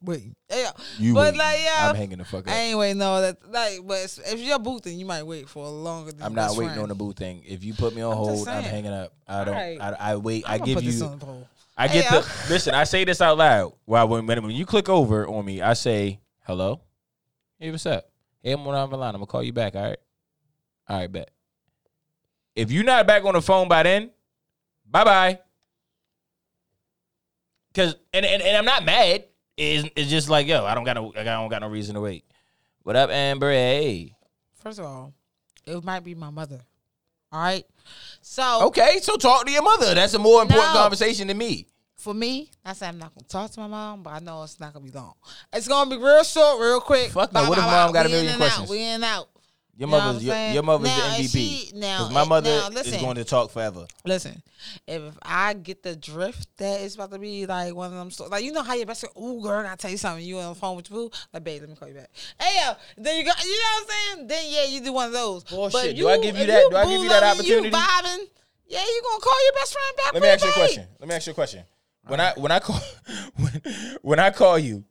Wait, 0.00 0.32
Yeah, 0.48 0.70
You 0.96 1.12
but 1.12 1.34
like 1.34 1.58
yeah, 1.60 1.88
I'm 1.88 1.96
hanging 1.96 2.18
the 2.18 2.24
fuck 2.24 2.46
up. 2.46 2.54
I 2.54 2.58
ain't 2.58 2.78
waiting 2.78 2.98
no 2.98 3.20
that 3.20 3.50
like, 3.50 3.80
but 3.84 4.18
if 4.26 4.38
you're 4.38 4.58
booting, 4.60 4.96
you 4.96 5.04
might 5.04 5.24
wait 5.24 5.48
for 5.48 5.66
a 5.66 5.70
longer. 5.70 6.12
I'm 6.20 6.34
not 6.34 6.50
waiting 6.50 6.68
friend. 6.68 6.82
on 6.82 6.88
the 6.88 6.94
boo 6.94 7.12
thing. 7.12 7.42
If 7.44 7.64
you 7.64 7.74
put 7.74 7.96
me 7.96 8.02
on 8.02 8.12
I'm 8.12 8.18
hold, 8.18 8.48
I'm 8.48 8.62
hanging 8.62 8.92
up. 8.92 9.12
I 9.26 9.44
don't. 9.44 9.54
Alright. 9.54 9.80
I, 9.80 9.96
I 9.98 10.16
wait. 10.16 10.48
I 10.48 10.54
I'ma 10.54 10.64
give 10.64 10.82
you. 10.84 11.04
on 11.04 11.18
the 11.18 11.26
poll. 11.26 11.48
I 11.76 11.88
get 11.88 12.10
the 12.10 12.18
listen. 12.48 12.74
I 12.74 12.84
say 12.84 13.04
this 13.04 13.20
out 13.20 13.38
loud. 13.38 13.72
While 13.86 14.06
when, 14.06 14.26
when 14.26 14.42
when 14.42 14.54
you 14.54 14.66
click 14.66 14.88
over 14.88 15.26
on 15.26 15.44
me, 15.44 15.62
I 15.62 15.72
say 15.72 16.20
hello. 16.46 16.80
Hey, 17.58 17.72
what's 17.72 17.86
up? 17.86 18.08
Hey, 18.40 18.52
I'm 18.52 18.66
on 18.66 18.90
the 18.90 18.96
line. 18.96 19.14
I'm 19.14 19.20
gonna 19.20 19.26
call 19.26 19.42
you 19.42 19.52
back. 19.52 19.74
All 19.74 19.82
right. 19.82 19.98
All 20.88 20.98
right, 20.98 21.10
bet. 21.10 21.30
If 22.54 22.70
you're 22.70 22.84
not 22.84 23.06
back 23.06 23.24
on 23.24 23.34
the 23.34 23.42
phone 23.42 23.68
by 23.68 23.82
then, 23.82 24.10
bye 24.88 25.04
bye. 25.04 25.40
Cause 27.74 27.94
and, 28.12 28.24
and 28.26 28.42
and 28.42 28.56
I'm 28.56 28.64
not 28.64 28.84
mad. 28.84 29.24
It's, 29.56 29.88
it's 29.96 30.10
just 30.10 30.28
like 30.28 30.46
yo, 30.46 30.64
I 30.64 30.74
don't 30.74 30.84
got 30.84 30.94
no, 30.94 31.12
I 31.16 31.22
don't 31.24 31.48
got 31.48 31.60
no 31.62 31.68
reason 31.68 31.94
to 31.94 32.00
wait. 32.00 32.24
What 32.82 32.96
up, 32.96 33.10
Amber? 33.10 33.50
Hey. 33.50 34.14
First 34.62 34.78
of 34.78 34.86
all, 34.86 35.12
it 35.66 35.84
might 35.84 36.04
be 36.04 36.14
my 36.14 36.30
mother. 36.30 36.60
All 37.30 37.40
right. 37.40 37.64
So 38.22 38.66
Okay, 38.68 38.98
so 39.02 39.16
talk 39.16 39.44
to 39.46 39.52
your 39.52 39.62
mother. 39.62 39.94
That's 39.94 40.14
a 40.14 40.18
more 40.18 40.42
important 40.42 40.72
No. 40.74 40.80
conversation 40.80 41.28
than 41.28 41.38
me. 41.38 41.66
for 41.96 42.14
me, 42.14 42.50
I 42.64 42.72
said 42.72 42.88
I'm 42.90 42.98
not 42.98 43.14
gonna 43.14 43.26
talk 43.28 43.50
to 43.52 43.60
my 43.60 43.66
mom, 43.66 44.02
but 44.02 44.10
I 44.10 44.18
know 44.20 44.42
it's 44.44 44.58
not 44.60 44.72
gonna 44.72 44.84
be 44.84 44.90
long. 44.92 45.14
It's 45.52 45.68
gonna 45.68 45.90
be 45.90 45.96
real 46.02 46.22
short, 46.24 46.60
real 46.60 46.80
quick. 46.80 47.10
Fuck 47.10 47.32
no, 47.32 47.40
Blah, 47.40 47.48
what 47.48 47.56
blah, 47.56 47.64
if 47.66 47.70
mom 47.70 47.92
got 47.92 48.06
a 48.06 48.08
We 48.08 48.12
million 48.14 48.28
in 48.28 48.34
and 48.34 48.42
out. 48.42 48.46
questions? 48.46 48.70
We 48.70 48.78
in 48.78 48.94
and 48.94 49.04
out. 49.04 49.28
Your 49.78 49.86
You 49.88 49.90
mother's 49.92 50.24
your, 50.24 50.36
your 50.48 50.62
mother's 50.64 50.88
Now, 50.88 51.16
the 51.16 51.22
MVP. 51.22 51.30
she- 51.30 51.70
now, 51.76 52.08
my 52.10 52.24
mother 52.24 52.50
now, 52.50 52.80
is 52.80 52.96
going 52.96 53.14
to 53.14 53.24
talk 53.24 53.52
forever. 53.52 53.86
Listen, 54.04 54.42
if 54.88 55.02
I 55.22 55.54
get 55.54 55.84
the 55.84 55.94
drift 55.94 56.48
that 56.56 56.80
it's 56.80 56.96
about 56.96 57.12
to 57.12 57.18
be 57.20 57.46
like 57.46 57.72
one 57.76 57.92
of 57.92 57.96
them, 57.96 58.10
sto- 58.10 58.26
like 58.26 58.42
you 58.42 58.50
know 58.50 58.64
how 58.64 58.74
your 58.74 58.86
best 58.86 59.00
friend, 59.02 59.12
oh 59.16 59.40
girl, 59.40 59.64
I 59.64 59.76
tell 59.76 59.92
you 59.92 59.96
something. 59.96 60.24
You 60.24 60.40
on 60.40 60.48
the 60.48 60.54
phone 60.58 60.74
with 60.76 60.90
boo, 60.90 61.12
like 61.32 61.44
babe, 61.44 61.60
let 61.60 61.70
me 61.70 61.76
call 61.76 61.86
you 61.86 61.94
back. 61.94 62.10
Hey 62.40 62.60
yo, 62.60 62.72
then 62.96 63.18
you 63.18 63.24
got, 63.24 63.40
you 63.44 63.50
know 63.50 63.56
what 63.56 63.82
I'm 63.82 64.16
saying? 64.16 64.26
Then 64.26 64.44
yeah, 64.48 64.64
you 64.64 64.80
do 64.80 64.92
one 64.92 65.06
of 65.06 65.12
those. 65.12 65.44
Bullshit. 65.44 65.72
But 65.72 65.96
Do 65.96 66.08
I 66.08 66.18
give 66.18 66.36
you 66.36 66.46
that- 66.46 66.70
do 66.70 66.76
I 66.76 66.84
give 66.84 67.00
you 67.00 67.08
that 67.10 67.22
opportunity? 67.22 67.68
You 67.68 67.72
vibing, 67.72 68.26
yeah, 68.66 68.80
you 68.80 69.02
gonna 69.08 69.20
call 69.22 69.44
your 69.44 69.52
best 69.52 69.72
friend 69.74 69.96
back. 69.96 70.12
Let 70.14 70.22
me 70.22 70.28
ask 70.28 70.44
you 70.44 70.50
a 70.50 70.54
question. 70.54 70.86
Let 70.98 71.08
me 71.08 71.14
ask 71.14 71.26
you 71.28 71.30
a 71.30 71.34
question. 71.34 71.62
When 72.08 72.18
I 72.20 72.32
when 72.36 72.50
I 72.50 72.58
call 72.58 72.80
when, 73.36 73.62
when 74.02 74.18
I 74.18 74.30
call 74.30 74.58
you, 74.58 74.82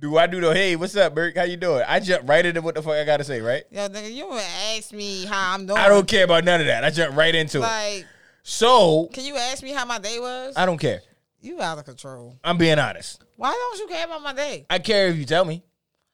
do 0.00 0.16
I 0.18 0.26
do 0.26 0.40
the 0.40 0.52
hey, 0.52 0.76
what's 0.76 0.96
up, 0.96 1.14
Bert? 1.14 1.36
How 1.36 1.44
you 1.44 1.56
doing? 1.56 1.84
I 1.86 2.00
jump 2.00 2.28
right 2.28 2.44
into 2.44 2.60
what 2.60 2.74
the 2.74 2.82
fuck 2.82 2.94
I 2.94 3.04
gotta 3.04 3.24
say, 3.24 3.40
right? 3.40 3.64
Yo, 3.70 3.88
nigga, 3.88 4.12
you 4.12 4.26
wanna 4.28 4.42
ask 4.76 4.92
me 4.92 5.24
how 5.24 5.54
I'm 5.54 5.66
doing? 5.66 5.78
I 5.78 5.88
don't 5.88 6.08
care 6.08 6.24
about 6.24 6.44
none 6.44 6.60
of 6.60 6.66
that. 6.66 6.84
I 6.84 6.90
jump 6.90 7.16
right 7.16 7.34
into 7.34 7.58
it. 7.58 7.60
Like, 7.62 8.06
So 8.42 9.08
can 9.12 9.24
you 9.24 9.36
ask 9.36 9.62
me 9.62 9.70
how 9.72 9.84
my 9.84 9.98
day 9.98 10.18
was? 10.18 10.54
I 10.56 10.66
don't 10.66 10.78
care. 10.78 11.02
you 11.40 11.60
out 11.62 11.78
of 11.78 11.84
control. 11.84 12.36
I'm 12.42 12.58
being 12.58 12.78
honest. 12.78 13.22
Why 13.36 13.52
don't 13.52 13.78
you 13.78 13.86
care 13.94 14.06
about 14.06 14.22
my 14.22 14.32
day? 14.32 14.66
I 14.68 14.78
care 14.80 15.08
if 15.08 15.16
you 15.16 15.24
tell 15.24 15.44
me. 15.44 15.62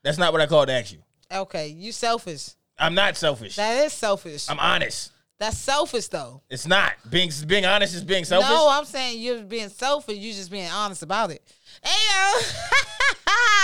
That's 0.03 0.19
not 0.19 0.33
what 0.33 0.43
I 0.43 0.47
called 0.47 0.67
to 0.69 0.75
ask 0.75 0.93
you. 0.93 0.99
Okay, 1.33 1.69
you 1.69 1.93
selfish. 1.93 2.51
I'm 2.79 2.95
not 2.95 3.17
selfish. 3.17 3.57
That 3.57 3.85
is 3.87 3.93
selfish. 3.93 4.51
I'm 4.51 4.59
honest. 4.59 5.13
That's 5.39 5.59
selfish 5.59 6.09
though. 6.09 6.43
It's 6.49 6.67
not 6.67 6.93
being 7.11 7.31
being 7.47 7.67
honest 7.67 7.95
is 7.95 8.05
being 8.05 8.25
selfish. 8.25 8.49
No, 8.49 8.69
I'm 8.71 8.85
saying 8.85 9.21
you're 9.21 9.43
being 9.43 9.69
selfish. 9.69 10.17
You're 10.17 10.35
just 10.35 10.51
being 10.51 10.71
honest 10.71 11.03
about 11.03 11.31
it. 11.31 11.43
Hey, 11.83 11.91
yo. 11.91 12.41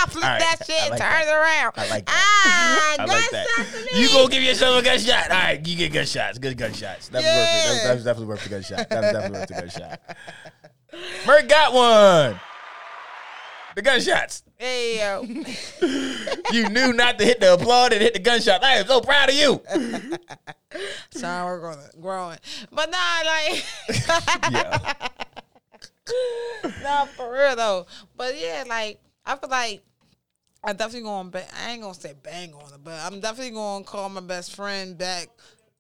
flip 0.09 0.25
right, 0.25 0.39
that 0.41 0.57
shit, 0.67 0.91
like 0.91 1.01
turn 1.01 1.11
that. 1.11 1.27
it 1.27 1.31
around. 1.31 1.73
I 1.77 1.91
like 1.91 2.07
that. 2.07 2.15
Ah, 2.17 2.97
I 2.99 3.05
like 3.05 3.31
that. 3.31 3.47
gunshots 3.57 3.89
to 3.91 3.95
me. 3.97 4.03
You 4.03 4.09
gonna 4.09 4.29
give 4.29 4.43
yourself 4.43 4.81
a 4.81 4.85
gunshot? 4.85 5.31
All 5.31 5.37
right, 5.37 5.67
you 5.67 5.77
get 5.77 5.93
gunshots. 5.93 6.39
Good 6.39 6.57
gunshots. 6.57 7.09
That's 7.09 7.25
worth 7.25 7.35
it. 7.35 7.37
That's, 7.37 7.83
Yeah. 7.83 7.89
that's 7.89 8.05
definitely 8.05 8.27
worth 8.27 8.43
the 8.45 8.49
gunshot. 8.51 8.89
That's 8.89 9.13
definitely 9.13 9.39
worth 9.39 9.49
the 9.49 9.55
gunshot. 9.55 10.01
Merc 11.27 11.49
got 11.49 11.73
one. 11.75 12.41
The 13.77 13.83
gunshots. 13.83 14.43
Hey, 14.59 14.99
yo. 14.99 15.25
You 16.51 16.67
knew 16.67 16.93
not 16.95 17.19
to 17.19 17.25
hit 17.27 17.41
the 17.41 17.53
applaud 17.55 17.93
and 17.93 18.01
hit 18.01 18.15
the 18.15 18.19
gunshot. 18.21 18.65
I 18.65 18.77
am 18.77 18.87
so 18.87 19.01
proud 19.03 19.29
of 19.29 19.35
you. 19.35 19.61
Sorry, 21.11 21.45
we're 21.45 21.61
going 21.61 21.77
to 21.77 21.97
growing. 22.01 22.39
But 22.73 22.91
nah, 22.91 23.23
like, 23.25 23.65
Yeah. 24.51 24.79
nah, 26.83 27.05
for 27.05 27.31
real 27.33 27.55
though. 27.55 27.87
But 28.17 28.39
yeah, 28.41 28.65
like, 28.67 28.99
I 29.27 29.37
feel 29.37 29.51
like 29.51 29.83
I 30.65 30.73
definitely 30.73 31.03
going 31.03 31.31
to, 31.33 31.45
I 31.63 31.73
ain't 31.73 31.83
going 31.83 31.93
to 31.95 32.01
say 32.01 32.15
bang 32.23 32.55
on 32.55 32.73
it, 32.73 32.83
but 32.83 32.95
I'm 33.05 33.21
definitely 33.21 33.53
going 33.53 33.85
to 33.85 33.89
call 33.91 34.09
my 34.09 34.23
best 34.23 34.57
friend 34.57 34.97
back 34.97 35.29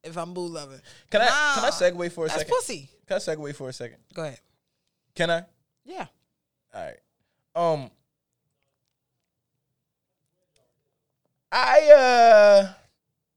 if 0.04 0.18
I'm 0.18 0.34
boo 0.34 0.46
loving. 0.46 0.80
Can 1.10 1.22
I 1.22 1.26
can 1.28 1.64
I 1.64 1.68
Nah, 1.68 1.70
segue 1.72 2.12
for 2.12 2.26
a 2.26 2.28
That's 2.28 2.40
second? 2.40 2.54
pussy. 2.54 2.90
Can 3.06 3.16
I 3.16 3.18
segue 3.20 3.54
for 3.56 3.70
a 3.70 3.72
second? 3.72 3.98
Go 4.12 4.22
ahead. 4.24 4.40
Can 5.14 5.30
I? 5.30 5.42
Yeah. 5.86 6.06
All 6.74 6.84
right. 6.84 6.98
Um. 7.56 7.90
I 11.51 11.90
uh. 11.90 12.72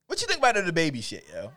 What 0.08 0.22
you 0.22 0.28
think 0.28 0.40
about 0.40 0.56
DaBaby 0.56 1.02
shit, 1.04 1.26
yo? 1.34 1.52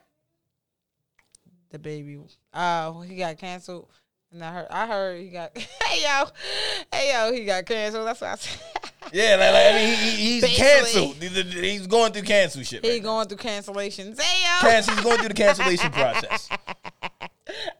DaBaby. 1.72 2.22
Uh, 2.52 3.00
he 3.00 3.16
got 3.16 3.36
canceled, 3.38 3.88
and 4.32 4.44
I 4.44 4.52
heard. 4.52 4.66
I 4.70 4.86
heard 4.86 5.20
he 5.20 5.28
got. 5.28 5.56
hey 5.58 6.02
yo, 6.02 6.24
hey 6.92 7.12
yo, 7.12 7.32
he 7.32 7.44
got 7.44 7.66
canceled. 7.66 8.06
That's 8.06 8.20
what 8.20 8.30
I 8.30 8.34
said. 8.36 8.60
Yeah, 9.12 9.36
like, 9.36 9.52
like 9.52 9.66
I 9.66 9.72
mean, 9.74 9.96
he, 9.98 10.10
he- 10.10 10.16
he's 10.16 10.42
Basically. 10.42 10.64
canceled. 10.64 11.62
He's, 11.62 11.86
going 11.86 12.12
through 12.14 12.22
cancel 12.22 12.62
shit. 12.62 12.82
he 12.82 12.90
right 12.92 13.02
now. 13.02 13.08
going 13.10 13.28
through 13.28 13.36
cancellations. 13.36 14.18
Hey 14.20 14.42
yo, 14.42 14.60
Cancel, 14.68 14.94
he's 14.94 15.04
going 15.04 15.18
through 15.18 15.28
the 15.28 15.34
cancellation 15.34 15.90
process. 15.92 16.48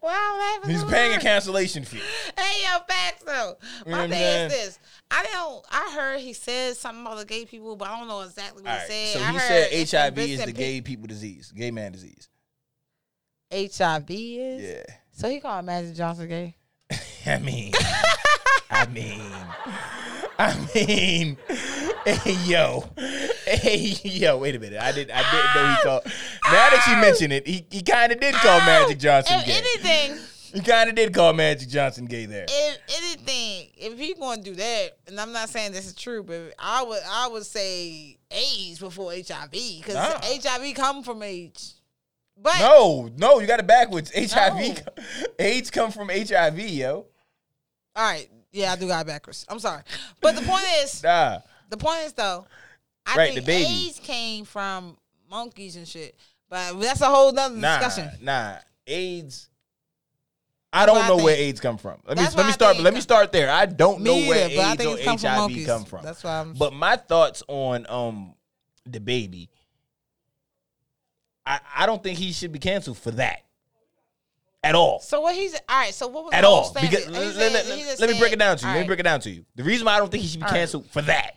wow, 0.03 0.37
laughing. 0.39 0.71
He's 0.71 0.85
paying 0.85 1.17
a 1.17 1.21
cancellation 1.21 1.85
fee. 1.87 2.03
Hey 2.45 2.63
yo, 2.63 2.79
facts 2.87 3.23
though. 3.25 3.57
My 3.87 4.09
thing 4.09 4.21
is 4.21 4.53
this. 4.53 4.79
I 5.11 5.25
don't. 5.33 5.65
I 5.71 5.93
heard 5.95 6.21
he 6.21 6.33
said 6.33 6.77
something 6.77 7.05
about 7.05 7.19
the 7.19 7.25
gay 7.25 7.45
people, 7.45 7.77
but 7.77 7.89
I 7.89 7.99
don't 7.99 8.09
know 8.09 8.21
exactly 8.21 8.63
what 8.63 8.73
All 8.73 8.79
he 8.81 8.87
said. 8.87 9.19
So 9.19 9.25
I 9.25 9.33
he 9.33 9.87
said 9.87 10.09
HIV 10.15 10.19
is 10.19 10.45
the 10.45 10.53
gay 10.53 10.81
people 10.81 11.07
disease, 11.07 11.53
gay 11.53 11.71
man 11.71 11.93
disease. 11.93 12.29
HIV 13.53 14.11
is. 14.11 14.63
Yeah. 14.63 14.95
So 15.13 15.29
he 15.29 15.41
called 15.41 15.65
Magic 15.65 15.95
Johnson 15.95 16.29
gay. 16.29 16.57
I 17.27 17.39
mean, 17.39 17.73
I 18.71 18.87
mean, 18.87 19.21
I 20.39 20.69
mean, 20.75 21.37
hey, 22.05 22.37
yo, 22.45 22.85
Hey, 23.47 23.95
yo, 24.03 24.39
wait 24.39 24.57
a 24.57 24.59
minute. 24.59 24.81
I 24.81 24.93
didn't. 24.93 25.11
I 25.15 25.23
didn't 25.31 25.55
know 25.55 25.75
he 25.75 25.83
called. 25.83 26.05
Now 26.47 26.71
that 26.71 26.87
you 26.89 26.97
mention 26.97 27.31
it, 27.33 27.47
he, 27.47 27.65
he 27.71 27.83
kind 27.83 28.11
of 28.11 28.19
did 28.19 28.35
call 28.35 28.59
Magic 28.61 28.99
Johnson 28.99 29.39
If 29.41 29.47
gay. 29.47 29.53
anything, 29.59 30.19
He 30.55 30.61
kind 30.61 30.89
of 30.89 30.95
did 30.95 31.13
call 31.13 31.33
Magic 31.33 31.69
Johnson 31.69 32.07
gay 32.07 32.27
there. 32.27 32.47
if 32.49 32.79
anything, 32.97 33.71
if 33.77 33.99
he 33.99 34.15
going 34.15 34.39
to 34.43 34.51
do 34.51 34.55
that, 34.57 34.97
and 35.09 35.21
I'm 35.21 35.33
not 35.33 35.49
saying 35.49 35.73
this 35.73 35.87
is 35.87 35.95
true, 35.95 36.23
but 36.23 36.55
I 36.59 36.83
would 36.85 37.03
I 37.07 37.27
would 37.29 37.45
say 37.45 38.17
AIDS 38.31 38.79
before 38.79 39.13
HIV 39.13 39.51
because 39.51 39.95
Nah. 39.95 40.21
HIV 40.23 40.75
come 40.77 41.03
from 41.03 41.23
AIDS. 41.23 41.75
But 42.41 42.59
No, 42.61 43.11
no, 43.17 43.41
you 43.41 43.47
got 43.47 43.61
it 43.61 43.67
backwards. 43.67 44.11
HIV, 44.15 44.85
No. 44.87 45.03
AIDS 45.39 45.71
come 45.71 45.91
from 45.91 46.09
HIV, 46.09 46.59
yo. 46.59 47.07
all 47.97 48.05
right, 48.05 48.29
yeah, 48.53 48.73
I 48.73 48.77
do 48.77 48.87
got 48.89 49.03
it 49.05 49.09
backwards. 49.09 49.45
I'm 49.49 49.59
sorry, 49.59 49.83
but 50.21 50.35
the 50.37 50.43
point 50.43 50.65
is, 50.83 51.03
Nah, 51.05 51.41
the 51.69 51.77
point 51.77 52.01
is 52.07 52.13
though, 52.13 52.47
I 53.07 53.17
Right, 53.17 53.35
think. 53.45 53.49
AIDS 53.49 54.01
came 54.01 54.45
from 54.45 54.97
monkeys 55.29 55.77
and 55.77 55.87
shit. 55.87 56.17
But 56.49 56.79
that's 56.81 57.01
a 57.01 57.07
whole 57.07 57.33
nother 57.33 57.57
nah, 57.57 57.79
discussion. 57.81 58.11
nah. 58.21 58.57
AIDS. 58.87 59.49
I 60.77 60.87
don't 60.87 60.97
what 60.97 61.05
I 61.05 61.09
know 61.09 61.17
where. 61.25 61.37
AIDS 61.37 61.61
come 61.61 61.79
from. 61.79 62.01
Let 62.07 62.17
me 62.19 62.25
let 62.25 62.37
me 62.37 62.43
I 62.43 62.51
start. 62.51 62.79
Let 62.81 62.95
me 62.95 63.01
start 63.01 63.31
there. 63.33 63.51
I 63.51 63.67
don't 63.67 64.01
know 64.03 64.15
where 64.15 64.49
either, 64.49 64.83
AIDS 64.83 64.87
or 64.87 65.05
come 65.05 65.19
from 65.19 65.29
HIV 65.31 65.39
monkeys. 65.39 65.67
come 65.67 65.85
from. 65.85 66.03
That's 66.05 66.25
why 66.25 66.41
I'm. 66.41 66.53
But 66.55 66.73
my 66.73 66.97
thoughts 66.97 67.43
on 67.49 67.87
um 67.89 68.35
DaBaby, 68.89 69.49
I 71.47 71.61
I 71.77 71.87
don't 71.87 72.03
think 72.03 72.19
he 72.19 72.33
should 72.33 72.53
be 72.53 72.59
canceled 72.59 72.99
for 72.99 73.13
that 73.13 73.41
at 74.63 74.75
all. 74.75 74.99
so 75.01 75.21
what 75.21 75.35
he's 75.35 75.55
all 75.55 75.61
right. 75.71 75.95
So 75.95 76.09
what 76.09 76.25
was 76.25 76.33
At 76.35 76.45
all. 76.45 76.73
Because 76.81 77.07
let, 77.09 77.37
let- 77.37 77.53
let- 77.53 78.01
let 78.01 78.11
me 78.11 78.19
break 78.19 78.33
it 78.33 78.39
down 78.39 78.57
to 78.57 78.63
you. 78.65 78.69
all 78.69 78.75
Let 78.75 78.81
me 78.83 78.87
break 78.87 79.01
it 79.01 79.05
down 79.05 79.21
to 79.21 79.31
you. 79.31 79.45
The 79.55 79.63
reason 79.63 79.85
why 79.87 79.95
I 79.95 79.99
don't 79.99 80.11
think 80.11 80.23
he 80.23 80.29
should 80.29 80.41
be 80.41 80.47
All 80.47 80.51
right. 80.51 80.59
canceled 80.59 80.87
for 80.91 81.03
that 81.03 81.37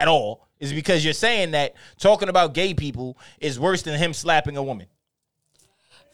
at 0.00 0.08
all 0.08 0.46
is 0.58 0.72
because 0.72 1.04
you're 1.04 1.14
saying 1.14 1.52
that 1.52 1.74
talking 1.98 2.28
about 2.28 2.54
gay 2.54 2.74
people 2.74 3.16
is 3.40 3.58
worse 3.60 3.82
than 3.82 3.98
him 3.98 4.12
slapping 4.12 4.56
a 4.56 4.62
woman. 4.62 4.86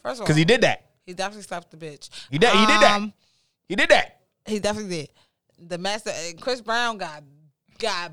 First 0.03 0.15
of 0.15 0.21
all, 0.21 0.25
Because 0.25 0.35
he 0.37 0.45
did 0.45 0.61
that. 0.61 0.85
He 1.05 1.13
definitely 1.13 1.43
slapped 1.43 1.69
the 1.71 1.77
bitch. 1.77 2.09
He 2.31 2.37
did- 2.37 2.49
he 2.53 2.59
did 2.65 2.81
that. 2.81 2.95
Um, 2.97 3.13
He 3.67 3.75
did 3.75 3.89
that. 3.89 4.21
He 4.45 4.59
definitely 4.59 4.97
did. 4.97 5.09
The 5.59 5.77
master 5.77 6.11
and 6.11 6.39
Chris 6.41 6.61
Brown 6.61 6.97
got 6.97 7.23
got 7.79 8.11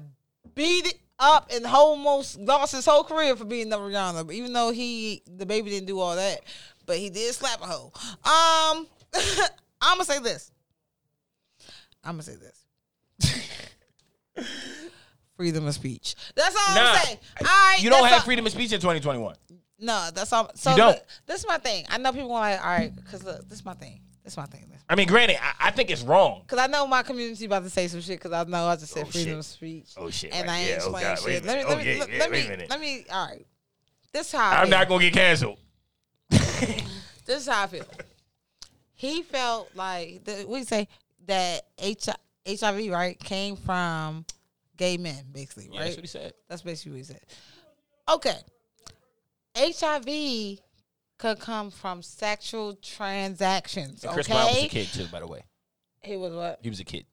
beat 0.55 0.99
up 1.19 1.51
and 1.53 1.67
almost 1.67 2.39
lost 2.39 2.73
his 2.73 2.85
whole 2.87 3.05
career 3.05 3.37
for 3.37 3.45
being 3.45 3.69
number 3.69 3.89
Rihanna. 3.91 4.27
But 4.27 4.35
even 4.35 4.53
though 4.53 4.71
he 4.73 5.23
DaBaby 5.31 5.65
didn't 5.67 5.87
do 5.87 5.99
all 6.01 6.17
that, 6.17 6.41
but 6.87 6.97
he 6.99 7.11
did 7.11 7.35
slap 7.35 7.61
a 7.63 7.67
hoe. 7.67 7.93
Um, 8.25 8.87
I'm 9.81 9.97
gonna 9.99 10.05
say 10.05 10.19
this. 10.21 10.51
I'm 12.05 12.13
gonna 12.15 12.23
say 12.23 12.37
this. 12.37 12.65
Freedom 15.37 15.67
of 15.67 15.75
speech. 15.75 16.15
That's 16.35 16.55
all 16.55 16.75
Nah. 16.75 16.81
I'm 16.93 17.05
saying. 17.05 17.19
All 17.41 17.47
right, 17.47 17.79
You 17.81 17.91
don't 17.91 18.05
have 18.05 18.13
all- 18.21 18.21
freedom 18.25 18.45
of 18.47 18.53
speech 18.53 18.73
in 18.73 18.81
2021. 18.81 19.35
No, 19.81 20.11
that's 20.15 20.33
all. 20.33 20.51
So 20.55 20.71
You 20.71 20.77
don't. 20.77 20.89
look, 20.89 21.07
this 21.27 21.41
is 21.41 21.47
my 21.49 21.59
thing. 21.59 21.87
I 21.89 21.99
know 21.99 22.13
people 22.13 22.33
are 22.35 22.41
like, 22.41 22.61
all 22.61 22.67
right, 22.71 22.95
because 22.95 23.25
look, 23.25 23.49
this 23.49 23.59
is 23.61 23.65
my 23.65 23.75
thing. 23.75 24.01
This 24.23 24.35
is 24.35 24.37
my 24.37 24.47
thing. 24.47 24.67
I 24.89 24.97
mean, 24.97 25.07
granted, 25.07 25.37
I, 25.41 25.69
I 25.69 25.71
think 25.71 25.89
it's 25.91 26.03
wrong. 26.03 26.43
Cause 26.49 26.59
I 26.59 26.67
know 26.67 26.85
my 26.87 27.03
community 27.05 27.45
about 27.47 27.63
to 27.63 27.71
say 27.71 27.87
some 27.87 28.01
shit. 28.01 28.21
Cause 28.21 28.33
I 28.33 28.43
know 28.45 28.67
I 28.67 28.75
just 28.75 28.93
said 28.93 29.05
Oh, 29.07 29.11
freedom 29.11 29.31
shit. 29.31 29.39
of 29.39 29.45
speech. 29.45 29.91
Oh, 29.97 30.11
shit. 30.11 30.35
And 30.35 30.49
Right, 30.49 30.53
I 30.55 30.59
ain't 30.59 30.69
yeah. 30.71 30.79
Oh, 30.83 30.91
God. 30.93 31.19
Shit. 31.21 31.45
Let 31.45 31.59
me, 31.59 31.65
let 31.65 31.73
Oh, 31.73 31.77
me, 31.79 31.85
yeah, 31.95 32.01
let, 32.01 32.13
yeah, 32.13 32.19
let 32.19 32.31
me, 32.33 32.67
let 32.69 32.81
me. 32.81 33.05
All 33.11 33.27
right. 33.29 33.47
This 34.13 34.27
is 34.27 34.33
how 34.33 34.51
I 34.51 34.55
I'm 34.57 34.63
feel. 34.67 34.71
not 34.79 34.89
going 34.89 35.01
to 35.01 35.07
get 35.11 35.15
canceled. 35.15 35.59
This 37.27 37.43
is 37.43 37.47
how 37.49 37.63
I 37.63 37.67
feel. 37.69 37.85
He 38.95 39.23
felt 39.23 39.71
like 39.77 40.25
the, 40.25 40.45
you 40.51 40.65
say 40.65 40.89
that 41.27 41.63
H, 41.79 42.09
HIV 42.49 42.91
right 42.91 43.19
came 43.21 43.55
from 43.55 44.25
gay 44.77 44.97
men, 44.97 45.25
basically, 45.33 45.69
right? 45.71 45.85
that's 45.85 45.97
what 45.97 46.03
he 46.03 46.09
said. 46.09 46.33
That's 46.49 46.63
basically 46.63 46.93
what 46.93 46.99
he 46.99 47.05
said. 47.05 47.21
Okay. 48.09 48.37
HIV 49.57 50.59
could 51.19 51.39
come 51.39 51.71
from 51.71 52.03
sexual 52.03 52.75
transactions. 52.77 54.05
And 54.05 54.13
Chris 54.13 54.27
okay. 54.27 54.35
Brown 54.35 54.47
was 54.55 54.65
a 54.65 54.69
kid, 54.69 54.87
too, 54.89 55.07
by 55.13 55.21
the 55.21 55.27
way. 55.27 55.43
He 56.03 56.17
was 56.17 56.33
what? 56.33 56.61
He 56.63 56.71
was 56.71 56.81
a 56.81 56.85
kid. 56.85 57.05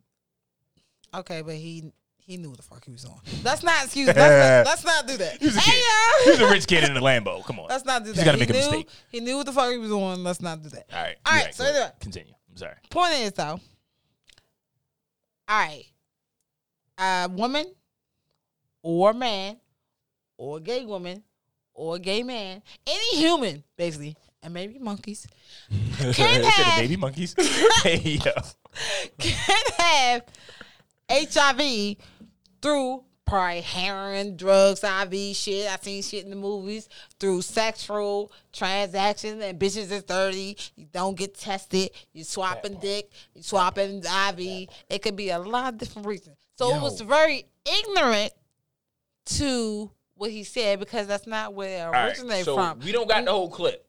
Okay, 1.13 1.41
but 1.41 1.55
he 1.55 1.91
he 2.19 2.35
knew 2.37 2.49
what 2.49 2.57
the 2.57 2.63
fuck 2.63 2.83
he 2.85 2.91
was 2.91 3.05
on. 3.05 3.19
That's 3.41 3.63
not 3.63 3.85
excuse. 3.85 4.07
Let's 4.07 4.17
not, 4.17 4.65
let's 4.65 4.85
not 4.85 5.07
do 5.07 5.17
that. 5.17 5.37
He 5.39 5.45
was 5.45 5.55
a 5.55 5.59
Hey, 5.61 5.71
kid. 5.71 5.83
yo! 5.83 6.23
He 6.25 6.29
was 6.31 6.39
a 6.49 6.53
rich 6.53 6.67
kid 6.67 6.83
in 6.83 6.95
a 6.97 6.99
Lambo. 7.01 7.43
Come 7.45 7.59
on. 7.59 7.67
Let's 7.69 7.85
not 7.85 8.03
do 8.03 8.09
He's 8.09 8.17
that. 8.17 8.25
gotta 8.25 8.37
He 8.37 8.41
make 8.41 8.49
a 8.49 8.53
knew- 8.53 8.59
mistake. 8.59 8.89
He 9.09 9.19
knew 9.21 9.37
what 9.37 9.45
the 9.45 9.53
fuck 9.53 9.71
he 9.71 9.77
was 9.77 9.91
on. 9.91 10.23
Let's 10.23 10.41
not 10.41 10.61
do 10.61 10.69
that. 10.69 10.85
All 10.93 11.01
right. 11.01 11.15
All 11.25 11.33
right. 11.33 11.55
So 11.55 11.63
anyway, 11.65 11.89
Continue. 12.01 12.33
I'm 12.51 12.57
sorry. 12.57 12.75
point 12.89 13.13
is 13.13 13.31
though. 13.33 13.59
All 15.49 15.57
right, 15.59 15.85
a 16.97 17.29
woman, 17.31 17.73
or 18.83 19.13
man, 19.13 19.57
or 20.37 20.57
a 20.57 20.59
gay 20.59 20.85
woman, 20.85 21.23
or 21.77 21.95
a 21.95 21.99
gay 21.99 22.23
man, 22.23 22.61
any 22.85 23.17
human 23.17 23.63
basically, 23.77 24.17
and 24.43 24.53
maybe 24.53 24.77
monkeys 24.79 25.25
can 26.13 26.43
have 26.43 26.79
baby 26.79 26.97
monkeys. 26.97 27.33
hey, 27.83 28.19
can 29.17 29.63
have 29.77 30.23
HIV 31.09 31.95
through 32.61 33.03
probably 33.25 33.61
heroin, 33.61 34.37
drugs, 34.37 34.83
IV 34.83 35.35
shit. 35.35 35.71
I 35.71 35.77
seen 35.81 36.01
shit 36.01 36.23
in 36.23 36.31
the 36.31 36.35
movies 36.35 36.89
through 37.19 37.41
sexual 37.43 38.31
transactions 38.51 39.43
and 39.43 39.59
bitches 39.59 39.91
is 39.91 40.01
30. 40.01 40.57
You 40.75 40.87
don't 40.91 41.15
get 41.15 41.35
tested. 41.35 41.91
You 42.13 42.23
swapping 42.23 42.79
dick. 42.79 43.11
You 43.35 43.43
swapping 43.43 43.99
IV. 43.99 44.69
It 44.89 45.01
could 45.01 45.15
be 45.15 45.29
a 45.29 45.39
lot 45.39 45.73
of 45.73 45.79
different 45.79 46.07
reasons. 46.07 46.37
So 46.57 46.75
it 46.75 46.81
was 46.81 47.01
very 47.01 47.45
ignorant 47.65 48.31
to 49.25 49.91
what 50.17 50.31
he 50.31 50.43
said 50.43 50.79
because 50.79 51.07
that's 51.07 51.27
not 51.27 51.53
where 51.53 51.79
it 51.79 51.81
All 51.81 51.91
right, 51.91 52.09
originated 52.17 52.45
so 52.45 52.55
from. 52.55 52.79
we 52.79 52.91
don't 52.91 53.07
got 53.07 53.23
the 53.25 53.31
whole 53.31 53.49
clip. 53.49 53.83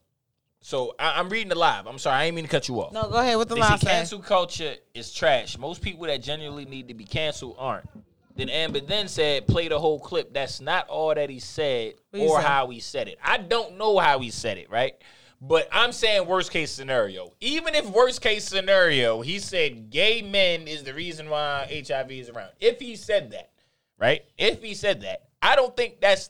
So 0.61 0.93
I, 0.99 1.19
I'm 1.19 1.29
reading 1.29 1.49
the 1.49 1.55
live. 1.55 1.87
I'm 1.87 1.97
sorry, 1.99 2.17
I 2.17 2.25
ain't 2.25 2.35
mean 2.35 2.45
to 2.45 2.51
cut 2.51 2.67
you 2.67 2.81
off. 2.81 2.91
No, 2.91 3.07
go 3.09 3.19
ahead 3.19 3.37
with 3.37 3.47
the 3.47 3.55
They 3.55 3.61
say 3.61 3.67
last 3.67 3.83
say. 3.83 3.91
cancel 3.91 4.19
culture 4.19 4.75
is 4.93 5.13
trash. 5.13 5.57
Most 5.57 5.81
people 5.81 6.05
that 6.07 6.21
genuinely 6.21 6.65
need 6.65 6.89
to 6.89 6.93
be 6.93 7.05
canceled 7.05 7.55
aren't. 7.57 7.87
Then 8.35 8.49
Amber 8.49 8.79
then 8.79 9.07
said, 9.07 9.47
play 9.47 9.67
the 9.67 9.79
whole 9.79 9.99
clip. 9.99 10.33
That's 10.33 10.61
not 10.61 10.87
all 10.87 11.13
that 11.15 11.29
he 11.29 11.39
said 11.39 11.95
What 12.11 12.21
or 12.21 12.41
said? 12.41 12.47
how 12.47 12.67
he 12.69 12.79
said 12.79 13.07
it. 13.07 13.17
I 13.23 13.37
don't 13.37 13.77
know 13.77 13.97
how 13.99 14.19
he 14.19 14.31
said 14.31 14.57
it, 14.57 14.69
right? 14.69 14.95
But 15.41 15.69
I'm 15.71 15.93
saying 15.93 16.27
worst 16.27 16.51
case 16.51 16.71
scenario. 16.71 17.31
Even 17.39 17.73
if 17.73 17.85
worst 17.89 18.21
case 18.21 18.43
scenario, 18.45 19.21
he 19.21 19.39
said 19.39 19.89
gay 19.89 20.21
men 20.21 20.67
is 20.67 20.83
the 20.83 20.93
reason 20.93 21.29
why 21.29 21.65
HIV 21.87 22.11
is 22.11 22.29
around. 22.29 22.51
If 22.59 22.79
he 22.79 22.97
said 22.97 23.31
that, 23.31 23.49
right? 23.97 24.23
If 24.37 24.61
he 24.61 24.73
said 24.73 25.01
that, 25.01 25.28
I 25.41 25.55
don't 25.55 25.75
think 25.75 26.01
that's 26.01 26.29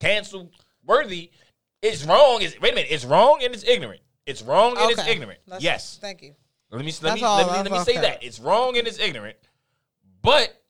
cancel 0.00 0.50
worthy. 0.84 1.30
It's 1.82 2.04
wrong. 2.04 2.40
It's, 2.42 2.58
wait 2.60 2.72
a 2.72 2.74
minute. 2.74 2.90
It's 2.90 3.04
wrong 3.04 3.40
and 3.42 3.54
it's 3.54 3.64
ignorant. 3.64 4.00
It's 4.26 4.42
wrong 4.42 4.76
and 4.78 4.90
it's 4.90 5.00
Okay. 5.00 5.12
ignorant. 5.12 5.40
That's- 5.46 5.62
yes. 5.62 5.98
Thank 6.00 6.22
you. 6.22 6.34
Let 6.70 6.84
me 6.84 6.92
let 7.02 7.14
me 7.14 7.22
let 7.22 7.46
me, 7.46 7.52
let 7.52 7.72
me 7.72 7.84
say 7.84 7.98
that 7.98 8.24
it's 8.24 8.40
wrong 8.40 8.76
and 8.76 8.86
it's 8.88 8.98
ignorant. 8.98 9.36
But 10.22 10.60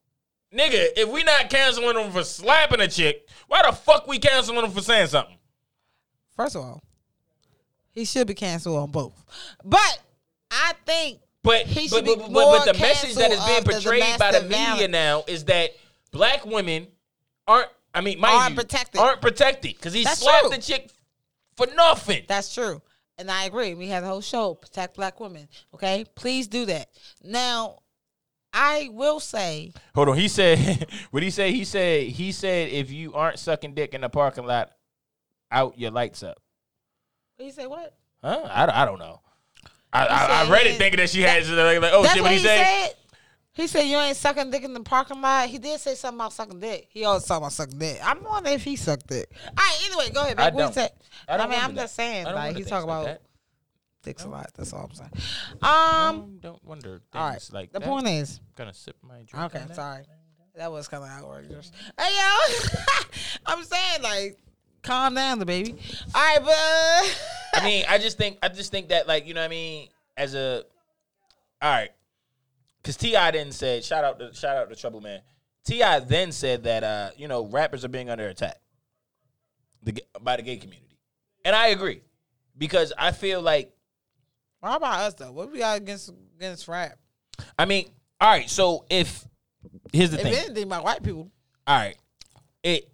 nigga, 0.53 0.89
if 0.97 1.09
we 1.09 1.23
not 1.23 1.49
canceling 1.49 1.95
them 1.95 2.11
for 2.13 2.25
slapping 2.25 2.81
a 2.81 2.89
chick, 2.89 3.27
why 3.47 3.63
the 3.65 3.73
fuck 3.73 4.07
we 4.07 4.19
canceling 4.19 4.61
them 4.61 4.71
for 4.71 4.83
saying 4.83 5.07
something? 5.07 5.39
First 6.37 6.57
of 6.57 6.63
all, 6.63 6.83
he 7.91 8.05
should 8.05 8.27
be 8.27 8.35
canceled 8.35 8.77
on 8.77 8.91
both. 8.91 9.25
But 9.65 9.99
I 10.51 10.73
think 10.85 11.21
But 11.43 11.67
He 11.67 11.89
but, 11.89 11.97
should 11.97 12.05
be 12.05 12.17
but, 12.17 12.33
but, 12.33 12.65
but 12.67 12.73
the 12.75 12.79
message 12.79 13.15
that 13.15 13.31
is 13.31 13.43
being 13.45 13.59
of 13.59 13.65
the 13.65 13.73
portrayed 13.73 14.19
by 14.19 14.33
the 14.33 14.43
media 14.43 14.59
violence. 14.59 14.93
now 14.93 15.25
is 15.27 15.45
that 15.47 15.71
black 16.11 16.45
women 16.45 16.89
aren't. 17.47 17.69
I 17.95 18.01
mean, 18.01 18.19
mind 18.19 18.35
Aren't 18.35 18.51
you, 18.51 18.57
protected. 18.63 19.01
Aren't 19.01 19.21
protected 19.21 19.77
because 19.77 19.93
he 19.93 20.03
That's 20.03 20.21
slapped 20.21 20.47
true. 20.47 20.51
the 20.57 20.59
chick 20.63 20.91
for 21.57 21.67
nothing. 21.77 22.25
that's 22.27 22.53
true. 22.53 22.83
And 23.17 23.31
I 23.31 23.45
agree. 23.45 23.75
We 23.75 23.87
had 23.87 24.03
a 24.03 24.07
whole 24.09 24.21
show, 24.21 24.55
Protect 24.55 24.97
Black 24.97 25.21
Women. 25.21 25.49
Okay? 25.73 26.05
Please 26.17 26.49
do 26.49 26.67
that. 26.67 26.89
Now, 27.23 27.79
I 28.53 28.89
will 28.93 29.21
say, 29.21 29.73
Hold 29.95 30.09
on. 30.09 30.17
He 30.17 30.27
said, 30.27 30.89
what 31.13 31.23
he 31.23 31.31
say? 31.31 31.53
He 31.53 31.65
said, 31.65 32.09
he 32.09 32.33
said, 32.33 32.71
if 32.71 32.91
you 32.91 33.15
aren't 33.15 33.39
sucking 33.39 33.75
dick 33.75 33.95
in 33.95 34.01
the 34.01 34.09
parking 34.09 34.47
lot, 34.47 34.73
out 35.53 35.79
your 35.79 35.93
lights 35.93 36.25
up. 36.25 36.41
you 37.39 37.53
say 37.53 37.67
what? 37.69 37.95
Huh? 38.23 38.41
I, 38.51 38.83
I 38.83 38.85
don't 38.85 38.99
know. 38.99 39.21
I, 39.93 40.07
I, 40.07 40.45
I 40.47 40.51
read 40.51 40.67
it 40.67 40.77
thinking 40.77 40.99
that 40.99 41.11
she 41.11 41.21
had 41.21 41.47
like, 41.47 41.81
like 41.81 41.93
oh 41.95 42.05
shit. 42.05 42.21
what 42.21 42.23
What 42.23 42.33
he, 42.33 42.39
he 42.39 42.45
said. 42.45 42.95
He 43.55 43.67
said 43.69 43.83
you 43.85 43.97
ain't 43.99 44.17
sucking 44.17 44.51
dick 44.51 44.65
in 44.65 44.75
the 44.75 44.81
parking 44.81 45.21
lot. 45.23 45.49
He 45.49 45.59
did 45.59 45.79
say 45.81 45.95
something 45.95 46.19
about 46.19 46.33
sucking 46.33 46.59
dick. 46.61 46.89
He 46.91 47.05
always 47.05 47.25
talk 47.25 47.39
about 47.39 47.53
sucking 47.53 47.79
dick. 47.79 48.01
I'm 48.05 48.23
wondering 48.25 48.57
if 48.57 48.65
he 48.65 48.75
sucked 48.77 49.07
dick. 49.07 49.31
All 49.47 49.53
right, 49.57 49.79
anyway, 49.87 50.11
go 50.13 50.23
ahead. 50.23 50.41
I 50.41 50.51
Babe. 50.51 50.55
What 50.55 50.61
you 50.61 50.65
don't. 50.67 50.75
say? 50.75 50.89
I 51.29 51.35
I, 51.35 51.37
don't 51.37 51.51
mean, 51.51 51.59
I'm 51.61 51.65
wonder 51.67 51.81
just 51.83 51.95
saying, 51.95 52.25
like 52.27 52.57
he 52.57 52.65
talk 52.65 52.83
about 52.85 53.05
that. 53.07 53.23
dicks 54.03 54.25
a 54.25 54.29
lot. 54.29 54.51
That's 54.57 54.73
all 54.73 54.91
I'm 54.91 54.95
saying. 54.95 55.11
Um, 55.63 55.71
Um, 55.71 56.39
don't 56.41 56.65
wonder 56.65 57.01
all 57.13 57.29
right. 57.29 57.49
like 57.53 57.73
the 57.73 57.79
that. 57.79 57.89
point 57.89 58.09
is, 58.09 58.41
I'm 58.41 58.53
gonna 58.57 58.75
sip 58.75 58.97
my 59.03 59.23
drink. 59.23 59.35
Okay, 59.47 59.61
on 59.63 59.69
that. 59.69 59.77
sorry. 59.77 60.05
That 60.57 60.71
was 60.73 60.87
kind 60.89 61.03
of 61.05 61.11
outrageous. 61.11 61.71
Hey 61.99 62.13
yo, 62.13 62.79
I'm 63.47 63.63
saying 63.65 64.03
like, 64.03 64.39
calm 64.83 65.15
down, 65.15 65.41
DaBaby. 65.41 65.73
All 66.15 66.21
right, 66.23 66.39
but 66.41 67.61
I 67.61 67.65
mean, 67.65 67.85
I 67.89 67.99
just 67.99 68.19
think 68.19 68.39
I 68.43 68.49
just 68.49 68.71
think 68.73 68.89
that 68.89 69.07
like 69.09 69.27
you 69.27 69.35
know 69.35 69.41
what 69.41 69.47
I 69.47 69.49
mean 69.49 69.89
as 70.17 70.35
a 70.35 70.65
all 71.63 71.71
right, 71.71 71.91
because 72.85 72.99
T.I. 72.99 73.31
then 73.31 73.51
said 73.51 73.83
shout 73.83 74.05
out 74.05 74.19
to 74.19 74.33
shout 74.35 74.57
out 74.57 74.69
to 74.69 74.77
Trouble 74.77 75.01
Man. 75.01 75.21
T.I. 75.65 76.01
then 76.01 76.31
said 76.33 76.65
that 76.65 76.85
uh 76.85 77.11
you 77.17 77.27
know 77.27 77.47
rappers 77.47 77.85
are 77.85 77.89
being 77.89 78.11
under 78.11 78.29
attack. 78.29 78.59
the 79.83 80.03
by 80.21 80.37
the 80.37 80.43
gay 80.43 80.59
community, 80.59 80.99
and 81.45 81.57
I 81.57 81.69
agree 81.69 82.03
because 82.57 82.93
I 82.99 83.13
feel 83.13 83.41
like 83.41 83.73
How 84.63 84.77
about 84.77 85.01
us 85.01 85.15
though? 85.15 85.33
What 85.33 85.51
we 85.51 85.59
got 85.59 85.79
against 85.79 86.13
against 86.37 86.69
rap? 86.69 86.99
I 87.59 87.65
mean, 87.65 87.89
all 88.21 88.29
right. 88.31 88.49
So 88.49 88.85
if 88.91 89.25
here's 89.93 90.11
the 90.11 90.19
If 90.19 90.23
thing, 90.23 90.33
if 90.33 90.45
anything, 90.45 90.65
about 90.65 90.85
white 90.85 91.03
people, 91.03 91.31
all 91.67 91.77
right, 91.79 91.97
it 92.63 92.91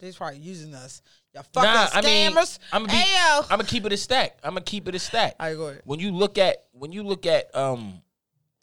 they's 0.00 0.16
probably 0.16 0.38
using 0.38 0.74
us. 0.74 1.02
Y'all 1.34 1.44
fucking 1.52 1.70
nah. 1.70 1.88
I 1.92 2.00
mean, 2.02 2.32
scammers. 2.32 2.58
I'm 2.72 2.84
gonna. 2.84 3.02
I'm 3.50 3.58
gonna 3.58 3.64
keep 3.64 3.86
it 3.86 3.92
a 3.92 3.96
stack. 3.96 4.38
I'm 4.44 4.50
gonna 4.52 4.60
keep 4.62 4.86
it 4.86 4.94
a 4.94 4.98
stack. 4.98 5.34
All 5.40 5.46
right, 5.46 5.56
go 5.56 5.68
ahead. 5.68 5.82
when 5.84 5.98
you 5.98 6.12
look 6.12 6.38
at 6.38 6.64
when 6.72 6.92
you 6.92 7.02
look 7.02 7.26
at 7.26 7.54
um 7.56 8.02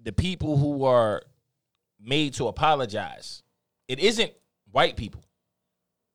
the 0.02 0.12
people 0.12 0.58
who 0.58 0.86
are 0.86 1.22
made 2.00 2.34
to 2.36 2.48
apologize, 2.48 3.44
it 3.88 4.00
isn't 4.00 4.32
white 4.72 4.96
people. 4.96 5.24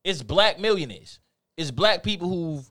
It's 0.03 0.23
black 0.23 0.59
millionaires. 0.59 1.19
It's 1.57 1.71
black 1.71 2.03
people 2.03 2.29
who've 2.29 2.71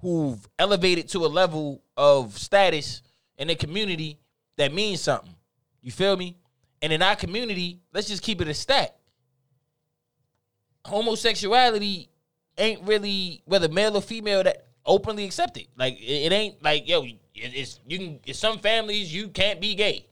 who've 0.00 0.48
elevated 0.58 1.08
to 1.08 1.24
a 1.24 1.28
level 1.28 1.82
of 1.96 2.36
status 2.36 3.02
in 3.38 3.48
the 3.48 3.54
community 3.54 4.18
that 4.56 4.72
means 4.72 5.00
something. 5.00 5.34
You 5.80 5.92
feel 5.92 6.16
me? 6.16 6.36
And 6.82 6.92
in 6.92 7.02
our 7.02 7.14
community, 7.14 7.80
let's 7.92 8.08
just 8.08 8.22
keep 8.22 8.40
it 8.40 8.48
a 8.48 8.54
stack. 8.54 8.90
Homosexuality 10.84 12.10
ain't 12.58 12.82
really 12.82 13.42
whether 13.44 13.68
male 13.68 13.96
or 13.96 14.02
female 14.02 14.42
that 14.42 14.66
openly 14.84 15.24
accepted. 15.24 15.68
Like 15.76 15.96
it, 16.00 16.32
ain't 16.32 16.62
like 16.62 16.88
yo, 16.88 17.04
it, 17.04 17.18
it's 17.34 17.78
you 17.86 17.98
can. 17.98 18.20
In 18.26 18.34
some 18.34 18.58
families 18.58 19.14
you 19.14 19.28
can't 19.28 19.60
be 19.60 19.76
gay. 19.76 20.08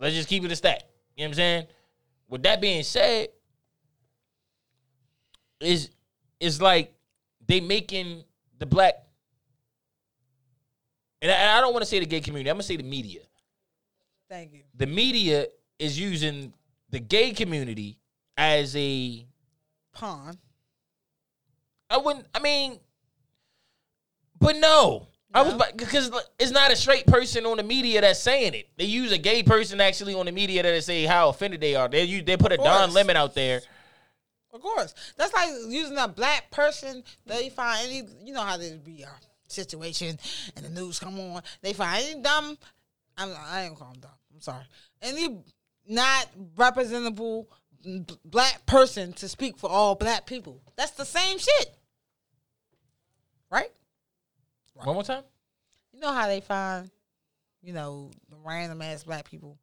Let's 0.00 0.14
just 0.14 0.28
keep 0.28 0.44
it 0.44 0.50
a 0.50 0.56
stack. 0.56 0.82
You 1.16 1.24
know 1.24 1.24
what 1.24 1.28
I'm 1.28 1.34
saying? 1.34 1.66
With 2.28 2.42
that 2.44 2.60
being 2.60 2.82
said, 2.82 3.28
is 5.60 5.90
is 6.40 6.62
like 6.62 6.94
they 7.46 7.60
making 7.60 8.24
the 8.58 8.66
black 8.66 8.94
and 11.22 11.30
I, 11.30 11.34
and 11.34 11.50
I 11.50 11.60
don't 11.60 11.72
want 11.72 11.82
to 11.82 11.88
say 11.88 11.98
the 11.98 12.06
gay 12.06 12.20
community. 12.20 12.50
I'm 12.50 12.54
gonna 12.54 12.62
say 12.62 12.76
the 12.76 12.82
media. 12.82 13.20
Thank 14.28 14.52
you. 14.52 14.62
The 14.74 14.86
media 14.86 15.46
is 15.78 15.98
using 15.98 16.52
the 16.90 17.00
gay 17.00 17.32
community 17.32 17.98
as 18.36 18.74
a 18.76 19.26
Pawn. 19.92 20.38
I 21.90 21.98
wouldn't. 21.98 22.26
I 22.34 22.38
mean, 22.38 22.78
but 24.38 24.56
no, 24.56 25.08
I 25.32 25.42
was 25.42 25.54
because 25.76 26.10
it's 26.38 26.50
not 26.50 26.72
a 26.72 26.76
straight 26.76 27.06
person 27.06 27.46
on 27.46 27.56
the 27.56 27.62
media 27.62 28.00
that's 28.00 28.20
saying 28.20 28.54
it. 28.54 28.68
They 28.76 28.86
use 28.86 29.12
a 29.12 29.18
gay 29.18 29.42
person 29.42 29.80
actually 29.80 30.14
on 30.14 30.26
the 30.26 30.32
media 30.32 30.62
that 30.62 30.82
say 30.82 31.04
how 31.04 31.28
offended 31.28 31.60
they 31.60 31.76
are. 31.76 31.88
They 31.88 32.02
use, 32.02 32.24
they 32.24 32.36
put 32.36 32.52
a 32.52 32.56
Don. 32.56 32.92
Lemon 32.92 33.16
out 33.16 33.34
there. 33.34 33.60
Of 34.52 34.60
course. 34.60 34.94
That's 35.16 35.32
like 35.32 35.50
using 35.68 35.96
a 35.98 36.08
black 36.08 36.50
person. 36.50 37.04
They 37.26 37.48
find 37.50 37.86
any, 37.86 38.02
you 38.24 38.32
know 38.32 38.42
how 38.42 38.56
there 38.56 38.76
be 38.76 39.02
a 39.02 39.10
situation 39.46 40.18
and 40.56 40.64
the 40.64 40.70
news 40.70 40.98
come 40.98 41.18
on. 41.20 41.42
They 41.62 41.74
find 41.74 42.04
any 42.04 42.20
dumb, 42.22 42.58
I'm, 43.16 43.32
I 43.48 43.66
ain't 43.66 43.78
call 43.78 43.92
them 43.92 44.00
dumb. 44.00 44.10
I'm 44.34 44.40
sorry. 44.40 44.64
Any 45.00 45.38
not 45.86 46.26
representable 46.56 47.48
black 48.24 48.66
person 48.66 49.12
to 49.14 49.28
speak 49.28 49.58
for 49.58 49.70
all 49.70 49.94
black 49.94 50.26
people. 50.26 50.60
That's 50.76 50.92
the 50.92 51.04
same 51.04 51.38
shit. 51.38 51.76
Right? 53.50 53.70
One 54.84 54.94
more 54.94 55.04
time. 55.04 55.22
You 55.92 56.00
know 56.00 56.12
how 56.12 56.26
they 56.26 56.40
find, 56.40 56.90
you 57.62 57.72
know, 57.72 58.10
random 58.44 58.80
ass 58.82 59.04
black 59.04 59.28
people 59.28 59.58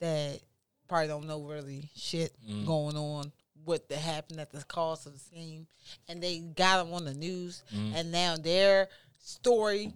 that 0.00 0.40
probably 0.88 1.08
don't 1.08 1.26
know 1.26 1.42
really 1.42 1.88
shit 1.94 2.32
mm. 2.48 2.66
going 2.66 2.96
on, 2.96 3.32
what 3.64 3.88
that 3.88 3.98
happened 3.98 4.40
at 4.40 4.50
the 4.50 4.64
cause 4.64 5.06
of 5.06 5.12
the 5.12 5.18
scheme, 5.18 5.66
and 6.08 6.22
they 6.22 6.38
got 6.38 6.84
them 6.84 6.94
on 6.94 7.04
the 7.04 7.14
news, 7.14 7.62
mm. 7.74 7.92
and 7.94 8.10
now 8.10 8.36
their 8.36 8.88
story 9.18 9.92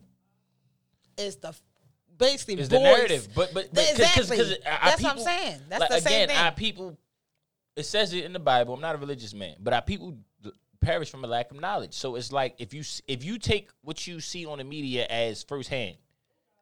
is 1.17 1.37
the 1.37 1.55
basically 2.19 2.61
Is 2.61 2.69
the 2.69 2.79
narrative, 2.79 3.29
but 3.35 3.53
but, 3.55 3.69
but 3.73 3.91
exactly. 3.91 4.37
Cause, 4.37 4.49
cause 4.49 4.59
That's 4.65 5.03
what 5.03 5.13
I'm 5.13 5.19
saying. 5.19 5.61
That's 5.69 5.81
like, 5.81 5.91
the 5.91 5.97
again, 5.97 6.05
same 6.05 6.29
thing. 6.29 6.37
our 6.37 6.53
people. 6.53 6.99
It 7.75 7.85
says 7.85 8.13
it 8.13 8.25
in 8.25 8.35
the 8.35 8.39
Bible. 8.39 8.75
I'm 8.75 8.83
not 8.83 8.95
a 8.95 8.99
religious 8.99 9.33
man, 9.33 9.57
but 9.59 9.73
our 9.73 9.81
people 9.81 10.19
perish 10.83 11.11
from 11.11 11.25
a 11.25 11.27
lack 11.27 11.51
of 11.51 11.61
knowledge. 11.61 11.95
So 11.95 12.17
it's 12.17 12.33
like 12.33 12.55
if 12.59 12.75
you 12.75 12.83
if 13.07 13.25
you 13.25 13.39
take 13.39 13.71
what 13.83 14.07
you 14.07 14.21
see 14.21 14.45
on 14.47 14.59
the 14.59 14.65
media 14.65 15.07
as 15.09 15.43
firsthand, 15.43 15.97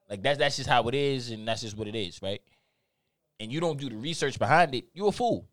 like 0.08 0.22
that's 0.22 0.38
that's 0.38 0.56
just 0.56 0.68
how 0.68 0.86
it 0.88 0.94
is, 0.94 1.30
and 1.30 1.46
that's 1.46 1.62
just 1.62 1.76
what 1.76 1.88
it 1.88 1.94
is, 1.94 2.20
right? 2.22 2.42
And 3.40 3.50
you 3.50 3.60
don't 3.60 3.78
do 3.78 3.88
the 3.88 3.96
research 3.96 4.38
behind 4.38 4.74
it, 4.74 4.84
you're 4.92 5.08
a 5.08 5.12
fool. 5.12 5.48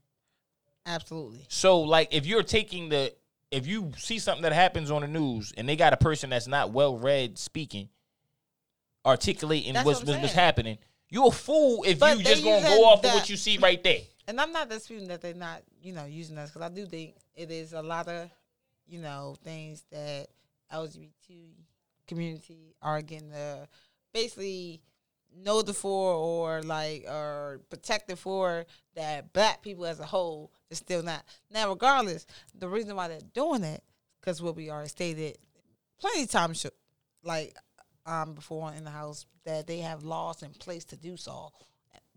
Absolutely. 0.86 1.46
So 1.48 1.82
like 1.82 2.14
if 2.14 2.26
you're 2.26 2.44
taking 2.44 2.90
the 2.90 3.14
if 3.52 3.66
you 3.66 3.92
see 3.98 4.20
something 4.20 4.44
that 4.44 4.54
happens 4.54 4.92
on 4.92 5.02
the 5.02 5.08
news 5.08 5.54
and 5.58 5.68
they 5.68 5.76
got 5.76 5.94
a 5.94 5.98
person 5.98 6.30
that's 6.30 6.48
not 6.48 6.72
well 6.72 6.98
read 6.98 7.38
speaking, 7.38 7.90
articulating 9.06 9.76
what's 9.84 10.04
what 10.04 10.22
what's 10.22 10.34
happening, 10.34 10.78
you're 11.10 11.28
a 11.28 11.32
fool 11.32 11.84
if 11.88 12.00
But 12.00 12.18
you 12.18 12.24
just 12.24 12.44
gonna 12.44 12.68
go 12.68 12.86
off 12.86 13.04
of 13.04 13.14
what 13.14 13.30
you 13.30 13.38
see 13.38 13.58
right 13.58 13.82
there. 13.84 14.02
And 14.28 14.42
I'm 14.42 14.52
not 14.52 14.70
disputing 14.70 15.08
that 15.08 15.22
they're 15.22 15.34
not, 15.34 15.62
you 15.82 15.94
know, 15.94 16.06
using 16.06 16.38
us 16.38 16.50
because 16.50 16.70
I 16.70 16.74
do 16.74 16.86
think 16.86 17.16
it 17.36 17.50
is 17.50 17.72
a 17.72 17.82
lot 17.82 18.10
of, 18.10 18.30
you 18.88 19.02
know, 19.02 19.36
things 19.44 19.84
that 19.92 20.28
LGBT 20.74 21.54
community 22.08 22.76
are 22.82 23.02
getting 23.02 23.32
uh, 23.34 23.66
basically 24.14 24.82
noted 25.36 25.76
for 25.76 26.14
or 26.14 26.64
like 26.64 27.06
or 27.08 27.62
protected 27.70 28.18
for 28.18 28.66
that 28.96 29.34
black 29.34 29.62
people 29.62 29.86
as 29.86 30.00
a 30.00 30.06
whole 30.06 30.52
is 30.70 30.78
still 30.78 31.04
not. 31.04 31.24
Now, 31.52 31.70
regardless, 31.70 32.26
the 32.58 32.70
reason 32.70 32.96
why 32.96 33.08
they're 33.08 33.20
doing 33.34 33.64
it 33.64 33.84
because 34.20 34.42
what 34.42 34.56
we 34.56 34.70
already 34.70 34.90
stated 34.90 35.38
plenty 36.00 36.24
of 36.24 36.30
times, 36.30 36.66
like 37.24 37.56
um 38.06 38.34
before 38.34 38.74
in 38.74 38.84
the 38.84 38.90
house, 38.90 39.26
that 39.46 39.68
they 39.68 39.80
have 39.80 40.04
laws 40.04 40.44
in 40.44 40.52
place 40.52 40.86
to 40.86 40.98
do 40.98 41.18
so, 41.18 41.52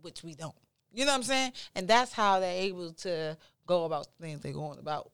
which 0.00 0.22
we 0.22 0.34
don't. 0.34 0.54
You 0.92 1.04
know 1.04 1.12
what 1.12 1.18
I'm 1.18 1.22
saying? 1.22 1.52
And 1.74 1.86
that's 1.86 2.12
how 2.12 2.40
they're 2.40 2.62
able 2.62 2.92
to 2.92 3.36
go 3.66 3.84
about 3.84 4.08
things 4.20 4.40
they're 4.40 4.52
going 4.52 4.78
about. 4.78 5.12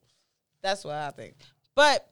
That's 0.66 0.84
what 0.84 0.96
I 0.96 1.10
think. 1.10 1.34
But 1.76 2.10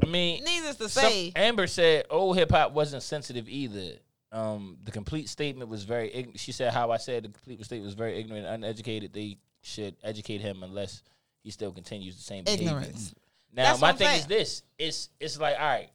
I 0.00 0.06
mean, 0.06 0.44
needless 0.44 0.76
to 0.76 0.88
say, 0.88 1.32
Amber 1.34 1.66
said 1.66 2.06
old 2.08 2.36
hip 2.36 2.52
hop 2.52 2.70
wasn't 2.70 3.02
sensitive 3.02 3.48
either. 3.48 3.96
Um, 4.30 4.78
the 4.84 4.92
complete 4.92 5.28
statement 5.28 5.68
was 5.68 5.82
very. 5.82 6.08
Ign- 6.10 6.38
she 6.38 6.52
said 6.52 6.72
how 6.72 6.92
I 6.92 6.98
said 6.98 7.24
the 7.24 7.30
complete 7.30 7.64
statement 7.64 7.86
was 7.86 7.94
very 7.94 8.16
ignorant, 8.16 8.46
and 8.46 8.62
uneducated. 8.62 9.12
They 9.12 9.38
should 9.62 9.96
educate 10.04 10.40
him 10.40 10.62
unless 10.62 11.02
he 11.42 11.50
still 11.50 11.72
continues 11.72 12.16
the 12.16 12.22
same 12.22 12.44
behavior. 12.44 12.68
ignorance. 12.68 13.12
Now 13.52 13.64
That's 13.64 13.80
my 13.80 13.92
thing 13.92 14.14
is 14.20 14.26
this: 14.26 14.62
it's 14.78 15.08
it's 15.18 15.40
like 15.40 15.56
all 15.58 15.66
right. 15.66 15.90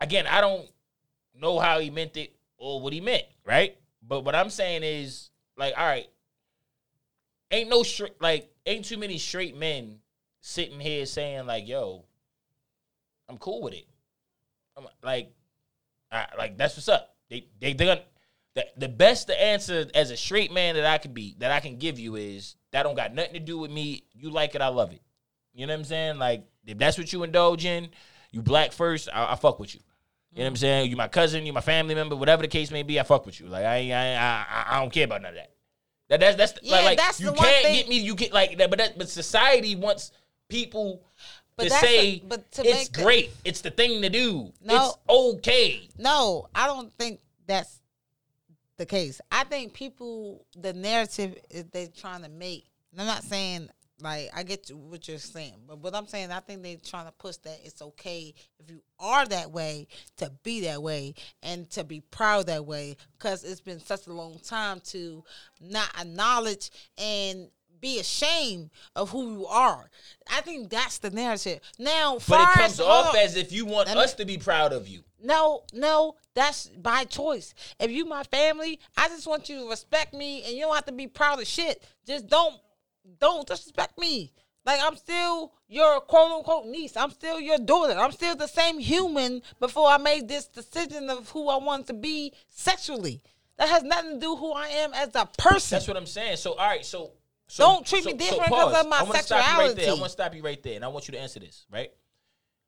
Again, 0.00 0.28
I 0.28 0.40
don't 0.40 0.70
know 1.34 1.58
how 1.58 1.80
he 1.80 1.90
meant 1.90 2.16
it 2.16 2.32
or 2.58 2.80
what 2.80 2.92
he 2.92 3.00
meant, 3.00 3.24
right? 3.44 3.76
But 4.06 4.24
what 4.24 4.36
I'm 4.36 4.50
saying 4.50 4.84
is 4.84 5.30
like, 5.56 5.74
all 5.76 5.84
right, 5.84 6.06
ain't 7.50 7.68
no 7.68 7.82
straight 7.82 8.22
like 8.22 8.52
ain't 8.66 8.84
too 8.84 8.98
many 8.98 9.18
straight 9.18 9.56
men 9.56 9.98
sitting 10.40 10.80
here 10.80 11.06
saying 11.06 11.46
like, 11.46 11.68
yo, 11.68 12.04
I'm 13.28 13.38
cool 13.38 13.62
with 13.62 13.74
it. 13.74 13.86
I'm 14.76 14.86
like, 15.02 15.32
I, 16.10 16.26
like 16.36 16.56
that's 16.56 16.76
what's 16.76 16.88
up. 16.88 17.14
They 17.28 17.46
they 17.60 17.72
they 17.72 17.86
gonna 17.86 18.02
the, 18.54 18.66
the 18.76 18.88
best 18.88 19.28
the 19.28 19.40
answer 19.40 19.86
as 19.94 20.10
a 20.10 20.16
straight 20.16 20.52
man 20.52 20.74
that 20.74 20.86
I 20.86 20.98
can 20.98 21.12
be 21.12 21.36
that 21.38 21.50
I 21.50 21.60
can 21.60 21.78
give 21.78 21.98
you 21.98 22.16
is 22.16 22.56
that 22.72 22.82
don't 22.82 22.96
got 22.96 23.14
nothing 23.14 23.34
to 23.34 23.40
do 23.40 23.58
with 23.58 23.70
me. 23.70 24.04
You 24.12 24.30
like 24.30 24.54
it, 24.54 24.60
I 24.60 24.68
love 24.68 24.92
it. 24.92 25.02
You 25.54 25.66
know 25.66 25.72
what 25.72 25.80
I'm 25.80 25.84
saying? 25.84 26.18
Like 26.18 26.44
if 26.66 26.78
that's 26.78 26.98
what 26.98 27.12
you 27.12 27.22
indulge 27.22 27.64
in, 27.64 27.88
you 28.32 28.42
black 28.42 28.72
first, 28.72 29.08
I, 29.12 29.32
I 29.32 29.36
fuck 29.36 29.60
with 29.60 29.74
you. 29.74 29.80
You 30.32 30.38
know 30.38 30.44
what 30.44 30.48
I'm 30.48 30.54
mm. 30.54 30.58
saying? 30.58 30.90
You 30.90 30.96
my 30.96 31.08
cousin, 31.08 31.46
you 31.46 31.52
my 31.52 31.60
family 31.60 31.94
member, 31.94 32.16
whatever 32.16 32.42
the 32.42 32.48
case 32.48 32.70
may 32.70 32.82
be, 32.82 32.98
I 33.00 33.02
fuck 33.02 33.26
with 33.26 33.40
you. 33.40 33.46
Like 33.46 33.64
I 33.64 33.90
I 33.90 34.14
I, 34.14 34.76
I, 34.76 34.80
don't 34.80 34.92
care 34.92 35.04
about 35.04 35.22
none 35.22 35.30
of 35.30 35.36
that. 35.36 35.50
That 36.08 36.20
that's 36.20 36.36
that's 36.36 36.58
Yeah, 36.62 36.80
like, 36.80 36.98
that's 36.98 37.20
you 37.20 37.26
the 37.26 37.32
one 37.32 37.44
can't 37.44 37.64
thing- 37.64 37.74
get 37.76 37.88
me. 37.88 37.98
You 38.00 38.14
get 38.14 38.32
like 38.32 38.58
that, 38.58 38.70
but 38.70 38.78
that, 38.78 38.98
but 38.98 39.08
society 39.08 39.74
wants 39.76 40.12
people 40.50 41.02
But 41.56 41.64
to 41.64 41.70
say 41.70 42.08
a- 42.08 42.18
but 42.28 42.52
to 42.52 42.66
it's 42.66 42.88
great. 42.88 43.30
It's 43.44 43.60
the 43.62 43.70
thing 43.70 44.02
to 44.02 44.08
do. 44.10 44.52
No. 44.62 44.76
It's 44.88 44.98
okay. 45.08 45.88
No, 45.98 46.48
I 46.54 46.66
don't 46.66 46.92
think 46.98 47.20
that's 47.46 47.80
the 48.76 48.86
case. 48.86 49.20
I 49.30 49.44
think 49.44 49.72
people, 49.74 50.46
the 50.56 50.72
narrative 50.72 51.36
is 51.50 51.64
they're 51.72 51.88
trying 51.88 52.22
to 52.22 52.28
make. 52.28 52.66
and 52.92 53.00
I'm 53.00 53.06
not 53.06 53.22
saying 53.24 53.70
like 54.02 54.30
I 54.34 54.42
get 54.42 54.70
what 54.70 55.06
you're 55.08 55.18
saying, 55.18 55.56
but 55.66 55.78
what 55.78 55.94
I'm 55.94 56.06
saying, 56.06 56.30
I 56.32 56.40
think 56.40 56.62
they're 56.62 56.76
trying 56.82 57.06
to 57.06 57.12
push 57.12 57.36
that 57.38 57.58
it's 57.62 57.82
okay 57.82 58.34
if 58.58 58.70
you 58.70 58.80
are 58.98 59.26
that 59.26 59.50
way 59.50 59.88
to 60.16 60.32
be 60.42 60.62
that 60.62 60.82
way 60.82 61.14
and 61.42 61.68
to 61.70 61.84
be 61.84 62.00
proud 62.00 62.46
that 62.46 62.64
way 62.64 62.96
because 63.18 63.44
it's 63.44 63.60
been 63.60 63.80
such 63.80 64.06
a 64.06 64.12
long 64.12 64.38
time 64.42 64.80
to 64.86 65.22
not 65.60 65.88
acknowledge 66.00 66.70
and 66.98 67.48
be 67.80 67.98
ashamed 67.98 68.70
of 68.94 69.10
who 69.10 69.38
you 69.38 69.46
are. 69.46 69.90
I 70.30 70.40
think 70.40 70.70
that's 70.70 70.98
the 70.98 71.10
narrative. 71.10 71.60
Now, 71.78 72.18
But 72.28 72.40
it 72.40 72.54
comes 72.54 72.72
as, 72.74 72.80
off 72.80 73.16
as 73.16 73.36
if 73.36 73.52
you 73.52 73.66
want 73.66 73.88
us 73.88 74.14
to 74.14 74.24
be 74.24 74.38
proud 74.38 74.72
of 74.72 74.88
you. 74.88 75.02
No, 75.22 75.64
no, 75.72 76.16
that's 76.34 76.68
by 76.68 77.04
choice. 77.04 77.54
If 77.78 77.90
you 77.90 78.06
my 78.06 78.22
family, 78.24 78.80
I 78.96 79.08
just 79.08 79.26
want 79.26 79.48
you 79.48 79.60
to 79.60 79.68
respect 79.68 80.14
me, 80.14 80.42
and 80.44 80.54
you 80.54 80.62
don't 80.62 80.74
have 80.74 80.86
to 80.86 80.92
be 80.92 81.06
proud 81.06 81.40
of 81.40 81.46
shit. 81.46 81.82
Just 82.06 82.28
don't, 82.28 82.54
don't 83.18 83.46
disrespect 83.46 83.98
me. 83.98 84.32
Like 84.64 84.80
I'm 84.82 84.96
still 84.96 85.52
your 85.68 86.00
quote 86.00 86.32
unquote 86.32 86.66
niece. 86.66 86.96
I'm 86.96 87.10
still 87.10 87.40
your 87.40 87.58
daughter. 87.58 87.98
I'm 87.98 88.12
still 88.12 88.36
the 88.36 88.46
same 88.46 88.78
human 88.78 89.42
before 89.58 89.88
I 89.88 89.96
made 89.96 90.28
this 90.28 90.46
decision 90.46 91.08
of 91.08 91.30
who 91.30 91.48
I 91.48 91.56
want 91.56 91.86
to 91.86 91.94
be 91.94 92.32
sexually. 92.48 93.22
That 93.56 93.68
has 93.68 93.82
nothing 93.82 94.14
to 94.14 94.20
do 94.20 94.36
who 94.36 94.52
I 94.52 94.68
am 94.68 94.94
as 94.94 95.14
a 95.14 95.28
person. 95.38 95.76
That's 95.76 95.88
what 95.88 95.96
I'm 95.96 96.06
saying. 96.06 96.36
So 96.36 96.52
all 96.52 96.66
right, 96.68 96.84
so, 96.84 97.12
so 97.50 97.64
Don't 97.64 97.86
treat 97.86 98.04
me 98.04 98.12
different 98.14 98.44
'cause 98.48 98.72
pause. 98.74 98.84
of 98.84 98.88
my 98.88 98.98
I 98.98 99.02
you 99.04 99.06
right 99.10 99.12
there. 99.12 99.18
I 99.18 99.20
sexuality. 99.22 99.86
want 99.90 100.02
to 100.04 100.08
stop 100.10 100.34
you 100.36 100.42
right 100.42 100.62
there, 100.62 100.76
and 100.76 100.84
I 100.84 100.88
want 100.88 101.08
you 101.08 101.12
to 101.12 101.20
answer 101.20 101.40
this. 101.40 101.66
Right? 101.70 101.92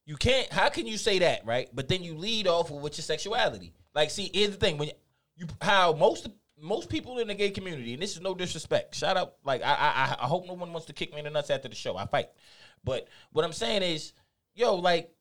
You 0.07 0.17
can't. 0.17 0.53
How 0.53 0.69
can 0.71 0.87
you 0.87 0.99
say 0.99 1.21
that? 1.21 1.47
Right? 1.47 1.69
But 1.73 1.89
then 1.89 2.03
you 2.03 2.17
lead 2.17 2.49
off 2.49 2.71
with 2.71 2.99
your 2.99 3.03
sexuality. 3.05 3.73
Like, 3.95 4.11
see, 4.11 4.31
here's 4.35 4.51
the 4.51 4.57
thing: 4.57 4.79
when 4.79 4.89
you, 4.89 4.95
you 5.37 5.47
how 5.61 5.93
most 5.93 6.29
most 6.59 6.89
people 6.89 7.19
in 7.19 7.29
the 7.29 7.35
gay 7.35 7.51
community, 7.51 7.93
and 7.95 8.03
this 8.03 8.15
is 8.17 8.21
no 8.21 8.35
disrespect. 8.35 8.95
Shout 8.97 9.17
out, 9.17 9.35
like 9.45 9.63
I 9.63 9.73
I 9.75 10.17
I 10.25 10.27
hope 10.27 10.47
no 10.47 10.55
one 10.55 10.73
wants 10.73 10.87
to 10.87 10.93
kick 10.93 11.13
me 11.13 11.19
in 11.21 11.25
the 11.25 11.31
nuts 11.31 11.51
after 11.51 11.69
the 11.69 11.75
show. 11.77 11.97
I 11.97 12.07
fight, 12.07 12.31
but 12.83 13.07
what 13.31 13.45
I'm 13.45 13.53
saying 13.53 13.83
is, 13.83 14.13
yo, 14.55 14.75
like 14.75 15.15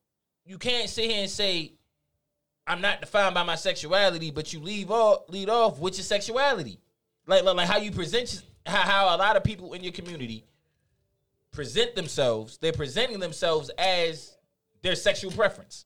you 0.45 0.57
can't 0.57 0.89
sit 0.89 1.09
here 1.11 1.21
and 1.21 1.29
say. 1.29 1.73
I'm 2.67 2.79
not 2.79 3.01
defined 3.01 3.33
by 3.33 3.41
my 3.43 3.55
sexuality, 3.55 4.29
but 4.29 4.53
you 4.53 4.59
leave 4.59 4.91
off 4.91 5.23
lead 5.29 5.49
off 5.49 5.79
with 5.79 5.97
your 5.97 6.03
sexuality, 6.03 6.79
like 7.25 7.43
like, 7.43 7.55
like 7.55 7.67
how 7.67 7.77
you 7.77 7.91
present 7.91 8.31
your- 8.33 8.43
how, 8.65 9.15
a 9.15 9.17
lot 9.17 9.35
of 9.35 9.43
people 9.43 9.73
in 9.73 9.83
your 9.83 9.93
community 9.93 10.45
present 11.51 11.95
themselves. 11.95 12.57
They're 12.57 12.71
presenting 12.71 13.19
themselves 13.19 13.69
as 13.77 14.37
their 14.81 14.95
sexual 14.95 15.31
preference. 15.31 15.85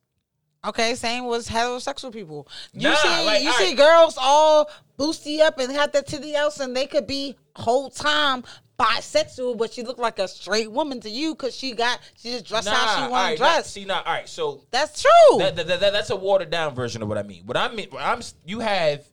Okay, 0.66 0.96
same 0.96 1.26
was 1.26 1.48
heterosexual 1.48 2.12
people. 2.12 2.48
You 2.74 2.90
Nah, 2.90 2.96
see, 2.96 3.26
like, 3.26 3.44
you 3.44 3.52
see 3.54 3.68
right. 3.70 3.78
girls 3.78 4.18
all 4.20 4.70
boosty 4.98 5.40
up 5.40 5.60
and 5.60 5.72
have 5.72 5.92
that 5.92 6.08
titty 6.08 6.36
out, 6.36 6.60
and 6.60 6.76
they 6.76 6.88
could 6.88 7.06
be 7.06 7.36
whole 7.56 7.90
time 7.92 8.44
bisexual, 8.80 9.58
but 9.58 9.72
she 9.72 9.84
look 9.84 9.98
like 10.00 10.20
a 10.20 10.28
straight 10.28 10.70
woman 10.72 11.00
to 11.02 11.10
you 11.10 11.34
because 11.36 11.56
she 11.56 11.74
got 11.74 12.00
she 12.18 12.32
just 12.32 12.46
dressed 12.46 12.68
how 12.68 12.96
she 12.96 13.02
want 13.04 13.14
right, 13.14 13.32
to 13.34 13.38
dress. 13.38 13.72
See, 13.72 13.86
now, 13.86 14.02
all 14.02 14.12
right. 14.14 14.28
So 14.28 14.64
That's 14.72 15.02
true. 15.02 15.38
that, 15.38 15.56
that, 15.56 15.68
that- 15.68 15.80
that's 15.94 16.10
a 16.10 16.16
watered 16.16 16.50
down 16.50 16.74
version 16.76 17.02
of 17.02 17.08
what 17.08 17.18
I 17.18 17.24
mean. 17.24 17.44
What 17.46 17.58
I 17.58 17.74
mean, 17.74 17.88
what 17.92 18.02
I'm 18.02 18.22
you 18.46 18.60
have 18.60 19.06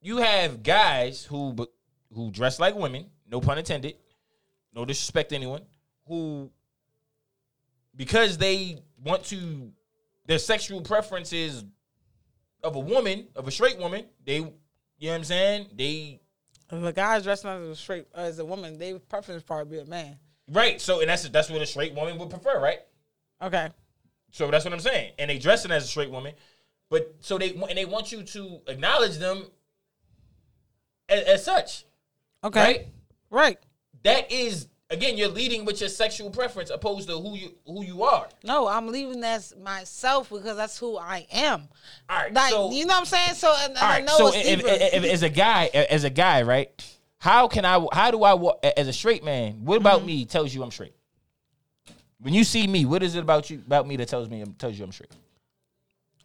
you 0.00 0.16
have 0.18 0.62
guys 0.62 1.22
who 1.24 1.52
but 1.52 1.68
who 2.14 2.30
dress 2.30 2.58
like 2.58 2.74
women. 2.74 3.06
No 3.30 3.40
pun 3.40 3.58
intended. 3.58 3.94
No 4.74 4.84
disrespect 4.84 5.30
to 5.30 5.36
anyone 5.36 5.62
who 6.06 6.50
because 7.96 8.38
they 8.38 8.78
want 9.02 9.24
to 9.24 9.72
their 10.26 10.38
sexual 10.38 10.80
preferences 10.80 11.64
of 12.62 12.76
a 12.76 12.80
woman 12.80 13.28
of 13.34 13.48
a 13.48 13.50
straight 13.50 13.78
woman. 13.78 14.04
They 14.24 14.36
you 14.36 14.42
know 14.42 14.52
what 15.00 15.14
I'm 15.14 15.24
saying. 15.24 15.66
They 15.74 16.20
if 16.70 16.84
a 16.84 16.92
guy's 16.92 17.24
dressing 17.24 17.50
as 17.50 17.68
a 17.68 17.76
straight 17.76 18.06
as 18.14 18.38
a 18.38 18.44
woman, 18.44 18.78
they 18.78 18.94
preference 18.94 19.42
probably 19.42 19.78
be 19.78 19.82
a 19.82 19.86
man. 19.86 20.18
right. 20.52 20.80
So 20.80 21.00
and 21.00 21.08
that's 21.08 21.28
that's 21.28 21.50
what 21.50 21.62
a 21.62 21.66
straight 21.66 21.94
woman 21.94 22.18
would 22.18 22.30
prefer, 22.30 22.60
right? 22.60 22.80
Okay. 23.42 23.68
So 24.32 24.50
that's 24.50 24.64
what 24.64 24.72
I'm 24.72 24.80
saying. 24.80 25.12
And 25.18 25.30
they 25.30 25.38
dressing 25.38 25.72
as 25.72 25.84
a 25.84 25.88
straight 25.88 26.10
woman, 26.10 26.34
but 26.88 27.16
so 27.20 27.38
they 27.38 27.54
and 27.54 27.76
they 27.76 27.84
want 27.84 28.12
you 28.12 28.22
to 28.22 28.60
acknowledge 28.68 29.18
them 29.18 29.44
as, 31.08 31.22
as 31.24 31.44
such, 31.44 31.84
Okay. 32.44 32.60
right? 32.60 32.86
Right. 33.30 33.58
That 34.02 34.32
is 34.32 34.68
again, 34.88 35.16
you're 35.16 35.28
leading 35.28 35.64
with 35.64 35.80
your 35.80 35.88
sexual 35.90 36.30
preference 36.30 36.70
opposed 36.70 37.08
to 37.08 37.18
who 37.18 37.36
you 37.36 37.54
who 37.66 37.84
you 37.84 38.02
are. 38.02 38.28
No, 38.44 38.66
I'm 38.66 38.88
leaving 38.88 39.22
as 39.24 39.54
myself 39.56 40.30
because 40.30 40.56
that's 40.56 40.78
who 40.78 40.96
I 40.98 41.26
am. 41.30 41.68
All 42.08 42.16
right, 42.18 42.32
Like 42.32 42.50
so 42.50 42.70
you 42.72 42.86
know 42.86 42.94
what 42.94 43.00
I'm 43.00 43.04
saying? 43.06 43.34
So 43.34 43.54
and, 43.58 43.70
and 43.72 43.78
all 43.78 43.84
I 43.90 44.00
know 44.00 44.16
so 44.16 44.26
it's 44.28 44.48
if, 44.48 44.60
if- 44.64 45.04
if- 45.04 45.12
as 45.12 45.22
a 45.22 45.28
guy, 45.28 45.66
as 45.66 46.04
a 46.04 46.10
guy, 46.10 46.42
right? 46.42 46.70
How 47.18 47.46
can 47.48 47.66
I? 47.66 47.86
How 47.92 48.10
do 48.10 48.24
I? 48.24 48.34
As 48.76 48.88
a 48.88 48.92
straight 48.94 49.22
man, 49.22 49.64
what 49.64 49.74
Mm-hmm. 49.78 49.86
about 49.86 50.04
me 50.06 50.24
tells 50.24 50.54
you 50.54 50.62
I'm 50.62 50.70
straight? 50.70 50.94
When 52.18 52.32
you 52.34 52.44
see 52.44 52.66
me, 52.66 52.84
what 52.86 53.02
is 53.02 53.14
it 53.14 53.20
about 53.20 53.50
you 53.50 53.58
about 53.66 53.86
me 53.86 53.96
that 53.96 54.08
tells 54.08 54.28
me 54.30 54.42
tells 54.58 54.78
you 54.78 54.84
I'm 54.84 54.92
straight? 54.92 55.12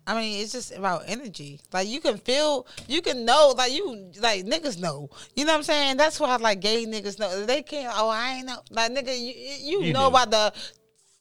I 0.08 0.16
mean, 0.16 0.42
it's 0.44 0.52
just 0.52 0.72
about 0.72 1.04
energy. 1.08 1.60
Like 1.74 1.88
you 1.88 2.00
can 2.00 2.18
feel, 2.18 2.68
you 2.88 3.02
can 3.02 3.26
know, 3.26 3.54
like 3.58 3.72
you, 3.72 4.12
like 4.22 4.46
niggas 4.46 4.80
know. 4.80 5.10
You 5.36 5.46
know 5.46 5.54
what 5.54 5.58
I'm 5.58 5.64
saying? 5.64 5.98
That's 5.98 6.20
why 6.20 6.36
like 6.36 6.60
gay 6.60 6.86
niggas 6.86 7.18
know. 7.20 7.46
They 7.46 7.62
can't. 7.64 7.92
Oh, 7.96 8.10
I 8.10 8.34
ain't 8.38 8.48
know. 8.48 8.60
Like 8.70 8.92
nigga, 8.92 9.18
you, 9.18 9.34
you, 9.60 9.84
You 9.88 9.94
know 9.94 10.02
do. 10.02 10.08
about 10.16 10.32
the 10.32 10.54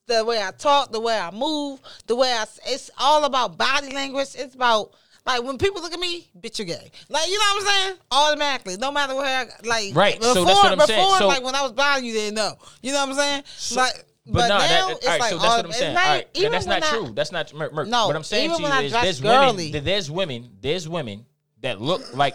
the 0.06 0.24
way 0.24 0.43
I 0.43 0.51
talk, 0.51 0.93
the 0.93 1.01
way 1.01 1.19
I 1.19 1.31
move, 1.31 1.81
the 2.06 2.15
way 2.15 2.31
I. 2.31 2.44
It's 2.66 2.90
all 2.98 3.24
about 3.24 3.56
body 3.56 3.90
language. 3.93 4.28
It's 4.36 4.55
about. 4.55 4.93
Like 5.27 5.43
when 5.43 5.56
people 5.56 5.81
look 5.81 5.94
at 5.94 5.98
me, 5.98 6.28
bitch, 6.39 6.59
you're 6.59 6.66
gay. 6.66 6.90
Like 7.09 7.27
you 7.28 7.39
know 7.39 7.44
what 7.55 7.62
I'm 7.62 7.66
saying? 7.69 7.97
Automatically, 8.11 8.77
no 8.77 8.93
matter 8.93 9.15
where, 9.15 9.24
I, 9.24 9.66
like 9.66 9.94
Right, 9.97 10.19
Before, 10.19 10.35
so 10.35 10.44
that's 10.44 10.59
what 10.59 10.73
I'm 10.73 10.77
before, 10.77 10.86
saying. 10.89 11.16
So- 11.16 11.28
like 11.28 11.43
when 11.43 11.55
I 11.55 11.62
was 11.62 11.73
blind, 11.73 12.05
you 12.05 12.12
didn't 12.12 12.35
know. 12.35 12.52
You 12.82 12.93
know 12.93 13.06
what 13.06 13.16
I'm 13.19 13.43
saying? 13.43 13.77
like, 13.78 14.05
but, 14.26 14.48
no, 14.48 14.48
now 14.48 14.59
that, 14.59 14.90
it's 14.96 15.06
all 15.06 15.12
right, 15.12 15.20
like 15.20 15.30
so 15.30 15.38
that's 15.38 15.48
what 15.56 15.64
uh, 15.64 15.68
I'm 15.68 15.72
saying. 15.72 15.94
not- 15.94 16.02
all 16.06 16.14
right, 16.14 16.28
even 16.34 16.52
that's 16.52 16.66
not 16.66 16.82
I- 16.82 16.88
true. 16.90 17.12
That's 17.14 17.32
not 17.32 17.52
Merc. 17.55 17.72
Merc. 17.74 17.88
No, 17.88 18.06
what 18.06 18.16
I'm 18.16 18.22
saying 18.24 18.51
to 18.56 18.60
you 18.62 18.66
is 18.68 18.92
there's 18.92 19.20
girly. 19.20 19.66
women, 19.70 19.84
there's 19.84 20.10
women, 20.10 20.51
there's 20.60 20.88
women 20.88 21.26
that 21.60 21.80
look 21.80 22.14
like 22.16 22.34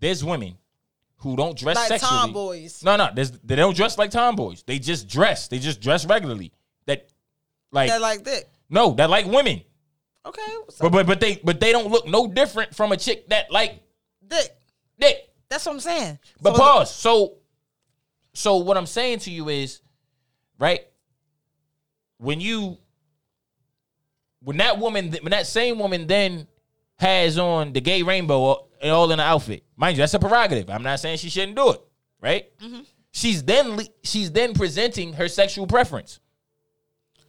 there's 0.00 0.24
women 0.24 0.56
who 1.16 1.36
don't 1.36 1.58
dress 1.58 1.76
Like 1.76 1.88
sexually. 1.88 2.20
tomboys. 2.20 2.82
No, 2.84 2.96
no, 2.96 3.08
there's, 3.14 3.32
they 3.32 3.56
don't 3.56 3.76
dress 3.76 3.98
like 3.98 4.10
tomboys. 4.10 4.62
They 4.62 4.78
just 4.78 5.08
dress. 5.08 5.48
They 5.48 5.58
just 5.58 5.80
dress 5.80 6.06
regularly. 6.06 6.52
That 6.86 7.08
like 7.72 7.90
That 7.90 8.00
like 8.00 8.24
that. 8.24 8.44
no, 8.70 8.92
that 8.94 9.10
like 9.10 9.26
women. 9.26 9.62
Okay, 10.24 10.42
so 10.70 10.88
But 10.88 10.92
but 10.92 11.06
but 11.06 11.20
they 11.20 11.40
but 11.42 11.58
they 11.60 11.72
don't 11.72 11.88
look 11.90 12.06
no 12.06 12.26
different 12.26 12.74
from 12.74 12.92
a 12.92 12.96
chick 12.96 13.28
that 13.30 13.50
like 13.50 13.82
dick. 14.26 14.56
dick. 14.98 15.28
That's 15.48 15.64
what 15.66 15.72
I'm 15.72 15.80
saying. 15.80 16.18
But 16.40 16.54
So- 16.54 16.60
pause. 16.62 16.94
So, 16.94 17.34
so 18.34 18.56
what 18.58 18.76
I'm 18.76 18.86
saying 18.86 19.20
to 19.20 19.30
you 19.30 19.48
is, 19.48 19.80
right? 20.58 20.86
When 22.18 22.40
you, 22.40 22.78
when 24.42 24.56
that 24.58 24.78
woman, 24.78 25.12
when 25.22 25.30
that 25.30 25.46
same 25.46 25.78
woman 25.78 26.06
then 26.06 26.46
has 26.96 27.38
on 27.38 27.72
the 27.72 27.80
gay 27.80 28.02
rainbow 28.02 28.38
all- 28.38 28.68
all 28.82 29.10
in 29.10 29.18
the 29.18 29.24
outfit, 29.24 29.64
mind 29.76 29.96
you, 29.96 30.02
that's 30.02 30.14
a 30.14 30.18
prerogative. 30.18 30.70
I'm 30.70 30.82
not 30.82 31.00
saying 31.00 31.18
she 31.18 31.30
shouldn't 31.30 31.56
do 31.56 31.70
it, 31.70 31.80
right? 32.20 32.58
Mm-hmm. 32.58 32.80
She's 33.10 33.42
then 33.42 33.80
she's 34.02 34.30
then 34.32 34.54
presenting 34.54 35.14
her 35.14 35.28
sexual 35.28 35.66
preference. 35.66 36.20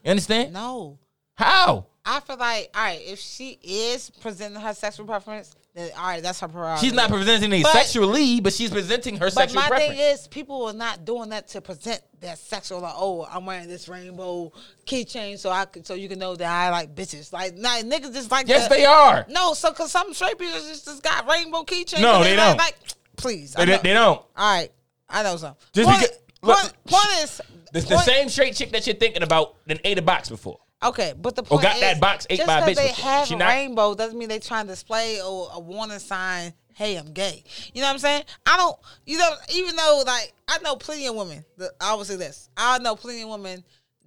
You 0.03 0.11
understand? 0.11 0.53
No. 0.53 0.99
How? 1.35 1.87
I 2.05 2.19
feel 2.21 2.37
like, 2.37 2.69
all 2.75 2.83
right, 2.83 2.99
if 3.03 3.19
she 3.19 3.59
is 3.61 4.09
presenting 4.09 4.59
her 4.61 4.73
sexual 4.73 5.05
preference, 5.05 5.55
then 5.75 5.91
all 5.97 6.03
right, 6.07 6.23
that's 6.23 6.39
her 6.39 6.47
prerogative. 6.47 6.81
She's 6.83 6.93
not 6.93 7.09
presenting 7.09 7.53
it 7.53 7.63
But- 7.63 7.73
sexually, 7.73 8.39
but 8.41 8.53
she's 8.53 8.71
presenting 8.71 9.15
her 9.17 9.27
But 9.27 9.33
sexual 9.33 9.61
my 9.61 9.67
preference. 9.67 9.91
thing 9.99 10.11
is, 10.13 10.27
people 10.27 10.65
are 10.65 10.73
not 10.73 11.05
doing 11.05 11.29
that 11.29 11.47
to 11.49 11.61
present 11.61 12.01
their 12.19 12.35
sexual. 12.35 12.79
Like, 12.81 12.95
oh, 12.97 13.27
I'm 13.31 13.45
wearing 13.45 13.67
this 13.67 13.87
rainbow 13.87 14.51
keychain, 14.85 15.37
so 15.37 15.49
I 15.51 15.65
could, 15.65 15.85
so 15.85 15.93
you 15.93 16.09
can 16.09 16.19
know 16.19 16.35
that 16.35 16.49
I 16.49 16.69
like 16.71 16.95
bitches. 16.95 17.31
Like, 17.31 17.55
nah, 17.55 17.77
niggas 17.81 18.13
just 18.13 18.31
like. 18.31 18.47
yes, 18.47 18.67
the- 18.67 18.75
they 18.75 18.85
are. 18.85 19.25
No, 19.29 19.53
so 19.53 19.69
because 19.69 19.91
some 19.91 20.13
straight 20.13 20.37
people 20.37 20.53
just, 20.53 20.85
just 20.85 21.03
got 21.03 21.27
rainbow 21.29 21.63
keychains. 21.63 22.01
No, 22.01 22.23
they 22.23 22.35
like- 22.35 22.47
don't. 22.47 22.57
Like, 22.57 22.75
please, 23.15 23.55
I 23.55 23.65
They, 23.65 23.71
know. 23.73 23.79
they 23.83 23.93
don't. 23.93 24.17
All 24.37 24.55
right, 24.55 24.71
I 25.07 25.23
know 25.23 25.37
some. 25.37 25.55
Just 25.73 25.87
point, 25.87 26.01
because- 26.01 26.17
look, 26.41 26.57
point, 26.57 26.73
point 26.87 27.23
is, 27.23 27.41
The, 27.73 27.79
the 27.81 27.87
point- 27.95 28.05
same 28.05 28.29
straight 28.29 28.55
chick 28.55 28.71
that 28.71 28.87
you're 28.87 28.95
thinking 28.95 29.21
about 29.23 29.55
that 29.67 29.79
ate 29.83 29.99
a 29.99 30.01
box 30.01 30.29
before. 30.29 30.59
Okay, 30.81 31.13
but 31.17 31.35
the 31.35 31.41
Or 31.41 31.45
point 31.45 31.63
got 31.63 31.75
is, 31.75 31.81
that 31.81 31.99
box 31.99 32.25
just 32.29 32.45
by 32.47 32.61
bitch 32.61 32.75
they 32.75 32.87
have 32.89 33.27
She 33.27 33.33
a 33.33 33.37
not- 33.37 33.49
rainbow 33.49 33.95
doesn't 33.95 34.17
mean 34.17 34.29
they 34.29 34.39
trying 34.39 34.65
to 34.65 34.71
display 34.71 35.17
a, 35.19 35.25
a 35.25 35.59
warning 35.59 35.99
sign. 35.99 36.53
Hey, 36.73 36.95
I'm 36.95 37.11
gay. 37.11 37.43
You 37.73 37.81
know 37.81 37.87
what 37.87 37.93
I'm 37.95 37.99
saying? 37.99 38.23
I 38.45 38.55
don't. 38.55 38.77
You 39.05 39.17
know, 39.17 39.29
even 39.53 39.75
though 39.75 40.03
like 40.05 40.33
I 40.47 40.59
know 40.59 40.77
plenty 40.77 41.07
of 41.07 41.15
women. 41.15 41.43
That, 41.57 41.71
I 41.81 41.93
will 41.95 42.05
say 42.05 42.15
this. 42.15 42.49
I 42.55 42.79
know 42.79 42.95
plenty 42.95 43.23
of 43.23 43.29
women 43.29 43.63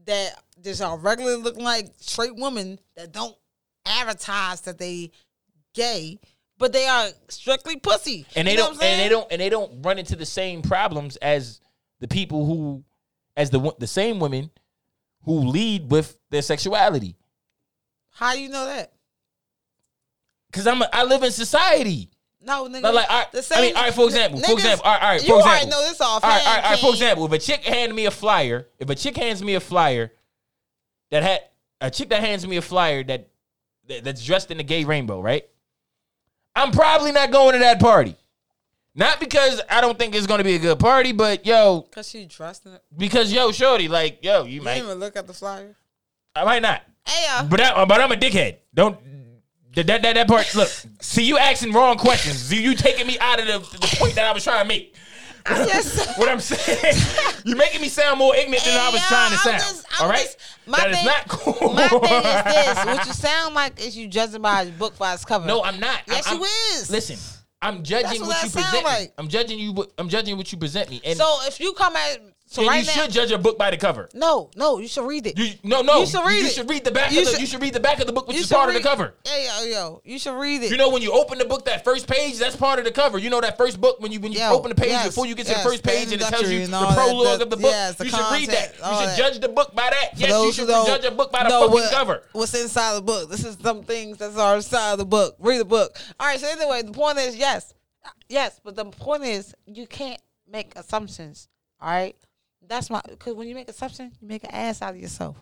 that 0.06 0.42
just 0.64 0.80
are 0.80 0.96
regularly 0.96 1.42
looking 1.42 1.62
like 1.64 1.90
straight 1.98 2.34
women 2.34 2.78
that 2.96 3.12
don't 3.12 3.36
advertise 3.84 4.62
that 4.62 4.78
they 4.78 5.10
gay, 5.74 6.18
but 6.56 6.72
they 6.72 6.86
are 6.86 7.08
strictly 7.28 7.76
pussy. 7.76 8.24
And 8.34 8.48
they 8.48 8.52
You 8.52 8.58
know 8.58 8.68
don't 8.72 8.82
and 8.82 9.00
they 9.00 9.08
don't 9.10 9.30
and 9.30 9.40
they 9.42 9.48
don't 9.50 9.82
run 9.82 9.98
into 9.98 10.16
the 10.16 10.24
same 10.26 10.62
problems 10.62 11.16
as 11.16 11.60
the 12.00 12.08
people 12.08 12.46
who 12.46 12.82
as 13.36 13.50
the 13.50 13.74
the 13.78 13.86
same 13.86 14.18
women 14.18 14.50
who 15.24 15.48
lead 15.48 15.90
with 15.90 16.18
their 16.30 16.42
sexuality. 16.42 17.16
How 18.10 18.34
do 18.34 18.40
you 18.40 18.48
know 18.48 18.66
that? 18.66 18.92
Cuz 20.52 20.66
I'm 20.66 20.82
a, 20.82 20.88
I 20.92 21.04
live 21.04 21.22
in 21.22 21.32
society. 21.32 22.10
No, 22.44 22.68
nigga. 22.68 22.82
Like, 22.82 22.94
like, 22.94 23.10
all 23.10 23.18
right, 23.20 23.32
the 23.32 23.52
I 23.54 23.60
mean, 23.60 23.76
all 23.76 23.82
right, 23.82 23.94
for 23.94 24.04
example, 24.04 24.40
for 24.40 24.52
example, 24.52 24.84
all 24.84 24.92
right, 24.92 25.02
all 25.02 25.08
right, 25.10 25.20
for 25.20 25.26
you 25.26 25.36
example. 25.36 25.50
already 25.50 25.70
know 25.70 25.88
this 25.88 26.00
off. 26.00 26.24
All 26.24 26.30
right, 26.30 26.46
all 26.46 26.54
right, 26.54 26.64
all 26.64 26.70
right, 26.70 26.80
for 26.80 26.90
example, 26.90 27.26
if 27.26 27.32
a 27.32 27.38
chick 27.38 27.64
hands 27.64 27.92
me 27.92 28.06
a 28.06 28.10
flyer, 28.10 28.68
if 28.78 28.90
a 28.90 28.94
chick 28.94 29.16
hands 29.16 29.42
me 29.42 29.54
a 29.54 29.60
flyer 29.60 30.12
that 31.10 31.22
had 31.22 31.40
a 31.80 31.90
chick 31.90 32.08
that 32.08 32.20
hands 32.20 32.46
me 32.46 32.56
a 32.56 32.62
flyer 32.62 33.04
that, 33.04 33.28
that 33.86 34.04
that's 34.04 34.24
dressed 34.24 34.50
in 34.50 34.56
the 34.56 34.64
gay 34.64 34.84
rainbow, 34.84 35.20
right? 35.20 35.44
I'm 36.54 36.72
probably 36.72 37.12
not 37.12 37.30
going 37.30 37.54
to 37.54 37.60
that 37.60 37.80
party. 37.80 38.16
Not 38.94 39.20
because 39.20 39.60
I 39.70 39.80
don't 39.80 39.98
think 39.98 40.14
it's 40.14 40.26
going 40.26 40.38
to 40.38 40.44
be 40.44 40.54
a 40.56 40.58
good 40.58 40.78
party, 40.78 41.12
but 41.12 41.46
yo, 41.46 41.82
Cause 41.90 42.08
she 42.10 42.26
dressed 42.26 42.66
in 42.66 42.72
it. 42.72 42.82
because 42.96 43.32
yo, 43.32 43.50
shorty, 43.52 43.88
like 43.88 44.18
yo, 44.22 44.44
you 44.44 44.56
You 44.56 44.62
might, 44.62 44.78
even 44.78 44.98
look 44.98 45.16
at 45.16 45.26
the 45.26 45.32
flyer. 45.32 45.74
I 46.36 46.44
might 46.44 46.60
not, 46.62 46.82
Hey, 47.06 47.26
uh, 47.30 47.44
but 47.44 47.60
I, 47.60 47.84
but 47.86 48.00
I'm 48.00 48.12
a 48.12 48.16
dickhead. 48.16 48.58
Don't. 48.74 48.98
That, 49.74 49.86
that, 49.86 50.02
that, 50.02 50.14
that 50.14 50.28
part, 50.28 50.54
look, 50.54 50.68
see 51.00 51.24
you 51.24 51.38
asking 51.38 51.72
wrong 51.72 51.96
questions. 51.96 52.36
See 52.36 52.62
you 52.62 52.74
taking 52.74 53.06
me 53.06 53.18
out 53.18 53.40
of 53.40 53.46
the, 53.46 53.78
the 53.78 53.96
point 53.98 54.14
that 54.16 54.26
I 54.26 54.32
was 54.32 54.44
trying 54.44 54.62
to 54.64 54.68
make. 54.68 54.94
I'm 55.46 55.66
just 55.66 56.06
what 56.18 56.28
I'm 56.28 56.38
saying, 56.40 56.94
you're 57.46 57.56
making 57.56 57.80
me 57.80 57.88
sound 57.88 58.18
more 58.18 58.36
ignorant 58.36 58.62
than 58.64 58.78
I 58.78 58.90
was 58.90 59.00
trying 59.06 59.30
to 59.30 59.38
sound. 59.38 59.58
just- 59.58 59.86
all 60.02 60.08
right, 60.10 60.18
just- 60.24 60.38
my 60.66 60.76
that 60.78 60.90
is 60.90 60.96
thing- 60.98 61.06
not 61.06 61.28
cool. 61.28 61.72
My 61.72 61.88
thing 61.88 61.98
is 62.02 62.74
this: 62.76 62.84
what 62.84 63.06
you 63.06 63.12
sound 63.14 63.54
like 63.54 63.80
is 63.84 63.96
you 63.96 64.06
judging 64.08 64.42
by 64.42 64.66
his 64.66 64.74
book 64.74 64.96
by 64.98 65.14
its 65.14 65.24
cover. 65.24 65.46
No, 65.46 65.62
I'm 65.64 65.80
not. 65.80 66.00
Yes, 66.06 66.28
I'm, 66.28 66.36
you 66.38 66.44
I'm- 66.44 66.78
is. 66.78 66.90
Listen, 66.90 67.16
I'm 67.62 67.84
judging 67.84 68.08
That's 68.08 68.20
what 68.20 68.28
what, 68.28 68.44
you 68.44 68.50
present. 68.50 68.84
like. 68.84 69.08
Me. 69.08 69.14
I'm 69.18 69.28
judging 69.28 69.58
you. 69.58 69.86
I'm 69.96 70.08
judging 70.08 70.36
what 70.36 70.50
you 70.50 70.58
present 70.58 70.90
me. 70.90 71.00
And, 71.04 71.16
So 71.16 71.38
if 71.46 71.60
you 71.60 71.72
come 71.74 71.94
at 71.94 72.18
so 72.52 72.62
and 72.62 72.68
right 72.68 72.80
you 72.80 72.86
now, 72.86 72.92
should 73.04 73.10
judge 73.12 73.30
a 73.30 73.38
book 73.38 73.56
by 73.56 73.70
the 73.70 73.76
cover. 73.78 74.08
no, 74.14 74.50
no, 74.56 74.78
you 74.78 74.86
should 74.86 75.06
read 75.06 75.26
it. 75.26 75.38
You, 75.38 75.54
no, 75.64 75.80
no. 75.82 76.00
You 76.00 76.06
should 76.06 76.26
read 76.26 76.40
you 76.40 76.46
it. 76.46 76.52
should 76.52 76.68
read 76.68 76.84
the 76.84 76.90
back 76.90 77.10
You 77.10 77.20
of 77.20 77.24
the. 77.24 77.30
should- 77.32 77.40
you 77.40 77.46
should 77.46 77.62
read 77.62 77.72
the 77.72 77.80
back 77.80 77.98
of 78.00 78.06
the 78.06 78.12
book, 78.12 78.28
which 78.28 78.36
is 78.36 78.46
part 78.46 78.68
of 78.68 78.74
the 78.74 78.82
cover. 78.82 79.14
Yeah, 79.24 79.62
yo, 79.62 79.64
yo, 79.70 80.02
you 80.04 80.18
should 80.18 80.38
read 80.38 80.62
it. 80.62 80.70
You 80.70 80.76
know 80.76 80.90
when 80.90 81.00
you 81.02 81.12
open 81.12 81.38
the 81.38 81.44
book, 81.46 81.64
that 81.64 81.82
first 81.84 82.06
page, 82.06 82.38
that's 82.38 82.54
part 82.56 82.78
of 82.78 82.84
the 82.84 82.90
cover. 82.92 83.18
You 83.18 83.30
know 83.30 83.40
that 83.40 83.56
first 83.56 83.80
book 83.80 84.00
when 84.00 84.12
you 84.12 84.20
when 84.20 84.32
you 84.32 84.38
Yo, 84.40 84.50
open 84.52 84.68
the 84.68 84.74
page 84.74 84.90
yes, 84.90 85.06
before 85.06 85.26
you 85.26 85.34
get 85.34 85.46
to 85.46 85.52
yes, 85.52 85.62
the 85.62 85.68
first 85.70 85.82
page 85.82 86.12
and 86.12 86.20
it 86.20 86.26
tells 86.28 86.50
you 86.50 86.66
the 86.66 86.70
that, 86.72 86.94
prologue 86.94 87.38
the- 87.38 87.44
of 87.44 87.50
the 87.50 87.56
book. 87.56 87.70
yes, 87.70 87.94
the 87.96 88.04
you 88.04 88.10
should 88.10 88.30
read 88.32 88.48
that. 88.50 88.74
You 88.76 89.08
should 89.08 89.16
judge 89.16 89.38
the 89.40 89.48
book 89.48 89.74
by 89.74 89.88
that. 89.90 90.10
Yes, 90.18 90.30
you 90.30 90.52
should 90.52 90.68
judge 90.68 91.04
a 91.04 91.10
book 91.10 91.32
by 91.32 91.44
the 91.44 91.48
fucking 91.50 91.70
what- 91.70 91.90
cover. 91.90 92.22
What's 92.32 92.54
inside 92.54 92.96
the 92.96 93.02
book? 93.02 93.30
This 93.30 93.44
is 93.44 93.56
some 93.62 93.82
things 93.82 94.18
that's 94.18 94.36
are 94.36 94.56
inside 94.56 94.96
the 94.98 95.06
book. 95.06 95.36
Read 95.38 95.58
the 95.58 95.64
book. 95.64 95.96
All 96.20 96.26
right. 96.26 96.38
So 96.38 96.48
anyway, 96.48 96.82
the 96.82 96.92
point 96.92 97.18
is 97.18 97.34
yes, 97.36 97.72
yes, 98.28 98.60
but 98.62 98.76
the 98.76 98.84
point 98.84 99.24
is 99.24 99.54
you 99.66 99.86
can't 99.86 100.20
make 100.50 100.72
assumptions. 100.76 101.48
All 101.80 101.88
right. 101.90 102.14
That's 102.68 102.90
my 102.90 103.00
because 103.08 103.34
when 103.34 103.48
you 103.48 103.54
make 103.54 103.68
assumptions, 103.68 104.14
you 104.20 104.28
make 104.28 104.44
an 104.44 104.50
ass 104.50 104.82
out 104.82 104.94
of 104.94 105.00
yourself. 105.00 105.36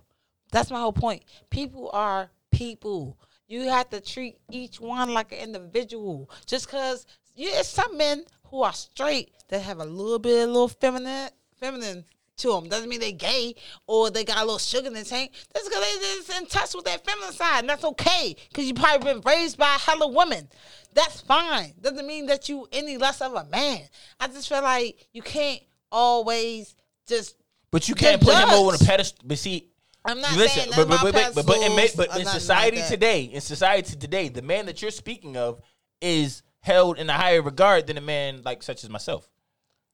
That's 0.52 0.70
my 0.70 0.80
whole 0.80 0.92
point. 0.92 1.22
People 1.50 1.90
are 1.92 2.30
people. 2.50 3.18
You 3.46 3.68
have 3.68 3.90
to 3.90 4.00
treat 4.00 4.38
each 4.50 4.80
one 4.80 5.12
like 5.12 5.32
an 5.32 5.38
individual. 5.38 6.30
Just 6.46 6.66
because 6.66 7.06
yeah, 7.34 7.50
there's 7.52 7.68
some 7.68 7.96
men 7.96 8.24
who 8.44 8.62
are 8.62 8.72
straight 8.72 9.32
that 9.48 9.62
have 9.62 9.80
a 9.80 9.84
little 9.84 10.18
bit, 10.18 10.42
of 10.42 10.48
a 10.48 10.52
little 10.52 10.68
feminine, 10.68 11.30
feminine 11.58 12.04
to 12.40 12.52
them. 12.52 12.68
Doesn't 12.68 12.88
mean 12.88 13.00
they 13.00 13.12
gay 13.12 13.54
or 13.86 14.10
they 14.10 14.24
got 14.24 14.38
a 14.38 14.40
little 14.40 14.58
sugar 14.58 14.88
in 14.88 14.94
their 14.94 15.04
tank. 15.04 15.32
That's 15.52 15.68
because 15.68 15.82
they 15.82 15.98
just 16.00 16.40
in 16.40 16.46
touch 16.46 16.74
with 16.74 16.84
that 16.86 17.04
feminine 17.04 17.32
side, 17.32 17.60
and 17.60 17.68
that's 17.68 17.84
okay. 17.84 18.36
Because 18.48 18.66
you 18.66 18.74
probably 18.74 19.12
been 19.12 19.22
raised 19.22 19.56
by 19.56 19.74
a 19.74 19.78
hella 19.78 20.08
women. 20.08 20.48
That's 20.94 21.20
fine. 21.20 21.74
Doesn't 21.80 22.06
mean 22.06 22.26
that 22.26 22.48
you 22.48 22.66
any 22.72 22.96
less 22.96 23.20
of 23.20 23.34
a 23.34 23.44
man. 23.44 23.82
I 24.18 24.26
just 24.26 24.48
feel 24.48 24.62
like 24.62 25.06
you 25.12 25.22
can't 25.22 25.62
always 25.92 26.74
just 27.10 27.36
But 27.70 27.88
you 27.88 27.94
can't 27.94 28.22
put 28.22 28.34
him 28.34 28.48
over 28.50 28.76
the 28.76 28.84
pedestal. 28.84 29.22
But 29.24 29.38
see, 29.38 29.70
I'm 30.04 30.20
not 30.20 30.34
listen, 30.36 30.62
saying 30.62 30.72
but 30.74 30.88
but 30.88 31.02
but 31.02 31.14
my 31.14 31.30
but, 31.34 31.46
but, 31.46 31.56
in, 31.58 31.90
but 31.96 32.18
in 32.18 32.24
society 32.24 32.78
like 32.78 32.88
today, 32.88 33.24
in 33.24 33.42
society 33.42 33.96
today, 33.96 34.28
the 34.28 34.42
man 34.42 34.66
that 34.66 34.80
you're 34.80 34.90
speaking 34.90 35.36
of 35.36 35.60
is 36.00 36.42
held 36.60 36.98
in 36.98 37.10
a 37.10 37.12
higher 37.12 37.42
regard 37.42 37.86
than 37.86 37.98
a 37.98 38.00
man 38.00 38.40
like 38.44 38.62
such 38.62 38.82
as 38.84 38.90
myself 38.90 39.28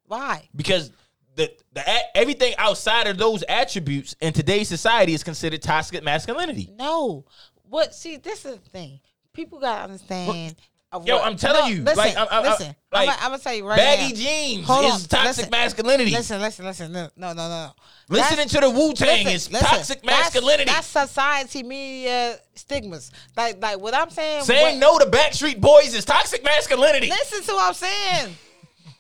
Why? 0.07 0.49
because. 0.55 0.93
The, 1.35 1.53
the 1.75 1.83
everything 2.17 2.55
outside 2.57 3.07
of 3.09 3.19
those 3.19 3.45
attributes 3.47 4.17
in 4.23 4.33
today's 4.33 4.69
society 4.69 5.13
is 5.13 5.23
considered 5.23 5.61
toxic 5.61 6.03
masculinity. 6.03 6.73
No. 6.79 7.27
What? 7.69 7.95
See, 7.95 8.17
this 8.17 8.47
is 8.47 8.57
the 8.57 8.71
thing. 8.71 9.01
People 9.35 9.61
gotta 9.61 9.85
understand. 9.85 10.57
Of 10.93 11.07
Yo, 11.07 11.17
what- 11.17 11.27
I'm 11.27 11.37
telling 11.37 11.63
No, 11.63 11.67
you, 11.69 11.83
Listen, 11.83 11.97
like, 11.97 12.17
I'm- 12.17 12.29
I'm- 12.31 12.43
listen. 12.45 12.77
like, 12.93 13.09
I'm, 13.23 13.31
gonna 13.31 13.39
tell 13.43 13.55
you 13.55 13.67
right 13.67 13.77
baggy 13.77 14.13
now. 14.13 14.19
jeans 14.21 14.67
Hold 14.67 14.85
is 14.85 14.93
on, 14.93 15.01
toxic 15.01 15.25
listen. 15.37 15.51
masculinity. 15.51 16.11
Listen, 16.13 16.41
listen, 16.41 16.65
listen. 16.65 16.93
No, 16.93 17.11
no, 17.17 17.33
no, 17.33 17.49
no. 17.49 17.71
Listening 18.09 18.47
That's- 18.47 18.53
to 18.53 18.61
the 18.61 18.71
Wu 18.71 18.95
Tang 18.95 19.09
listen, 19.25 19.33
is 19.33 19.51
listen. 19.53 19.67
toxic 19.69 20.03
That's- 20.03 20.25
masculinity. 20.25 20.71
That's, 20.71 20.87
society 20.87 21.63
media 21.65 22.39
stigmas. 22.55 23.11
Like, 23.37 23.61
like 23.61 23.81
what 23.81 23.95
I'm 23.95 24.11
saying. 24.11 24.45
Saying 24.45 24.81
what- 24.81 25.01
no 25.01 25.05
to 25.05 25.11
Backstreet 25.11 25.61
Boys 25.61 25.93
is 25.93 26.05
toxic 26.05 26.45
masculinity. 26.45 27.09
Listen 27.09 27.43
to 27.43 27.53
what 27.53 27.65
I'm 27.69 27.75
saying. 27.75 28.37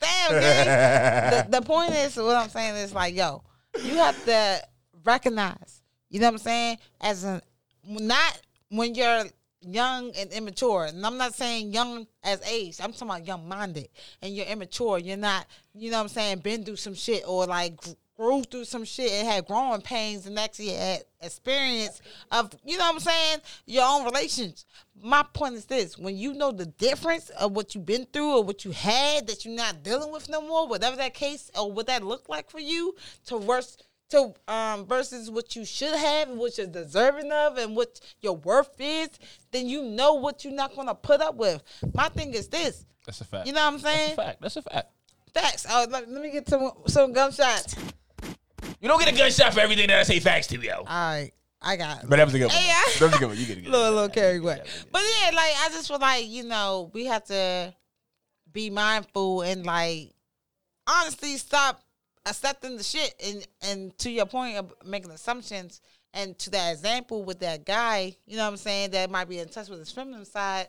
Damn, 0.00 0.30
gang. 0.40 1.50
the, 1.50 1.60
the 1.60 1.62
point 1.64 1.92
is, 1.92 2.16
what 2.16 2.36
I'm 2.36 2.50
saying 2.50 2.74
is 2.76 2.92
like, 2.92 3.14
yo, 3.14 3.42
you 3.82 3.94
have 3.94 4.22
to 4.26 4.60
recognize, 5.04 5.82
you 6.10 6.18
know 6.20 6.26
what 6.26 6.32
I'm 6.34 6.38
saying, 6.38 6.78
as 7.00 7.24
an 7.24 7.40
not 7.88 8.38
when 8.70 8.94
you're 8.96 9.24
young 9.60 10.12
and 10.16 10.30
immature. 10.32 10.86
And 10.86 11.04
I'm 11.04 11.16
not 11.16 11.34
saying 11.34 11.72
young 11.72 12.06
as 12.22 12.42
age. 12.48 12.76
I'm 12.80 12.92
talking 12.92 13.08
about 13.08 13.26
young 13.26 13.48
minded 13.48 13.88
and 14.22 14.34
you're 14.34 14.46
immature. 14.46 14.98
You're 14.98 15.16
not, 15.16 15.46
you 15.74 15.90
know 15.90 15.98
what 15.98 16.04
I'm 16.04 16.08
saying, 16.08 16.38
been 16.38 16.64
through 16.64 16.76
some 16.76 16.94
shit 16.94 17.24
or 17.26 17.46
like 17.46 17.78
grew 18.16 18.42
through 18.42 18.64
some 18.64 18.84
shit 18.84 19.12
and 19.12 19.28
had 19.28 19.46
growing 19.46 19.82
pains 19.82 20.26
and 20.26 20.38
actually 20.38 20.70
had 20.70 21.04
experience 21.20 22.00
of, 22.30 22.54
you 22.64 22.78
know 22.78 22.84
what 22.84 22.94
I'm 22.94 23.00
saying, 23.00 23.38
your 23.66 23.84
own 23.86 24.04
relations. 24.04 24.64
My 25.02 25.24
point 25.34 25.54
is 25.54 25.66
this 25.66 25.98
when 25.98 26.16
you 26.16 26.32
know 26.32 26.50
the 26.50 26.66
difference 26.66 27.28
of 27.30 27.52
what 27.52 27.74
you've 27.74 27.84
been 27.84 28.06
through 28.12 28.36
or 28.36 28.42
what 28.42 28.64
you 28.64 28.70
had 28.70 29.26
that 29.26 29.44
you're 29.44 29.54
not 29.54 29.82
dealing 29.82 30.12
with 30.12 30.28
no 30.30 30.40
more, 30.40 30.66
whatever 30.66 30.96
that 30.96 31.14
case 31.14 31.50
or 31.58 31.70
what 31.70 31.86
that 31.88 32.02
looked 32.02 32.30
like 32.30 32.50
for 32.50 32.60
you, 32.60 32.94
to 33.26 33.36
worse 33.36 33.76
to 34.10 34.32
um 34.48 34.86
versus 34.86 35.30
what 35.30 35.56
you 35.56 35.64
should 35.64 35.94
have 35.94 36.30
and 36.30 36.38
what 36.38 36.58
you're 36.58 36.66
deserving 36.66 37.32
of 37.32 37.58
and 37.58 37.74
what 37.74 38.00
your 38.20 38.36
worth 38.36 38.74
is, 38.78 39.10
then 39.50 39.66
you 39.66 39.82
know 39.82 40.14
what 40.14 40.44
you're 40.44 40.54
not 40.54 40.74
gonna 40.74 40.94
put 40.94 41.20
up 41.20 41.36
with. 41.36 41.62
My 41.94 42.08
thing 42.08 42.34
is 42.34 42.48
this. 42.48 42.86
That's 43.04 43.20
a 43.20 43.24
fact. 43.24 43.46
You 43.46 43.52
know 43.52 43.64
what 43.64 43.74
I'm 43.74 43.78
saying? 43.78 44.16
That's 44.16 44.18
a 44.18 44.22
fact. 44.22 44.40
That's 44.40 44.56
a 44.56 44.62
fact. 44.62 44.92
Facts. 45.34 45.66
Oh, 45.68 45.86
let, 45.90 46.10
let 46.10 46.22
me 46.22 46.30
get 46.30 46.48
some 46.48 46.72
some 46.86 47.12
gunshots. 47.12 47.76
You 48.80 48.88
don't 48.88 48.98
get 48.98 49.12
a 49.12 49.16
gunshot 49.16 49.54
for 49.54 49.60
everything 49.60 49.88
that 49.88 50.00
I 50.00 50.02
say 50.02 50.20
facts 50.20 50.48
to, 50.48 50.58
yo. 50.58 50.76
All 50.76 50.84
right, 50.84 51.30
I 51.60 51.76
got. 51.76 52.04
It. 52.04 52.08
But 52.08 52.16
that 52.16 52.24
was 52.24 52.34
a 52.34 52.38
good 52.38 52.48
one. 52.48 52.56
Yeah. 52.56 52.82
That 52.98 53.06
was 53.06 53.14
a 53.14 53.18
good 53.18 53.28
one. 53.28 53.36
You 53.36 53.46
get 53.46 53.58
a 53.58 53.60
good 53.62 53.70
little, 53.70 53.92
little 53.92 54.08
carried 54.08 54.42
away. 54.42 54.60
But 54.92 55.02
yeah, 55.02 55.30
like 55.30 55.52
I 55.58 55.68
just 55.72 55.88
feel 55.88 55.98
like 55.98 56.26
you 56.26 56.44
know 56.44 56.90
we 56.92 57.06
have 57.06 57.24
to 57.24 57.74
be 58.52 58.70
mindful 58.70 59.42
and 59.42 59.66
like 59.66 60.12
honestly 60.86 61.36
stop 61.36 61.82
accepting 62.27 62.77
the 62.77 62.82
shit 62.82 63.15
and 63.24 63.47
and 63.62 63.98
to 63.98 64.11
your 64.11 64.27
point 64.27 64.59
of 64.59 64.74
making 64.85 65.11
assumptions 65.11 65.81
and 66.12 66.39
to 66.39 66.51
that 66.51 66.73
example 66.73 67.24
with 67.24 67.40
that 67.40 67.65
guy, 67.65 68.16
you 68.27 68.36
know 68.36 68.44
what 68.44 68.51
I'm 68.51 68.57
saying, 68.57 68.90
that 68.90 69.11
might 69.11 69.28
be 69.28 69.39
in 69.39 69.48
touch 69.48 69.69
with 69.69 69.78
his 69.78 69.93
feminine 69.93 70.24
side. 70.24 70.69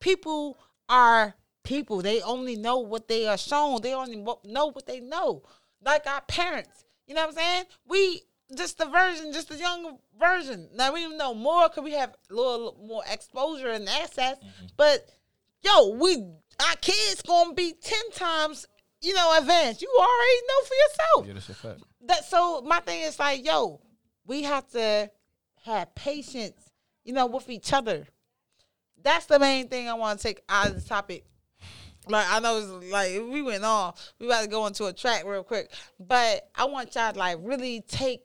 People 0.00 0.58
are 0.88 1.34
people. 1.64 2.02
They 2.02 2.22
only 2.22 2.56
know 2.56 2.78
what 2.78 3.08
they 3.08 3.26
are 3.26 3.36
shown. 3.38 3.82
They 3.82 3.94
only 3.94 4.16
know 4.16 4.66
what 4.66 4.86
they 4.86 5.00
know. 5.00 5.42
Like 5.84 6.06
our 6.06 6.22
parents. 6.22 6.84
You 7.06 7.14
know 7.14 7.22
what 7.22 7.30
I'm 7.30 7.36
saying? 7.36 7.64
We 7.88 8.22
just 8.56 8.78
the 8.78 8.86
version, 8.86 9.32
just 9.32 9.48
the 9.48 9.56
young 9.56 9.98
version. 10.18 10.68
Now 10.74 10.92
we 10.92 11.06
know 11.16 11.34
more 11.34 11.68
because 11.68 11.84
we 11.84 11.92
have 11.92 12.14
a 12.30 12.34
little 12.34 12.76
more 12.86 13.02
exposure 13.10 13.70
and 13.70 13.88
access. 13.88 14.38
Mm-hmm. 14.38 14.66
But 14.76 15.08
yo, 15.62 15.90
we 15.90 16.16
our 16.60 16.76
kids 16.80 17.22
gonna 17.22 17.54
be 17.54 17.72
ten 17.72 18.10
times, 18.12 18.66
you 19.00 19.14
know, 19.14 19.36
advanced. 19.38 19.82
You 19.82 19.88
already 19.98 20.40
know 20.48 20.64
for 20.66 20.74
yourself. 20.74 21.26
Yeah, 21.26 21.32
that's 21.34 21.48
a 21.50 21.54
fact. 21.54 21.82
That 22.06 22.24
so 22.24 22.62
my 22.62 22.80
thing 22.80 23.02
is 23.02 23.18
like, 23.18 23.44
yo, 23.44 23.80
we 24.26 24.42
have 24.42 24.68
to 24.72 25.10
have 25.64 25.94
patience, 25.94 26.70
you 27.04 27.12
know, 27.12 27.26
with 27.26 27.48
each 27.50 27.72
other. 27.72 28.06
That's 29.02 29.26
the 29.26 29.38
main 29.38 29.68
thing 29.68 29.88
I 29.88 29.94
want 29.94 30.18
to 30.18 30.22
take 30.26 30.42
out 30.48 30.68
of 30.68 30.74
the 30.82 30.88
topic. 30.88 31.24
Like 32.08 32.26
I 32.28 32.38
know 32.38 32.58
it's 32.58 32.92
like 32.92 33.12
we 33.32 33.42
went 33.42 33.64
off, 33.64 34.12
we 34.20 34.26
about 34.26 34.42
to 34.42 34.48
go 34.48 34.66
into 34.66 34.86
a 34.86 34.92
track 34.92 35.24
real 35.26 35.42
quick. 35.42 35.70
But 35.98 36.48
I 36.54 36.64
want 36.66 36.94
y'all 36.94 37.12
to 37.12 37.18
like 37.18 37.38
really 37.40 37.80
take 37.80 38.22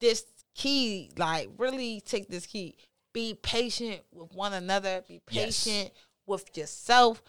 this 0.00 0.24
key, 0.54 1.10
like 1.16 1.50
really 1.58 2.00
take 2.00 2.28
this 2.28 2.46
key. 2.46 2.76
Be 3.12 3.34
patient 3.42 4.00
with 4.12 4.32
one 4.32 4.54
another. 4.54 5.02
Be 5.06 5.20
Yes. 5.30 5.64
patient 5.64 5.92
with 6.26 6.56
yourself. 6.56 7.22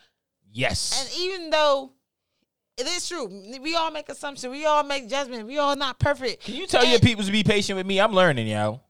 Yes. 0.52 1.02
And 1.02 1.20
even 1.22 1.50
though 1.50 1.92
it 2.78 2.88
is 2.88 3.08
true, 3.08 3.28
we 3.62 3.76
all 3.76 3.92
make 3.92 4.10
assumptions, 4.10 4.52
we 4.52 4.66
all 4.66 4.84
make 4.84 5.08
judgments, 5.10 5.46
we 5.46 5.58
all 5.58 5.76
not 5.76 6.00
perfect. 6.00 6.44
Can 6.44 6.56
you 6.56 6.66
tell 6.68 6.86
your 6.86 7.00
people 7.00 7.24
to 7.24 7.32
be 7.32 7.44
patient 7.44 7.78
with 7.78 7.86
me? 7.86 8.00
I'm 8.00 8.14
learning, 8.14 8.48
yo. 8.48 8.82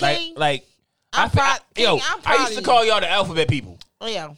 Like, 0.00 0.18
King, 0.18 0.34
like, 0.36 0.66
I'm 1.12 1.26
I, 1.26 1.28
fe- 1.28 1.38
proud- 1.38 1.60
I- 1.76 1.80
yo, 1.80 1.96
King, 1.96 2.06
I'm 2.10 2.20
I 2.24 2.36
used 2.44 2.58
to 2.58 2.64
call 2.64 2.84
y'all 2.84 3.00
the 3.00 3.10
alphabet 3.10 3.48
people. 3.48 3.78
Oh 4.00 4.06
yeah. 4.06 4.30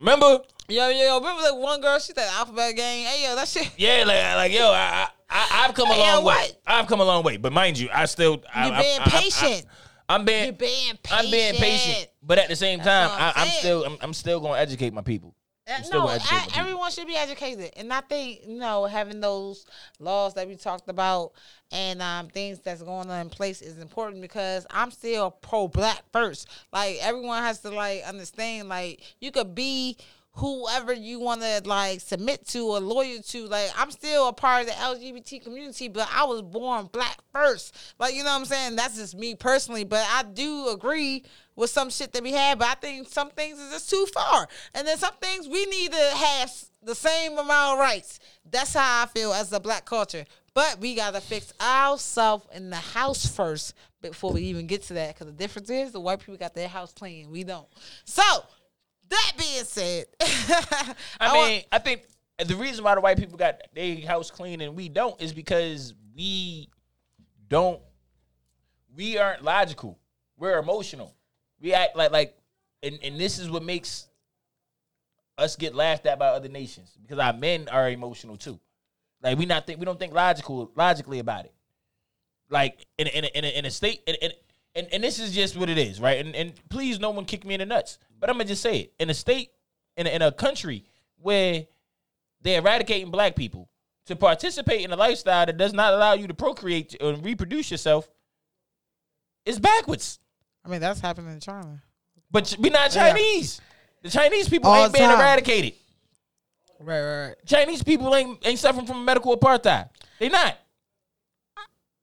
Remember? 0.00 0.40
Yo, 0.68 0.88
yo, 0.90 1.04
yo, 1.04 1.18
remember 1.18 1.42
that 1.42 1.56
one 1.56 1.80
girl, 1.80 1.98
she 1.98 2.12
said 2.12 2.28
alphabet 2.34 2.76
gang. 2.76 3.04
Hey 3.04 3.24
yo, 3.24 3.34
that 3.34 3.48
shit. 3.48 3.70
Yeah, 3.76 4.04
like, 4.06 4.36
like 4.36 4.52
yo, 4.52 4.70
I, 4.70 5.08
I, 5.28 5.64
I've 5.66 5.74
come 5.74 5.88
a 5.90 5.96
long 5.96 6.06
yo, 6.06 6.18
way. 6.20 6.24
what? 6.24 6.60
I've 6.66 6.86
come 6.86 7.00
a 7.00 7.04
long 7.04 7.24
way, 7.24 7.36
but 7.36 7.52
mind 7.52 7.78
you, 7.78 7.88
I 7.92 8.04
still, 8.06 8.42
I, 8.54 8.66
You 8.66 8.82
being 8.82 9.00
patient. 9.00 9.66
I, 10.08 10.14
am 10.14 10.24
being, 10.24 10.44
You're 10.44 10.52
being 10.54 10.96
patient. 11.02 11.24
I'm 11.24 11.30
being 11.30 11.54
patient, 11.54 12.08
but 12.22 12.38
at 12.38 12.48
the 12.48 12.56
same 12.56 12.78
That's 12.78 13.10
time, 13.12 13.20
I, 13.20 13.32
I'm 13.40 13.46
I'm 13.46 13.52
still, 13.52 13.84
I'm, 13.84 13.98
I'm 14.00 14.14
still 14.14 14.40
gonna 14.40 14.58
educate 14.58 14.92
my 14.92 15.02
people. 15.02 15.34
Uh, 15.68 15.80
no, 15.90 16.00
gonna 16.00 16.12
educate 16.14 16.32
my 16.32 16.48
I, 16.54 16.60
everyone 16.60 16.90
should 16.90 17.06
be 17.06 17.16
educated, 17.16 17.72
and 17.76 17.92
I 17.92 18.00
think 18.00 18.40
you 18.46 18.58
know 18.58 18.86
having 18.86 19.20
those 19.20 19.66
laws 19.98 20.34
that 20.34 20.48
we 20.48 20.56
talked 20.56 20.88
about 20.88 21.32
and 21.70 22.00
um, 22.00 22.28
things 22.28 22.60
that's 22.60 22.82
going 22.82 23.10
on 23.10 23.20
in 23.20 23.28
place 23.28 23.60
is 23.60 23.78
important 23.78 24.22
because 24.22 24.66
I'm 24.70 24.90
still 24.90 25.30
pro 25.30 25.68
black 25.68 26.02
first. 26.12 26.48
Like 26.72 26.96
everyone 27.02 27.42
has 27.42 27.60
to 27.60 27.70
like 27.70 28.02
understand, 28.04 28.68
like 28.68 29.02
you 29.20 29.30
could 29.30 29.54
be 29.54 29.96
whoever 30.38 30.92
you 30.92 31.18
want 31.18 31.40
to 31.40 31.60
like 31.64 32.00
submit 32.00 32.46
to 32.48 32.60
or 32.60 32.80
loyal 32.80 33.20
to. 33.22 33.46
Like 33.46 33.70
I'm 33.76 33.90
still 33.90 34.28
a 34.28 34.32
part 34.32 34.62
of 34.62 34.66
the 34.68 34.72
LGBT 34.74 35.42
community, 35.42 35.88
but 35.88 36.08
I 36.12 36.24
was 36.24 36.42
born 36.42 36.88
black 36.92 37.18
first. 37.32 37.76
Like 37.98 38.14
you 38.14 38.22
know 38.24 38.30
what 38.30 38.40
I'm 38.40 38.44
saying? 38.46 38.76
That's 38.76 38.96
just 38.96 39.16
me 39.16 39.34
personally, 39.34 39.84
but 39.84 40.06
I 40.10 40.22
do 40.22 40.68
agree 40.68 41.24
with 41.58 41.70
some 41.70 41.90
shit 41.90 42.12
that 42.12 42.22
we 42.22 42.32
had. 42.32 42.58
But 42.58 42.68
I 42.68 42.74
think 42.74 43.08
some 43.08 43.30
things 43.30 43.58
is 43.58 43.72
just 43.72 43.90
too 43.90 44.06
far, 44.14 44.48
and 44.74 44.86
then 44.86 44.96
some 44.96 45.14
things 45.20 45.48
we 45.48 45.66
need 45.66 45.92
to 45.92 46.10
have 46.14 46.50
the 46.82 46.94
same 46.94 47.32
amount 47.32 47.74
of 47.74 47.78
rights. 47.80 48.20
That's 48.48 48.72
how 48.72 49.02
I 49.02 49.06
feel 49.06 49.32
as 49.32 49.52
a 49.52 49.60
black 49.60 49.84
culture. 49.84 50.24
But 50.54 50.78
we 50.80 50.94
gotta 50.94 51.20
fix 51.20 51.52
ourselves 51.60 52.46
in 52.54 52.70
the 52.70 52.76
house 52.76 53.26
first 53.26 53.74
before 54.00 54.32
we 54.32 54.42
even 54.42 54.66
get 54.66 54.82
to 54.84 54.94
that. 54.94 55.14
Because 55.14 55.26
the 55.26 55.32
difference 55.32 55.68
is 55.68 55.92
the 55.92 56.00
white 56.00 56.20
people 56.20 56.36
got 56.36 56.54
their 56.54 56.68
house 56.68 56.92
clean, 56.92 57.30
we 57.30 57.44
don't. 57.44 57.68
So 58.04 58.22
that 59.08 59.32
being 59.36 59.64
said, 59.64 60.06
I, 61.20 61.36
want- 61.36 61.48
mean, 61.48 61.62
I 61.72 61.78
think 61.78 62.02
the 62.44 62.56
reason 62.56 62.84
why 62.84 62.94
the 62.94 63.00
white 63.00 63.18
people 63.18 63.36
got 63.36 63.60
their 63.74 64.00
house 64.06 64.30
clean 64.30 64.60
and 64.60 64.76
we 64.76 64.88
don't 64.88 65.20
is 65.20 65.32
because 65.32 65.92
we 66.16 66.68
don't. 67.48 67.80
We 68.94 69.18
aren't 69.18 69.44
logical. 69.44 69.98
We're 70.36 70.58
emotional. 70.58 71.14
We 71.60 71.74
act 71.74 71.96
like 71.96 72.10
like, 72.10 72.36
and 72.82 72.98
and 73.02 73.18
this 73.18 73.38
is 73.38 73.50
what 73.50 73.62
makes 73.62 74.08
us 75.36 75.56
get 75.56 75.74
laughed 75.74 76.06
at 76.06 76.18
by 76.18 76.28
other 76.28 76.48
nations 76.48 76.96
because 77.00 77.18
our 77.18 77.32
men 77.32 77.68
are 77.68 77.88
emotional 77.88 78.36
too. 78.36 78.58
Like 79.22 79.38
we 79.38 79.46
not 79.46 79.66
think 79.66 79.78
we 79.78 79.84
don't 79.84 79.98
think 79.98 80.12
logical 80.12 80.70
logically 80.76 81.18
about 81.18 81.44
it. 81.44 81.54
Like 82.50 82.84
in 82.98 83.06
a, 83.06 83.10
in 83.10 83.24
in 83.24 83.44
a, 83.44 83.58
in 83.58 83.64
a 83.64 83.70
state 83.70 84.02
and 84.06 84.16
and, 84.22 84.32
and 84.74 84.88
and 84.92 85.04
this 85.04 85.18
is 85.18 85.34
just 85.34 85.56
what 85.56 85.68
it 85.68 85.78
is, 85.78 86.00
right? 86.00 86.24
And 86.24 86.34
and 86.34 86.52
please, 86.68 87.00
no 87.00 87.10
one 87.10 87.24
kick 87.24 87.44
me 87.44 87.54
in 87.54 87.60
the 87.60 87.66
nuts. 87.66 87.98
But 88.18 88.30
I'm 88.30 88.36
gonna 88.36 88.48
just 88.48 88.62
say 88.62 88.78
it 88.80 88.92
in 88.98 89.10
a 89.10 89.14
state 89.14 89.50
in 89.96 90.06
a, 90.06 90.10
in 90.10 90.22
a 90.22 90.32
country 90.32 90.84
where 91.20 91.66
they're 92.42 92.60
eradicating 92.60 93.10
black 93.10 93.34
people 93.34 93.68
to 94.06 94.16
participate 94.16 94.82
in 94.82 94.92
a 94.92 94.96
lifestyle 94.96 95.44
that 95.44 95.56
does 95.56 95.74
not 95.74 95.92
allow 95.92 96.14
you 96.14 96.26
to 96.26 96.34
procreate 96.34 96.96
and 97.00 97.24
reproduce 97.24 97.70
yourself 97.70 98.08
is 99.44 99.58
backwards. 99.58 100.18
I 100.68 100.70
mean 100.70 100.80
that's 100.80 101.00
happening 101.00 101.32
in 101.32 101.40
China. 101.40 101.82
But 102.30 102.54
we're 102.58 102.70
not 102.70 102.94
Yeah. 102.94 103.12
Chinese. 103.12 103.60
The 104.02 104.10
Chinese 104.10 104.48
people 104.48 104.70
All 104.70 104.84
ain't 104.84 104.92
being 104.92 105.08
time. 105.08 105.18
eradicated. 105.18 105.72
Right, 106.78 107.00
right, 107.00 107.26
right. 107.28 107.36
Chinese 107.46 107.82
people 107.82 108.14
ain't 108.14 108.46
ain't 108.46 108.58
suffering 108.58 108.86
from 108.86 109.04
medical 109.04 109.36
apartheid. 109.36 109.88
They 110.20 110.28
not. 110.28 110.56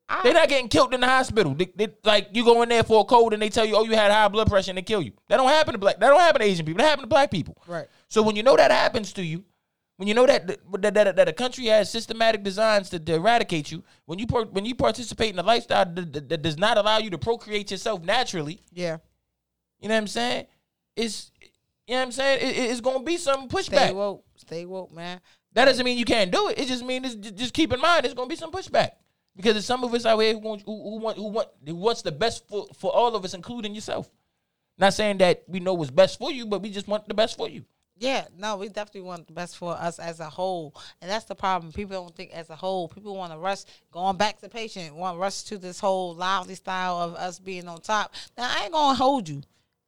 I- 0.07 0.21
They 0.23 0.33
not 0.33 0.49
getting 0.49 0.67
killed 0.67 0.93
in 0.93 0.99
the 1.01 1.07
hospital. 1.07 1.53
They, 1.55 1.65
they- 1.75 1.93
like 2.03 2.29
you 2.33 2.43
go 2.43 2.61
in 2.63 2.69
there 2.69 2.83
for 2.83 3.01
a 3.01 3.05
cold 3.05 3.33
and 3.33 3.41
they 3.41 3.49
tell 3.49 3.65
you, 3.65 3.75
oh, 3.75 3.83
you 3.85 3.95
had 3.95 4.11
high 4.11 4.27
blood 4.27 4.47
pressure 4.49 4.71
and 4.71 4.77
they 4.77 4.81
kill 4.83 5.01
you. 5.01 5.13
That 5.29 5.37
don't 5.37 5.47
happen 5.47 5.73
to 5.73 5.77
black. 5.79 5.99
That 5.99 6.09
don't 6.09 6.19
happen 6.19 6.41
to 6.41 6.47
Asian 6.47 6.65
people. 6.65 6.79
That 6.79 6.89
happen 6.89 7.03
to 7.03 7.07
black 7.07 7.31
people. 7.31 7.57
Right. 7.67 7.87
So 8.07 8.21
when 8.21 8.35
you 8.35 8.43
know 8.43 8.55
that 8.55 8.71
happens 8.71 9.13
to 9.13 9.23
you, 9.23 9.43
when 9.97 10.07
you 10.07 10.13
know 10.13 10.25
that 10.25 10.47
that, 10.47 10.93
that, 10.93 11.15
that 11.15 11.27
a 11.29 11.33
country 11.33 11.65
has 11.67 11.89
systematic 11.91 12.43
designs 12.43 12.89
to, 12.89 12.99
to 12.99 13.13
eradicate 13.15 13.71
you, 13.71 13.83
when 14.05 14.19
you 14.19 14.27
par- 14.27 14.45
when 14.51 14.65
you 14.65 14.75
participate 14.75 15.31
in 15.33 15.39
a 15.39 15.43
lifestyle 15.43 15.85
that, 15.85 16.13
that, 16.13 16.29
that 16.29 16.41
does 16.41 16.57
not 16.57 16.77
allow 16.77 16.97
you 16.97 17.09
to 17.11 17.17
procreate 17.17 17.71
yourself 17.71 18.03
naturally, 18.03 18.61
Yeah. 18.71 18.97
you 19.79 19.87
know 19.87 19.95
what 19.95 20.01
I'm 20.01 20.07
saying? 20.07 20.47
It's 20.95 21.31
you 21.87 21.93
know 21.93 21.99
what 21.99 22.05
I'm 22.07 22.11
saying. 22.11 22.39
It, 22.41 22.57
it- 22.57 22.69
it's 22.71 22.81
gonna 22.81 23.03
be 23.03 23.17
some 23.17 23.47
pushback. 23.47 23.87
Stay 23.87 23.93
woke. 23.93 24.25
Stay 24.37 24.65
woke, 24.65 24.91
man. 24.91 25.21
That 25.53 25.65
doesn't 25.65 25.85
mean 25.85 25.97
you 25.97 26.05
can't 26.05 26.31
do 26.31 26.49
it. 26.49 26.59
It 26.59 26.67
just 26.67 26.83
means 26.83 27.15
just 27.15 27.53
keep 27.53 27.71
in 27.71 27.79
mind 27.79 28.05
it's 28.05 28.13
gonna 28.13 28.27
be 28.27 28.35
some 28.35 28.51
pushback 28.51 28.89
because 29.35 29.53
there's 29.53 29.65
some 29.65 29.83
of 29.85 29.93
us 29.93 30.05
out 30.05 30.19
here 30.19 30.33
who 30.33 30.39
want 30.39 30.61
who, 30.65 30.73
who 30.89 30.99
want 30.99 31.17
who 31.17 31.27
want 31.29 31.47
who 31.65 31.75
wants 31.75 32.01
the 32.01 32.11
best 32.11 32.45
for 32.49 32.67
for 32.77 32.91
all 32.93 33.15
of 33.15 33.23
us, 33.23 33.33
including 33.33 33.73
yourself. 33.73 34.09
Not 34.77 34.93
saying 34.93 35.19
that 35.19 35.43
we 35.47 35.61
know 35.61 35.73
what's 35.73 35.91
best 35.91 36.19
for 36.19 36.31
you, 36.33 36.45
but 36.45 36.61
we 36.61 36.69
just 36.69 36.87
want 36.89 37.07
the 37.07 37.13
best 37.13 37.37
for 37.37 37.47
you. 37.47 37.63
Yeah, 37.97 38.25
no, 38.37 38.57
we 38.57 38.67
definitely 38.67 39.01
want 39.01 39.27
the 39.27 39.33
best 39.33 39.57
for 39.57 39.73
us 39.73 39.99
as 39.99 40.19
a 40.19 40.29
whole, 40.29 40.75
and 41.01 41.09
that's 41.09 41.25
the 41.25 41.35
problem. 41.35 41.71
People 41.71 42.01
don't 42.01 42.15
think 42.15 42.31
as 42.33 42.49
a 42.49 42.55
whole. 42.55 42.89
People 42.89 43.15
want 43.15 43.31
to 43.31 43.37
rush. 43.37 43.63
Going 43.91 44.17
back 44.17 44.41
to 44.41 44.49
patient, 44.49 44.93
want 44.95 45.15
to 45.15 45.21
rush 45.21 45.43
to 45.43 45.57
this 45.57 45.79
whole 45.79 46.13
lively 46.13 46.55
style 46.55 46.97
of 46.97 47.15
us 47.15 47.39
being 47.39 47.69
on 47.69 47.79
top. 47.79 48.13
Now 48.37 48.49
I 48.49 48.63
ain't 48.63 48.73
gonna 48.73 48.95
hold 48.95 49.29
you. 49.29 49.43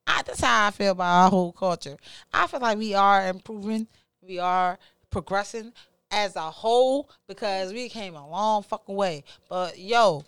I, 0.05 0.21
that's 0.25 0.39
how 0.39 0.67
I 0.67 0.71
feel 0.71 0.93
about 0.93 1.23
our 1.23 1.29
whole 1.29 1.51
culture. 1.51 1.97
I 2.31 2.47
feel 2.47 2.61
like 2.61 2.77
we 2.77 2.93
are 2.93 3.27
improving. 3.27 3.87
We 4.21 4.39
are 4.39 4.79
progressing 5.09 5.73
as 6.09 6.37
a 6.37 6.49
whole 6.49 7.09
because 7.27 7.73
we 7.73 7.89
came 7.89 8.15
a 8.15 8.29
long 8.29 8.63
fucking 8.63 8.95
way. 8.95 9.25
But 9.49 9.77
yo, 9.77 10.23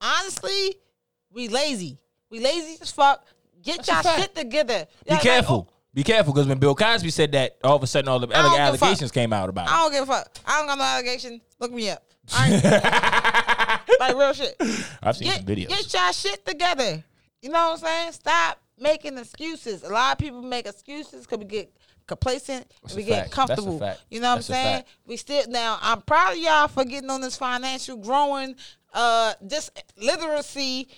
honestly, 0.00 0.78
we 1.30 1.48
lazy. 1.48 1.98
We 2.30 2.40
lazy 2.40 2.78
as 2.80 2.90
fuck. 2.90 3.26
Get 3.62 3.84
That's 3.84 4.06
a 4.06 4.20
shit 4.20 4.34
together. 4.34 4.86
Be 5.04 5.10
like, 5.10 5.20
oh, 5.20 5.22
careful. 5.22 5.71
Be 5.94 6.02
careful 6.02 6.32
because 6.32 6.46
when 6.48 6.58
Bill 6.58 6.74
Cosby 6.74 7.10
said 7.10 7.32
that, 7.32 7.58
all 7.62 7.76
of 7.76 7.82
a 7.82 7.86
sudden 7.86 8.08
all 8.08 8.18
the 8.18 8.26
I 8.28 8.42
don't 8.42 8.52
give 8.52 8.52
a 8.52 8.56
fuck. 8.78 8.82
allegations 8.82 9.10
came 9.12 9.32
out 9.32 9.48
about 9.50 9.68
I 9.68 9.76
don't 9.82 9.92
give 9.92 10.04
a 10.04 10.06
fuck. 10.06 10.38
I 10.46 10.58
don't 10.58 10.66
got 10.66 10.78
no 10.78 10.84
allegations. 10.84 11.42
Look 11.58 11.72
me 11.72 11.90
up. 11.90 12.02
I 12.34 12.50
ain't- 12.52 12.64
like 14.00 14.16
real 14.16 14.32
shit. 14.32 14.56
I've 15.02 15.16
seen 15.16 15.28
Get, 15.28 15.36
some 15.38 15.46
videos. 15.46 15.68
get 15.68 15.92
y'all 15.94 16.12
shit 16.12 16.46
together. 16.46 17.04
You 17.42 17.50
know 17.50 17.70
what 17.70 17.72
I'm 17.72 17.78
saying? 17.78 18.12
Stop 18.12 18.58
making 18.78 19.18
excuses. 19.18 19.82
A 19.82 19.88
lot 19.90 20.12
of 20.12 20.18
people 20.18 20.40
make 20.42 20.66
excuses 20.66 21.26
because 21.26 21.38
we 21.38 21.44
get 21.44 21.76
complacent 22.06 22.66
That's 22.82 22.94
and 22.94 22.96
we 22.96 23.02
a 23.02 23.06
get 23.06 23.14
fact. 23.14 23.24
That's 23.24 23.32
a 23.32 23.36
comfortable. 23.54 23.78
fact. 23.78 24.00
You 24.10 24.20
know 24.20 24.30
what 24.30 24.34
That's 24.36 24.50
a 24.50 24.52
I'm 24.54 24.64
saying? 24.64 24.76
fact. 24.78 24.88
We 25.06 25.16
still 25.16 25.44
now. 25.48 25.78
I'm 25.82 26.00
proud 26.02 26.32
of 26.32 26.38
y'all 26.38 26.68
for 26.68 26.84
getting 26.84 27.10
on 27.10 27.20
this 27.20 27.36
financial 27.36 27.96
growing, 27.98 28.54
uh, 28.94 29.34
just 29.46 29.70
literacy 29.96 30.88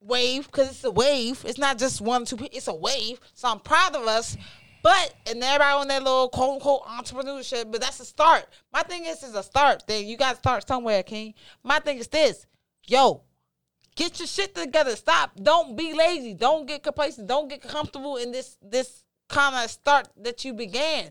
wave 0.00 0.46
because 0.46 0.70
it's 0.70 0.84
a 0.84 0.90
wave. 0.90 1.44
It's 1.46 1.58
not 1.58 1.78
just 1.78 2.00
one 2.00 2.24
two. 2.24 2.38
It's 2.52 2.68
a 2.68 2.74
wave. 2.74 3.20
So 3.34 3.48
I'm 3.48 3.60
proud 3.60 3.96
of 3.96 4.06
us. 4.06 4.36
But 4.82 5.14
and 5.26 5.42
everybody 5.42 5.72
on 5.72 5.88
that 5.88 6.02
little 6.02 6.28
quote 6.28 6.54
unquote 6.54 6.84
entrepreneurship, 6.84 7.70
but 7.70 7.80
that's 7.80 8.00
a 8.00 8.04
start. 8.04 8.46
My 8.72 8.82
thing 8.82 9.04
is, 9.04 9.22
is 9.22 9.34
a 9.34 9.42
start 9.42 9.82
thing. 9.86 10.06
You 10.08 10.16
got 10.16 10.32
to 10.32 10.38
start 10.38 10.66
somewhere, 10.66 11.02
King. 11.02 11.34
My 11.64 11.80
thing 11.80 11.98
is 11.98 12.08
this, 12.08 12.46
yo, 12.86 13.22
get 13.96 14.18
your 14.20 14.28
shit 14.28 14.54
together. 14.54 14.94
Stop. 14.94 15.32
Don't 15.42 15.76
be 15.76 15.94
lazy. 15.94 16.34
Don't 16.34 16.66
get 16.66 16.82
complacent. 16.82 17.26
Don't 17.26 17.48
get 17.48 17.62
comfortable 17.62 18.16
in 18.16 18.30
this 18.30 18.56
this 18.62 19.02
kind 19.28 19.56
of 19.56 19.70
start 19.70 20.08
that 20.16 20.44
you 20.44 20.54
began. 20.54 21.10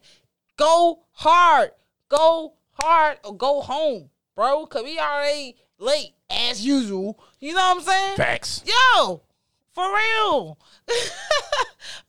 Go 0.58 1.04
hard. 1.12 1.72
Go 2.10 2.54
hard 2.72 3.20
or 3.26 3.36
go 3.36 3.62
home, 3.62 4.10
bro. 4.36 4.66
Cause 4.66 4.84
we 4.84 4.98
already 4.98 5.58
late 5.80 6.14
as 6.30 6.66
usual. 6.66 7.20
You 7.40 7.54
know 7.54 7.60
what 7.62 7.78
I'm 7.78 7.84
saying? 7.84 8.18
Facts. 8.18 8.64
Yo, 8.66 9.22
for 9.74 9.84
real. 9.84 10.58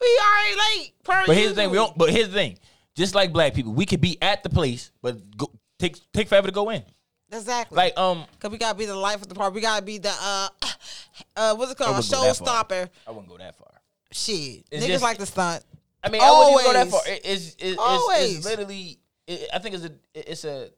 we 0.01 0.21
already 0.25 0.57
late. 0.57 0.93
Per 1.05 1.25
But 1.27 1.37
here's 1.37 1.51
the 1.51 1.55
thing, 1.55 1.71
we 1.71 1.77
don't. 1.77 1.97
But 1.97 2.11
here's 2.11 2.29
the 2.29 2.35
thing, 2.35 2.59
just 2.95 3.15
like 3.15 3.33
black 3.33 3.55
people, 3.55 3.73
we 3.73 3.87
could 3.87 4.01
be 4.01 4.21
at 4.23 4.43
the 4.43 4.49
place, 4.49 4.91
but 5.03 5.37
go, 5.37 5.51
take 5.79 5.97
take 6.13 6.29
forever 6.29 6.49
to 6.49 6.53
go 6.53 6.71
in. 6.71 6.83
Exactly. 7.31 7.77
Like 7.77 7.99
um, 7.99 8.25
Cause 8.41 8.51
we 8.51 8.59
gotta 8.59 8.79
be 8.79 8.87
the 8.87 8.97
life 8.97 9.21
of 9.21 9.29
the 9.29 9.35
party. 9.35 9.55
We 9.55 9.61
gotta 9.61 9.85
be 9.85 9.99
the 9.99 10.13
uh, 10.19 10.49
uh, 11.37 11.55
what's 11.57 11.73
it 11.73 11.79
called? 11.79 11.97
wouldn't 11.97 12.11
go 12.11 12.23
that 12.25 12.37
far. 12.37 12.65
Showstopper. 12.65 12.89
I 13.07 13.11
wouldn't 13.11 13.29
go 13.29 13.37
that 13.37 13.55
far. 13.57 13.69
Shit, 14.11 14.65
It's 14.71 14.85
niggas 14.85 14.89
just- 14.89 15.03
like 15.05 15.19
to 15.19 15.27
stunt. 15.27 15.65
I 16.03 16.09
mean, 16.11 16.23
I 16.23 16.31
wouldn't 16.31 16.65
go 16.65 16.73
that 16.73 16.87
Always. 16.87 16.93
far. 16.93 17.13
It- 17.13 17.21
it's, 17.25 17.47
it's, 17.49 17.57
it's, 17.61 17.79
Always. 17.79 18.37
it's 18.39 18.47
literally. 18.47 18.99
It, 19.27 19.49
I 19.53 19.59
think 19.59 19.75
it's 19.75 19.85
a. 19.85 19.93
It's 20.15 20.45
a. 20.45 20.71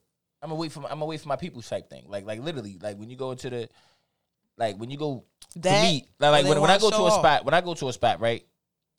I'm 0.43 0.71
for. 0.71 0.81
My, 0.81 0.89
I'm 0.91 1.01
wait 1.01 1.21
for 1.21 1.29
my 1.29 1.37
people 1.37 1.63
type 1.63 1.91
thing. 1.91 2.05
Like, 2.09 2.25
like 2.25 2.41
literally, 2.41 2.79
like 2.81 2.97
when 2.99 3.11
you 3.11 3.17
go 3.17 3.31
into 3.33 3.51
the, 3.51 3.69
like 4.57 4.77
when 4.77 4.91
you 4.91 4.97
go 4.97 5.25
That, 5.57 5.81
for 5.81 5.87
me, 5.87 6.09
like, 6.19 6.33
like 6.33 6.47
when, 6.47 6.61
when 6.61 6.71
I 6.71 6.79
go 6.79 6.91
to 6.91 6.97
a 6.97 7.01
off. 7.01 7.21
spot, 7.21 7.45
when 7.45 7.55
I 7.55 7.61
go 7.61 7.75
to 7.75 7.89
a 7.89 7.93
spot, 7.93 8.21
right? 8.21 8.45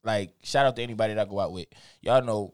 Like, 0.04 0.34
shout 0.44 0.66
out 0.66 0.76
to 0.76 0.82
anybody 0.84 1.14
that 1.14 1.28
I 1.28 1.30
go 1.30 1.40
out 1.40 1.52
with. 1.52 1.68
Y'all 2.02 2.24
know, 2.24 2.54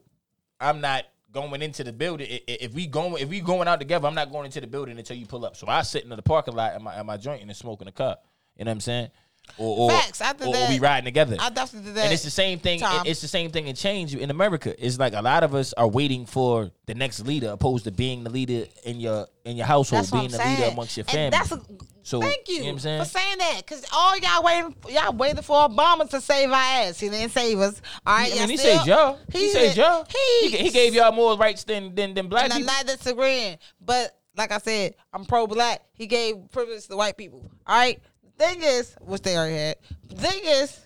I'm 0.60 0.80
not 0.80 1.04
going 1.32 1.62
into 1.62 1.84
the 1.84 1.92
building. 1.92 2.26
If 2.46 2.72
we 2.74 2.86
going, 2.86 3.22
if 3.22 3.28
we 3.28 3.40
going 3.40 3.68
out 3.68 3.80
together, 3.80 4.06
I'm 4.06 4.14
not 4.14 4.30
going 4.30 4.46
into 4.46 4.60
the 4.60 4.66
building 4.66 4.98
until 4.98 5.16
you 5.16 5.26
pull 5.26 5.44
up. 5.44 5.56
So 5.56 5.66
I 5.66 5.82
sit 5.82 6.04
in 6.04 6.10
the 6.10 6.22
parking 6.22 6.54
lot 6.54 6.74
in 6.74 6.82
my 6.82 6.98
in 6.98 7.06
my 7.06 7.16
joint 7.16 7.42
and 7.42 7.56
smoking 7.56 7.88
a 7.88 7.92
cup. 7.92 8.26
You 8.56 8.64
know 8.64 8.70
what 8.70 8.76
I'm 8.76 8.80
saying? 8.80 9.08
Or 9.56 9.78
or, 9.78 9.90
Facts, 9.90 10.20
I 10.20 10.32
did 10.34 10.42
or, 10.46 10.50
or 10.50 10.52
that. 10.52 10.68
we 10.70 10.78
riding 10.78 11.04
together. 11.06 11.36
I 11.40 11.50
definitely 11.50 11.88
did 11.88 11.96
that. 11.96 12.04
And 12.04 12.12
it's 12.12 12.22
the 12.24 12.30
same 12.30 12.58
thing. 12.58 12.80
Tom. 12.80 13.04
It's 13.06 13.20
the 13.20 13.28
same 13.28 13.50
thing 13.50 13.66
in 13.66 13.74
change 13.74 14.14
in 14.14 14.30
America. 14.30 14.74
It's 14.84 14.98
like 14.98 15.14
a 15.14 15.22
lot 15.22 15.42
of 15.42 15.54
us 15.54 15.72
are 15.72 15.88
waiting 15.88 16.26
for 16.26 16.70
the 16.86 16.94
next 16.94 17.26
leader, 17.26 17.50
opposed 17.50 17.84
to 17.84 17.90
being 17.90 18.24
the 18.24 18.30
leader 18.30 18.66
in 18.84 19.00
your 19.00 19.26
in 19.44 19.56
your 19.56 19.66
household, 19.66 20.02
That's 20.04 20.12
what 20.12 20.20
being 20.28 20.34
I'm 20.34 20.38
the 20.56 20.62
leader 20.62 20.72
amongst 20.72 20.96
your 20.96 21.04
And 21.08 21.10
family. 21.12 21.30
that's 21.30 21.52
a, 21.52 21.60
So, 22.02 22.20
thank 22.20 22.48
you, 22.48 22.54
you 22.56 22.60
know 22.60 22.66
what 22.66 22.72
I'm 22.74 22.78
saying? 22.80 23.02
for 23.02 23.08
saying 23.08 23.38
that. 23.38 23.62
Cause 23.66 23.84
all 23.94 24.18
y'all 24.18 24.42
waiting, 24.44 24.74
y'all 24.90 25.12
waiting 25.14 25.42
for 25.42 25.56
Obama 25.68 26.08
to 26.10 26.20
save 26.20 26.50
our 26.50 26.54
ass. 26.56 27.00
He 27.00 27.08
didn't 27.08 27.30
save 27.32 27.58
us. 27.58 27.80
All 28.06 28.16
right, 28.16 28.32
I 28.34 28.40
mean, 28.40 28.50
he 28.50 28.56
still- 28.58 28.78
said 28.78 28.86
y'all. 28.86 29.18
He, 29.32 29.48
said 29.50 29.76
y'all. 29.76 30.06
He, 30.40 30.50
He, 30.50 30.56
he 30.64 30.70
gave 30.70 30.94
y'all 30.94 31.12
more 31.12 31.36
rights 31.38 31.64
than 31.64 31.94
than, 31.94 32.14
than 32.14 32.28
black 32.28 32.44
And 32.44 32.52
I'm 32.52 32.64
not 32.64 32.86
disagreeing, 32.86 33.56
but 33.80 34.14
like 34.36 34.52
I 34.52 34.58
said, 34.58 34.94
I'm 35.12 35.24
pro-black. 35.24 35.80
He 35.94 36.06
gave 36.06 36.36
privilege 36.52 36.86
to 36.88 36.96
white 36.96 37.16
people. 37.16 37.50
All 37.66 37.76
right. 37.76 38.00
Thing 38.38 38.62
is, 38.62 38.94
which 39.00 39.22
they 39.22 39.36
already 39.36 39.56
had. 39.56 39.76
Thing 40.10 40.40
is, 40.44 40.80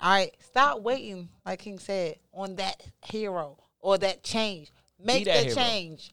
all 0.00 0.10
right. 0.10 0.34
Stop 0.40 0.80
waiting, 0.80 1.28
like 1.44 1.60
King 1.60 1.78
said, 1.78 2.16
on 2.32 2.56
that 2.56 2.82
hero 3.04 3.58
or 3.80 3.98
that 3.98 4.22
change. 4.22 4.72
Make 5.02 5.26
that 5.26 5.54
change. 5.54 6.12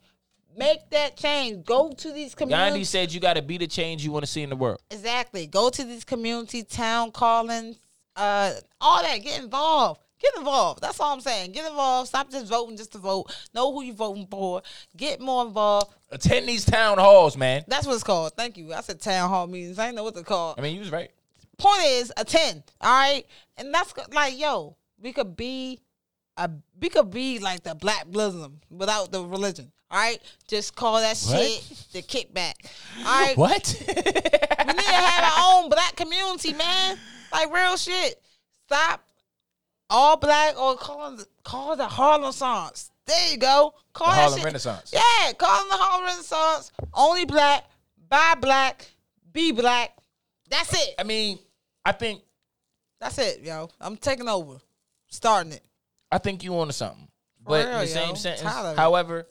Make 0.57 0.90
that 0.90 1.15
change. 1.15 1.65
Go 1.65 1.91
to 1.91 2.11
these 2.11 2.36
Gandhi 2.36 2.53
communities. 2.53 2.90
said 2.90 3.14
you 3.14 3.19
got 3.19 3.36
to 3.36 3.41
be 3.41 3.57
the 3.57 3.68
change 3.68 4.03
you 4.03 4.11
want 4.11 4.26
to 4.26 4.31
see 4.31 4.41
in 4.41 4.49
the 4.49 4.56
world. 4.56 4.81
Exactly. 4.91 5.48
Go 5.48 5.69
to 5.69 5.84
these 5.84 6.03
community 6.03 6.64
town 6.64 7.11
callings, 7.11 7.77
uh, 8.15 8.53
all 8.81 9.02
that. 9.02 9.18
Get 9.19 9.41
involved. 9.41 10.02
Get 10.19 10.33
involved. 10.37 10.81
That's 10.81 10.99
all 10.99 11.13
I'm 11.13 11.21
saying. 11.21 11.53
Get 11.53 11.65
involved. 11.69 12.09
Stop 12.09 12.29
just 12.29 12.47
voting 12.47 12.75
just 12.75 12.91
to 12.91 12.97
vote. 12.97 13.33
Know 13.53 13.71
who 13.73 13.83
you're 13.83 13.95
voting 13.95 14.27
for. 14.29 14.61
Get 14.97 15.21
more 15.21 15.45
involved. 15.45 15.93
Attend 16.11 16.47
these 16.47 16.65
town 16.65 16.97
halls, 16.97 17.37
man. 17.37 17.63
That's 17.67 17.87
what 17.87 17.93
it's 17.93 18.03
called. 18.03 18.33
Thank 18.35 18.57
you. 18.57 18.73
I 18.73 18.81
said 18.81 18.99
town 18.99 19.29
hall 19.29 19.47
meetings. 19.47 19.79
I 19.79 19.85
didn't 19.85 19.95
know 19.95 20.03
what 20.03 20.15
they're 20.15 20.23
called. 20.23 20.55
I 20.57 20.61
mean, 20.61 20.73
you 20.73 20.81
was 20.81 20.91
right. 20.91 21.09
Point 21.57 21.83
is, 21.83 22.11
attend. 22.17 22.63
All 22.81 22.91
right, 22.91 23.25
and 23.57 23.73
that's 23.73 23.93
like, 24.13 24.37
yo, 24.39 24.75
we 25.01 25.11
could 25.13 25.35
be 25.35 25.79
a 26.37 26.49
we 26.79 26.87
could 26.89 27.11
be 27.11 27.39
like 27.39 27.63
the 27.63 27.75
black 27.75 28.07
Muslim 28.07 28.61
without 28.69 29.11
the 29.11 29.23
religion. 29.25 29.71
All 29.91 29.99
right, 29.99 30.21
just 30.47 30.75
call 30.75 31.01
that 31.01 31.17
What? 31.17 31.41
shit 31.41 31.87
the 31.91 32.01
kickback. 32.01 32.53
All 32.99 33.03
right, 33.05 33.35
What? 33.37 33.75
we 33.87 33.93
need 33.93 34.03
to 34.13 34.91
have 34.93 35.33
our 35.37 35.63
own 35.63 35.69
black 35.69 35.95
community, 35.97 36.53
man. 36.53 36.97
Like 37.31 37.53
real 37.53 37.75
shit. 37.75 38.21
Stop 38.67 39.01
all 39.90 40.18
black 40.18 40.60
or 40.60 40.76
call 40.76 41.20
it, 41.20 41.26
call 41.44 41.76
the 41.76 41.88
Harlem 41.88 42.22
Renaissance. 42.24 42.91
There 43.06 43.32
you 43.32 43.38
go. 43.38 43.74
Call 43.94 44.07
The 44.07 44.14
Harlem 44.14 44.38
shit- 44.40 44.45
Renaissance. 44.45 44.91
Yeah, 44.94 45.34
call 45.34 45.60
them 45.60 45.70
the 45.70 45.78
Harlem 45.78 46.06
Renaissance. 46.06 46.72
Only 46.94 47.26
black, 47.26 47.66
buy 48.07 48.36
black, 48.40 48.86
be 49.34 49.52
black. 49.52 49.95
That's 50.49 50.74
it. 50.74 50.95
I 50.99 51.03
mean, 51.03 51.40
I 51.86 51.91
think 51.91 52.22
That's 52.99 53.18
it, 53.18 53.41
yo. 53.41 53.70
I'm 53.80 53.95
taking 53.98 54.28
over, 54.28 54.57
starting 55.07 55.53
it. 55.53 55.64
I 56.11 56.18
think 56.18 56.44
you 56.44 56.57
onto 56.60 56.74
something. 56.74 57.07
But 57.44 57.68
real, 57.68 57.80
the 57.80 57.88
same 57.88 58.10
yo. 58.10 58.16
sentence, 58.16 58.41
it. 58.41 58.78
however, 58.78 59.28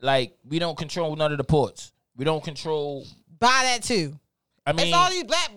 like 0.00 0.36
we 0.44 0.58
don't 0.58 0.76
control 0.76 1.14
none 1.16 1.30
of 1.32 1.38
the 1.38 1.44
ports. 1.44 1.92
We 2.16 2.24
don't 2.24 2.42
control. 2.42 3.06
Buy 3.38 3.60
that 3.64 3.82
too. 3.82 4.18
I 4.66 4.72
mean, 4.72 4.86
it's 4.88 4.96
all 4.96 5.10
these 5.10 5.24
black, 5.24 5.50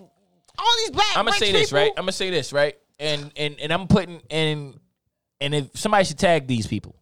all 0.58 0.74
these 0.80 0.92
black. 0.92 1.16
I'm 1.16 1.26
gonna 1.26 1.38
say 1.38 1.52
this 1.52 1.72
right. 1.72 1.92
I'm 1.98 2.04
gonna 2.04 2.12
say 2.12 2.30
this 2.30 2.52
right, 2.54 2.76
and 3.00 3.32
and 3.36 3.60
and 3.60 3.72
I'm 3.74 3.88
putting 3.88 4.22
and 4.30 4.80
and 5.42 5.56
if 5.56 5.70
somebody 5.76 6.06
should 6.06 6.20
tag 6.20 6.48
these 6.48 6.68
people, 6.68 6.96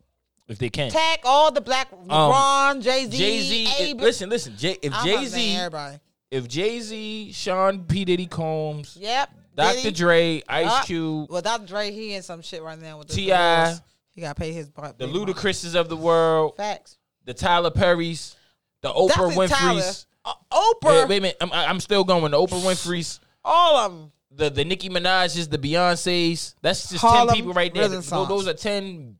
if 0.47 0.57
they 0.59 0.69
can. 0.69 0.91
Tag 0.91 1.19
all 1.23 1.51
the 1.51 1.61
black 1.61 1.89
LeBron, 1.91 2.81
Jay 2.81 3.05
Z, 3.05 3.17
Jay 3.17 3.39
Z. 3.41 3.93
Listen, 3.95 4.29
listen. 4.29 4.55
Jay, 4.57 4.77
if 4.81 4.93
Jay 5.03 5.25
Z, 5.25 5.55
everybody. 5.55 5.97
if 6.31 6.47
Jay 6.47 6.79
Z, 6.79 7.31
Sean 7.33 7.83
P 7.85 8.05
Diddy 8.05 8.27
Combs, 8.27 8.97
Yep. 8.99 9.29
Dr. 9.55 9.75
Diddy. 9.75 9.91
Dre, 9.91 10.43
Ice 10.47 10.65
Yup. 10.65 10.85
Cube, 10.85 11.31
Well, 11.31 11.41
Dr. 11.41 11.65
Dre, 11.65 11.89
he 11.91 12.13
in 12.13 12.21
some 12.21 12.43
shit 12.43 12.61
right 12.61 12.79
now 12.79 12.99
with 12.99 13.07
the 13.07 13.15
T.I. 13.15 13.75
He 14.11 14.21
got 14.21 14.35
to 14.35 14.39
pay 14.39 14.51
his. 14.53 14.69
bu- 14.69 14.81
the 14.83 14.93
big 14.93 15.09
money. 15.11 15.33
Ludacris's 15.33 15.73
of 15.75 15.89
the 15.89 15.97
world, 15.97 16.55
Facts. 16.57 16.97
the 17.25 17.33
Tyler 17.33 17.71
Perrys, 17.71 18.35
the 18.81 18.89
Oprah 18.89 19.35
That's 19.35 19.51
it, 19.51 19.55
Tyler. 19.55 19.79
Winfrey's. 19.81 20.05
Uh, 20.23 20.33
Oprah. 20.51 21.07
wait 21.09 21.17
a 21.17 21.21
minute, 21.21 21.37
I'm, 21.41 21.51
I'm 21.53 21.79
still 21.79 22.03
going. 22.03 22.31
The 22.31 22.37
Oprah 22.37 22.61
Winfrey's. 22.61 23.19
All 23.43 23.77
of 23.77 23.91
them. 23.91 24.11
The 24.37 24.49
the 24.49 24.63
Nicki 24.63 24.89
Minaj's, 24.89 25.47
the 25.49 25.57
Beyonces. 25.57 26.55
That's 26.61 26.89
just 26.89 27.01
Harlem 27.01 27.27
ten 27.29 27.35
people 27.35 27.53
right 27.53 27.73
there. 27.73 27.83
Those, 27.87 28.11
Renaissance. 28.11 28.27
those 28.29 28.47
are 28.47 28.53
ten 28.53 29.17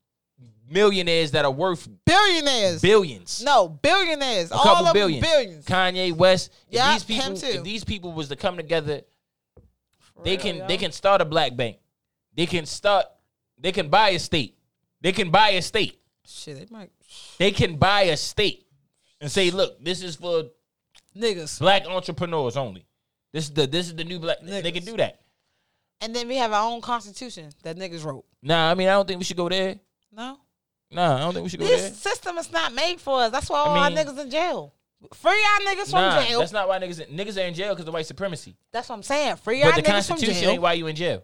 millionaires 0.70 1.32
that 1.32 1.46
are 1.46 1.52
worth 1.52 1.88
Billionaires. 2.06 2.82
billions. 2.82 3.42
no, 3.44 3.70
billionaires. 3.70 4.52
a 4.52 4.56
all 4.56 4.64
couple 4.64 4.88
of 4.88 4.94
billions. 4.94 5.22
them 5.24 5.32
billions. 5.32 5.66
Kanye 5.66 6.14
West. 6.16 6.52
If 6.70 6.76
Yeah, 6.76 6.94
these 6.94 7.04
people, 7.04 7.26
him 7.26 7.36
too. 7.38 7.48
if 7.48 7.64
these 7.64 7.84
people 7.84 8.12
was 8.14 8.30
to 8.30 8.36
come 8.36 8.58
together, 8.58 9.02
they 10.24 10.32
real, 10.32 10.40
can 10.40 10.56
yo. 10.58 10.68
they 10.68 10.78
can 10.78 10.92
start 10.92 11.22
a 11.22 11.26
black 11.26 11.56
bank. 11.56 11.78
They 12.36 12.46
can 12.46 12.66
start. 12.66 13.06
They 13.60 13.72
can 13.72 13.90
buy 13.90 14.10
a 14.10 14.20
state. 14.20 14.56
They 15.02 15.12
can 15.12 15.32
buy 15.32 15.50
a 15.50 15.62
state. 15.62 16.00
Shit, 16.26 16.58
they 16.60 16.68
might. 16.70 16.92
They 17.40 17.52
can 17.52 17.78
buy 17.78 18.02
a 18.04 18.18
state 18.18 18.66
and 19.22 19.32
say, 19.32 19.50
"Look, 19.52 19.84
this 19.84 20.04
is 20.04 20.16
for 20.18 20.44
Niggas. 21.16 21.60
black 21.60 21.88
entrepreneurs 21.88 22.58
only. 22.58 22.86
This 23.34 23.46
is 23.46 23.52
the 23.54 23.68
this 23.68 23.88
is 23.88 23.96
the 23.96 24.04
new 24.04 24.20
black." 24.20 24.42
Niggas. 24.42 24.64
They 24.64 24.72
can 24.72 24.86
do 24.86 24.98
that. 24.98 25.20
And 26.02 26.16
then 26.16 26.28
we 26.28 26.38
have 26.38 26.52
our 26.54 26.70
own 26.72 26.82
constitution 26.82 27.50
that 27.64 27.76
niggas 27.78 28.04
wrote. 28.06 28.24
Nah, 28.44 28.70
I 28.72 28.76
mean, 28.76 28.88
I 28.88 28.92
don't 28.92 29.08
think 29.08 29.18
we 29.20 29.24
should 29.26 29.38
go 29.38 29.50
there. 29.50 29.80
No? 30.12 30.38
Nah, 30.92 31.16
I 31.16 31.20
don't 31.20 31.34
think 31.34 31.44
we 31.44 31.50
should 31.50 31.60
go 31.60 31.66
there. 31.68 31.78
This 31.78 31.98
system 31.98 32.38
is 32.38 32.52
not 32.52 32.72
made 32.74 33.02
for 33.02 33.22
us. 33.22 33.32
That's 33.32 33.50
why 33.50 33.60
all 33.60 33.76
I 33.76 33.90
mean- 33.90 33.98
our 33.98 34.06
niggas 34.06 34.20
in 34.20 34.30
jail. 34.30 34.74
Free 35.14 35.32
our 35.32 35.60
niggas 35.60 35.92
from 35.92 36.02
Nah, 36.02 36.24
jail. 36.24 36.40
that's 36.40 36.52
not 36.52 36.68
why 36.68 36.80
niggas 36.80 37.08
niggas 37.12 37.38
are 37.38 37.46
in 37.48 37.54
jail 37.54 37.76
because 37.76 37.88
of 37.88 37.94
white 37.94 38.06
supremacy. 38.08 38.56
That's 38.72 38.90
what 38.90 38.96
I'm 38.96 39.04
saying. 39.04 39.36
Free 39.38 39.62
But 39.62 39.68
our 39.68 39.74
niggas 39.74 39.76
from 39.76 39.84
jail. 39.84 39.94
But 39.94 40.06
the 40.08 40.14
Constitution 40.14 40.50
ain't 40.50 40.62
why 40.62 40.74
you 40.74 40.88
in 40.88 40.96
jail. 40.96 41.24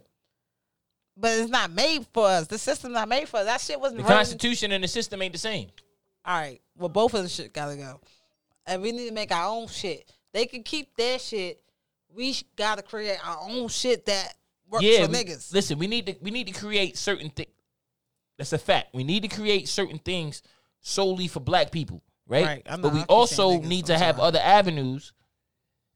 but 1.17 1.31
it's 1.39 1.49
not 1.49 1.71
made 1.71 2.05
for 2.13 2.27
us. 2.27 2.47
The 2.47 2.57
system's 2.57 2.93
not 2.93 3.07
made 3.07 3.27
for 3.29 3.37
us. 3.37 3.45
That 3.45 3.61
shit 3.61 3.79
wasn't 3.79 3.97
The 3.99 4.03
written- 4.03 4.17
Constitution 4.17 4.71
and 4.71 4.83
the 4.83 4.87
system 4.87 5.21
ain't 5.21 5.33
the 5.33 5.39
same. 5.39 5.69
All 6.25 6.35
right. 6.39 6.61
Well, 6.77 6.89
both 6.89 7.13
of 7.13 7.23
the 7.23 7.29
shit 7.29 7.53
gotta 7.53 7.75
go, 7.75 7.99
and 8.65 8.81
we 8.81 8.91
need 8.91 9.07
to 9.07 9.13
make 9.13 9.31
our 9.31 9.47
own 9.47 9.67
shit. 9.67 10.09
They 10.33 10.45
can 10.45 10.63
keep 10.63 10.95
their 10.95 11.17
shit. 11.19 11.62
We 12.13 12.35
gotta 12.55 12.81
create 12.81 13.17
our 13.25 13.39
own 13.41 13.67
shit 13.69 14.05
that 14.05 14.35
works 14.69 14.83
yeah, 14.85 15.05
for 15.05 15.11
we- 15.11 15.17
niggas. 15.17 15.53
listen, 15.53 15.79
we 15.79 15.87
need 15.87 16.05
to 16.07 16.15
we 16.21 16.31
need 16.31 16.47
to 16.47 16.53
create 16.53 16.97
certain 16.97 17.29
things. 17.29 17.49
That's 18.37 18.53
a 18.53 18.57
fact. 18.57 18.93
We 18.93 19.03
need 19.03 19.21
to 19.23 19.27
create 19.29 19.67
certain 19.67 19.99
things 19.99 20.41
solely 20.81 21.27
for 21.27 21.39
black 21.39 21.71
people, 21.71 22.03
right? 22.27 22.45
Right, 22.45 22.61
I 22.69 22.75
know, 22.77 22.83
But 22.83 22.93
we 22.93 22.99
I 22.99 23.01
keep 23.03 23.07
saying 23.09 23.19
also 23.19 23.51
niggas 23.51 23.65
need 23.65 23.85
to 23.87 23.97
have 23.97 24.19
other 24.19 24.39
avenues. 24.39 25.13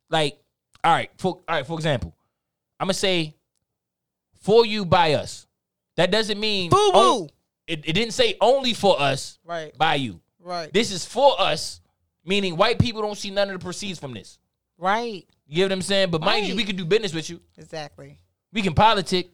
Like, 0.10 0.40
all 0.84 0.94
right, 0.94 1.10
for 1.18 1.36
all 1.48 1.56
right, 1.56 1.66
for 1.68 1.74
example, 1.78 2.16
I'm 2.80 2.86
gonna 2.86 2.94
say, 2.94 3.36
for 4.42 4.66
you 4.66 4.86
by 4.86 5.14
us. 5.14 5.46
That 5.98 6.12
doesn't 6.12 6.40
mean 6.40 6.70
Boo 6.70 6.92
boo. 6.94 7.28
it, 7.66 7.80
it 7.90 7.94
didn't 7.94 8.14
say 8.14 8.36
only 8.40 8.74
for 8.76 9.02
us 9.02 9.40
Right. 9.44 9.76
by 9.78 9.96
you. 9.96 10.22
Right. 10.40 10.72
This 10.72 10.92
is 10.92 11.04
for 11.04 11.40
us, 11.42 11.82
meaning 12.24 12.56
white 12.56 12.78
people 12.80 13.02
don't 13.02 13.18
see 13.18 13.32
none 13.32 13.50
of 13.50 13.60
the 13.60 13.64
proceeds 13.64 13.98
from 14.00 14.14
this. 14.14 14.38
Right. 14.78 15.26
You 15.48 15.56
get 15.58 15.64
what 15.66 15.72
I'm 15.72 15.82
saying? 15.82 16.12
But 16.12 16.22
mind 16.22 16.46
you, 16.48 16.56
we 16.56 16.64
can 16.64 16.76
do 16.76 16.86
business 16.86 17.14
with 17.14 17.30
you. 17.30 17.40
Exactly. 17.58 18.20
We 18.52 18.62
can 18.62 18.74
politic. 18.74 19.30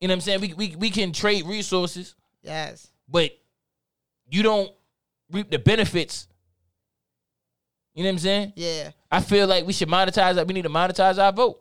You 0.00 0.08
know 0.08 0.12
what 0.12 0.16
I'm 0.16 0.20
saying? 0.22 0.40
We, 0.40 0.52
we, 0.54 0.76
we 0.76 0.90
can 0.90 1.12
trade 1.12 1.46
resources, 1.46 2.14
Yes. 2.42 2.88
but 3.08 3.30
you 4.28 4.42
don't 4.42 4.70
reap 5.30 5.50
the 5.50 5.58
benefits. 5.58 6.26
You 7.94 8.02
know 8.02 8.08
what 8.08 8.14
I'm 8.14 8.18
saying? 8.18 8.52
Yeah. 8.56 8.90
I 9.10 9.20
feel 9.20 9.46
like 9.46 9.66
we 9.66 9.72
should 9.72 9.88
monetize 9.88 10.34
that. 10.34 10.46
We 10.46 10.54
need 10.54 10.62
to 10.62 10.70
monetize 10.70 11.22
our 11.22 11.32
vote. 11.32 11.60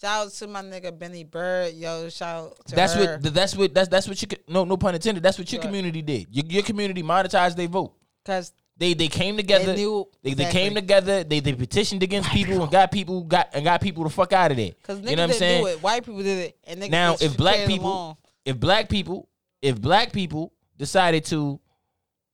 Shout 0.00 0.26
out 0.26 0.32
to 0.32 0.46
my 0.46 0.62
nigga 0.62 0.96
Benny 0.96 1.24
Bird. 1.24 1.74
Yo, 1.74 2.08
shout 2.08 2.44
out 2.52 2.66
to 2.68 2.74
That's 2.76 2.94
her. 2.94 3.18
what 3.20 3.34
that's 3.34 3.56
what 3.56 3.74
that's 3.74 3.88
that's 3.88 4.06
what 4.06 4.22
you 4.22 4.28
no 4.46 4.64
no 4.64 4.76
pun 4.76 4.94
intended. 4.94 5.22
That's 5.24 5.36
what 5.38 5.50
your 5.52 5.60
Right. 5.60 5.66
community 5.66 6.02
did. 6.02 6.28
Your, 6.30 6.44
your 6.46 6.62
community 6.62 7.02
monetized 7.02 7.56
their 7.56 7.66
vote. 7.66 7.94
Cause 8.24 8.52
They 8.78 8.94
they 8.94 9.08
came 9.08 9.36
together. 9.36 9.72
They, 9.74 9.76
knew- 9.84 10.06
they, 10.22 10.30
exactly. 10.30 10.60
came 10.60 10.74
together. 10.74 11.24
They 11.24 11.40
they 11.40 11.52
petitioned 11.52 12.02
against 12.04 12.30
people 12.30 12.62
and 12.62 12.70
got 12.70 12.92
people 12.92 13.24
got 13.24 13.48
and 13.52 13.64
got 13.64 13.80
people 13.80 14.04
the 14.04 14.10
fuck 14.10 14.32
out 14.32 14.50
of 14.52 14.56
there. 14.56 14.70
Cause 14.84 15.00
niggas 15.00 15.10
You 15.10 15.16
know 15.16 15.22
what 15.24 15.30
I'm 15.32 15.36
saying? 15.38 15.66
it. 15.66 15.82
White 15.82 16.04
people 16.04 16.22
did 16.22 16.38
it. 16.38 16.58
And 16.64 16.90
now 16.90 17.16
if 17.20 17.36
black 17.36 17.66
people 17.66 18.18
if 18.44 18.58
black 18.58 18.88
people 18.88 19.28
if 19.60 19.80
black 19.80 20.12
people 20.12 20.52
decided 20.76 21.24
to 21.26 21.58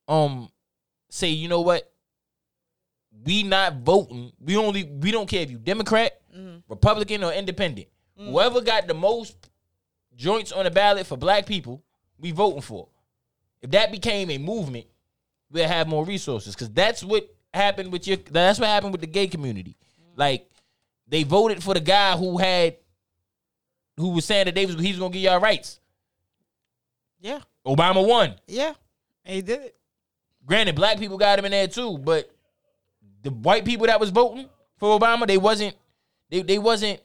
um 0.06 0.50
say 1.08 1.28
you 1.28 1.48
know 1.48 1.62
what 1.62 1.90
we 3.24 3.42
not 3.42 3.76
voting 3.76 4.32
we 4.40 4.56
only 4.56 4.84
we 4.84 5.10
don't 5.10 5.28
care 5.28 5.40
if 5.42 5.50
you 5.50 5.58
democrat 5.58 6.20
Mm-hmm. 6.36 6.56
republican 6.68 7.22
or 7.24 7.32
independent 7.32 7.86
Mm. 8.20 8.30
whoever 8.30 8.60
got 8.60 8.86
the 8.86 8.94
most 8.94 9.36
joints 10.16 10.52
on 10.52 10.64
the 10.64 10.70
ballot 10.70 11.06
for 11.06 11.16
black 11.16 11.46
people 11.46 11.82
we 12.18 12.30
voting 12.32 12.60
for 12.60 12.88
if 13.62 13.70
that 13.70 13.90
became 13.90 14.30
a 14.30 14.38
movement 14.38 14.86
we'll 15.54 15.68
have 15.68 15.88
more 15.88 16.04
resources 16.04 16.54
because 16.54 16.68
that's 16.70 17.02
what 17.02 17.32
happened 17.54 17.90
with 17.92 18.06
your 18.06 18.18
that's 18.30 18.58
what 18.58 18.68
happened 18.68 18.92
with 18.92 19.00
the 19.00 19.06
gay 19.06 19.28
community 19.28 19.76
like 20.16 20.50
they 21.08 21.22
voted 21.22 21.62
for 21.62 21.72
the 21.72 21.80
guy 21.80 22.16
who 22.16 22.36
had 22.36 22.76
who 23.96 24.08
was 24.10 24.24
saying 24.24 24.46
that 24.46 24.54
they 24.54 24.66
was 24.66 24.74
he 24.74 24.88
was 24.88 24.98
gonna 24.98 25.12
give 25.12 25.22
y'all 25.22 25.40
rights 25.40 25.78
Yeah. 27.20 27.40
Obama 27.64 28.06
won. 28.06 28.34
Yeah. 28.46 28.74
And 29.24 29.36
he 29.36 29.40
did 29.42 29.60
it. 29.62 29.76
Granted, 30.44 30.74
black 30.74 30.98
people 30.98 31.16
got 31.16 31.38
him 31.38 31.46
in 31.46 31.52
there 31.52 31.68
too, 31.68 31.96
but 31.96 32.30
the 33.22 33.30
white 33.30 33.64
people 33.64 33.86
that 33.86 33.98
was 33.98 34.10
voting 34.10 34.46
for 34.76 34.98
Obama, 34.98 35.26
they 35.26 35.38
wasn't 35.38 35.74
they 36.28 36.42
they 36.42 36.58
wasn't 36.58 37.00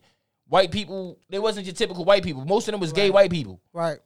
white 0.48 0.72
people. 0.72 1.18
They 1.30 1.40
wasn't 1.40 1.68
your 1.68 1.76
typical 1.76 2.04
white 2.04 2.24
people. 2.24 2.44
Most 2.44 2.68
of 2.68 2.74
them 2.74 2.82
was 2.82 2.92
gay 2.92 3.10
white 3.12 3.32
people. 3.32 3.62
Right. 3.72 4.00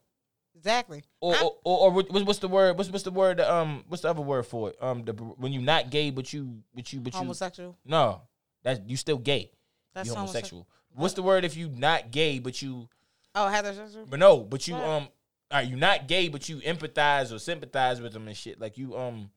Exactly. 0.63 1.03
Or 1.19 1.35
or, 1.35 1.57
or, 1.65 1.79
or 1.79 1.91
what's, 1.91 2.23
what's 2.23 2.39
the 2.39 2.47
word? 2.47 2.77
What's 2.77 2.89
what's 2.89 3.03
the 3.03 3.11
word? 3.11 3.41
Um, 3.41 3.83
what's 3.89 4.03
the 4.03 4.09
other 4.09 4.21
word 4.21 4.43
for 4.45 4.69
it? 4.69 4.77
Um, 4.81 5.03
the, 5.03 5.11
when 5.11 5.51
you're 5.51 5.61
not 5.61 5.89
gay, 5.89 6.09
but 6.09 6.31
you 6.31 6.63
but 6.73 6.93
you 6.93 7.01
but 7.01 7.13
you 7.13 7.19
homosexual. 7.19 7.77
no, 7.85 8.21
that's 8.63 8.79
you 8.87 8.95
still 8.95 9.17
gay. 9.17 9.51
That's 9.93 10.07
you 10.07 10.15
homosexual. 10.15 10.61
homosexual. 10.61 10.67
What's 10.95 11.15
the 11.15 11.23
word 11.23 11.43
if 11.43 11.57
you're 11.57 11.67
not 11.69 12.11
gay, 12.11 12.39
but 12.39 12.61
you 12.61 12.87
Oh, 13.35 13.51
heterosexual. 13.51 14.09
But 14.09 14.19
no, 14.19 14.39
but 14.39 14.65
you 14.65 14.75
What? 14.75 14.83
um, 14.83 15.07
right, 15.51 15.67
you 15.67 15.75
not 15.75 16.07
gay, 16.07 16.29
but 16.29 16.47
you 16.47 16.57
empathize 16.57 17.33
or 17.33 17.39
sympathize 17.39 17.99
with 17.99 18.13
them 18.13 18.27
and 18.29 18.37
shit. 18.37 18.61
Like 18.61 18.77
you 18.77 18.95
um, 18.95 19.31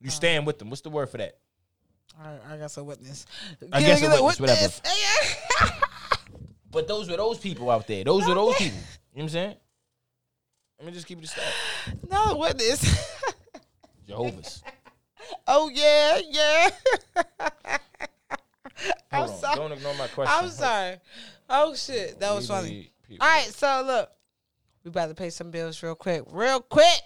you 0.00 0.10
stand 0.10 0.46
with 0.46 0.60
them. 0.60 0.70
What's 0.70 0.82
the 0.82 0.90
word 0.90 1.08
for 1.08 1.18
that? 1.18 1.38
Right, 2.16 2.38
I 2.48 2.56
guess 2.58 2.76
a 2.76 2.84
witness. 2.84 3.26
I 3.72 3.80
guess 3.80 3.98
a 3.98 4.02
get 4.02 4.22
witness, 4.22 4.38
whatever. 4.38 5.80
But 6.70 6.88
those 6.88 7.08
were 7.08 7.16
those 7.16 7.38
people 7.38 7.70
out 7.70 7.86
there. 7.86 8.02
Those 8.02 8.26
were 8.26 8.34
those 8.34 8.56
people. 8.56 8.78
You 8.78 8.80
know 8.80 8.88
what 9.12 9.22
I'm 9.22 9.28
saying? 9.28 9.56
Let 10.78 10.86
me 10.86 10.92
just 10.92 11.06
keep 11.06 11.18
it 11.18 11.24
a 11.24 11.28
stack. 11.28 11.44
no 12.10 12.36
witness. 12.38 13.14
Jehovah's. 14.06 14.62
oh 15.46 15.70
yeah, 15.72 16.20
yeah. 16.28 16.68
I'm 19.10 19.20
Hold 19.20 19.30
on. 19.30 19.36
sorry. 19.38 19.56
Don't 19.56 19.72
ignore 19.72 19.94
my 19.94 20.08
question. 20.08 20.34
I'm 20.36 20.50
sorry. 20.50 20.96
Oh 21.48 21.74
shit, 21.74 22.18
that 22.20 22.34
was 22.34 22.48
funny. 22.48 22.90
All 23.20 23.28
right, 23.28 23.44
so 23.44 23.82
look, 23.86 24.10
we 24.82 24.88
about 24.88 25.06
to 25.08 25.14
pay 25.14 25.30
some 25.30 25.50
bills 25.50 25.82
real 25.82 25.94
quick, 25.94 26.22
real 26.30 26.60
quick. 26.60 27.00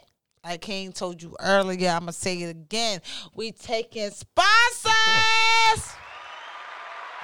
Like 0.44 0.60
King 0.62 0.92
told 0.92 1.22
you 1.22 1.36
earlier, 1.40 1.90
I'm 1.90 2.00
gonna 2.00 2.12
say 2.12 2.40
it 2.42 2.50
again. 2.50 3.00
We 3.34 3.52
taking 3.52 4.10
sponsors. 4.10 4.92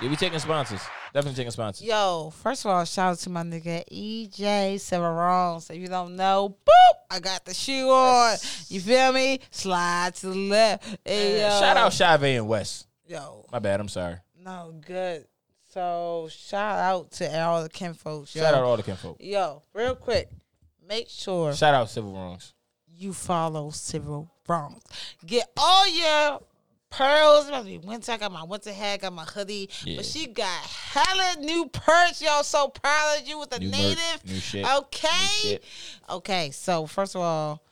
Yeah, 0.02 0.10
we 0.10 0.16
taking 0.16 0.40
sponsors. 0.40 0.80
Definitely 1.15 1.36
taking 1.36 1.53
sponsors. 1.53 1.86
Yo, 1.86 2.32
first 2.43 2.65
of 2.65 2.73
all, 2.73 2.85
shout 2.85 3.12
out 3.12 3.19
to 3.20 3.31
my 3.31 3.45
nigga 3.45 3.85
EJ 3.89 4.74
Severon. 4.74 5.62
So 5.62 5.73
if 5.73 5.81
you 5.81 5.86
don't 5.86 6.16
know, 6.16 6.57
boop, 6.66 6.95
I 7.09 7.20
got 7.20 7.45
the 7.45 7.55
shoe 7.55 7.89
on. 7.89 8.36
You 8.69 8.81
feel 8.81 9.12
me? 9.12 9.39
Slide 9.53 10.12
to 10.16 10.27
the 10.31 10.35
left. 10.35 10.99
Hey, 11.05 11.41
yo. 11.41 11.49
Shout 11.61 11.77
out 11.77 11.93
Chavez 11.93 12.39
and 12.39 12.49
West. 12.49 12.89
Yo, 13.07 13.47
My 13.53 13.61
bad. 13.61 13.78
I'm 13.78 13.89
sorry. 13.89 14.16
no, 14.43 14.74
good. 14.85 15.24
So 15.73 16.28
shout 16.31 16.78
out 16.81 17.11
to 17.12 17.41
all 17.43 17.62
the 17.62 17.69
kinfolks. 17.69 18.35
Yo. 18.35 18.43
Shout 18.43 18.55
out 18.55 18.65
all 18.65 18.77
the 18.77 18.82
kinfolk. 18.82 19.16
Yo, 19.20 19.62
real 19.73 19.95
quick, 19.95 20.28
make 20.89 21.09
sure 21.09 21.53
Shout 21.53 21.74
out 21.74 21.91
Civil 21.91 22.12
Wrongs. 22.12 22.55
you 22.93 23.12
follow 23.12 23.70
Civil 23.70 24.28
Wrongs. 24.49 24.82
Get 25.27 25.49
all 25.57 25.89
your 25.89 26.41
pearls. 26.96 27.40
It's 27.40 27.48
about 27.48 27.58
to 27.60 27.64
be 27.66 27.78
winter. 27.78 28.12
I 28.12 28.16
got 28.16 28.32
my 28.32 28.42
winter 28.44 28.72
hat, 28.72 29.00
got 29.00 29.12
my 29.12 29.24
hoodie. 29.24 29.68
Yeah. 29.84 29.96
But 29.96 30.04
she 30.06 30.26
got 30.26 30.46
hella 30.46 31.40
new 31.40 31.66
perks. 31.68 32.20
Y'all 32.22 32.42
so 32.42 32.68
proud 32.68 33.18
of 33.20 33.26
you 33.28 33.38
with 33.38 33.50
the 33.50 33.58
New 33.60 33.70
merch, 33.70 33.80
native. 33.80 34.24
new 34.26 34.38
shit, 34.40 34.66
Okay. 34.78 35.08
new 35.08 35.50
shit. 35.50 35.64
Okay. 36.10 36.50
So 36.50 36.86
first 36.86 37.14
of 37.14 37.22
all, 37.22 37.62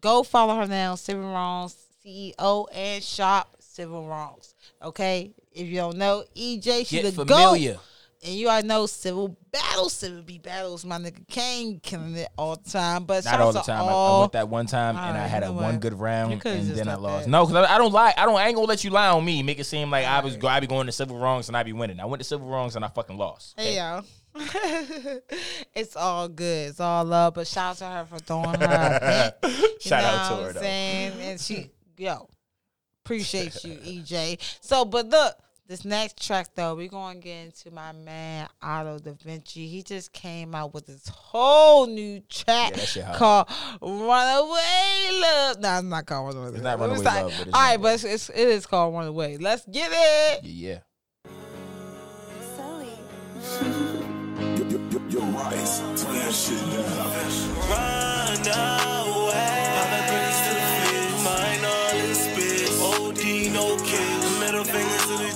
go 0.00 0.22
follow 0.22 0.56
her 0.56 0.66
now, 0.66 0.94
Civil 0.96 1.22
Wrongs 1.32 1.76
CEO 2.04 2.66
and 2.72 3.02
shop 3.02 3.56
Civil 3.60 4.06
Wrongs. 4.06 4.54
Okay. 4.82 5.32
If 5.52 5.66
you 5.68 5.76
don't 5.76 5.96
know, 5.96 6.24
EJ, 6.36 6.86
she's 6.86 6.90
Get 7.02 7.04
the 7.04 7.12
familiar. 7.24 7.74
GOAT. 7.74 7.80
And 8.24 8.32
you 8.34 8.48
all 8.48 8.62
know 8.62 8.86
Civil 8.86 9.36
Battles, 9.52 9.92
Civil 9.92 10.22
B 10.22 10.38
Battles. 10.38 10.82
My 10.86 10.96
nigga 10.98 11.28
Kane 11.28 11.78
killing 11.80 12.16
it 12.16 12.28
all 12.38 12.56
the 12.56 12.70
time. 12.70 13.04
But 13.04 13.26
Not 13.26 13.38
all 13.38 13.52
the 13.52 13.60
time. 13.60 13.82
I, 13.82 13.86
I 13.88 13.90
all- 13.92 14.20
went 14.20 14.32
that 14.32 14.48
one 14.48 14.64
time 14.64 14.96
and 14.96 15.18
I 15.18 15.26
had 15.26 15.42
a 15.42 15.52
one 15.52 15.78
good 15.78 15.92
round 15.92 16.32
and 16.32 16.66
then 16.70 16.88
I 16.88 16.94
lost. 16.94 17.28
No, 17.28 17.44
because 17.46 17.68
I, 17.68 17.74
I 17.74 17.78
don't 17.78 17.92
lie. 17.92 18.14
I 18.16 18.24
don't. 18.24 18.36
I 18.36 18.46
ain't 18.46 18.54
gonna 18.56 18.66
let 18.66 18.82
you 18.82 18.88
lie 18.90 19.08
on 19.08 19.22
me. 19.24 19.42
Make 19.42 19.58
it 19.58 19.64
seem 19.64 19.90
like 19.90 20.06
I 20.06 20.20
was. 20.20 20.36
go- 20.38 20.48
I 20.48 20.60
be 20.60 20.66
going 20.66 20.86
to 20.86 20.92
civil 20.92 21.18
wrongs 21.18 21.48
and 21.48 21.56
I 21.56 21.62
be 21.64 21.74
winning. 21.74 22.00
I 22.00 22.06
went 22.06 22.22
to 22.22 22.24
civil 22.26 22.48
wrongs 22.48 22.76
and 22.76 22.84
I 22.84 22.88
fucking 22.88 23.18
lost. 23.18 23.60
Hey 23.60 23.76
y'all. 23.76 24.04
it's 25.74 25.94
all 25.94 26.28
good. 26.28 26.70
It's 26.70 26.80
all 26.80 27.04
love. 27.04 27.34
But 27.34 27.46
shout 27.46 27.72
out 27.72 27.76
to 27.78 27.84
her 27.86 28.04
for 28.06 28.18
throwing 28.18 28.58
her 28.60 29.30
event. 29.40 29.80
Shout 29.82 30.02
out 30.02 30.28
to 30.28 30.34
what 30.34 30.42
her, 30.42 30.48
I'm 30.48 30.54
though. 30.54 30.60
saying? 30.60 31.12
And 31.20 31.40
she 31.40 31.70
yo, 31.98 32.28
appreciate 33.04 33.62
you, 33.64 33.74
EJ. 34.02 34.38
So 34.60 34.84
but 34.86 35.08
look, 35.08 35.34
this 35.66 35.84
next 35.84 36.22
track 36.24 36.48
though, 36.54 36.74
we're 36.74 36.88
gonna 36.88 37.18
get 37.18 37.46
into 37.46 37.70
my 37.70 37.92
man 37.92 38.48
Otto 38.62 38.98
Da 38.98 39.12
Vinci. 39.12 39.66
He 39.66 39.82
just 39.82 40.12
came 40.12 40.54
out 40.54 40.74
with 40.74 40.86
this 40.86 41.08
whole 41.08 41.86
new 41.86 42.20
track 42.28 42.70
Yeah, 42.72 42.76
that 42.76 42.86
shit 42.88 43.04
called 43.14 43.48
Runaway 43.80 45.20
Love. 45.20 45.60
No, 45.60 45.74
it's 45.78 45.82
not 45.84 46.06
called 46.06 46.26
Runaway 46.34 46.44
Love." 46.46 46.54
It's 46.56 46.62
not 46.64 46.78
Love. 46.80 46.90
Runaway 46.90 47.04
like- 47.04 47.22
Love, 47.22 47.34
but 47.38 47.46
it's 47.48 47.56
all 47.56 47.62
right, 47.62 47.80
but 47.80 47.94
it's, 47.94 48.04
it's, 48.04 48.28
it 48.30 48.48
is 48.48 48.66
called 48.66 48.94
Runaway. 48.94 49.36
Let's 49.38 49.64
get 49.66 49.90
it. 49.92 50.44
Yeah, 50.44 50.70
yeah. 50.70 50.78
Yo, 55.10 55.20
Rice, 55.20 55.78
turn 55.78 56.14
that 56.14 56.32
shit 56.32 56.58
down. 58.44 58.80
Run 58.80 58.88
away. 58.88 58.93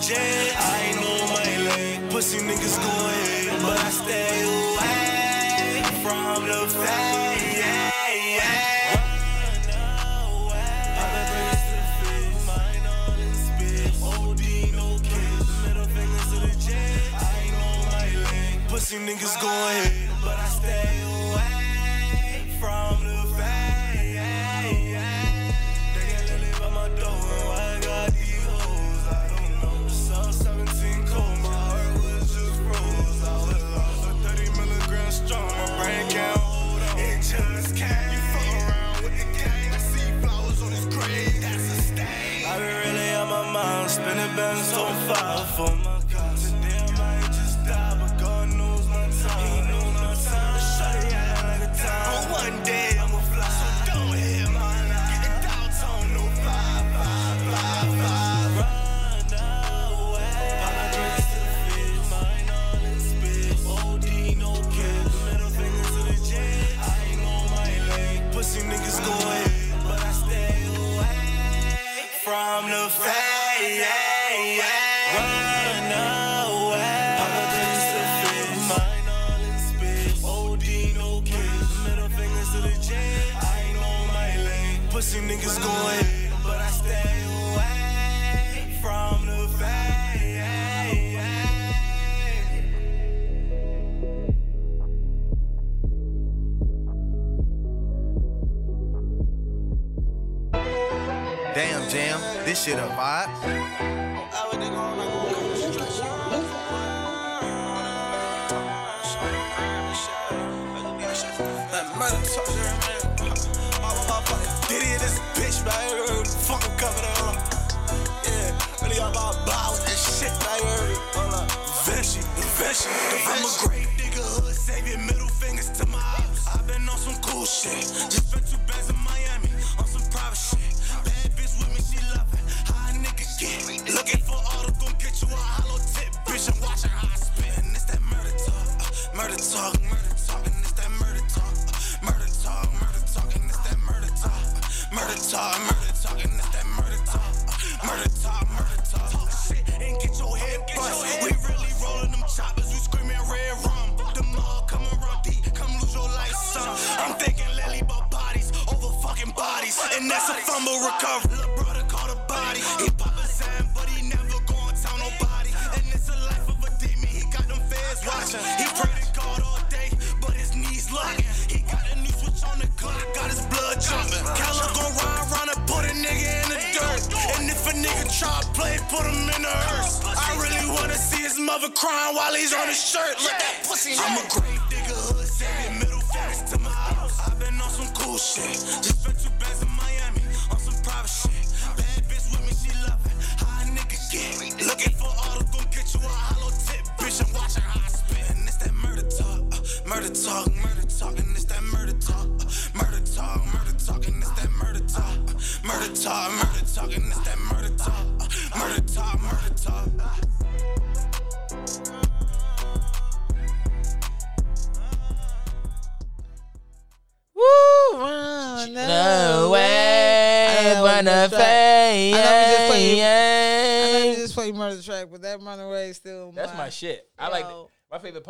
Jet. 0.09 0.57
I 0.57 0.93
know 1.01 1.19
my 1.37 1.51
lane. 1.69 2.09
Pussy 2.09 2.39
niggas 2.39 2.77
go 2.81 2.89
ahead, 2.89 3.61
but 3.63 3.79
I 3.79 3.91
stay 3.91 4.43
away 4.49 5.83
from 6.03 6.49
the 6.49 6.61
fade. 6.81 7.59
Yeah, 7.59 7.93
yeah. 8.39 8.69
Pussy 18.69 18.97
niggas 18.99 19.41
go 19.41 19.49
ahead, 19.49 20.11
but 20.23 20.37
I 20.39 20.47
stay 20.47 20.98
so 44.57 44.87
far 45.07 45.45
for 45.57 45.77
my 45.77 45.88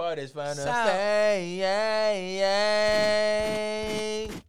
my 0.08 0.14
part 0.14 0.18
is 0.24 0.32
find 0.32 0.56
Shout 0.56 0.66
a 0.66 0.70
out. 0.70 0.88
hey, 0.88 1.56
hey, 1.58 2.36
hey. 4.28 4.40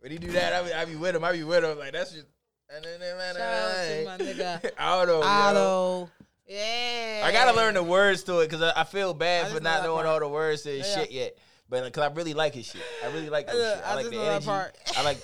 When 0.00 0.10
he 0.10 0.18
do 0.18 0.32
that, 0.32 0.52
I 0.52 0.62
be, 0.62 0.72
I 0.72 0.84
be 0.86 0.96
with 0.96 1.14
him. 1.14 1.22
I 1.24 1.32
be 1.32 1.44
with 1.44 1.64
him. 1.64 1.78
Like 1.78 1.92
that's 1.92 2.12
just. 2.12 2.26
Shout 2.70 2.86
out 2.86 2.94
to 3.36 4.04
my 4.06 4.16
nigga 4.18 4.70
Auto. 4.80 5.20
Otto. 5.22 6.10
Yeah. 6.48 7.22
I 7.24 7.30
gotta 7.32 7.54
learn 7.56 7.74
the 7.74 7.82
words 7.82 8.22
to 8.24 8.38
it 8.40 8.48
because 8.48 8.62
I, 8.62 8.72
I 8.80 8.84
feel 8.84 9.12
bad 9.14 9.46
I 9.46 9.54
for 9.54 9.60
not 9.60 9.82
knowing 9.82 10.04
part. 10.04 10.06
all 10.06 10.20
the 10.20 10.28
words 10.28 10.62
to 10.62 10.70
his 10.70 10.86
Yeah. 10.88 10.94
shit 10.96 11.10
yet. 11.12 11.36
But 11.68 11.84
because 11.84 12.10
I 12.10 12.14
really 12.14 12.32
like 12.34 12.54
his 12.54 12.66
shit, 12.66 12.82
I 13.04 13.08
really 13.12 13.28
like 13.30 13.46
those 13.46 13.56
Yeah, 13.56 13.62
uh, 13.62 13.76
shit. 13.76 13.84
I, 13.84 13.90
I 13.90 13.94
like 13.94 14.10
the 14.10 14.20
energy. 14.20 14.48
I 14.96 15.02
like. 15.04 15.18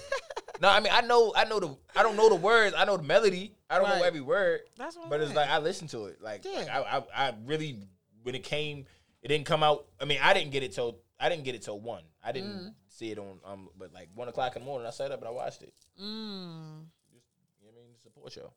No, 0.61 0.69
I 0.69 0.81
mean 0.81 0.93
I 0.93 1.01
know 1.03 1.33
I 1.35 1.45
know 1.45 1.59
the 1.61 1.75
I 1.97 2.03
don't 2.03 2.17
know 2.17 2.29
the 2.29 2.35
words. 2.35 2.75
I 2.77 2.85
know 2.85 2.97
the 2.99 3.03
melody. 3.03 3.55
I 3.71 3.79
don't 3.79 3.89
know 3.89 4.03
every 4.05 4.21
word. 4.21 4.61
That's 4.77 4.97
what 4.97 5.05
I'm 5.05 5.11
But 5.11 5.21
it's 5.21 5.29
saying. 5.33 5.37
like 5.37 5.49
I 5.51 5.59
listen 5.59 5.89
to 5.89 6.07
it. 6.07 6.21
Like, 6.23 6.45
Yeah. 6.45 6.53
like, 6.59 6.69
I, 6.69 6.81
I 7.15 7.29
I 7.29 7.35
really 7.47 7.79
when 8.29 8.35
it 8.35 8.45
came, 8.45 8.85
it 9.23 9.29
didn't 9.29 9.47
come 9.47 9.63
out. 9.63 9.87
I 10.01 10.05
mean 10.05 10.19
I 10.23 10.35
didn't 10.35 10.53
get 10.53 10.63
it 10.63 10.73
till 10.73 10.99
I 11.19 11.29
didn't 11.31 11.45
get 11.45 11.55
it 11.55 11.63
till 11.63 11.81
one. 11.81 12.03
I 12.23 12.31
didn't 12.33 12.51
Mm. 12.51 12.75
see 12.89 13.11
it 13.11 13.19
on 13.19 13.41
um 13.45 13.69
but 13.79 13.93
like 13.95 14.09
one 14.15 14.29
o'clock 14.29 14.55
in 14.57 14.63
the 14.63 14.67
morning 14.67 14.87
I 14.87 14.91
sat 14.91 15.11
up 15.13 15.19
and 15.21 15.29
I 15.29 15.33
watched 15.33 15.63
it. 15.63 15.73
Mm. 16.01 16.85
You 17.11 17.19
know 17.65 17.73
what 17.73 17.75
I 17.83 17.87
mean 17.87 17.97
support 18.03 18.33
show. 18.33 18.53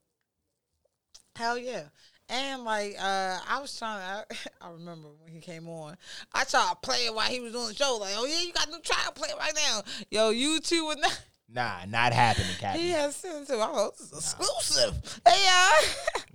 Hell 1.35 1.57
yeah. 1.57 1.84
And 2.30 2.64
like 2.64 2.95
uh 2.99 3.39
I 3.48 3.60
was 3.61 3.77
trying 3.77 3.99
to 3.99 4.35
I, 4.61 4.68
I 4.68 4.72
remember 4.72 5.07
when 5.23 5.31
he 5.31 5.39
came 5.39 5.68
on. 5.69 5.95
I 6.34 6.43
tried 6.43 6.69
to 6.72 6.76
play 6.81 7.06
it 7.06 7.15
while 7.15 7.30
he 7.30 7.39
was 7.39 7.53
doing 7.53 7.68
the 7.69 7.73
show. 7.76 7.98
Like, 7.99 8.14
oh 8.15 8.26
yeah, 8.26 8.41
you 8.41 8.52
got 8.53 8.69
new 8.69 8.80
try 8.81 9.03
to 9.06 9.11
play 9.14 9.30
it 9.30 9.38
right 9.38 9.56
now. 9.56 9.81
Yo, 10.10 10.30
you 10.30 10.60
two 10.60 10.85
would 10.88 10.99
not 10.99 11.19
Nah, 11.53 11.84
not 11.85 12.14
happening, 12.14 12.48
Captain. 12.60 12.81
he 12.81 12.91
has 12.91 13.14
sent 13.15 13.43
it 13.43 13.48
to. 13.53 13.57
I 13.60 13.88
is 13.99 14.11
exclusive. 14.14 15.19
Hey 15.27 15.45
y'all. 15.45 16.23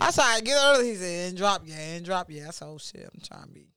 I 0.00 0.10
tried 0.10 0.38
to 0.38 0.44
get 0.44 0.58
early. 0.62 0.88
He 0.90 0.94
said, 0.96 1.28
and 1.28 1.36
drop 1.38 1.62
yeah, 1.64 1.78
and 1.78 2.04
drop 2.04 2.26
yeah. 2.30 2.48
I 2.48 2.50
said, 2.50 2.66
oh 2.68 2.78
shit, 2.78 3.08
I'm 3.12 3.20
trying 3.20 3.44
to 3.48 3.52
be. 3.52 3.68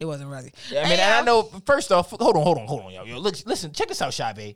It 0.00 0.04
wasn't 0.04 0.30
ready. 0.30 0.52
Yeah, 0.70 0.80
I 0.80 0.84
mean, 0.84 0.92
and 1.00 1.14
I 1.14 1.22
know. 1.22 1.42
First 1.66 1.90
off, 1.90 2.10
hold 2.10 2.36
on, 2.36 2.42
hold 2.42 2.58
on, 2.58 2.66
hold 2.68 2.82
on, 2.82 2.92
yo, 2.92 3.04
yo. 3.04 3.18
Look, 3.18 3.34
listen, 3.46 3.72
check 3.72 3.88
this 3.88 4.00
out, 4.00 4.12
Shabe. 4.12 4.54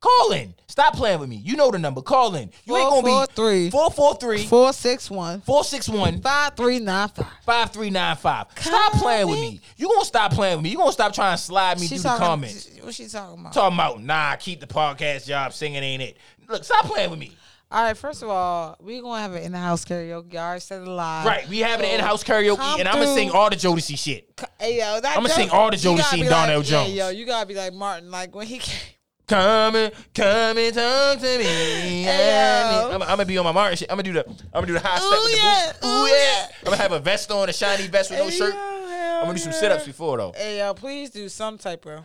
Call 0.00 0.32
in. 0.32 0.52
Stop 0.66 0.96
playing 0.96 1.20
with 1.20 1.28
me. 1.28 1.36
You 1.36 1.54
know 1.54 1.70
the 1.70 1.78
number. 1.78 2.02
Call 2.02 2.34
in. 2.34 2.50
You 2.64 2.76
ain't 2.76 2.90
gonna 2.90 3.02
be 3.02 3.10
443 3.36 3.70
four 3.70 3.88
four 3.92 4.16
three 4.16 4.44
461 4.44 5.42
four 5.42 5.62
six 5.62 5.88
one 5.88 6.20
5395. 6.20 7.26
five 7.46 7.70
three 7.70 7.90
nine 7.90 8.16
five. 8.16 8.46
Stop 8.58 8.94
playing 8.94 9.28
with 9.28 9.38
me. 9.38 9.60
You 9.76 9.86
gonna 9.86 10.04
stop 10.04 10.32
playing 10.32 10.56
with 10.56 10.64
me. 10.64 10.70
You 10.70 10.76
gonna 10.78 10.90
stop 10.90 11.12
trying 11.12 11.36
to 11.36 11.42
slide 11.42 11.78
me 11.78 11.86
She 11.86 11.94
through 11.94 12.02
the 12.02 12.08
talking- 12.08 12.26
comments. 12.26 12.68
What 12.82 12.94
she 12.94 13.06
talking 13.06 13.38
about? 13.40 13.52
Talking 13.52 13.76
about 13.76 14.02
nah, 14.02 14.34
keep 14.34 14.58
the 14.58 14.66
podcast 14.66 15.26
job. 15.26 15.52
Singing 15.52 15.84
ain't 15.84 16.02
it. 16.02 16.16
Look, 16.48 16.64
stop 16.64 16.84
playing 16.86 17.10
with 17.10 17.20
me. 17.20 17.36
All 17.72 17.82
right, 17.82 17.96
first 17.96 18.22
of 18.22 18.28
all, 18.28 18.76
we 18.82 19.00
gonna 19.00 19.22
have 19.22 19.32
an 19.32 19.44
in-house 19.44 19.86
karaoke. 19.86 20.34
I 20.34 20.44
already 20.44 20.60
said 20.60 20.82
it 20.82 20.88
live. 20.88 21.24
Right, 21.24 21.48
we 21.48 21.60
having 21.60 21.86
an 21.86 21.94
in-house 21.94 22.22
karaoke, 22.22 22.78
and 22.78 22.86
I'm 22.86 22.96
gonna 22.96 23.14
sing 23.14 23.30
all 23.30 23.48
the 23.48 23.56
Jodeci 23.56 23.98
shit. 23.98 24.28
Hey, 24.60 24.78
yo, 24.78 25.00
that 25.00 25.16
I'ma 25.16 25.28
sing 25.28 25.48
all 25.48 25.70
the 25.70 25.78
Jodeci 25.78 26.20
and 26.20 26.28
Darnell 26.28 26.58
like, 26.58 26.66
Jones. 26.66 26.92
Yeah, 26.92 27.08
yo, 27.08 27.18
you 27.18 27.24
gotta 27.24 27.46
be 27.46 27.54
like 27.54 27.72
Martin. 27.72 28.10
Like 28.10 28.34
when 28.34 28.46
he 28.46 28.58
came. 28.58 28.78
Come 29.26 29.76
and 29.76 29.94
come 30.14 30.58
and 30.58 30.74
talk 30.74 31.18
to 31.18 31.38
me. 31.38 31.44
Hey. 32.04 32.90
I'm, 32.92 33.00
I'm 33.00 33.08
gonna 33.08 33.24
be 33.24 33.38
on 33.38 33.44
my 33.44 33.52
Martin 33.52 33.78
shit. 33.78 33.90
I'm 33.90 33.96
gonna 33.96 34.02
do 34.02 34.12
the 34.12 34.28
I'm 34.28 34.36
gonna 34.52 34.66
do 34.66 34.72
the 34.74 34.80
high 34.80 34.98
step 34.98 35.18
Ooh, 35.18 35.22
with 35.22 35.32
the 35.32 35.38
yeah. 35.38 35.72
boots. 35.72 35.86
Ooh 35.86 35.88
Ooh, 35.88 36.06
yeah. 36.08 36.14
yeah. 36.14 36.46
I'm 36.58 36.64
gonna 36.64 36.76
have 36.76 36.92
a 36.92 36.98
vest 36.98 37.30
on, 37.30 37.48
a 37.48 37.52
shiny 37.54 37.86
vest 37.86 38.10
with 38.10 38.18
no 38.18 38.28
shirt. 38.28 38.52
yo, 38.52 38.60
I'm 38.60 39.22
gonna 39.22 39.32
do 39.32 39.38
some 39.38 39.52
yeah. 39.52 39.58
sit 39.58 39.72
ups 39.72 39.86
before 39.86 40.18
though. 40.18 40.32
Hey, 40.36 40.58
yo, 40.58 40.74
please 40.74 41.08
do 41.08 41.26
some 41.30 41.56
type 41.56 41.86
of. 41.86 42.04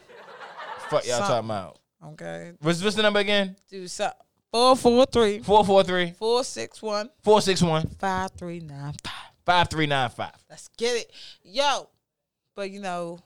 Fuck 0.89 1.05
y'all 1.05 1.17
Some- 1.17 1.27
talking 1.27 1.49
about. 1.49 1.79
Okay, 2.13 2.53
What's, 2.61 2.81
what's 2.81 2.95
the 2.95 3.01
number 3.01 3.19
again? 3.19 3.57
do 3.69 3.85
some. 3.89 4.11
Four 4.51 4.75
four 4.77 5.05
three 5.05 5.39
443 5.39 6.13
four 6.17 6.43
six 6.43 6.81
one 6.81 7.09
461 7.23 7.87
five 7.99 8.31
three 8.37 8.59
nine 8.59 8.93
five. 9.03 9.13
5395. 9.45 10.31
Let's 10.49 10.67
get 10.77 10.95
it, 10.97 11.11
yo. 11.43 11.89
But 12.55 12.69
you 12.71 12.81
know, 12.81 13.19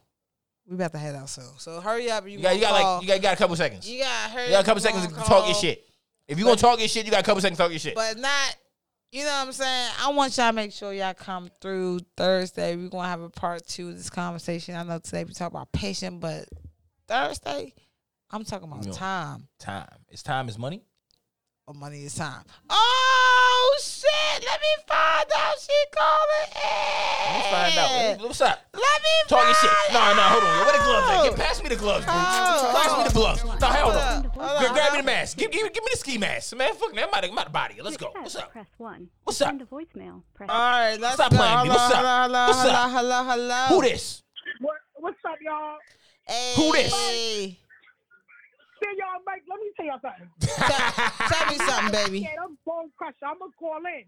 we 0.67 0.75
about 0.75 0.91
to 0.91 0.97
head 0.99 1.15
out 1.15 1.29
soon. 1.29 1.45
So 1.57 1.79
hurry 1.81 2.09
up. 2.11 2.25
You, 2.25 2.37
You 2.37 2.43
got 2.43 2.55
you 2.55 2.61
got 2.61 2.71
like 2.73 3.01
you 3.03 3.07
got, 3.07 3.15
you 3.15 3.21
got 3.21 3.33
a 3.33 3.37
couple 3.37 3.55
seconds. 3.55 3.89
You 3.89 4.03
got 4.03 4.31
hurry. 4.31 4.45
You 4.45 4.51
got 4.51 4.63
a 4.63 4.65
couple 4.65 4.81
seconds 4.81 5.07
to 5.07 5.13
talk 5.15 5.45
your 5.45 5.55
shit. 5.55 5.85
If 6.27 6.37
you 6.39 6.45
gonna 6.45 6.57
talk 6.57 6.79
your 6.79 6.87
shit, 6.87 7.05
you 7.05 7.11
got 7.11 7.21
a 7.21 7.23
couple 7.23 7.41
seconds 7.41 7.57
to 7.57 7.63
talk 7.63 7.71
your 7.71 7.79
shit. 7.79 7.95
but 7.95 8.17
not. 8.17 8.55
You 9.11 9.23
know 9.25 9.29
what 9.31 9.47
I'm 9.47 9.51
saying? 9.51 9.91
I 10.01 10.09
want 10.11 10.37
y'all 10.37 10.47
to 10.49 10.53
make 10.53 10.71
sure 10.71 10.93
y'all 10.93 11.13
come 11.13 11.49
through 11.59 11.99
Thursday. 12.15 12.75
We're 12.77 12.87
gonna 12.89 13.07
have 13.09 13.21
a 13.21 13.29
part 13.29 13.65
two 13.67 13.89
of 13.89 13.97
this 13.97 14.09
conversation. 14.09 14.75
I 14.75 14.83
know 14.83 14.99
today 14.99 15.23
we 15.25 15.33
talk 15.33 15.51
about 15.51 15.71
patience, 15.73 16.17
but 16.21 16.45
Thursday, 17.07 17.73
I'm 18.29 18.45
talking 18.45 18.71
about 18.71 18.85
Yeah. 18.85 18.93
time. 18.93 19.47
time. 19.59 19.89
It's 20.09 20.23
time 20.23 20.47
is 20.47 20.57
money. 20.57 20.83
Or 21.71 21.73
money 21.73 22.03
is 22.03 22.15
time. 22.15 22.43
Oh 22.69 23.77
shit! 23.81 24.43
Let 24.45 24.59
me 24.59 24.67
find 24.89 25.25
out. 25.37 25.55
She 25.57 25.71
calling 25.95 26.51
in. 26.51 27.31
Let's 27.31 27.47
find 27.47 27.77
out. 28.19 28.27
What's 28.27 28.41
up? 28.41 28.59
Let 28.73 28.81
me 28.81 29.09
Talk 29.29 29.45
your 29.45 29.53
find 29.53 29.71
shit. 29.71 29.93
No, 29.93 30.13
no, 30.13 30.21
hold 30.21 30.43
on. 30.43 30.65
Where 30.65 30.73
the 30.73 30.83
gloves 30.83 31.07
at? 31.11 31.23
Get 31.29 31.35
pass 31.47 31.63
me 31.63 31.69
the 31.69 31.75
gloves, 31.77 32.03
bro. 32.03 32.13
Oh, 32.13 32.73
Pass 32.75 32.97
me 32.97 33.03
the 33.05 33.13
gloves. 33.13 33.43
No, 33.45 33.67
hell 33.67 33.83
Hold 33.91 33.95
up, 33.95 34.23
no. 34.25 34.29
hold 34.31 34.59
Gra- 34.59 34.67
up. 34.67 34.73
Grab 34.73 34.91
me 34.91 34.97
the 34.99 35.03
mask. 35.05 35.37
Give, 35.37 35.49
give, 35.49 35.71
give 35.71 35.81
me 35.81 35.89
the 35.93 35.97
ski 35.97 36.17
mask. 36.17 36.53
Man, 36.57 36.73
fuck 36.73 36.93
that. 36.93 37.07
I'm 37.07 37.13
out 37.13 37.23
of, 37.23 37.31
I'm 37.31 37.39
out 37.39 37.47
of 37.47 37.53
body. 37.53 37.75
Let's 37.81 37.95
go. 37.95 38.11
What's 38.19 38.35
up? 38.35 38.51
Press 38.51 38.67
one. 38.77 39.07
What's 39.23 39.39
up? 39.39 39.47
Send 39.47 39.61
a 39.61 39.65
voicemail. 39.65 40.23
Press 40.33 40.49
All 40.49 40.57
right, 40.59 40.97
let's 40.99 41.13
Stop 41.15 41.31
go. 41.31 41.37
playing 41.37 41.59
with 41.61 41.69
me. 41.69 41.75
Hello, 41.77 41.87
What's 41.87 41.93
up? 41.95 42.03
Hello, 42.03 42.47
What's 42.47 42.61
hello, 42.63 42.73
up? 42.73 42.91
hello, 42.91 43.23
hello. 43.23 43.65
Who 43.77 43.81
this? 43.87 44.23
What, 44.59 44.75
what's 44.95 45.17
up, 45.25 45.37
y'all? 45.41 45.77
Hey. 46.27 46.53
Who 46.57 46.71
this? 46.73 47.55
See 48.81 48.89
y'all, 48.97 49.21
Mike. 49.25 49.43
Let 49.49 49.59
me 49.59 49.71
tell 49.77 49.85
y'all 49.85 49.99
something. 50.01 50.29
Tell 51.29 51.45
me 51.51 51.57
something, 51.57 51.91
baby. 51.91 52.19
Yeah, 52.21 52.41
I'm 52.43 52.57
bone 52.65 52.91
crusher. 52.97 53.25
I'm 53.25 53.37
gonna 53.39 53.51
call 53.57 53.77
in. 53.77 54.05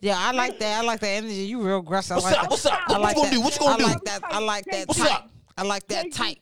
Yeah, 0.00 0.14
I 0.16 0.30
like 0.32 0.58
that. 0.60 0.78
I 0.82 0.86
like 0.86 1.00
that 1.00 1.08
energy. 1.08 1.34
You 1.50 1.60
real 1.60 1.78
aggressive. 1.78 2.12
I 2.12 2.20
What's 2.20 2.24
like 2.26 2.36
up? 2.36 2.42
that. 2.42 2.50
What's 2.50 2.66
up? 2.66 2.80
I 2.86 2.92
What 2.92 3.00
like 3.02 3.16
you 3.16 3.22
gonna 3.22 3.34
do? 3.34 3.40
What 3.40 3.54
you 3.54 3.60
gonna 3.60 3.74
I 3.74 3.78
do? 3.78 3.84
like 3.84 4.04
that. 4.04 4.22
I 4.24 4.38
like 4.38 4.64
that. 4.66 4.88
What's 4.88 5.00
type. 5.00 5.10
up? 5.10 5.30
I 5.58 5.62
like 5.64 5.86
that 5.88 6.12
type. 6.12 6.38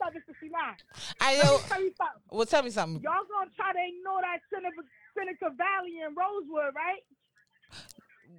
I 1.20 1.36
Let 1.39 1.45
yo. 1.45 1.59
tell 1.69 1.81
you 1.81 1.93
something. 1.97 2.23
Well, 2.31 2.47
tell 2.47 2.62
me 2.62 2.70
something. 2.70 3.01
Y'all 3.03 3.24
gonna 3.31 3.51
try 3.57 3.73
to 3.73 3.78
ignore 3.78 4.20
that 4.20 4.43
Seneca, 4.53 4.82
Seneca 5.16 5.55
Valley 5.57 6.03
in 6.03 6.15
Rosewood, 6.19 6.74
right? 6.74 7.03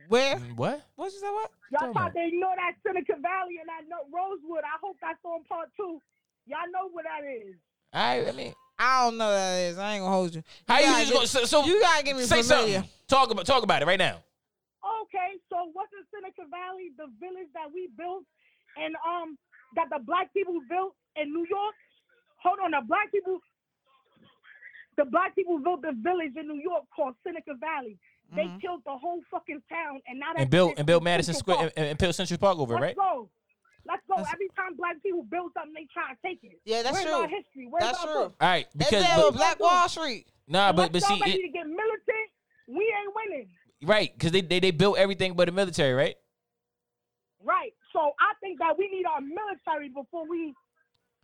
Where? 0.10 0.36
Mm, 0.38 0.58
what? 0.58 0.84
What 0.96 1.12
you 1.14 1.20
say? 1.20 1.32
What? 1.32 1.52
Y'all 1.72 1.94
tried 1.94 2.12
to 2.14 2.22
ignore 2.28 2.56
that 2.60 2.76
Seneca 2.86 3.16
Valley 3.24 3.58
and 3.64 3.70
that 3.72 3.88
Rosewood. 4.12 4.62
I 4.68 4.78
hope 4.84 4.98
that's 5.02 5.18
on 5.24 5.44
part 5.48 5.70
two. 5.78 6.00
Y'all 6.46 6.70
know 6.72 6.90
what 6.92 7.06
that 7.06 7.24
is. 7.26 7.56
I, 7.94 8.28
I 8.28 8.32
mean, 8.34 8.54
I 8.78 9.06
don't 9.06 9.18
know 9.18 9.28
what 9.28 9.36
that 9.36 9.58
is. 9.72 9.78
I 9.78 9.94
ain't 9.96 10.04
gonna 10.04 10.16
hold 10.16 10.36
you. 10.36 10.44
how 10.68 10.80
you 10.80 10.86
gotta 10.86 10.98
just 11.00 11.12
get- 11.12 11.16
going? 11.16 11.28
So, 11.28 11.46
so 11.46 11.66
you 11.66 11.80
gotta 11.82 12.04
give 12.04 12.18
me 12.18 12.24
say 12.24 12.42
familiar. 12.44 12.74
something. 12.76 12.90
Talk 13.08 13.32
about 13.32 13.46
talk 13.46 13.64
about 13.64 13.82
it 13.82 13.86
right 13.86 14.00
now. 14.00 14.20
Okay, 15.04 15.40
so 15.50 15.72
wasn't 15.74 16.06
Seneca 16.14 16.44
Valley 16.50 16.92
the 16.98 17.08
village 17.20 17.48
that 17.54 17.72
we 17.74 17.88
built 17.98 18.24
and 18.78 18.96
um 19.08 19.38
that 19.76 19.88
the 19.90 20.00
black 20.06 20.34
people 20.34 20.60
built 20.70 20.94
in 21.16 21.32
New 21.32 21.46
York? 21.50 21.76
Hold 22.44 22.60
on, 22.64 22.72
the 22.72 22.82
black 22.88 23.12
people 23.12 23.40
the 24.98 25.06
black 25.06 25.36
people 25.36 25.60
built 25.60 25.82
the 25.82 25.94
village 26.04 26.34
in 26.36 26.48
New 26.48 26.62
York 26.62 26.84
called 26.96 27.16
Seneca 27.26 27.54
Valley. 27.60 27.98
They 28.36 28.44
Mhm. 28.46 28.62
killed 28.62 28.82
the 28.86 28.98
whole 28.98 29.22
fucking 29.30 29.62
town 29.70 30.02
and 30.08 30.20
now 30.20 30.34
that 30.34 30.42
And 30.42 30.50
built 30.50 30.74
and 30.78 30.88
built 30.88 31.04
Madison 31.04 31.34
Central 31.36 31.56
Square 31.56 31.70
Park. 31.70 31.74
and, 31.78 31.86
and 31.88 31.98
built 32.00 32.16
Central 32.16 32.38
Park 32.40 32.58
over, 32.58 32.74
Let's 32.74 32.82
right? 32.84 32.96
go. 32.96 33.30
Let's 33.88 34.02
go. 34.08 34.16
That's- 34.18 34.34
Every 34.34 34.50
time 34.58 34.76
black 34.76 35.02
people 35.04 35.24
build 35.24 35.52
something, 35.54 35.74
they 35.74 35.88
try 35.94 36.10
to 36.12 36.18
take 36.26 36.44
it. 36.44 36.60
Yeah, 36.66 36.82
that's 36.84 36.94
Where's 36.94 37.06
true. 37.06 37.14
our 37.22 37.28
history? 37.28 37.68
Where's 37.70 37.84
That's 37.84 38.00
our 38.00 38.06
true. 38.06 38.14
book? 38.30 38.36
All 38.42 38.48
right, 38.50 38.68
because 38.76 39.04
there 39.04 39.16
but- 39.16 39.26
oh, 39.26 39.32
Black 39.32 39.60
Wall 39.60 39.90
Street. 39.90 40.28
nah, 40.48 40.72
but 40.74 40.92
but 40.92 41.04
see, 41.04 41.14
y'all 41.16 41.28
it, 41.28 41.42
to 41.42 41.50
get 41.50 41.68
militant, 41.68 42.28
we 42.68 42.84
ain't 42.84 43.14
winning. 43.16 43.50
right? 43.84 44.12
Because 44.14 44.32
they, 44.32 44.42
they 44.42 44.60
they 44.60 44.72
built 44.72 44.98
everything 44.98 45.36
but 45.36 45.46
the 45.46 45.52
military, 45.52 45.94
right? 45.94 46.16
Right. 47.44 47.74
So 47.94 48.00
I 48.20 48.34
think 48.42 48.60
that 48.60 48.78
we 48.78 48.90
need 48.90 49.06
our 49.06 49.22
military 49.22 49.90
before 49.90 50.28
we. 50.28 50.54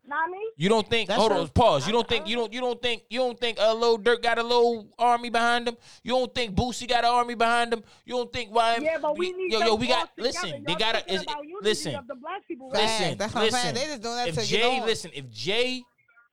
Know 0.07 0.15
what 0.15 0.30
I 0.30 0.32
mean? 0.32 0.49
You 0.57 0.68
don't 0.68 0.90
think? 0.90 1.07
That's 1.10 1.19
hold 1.19 1.32
true. 1.32 1.41
on, 1.41 1.48
pause. 1.49 1.86
You 1.86 1.94
don't 1.94 2.07
think? 2.07 2.28
You 2.28 2.36
don't? 2.36 2.52
You 2.52 2.60
don't 2.60 2.82
think? 2.82 3.03
You 3.10 3.19
don't 3.19 3.40
think? 3.40 3.60
Uh, 3.60 3.73
Lil 3.73 3.99
Durk 3.99 4.23
got 4.23 4.40
a 4.40 4.44
little 4.44 4.88
army 4.98 5.30
behind 5.30 5.68
him. 5.68 5.78
You 6.03 6.14
don't 6.14 6.34
think 6.34 6.56
Boosie 6.56 6.88
got 6.90 7.03
an 7.03 7.11
army 7.11 7.36
behind 7.36 7.72
him. 7.72 7.84
You 8.03 8.15
don't 8.15 8.34
think 8.34 8.49
why? 8.53 8.78
Yeah, 8.82 8.98
but 8.99 9.15
we 9.18 9.32
need 9.32 9.52
yo 9.53 9.60
yo. 9.60 9.76
We 9.76 9.88
got 9.88 10.10
listen. 10.18 10.64
They 10.65 10.73
gotta 10.76 11.14
is, 11.14 11.23
listen. 11.61 11.95
of 11.95 12.07
the 12.07 12.15
black 12.15 12.48
people, 12.48 12.72
right? 12.72 12.82
Listen, 12.82 13.18
That's 13.19 13.34
what 13.34 13.44
I'm 13.44 13.52
saying. 13.52 13.76
listen. 13.76 13.76
They 13.76 13.91
just 13.91 14.02
doing 14.02 14.15
that 14.15 14.28
if 14.30 14.34
to 14.36 14.41
get 14.41 14.48
Jay, 14.49 14.80
on. 14.80 14.86
listen, 14.88 15.11
if 15.14 15.30
Jay, 15.30 15.84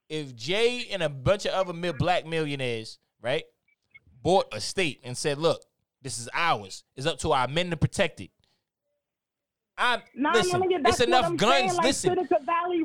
if 0.09 0.35
Jay 0.35 0.87
and 0.91 1.03
a 1.03 1.09
bunch 1.09 1.45
of 1.45 1.53
other 1.53 1.71
mil- 1.73 1.93
black 1.93 2.25
millionaires, 2.25 2.97
right, 3.21 3.43
bought 4.23 4.47
a 4.51 4.59
state 4.59 4.99
and 5.03 5.15
said, 5.15 5.37
"Look, 5.37 5.61
this 6.01 6.17
is 6.17 6.27
ours. 6.33 6.83
It's 6.95 7.05
up 7.05 7.19
to 7.19 7.33
our 7.33 7.47
men 7.47 7.69
to 7.69 7.77
protect 7.77 8.19
it." 8.19 8.31
I'm 9.81 10.01
Nah, 10.13 10.33
listen. 10.33 10.59
nigga, 10.61 10.83
that's 10.83 10.99
it's 10.99 11.07
enough 11.07 11.21
what 11.21 11.29
I'm 11.31 11.37
guns. 11.37 11.53
Saying, 11.53 11.73
like 11.75 11.85
listen, 11.85 12.27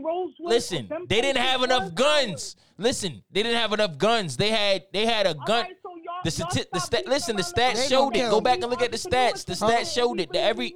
Seneca 0.05 0.33
Valley, 0.43 0.55
listen. 0.55 0.89
They 1.09 1.21
didn't 1.21 1.43
have 1.43 1.63
enough 1.63 1.95
guns. 1.95 2.57
Listen, 2.79 3.23
they 3.31 3.43
didn't 3.43 3.59
have 3.59 3.73
enough 3.73 3.97
guns. 3.99 4.37
They 4.37 4.51
had 4.51 4.85
they 4.93 5.07
had 5.07 5.27
a 5.27 5.35
gun. 5.35 5.65
right, 5.65 5.77
so 5.83 5.91
y'all- 5.97 6.15
The 6.25 6.31
y'all 6.31 6.49
stati- 6.49 6.71
the 6.73 6.81
stop 6.81 6.87
stat. 6.87 7.07
Listen, 7.07 7.37
the 7.37 7.43
stats 7.43 7.89
showed 7.89 8.17
it. 8.17 8.31
Go 8.31 8.41
back 8.41 8.61
and 8.61 8.71
look 8.71 8.83
at 8.83 8.91
the 8.91 8.99
stats. 8.99 9.45
The 9.45 9.53
stats 9.55 9.95
showed 9.95 10.21
it. 10.21 10.33
That 10.33 10.43
every 10.43 10.75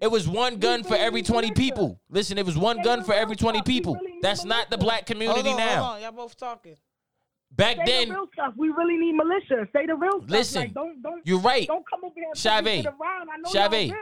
it 0.00 0.10
was 0.10 0.28
one 0.28 0.58
gun 0.58 0.82
for 0.82 0.96
every 0.96 1.22
20 1.22 1.52
people. 1.52 2.00
Listen, 2.08 2.38
it 2.38 2.46
was 2.46 2.56
one 2.56 2.82
gun 2.82 3.04
for 3.04 3.12
every 3.12 3.36
20 3.36 3.62
people. 3.62 3.98
That's 4.22 4.44
not 4.44 4.70
the 4.70 4.78
black 4.78 5.06
community 5.06 5.42
hold 5.42 5.60
on, 5.60 5.66
now. 5.66 5.82
Hold 5.82 5.96
on, 5.96 6.02
y'all 6.02 6.12
both 6.12 6.36
talking. 6.36 6.76
Back 7.50 7.76
Say 7.78 7.84
then, 7.86 8.08
the 8.08 8.14
real 8.14 8.28
stuff. 8.32 8.54
We 8.56 8.68
really 8.68 8.96
need 8.96 9.14
militia. 9.14 9.66
Say 9.72 9.86
the 9.86 9.94
real 9.94 10.18
stuff. 10.18 10.30
Listen, 10.30 10.62
like, 10.62 10.74
don't 10.74 11.02
don't. 11.02 11.26
you're 11.26 11.40
right. 11.40 11.66
Don't 11.66 11.84
come 11.88 12.04
over 12.04 12.14
here 12.14 12.24
and 12.26 12.36
Chavez. 12.36 12.84
Chavez. 12.84 12.86
around. 12.86 13.28
I 13.30 13.36
know 13.38 13.50
Chavez. 13.52 13.92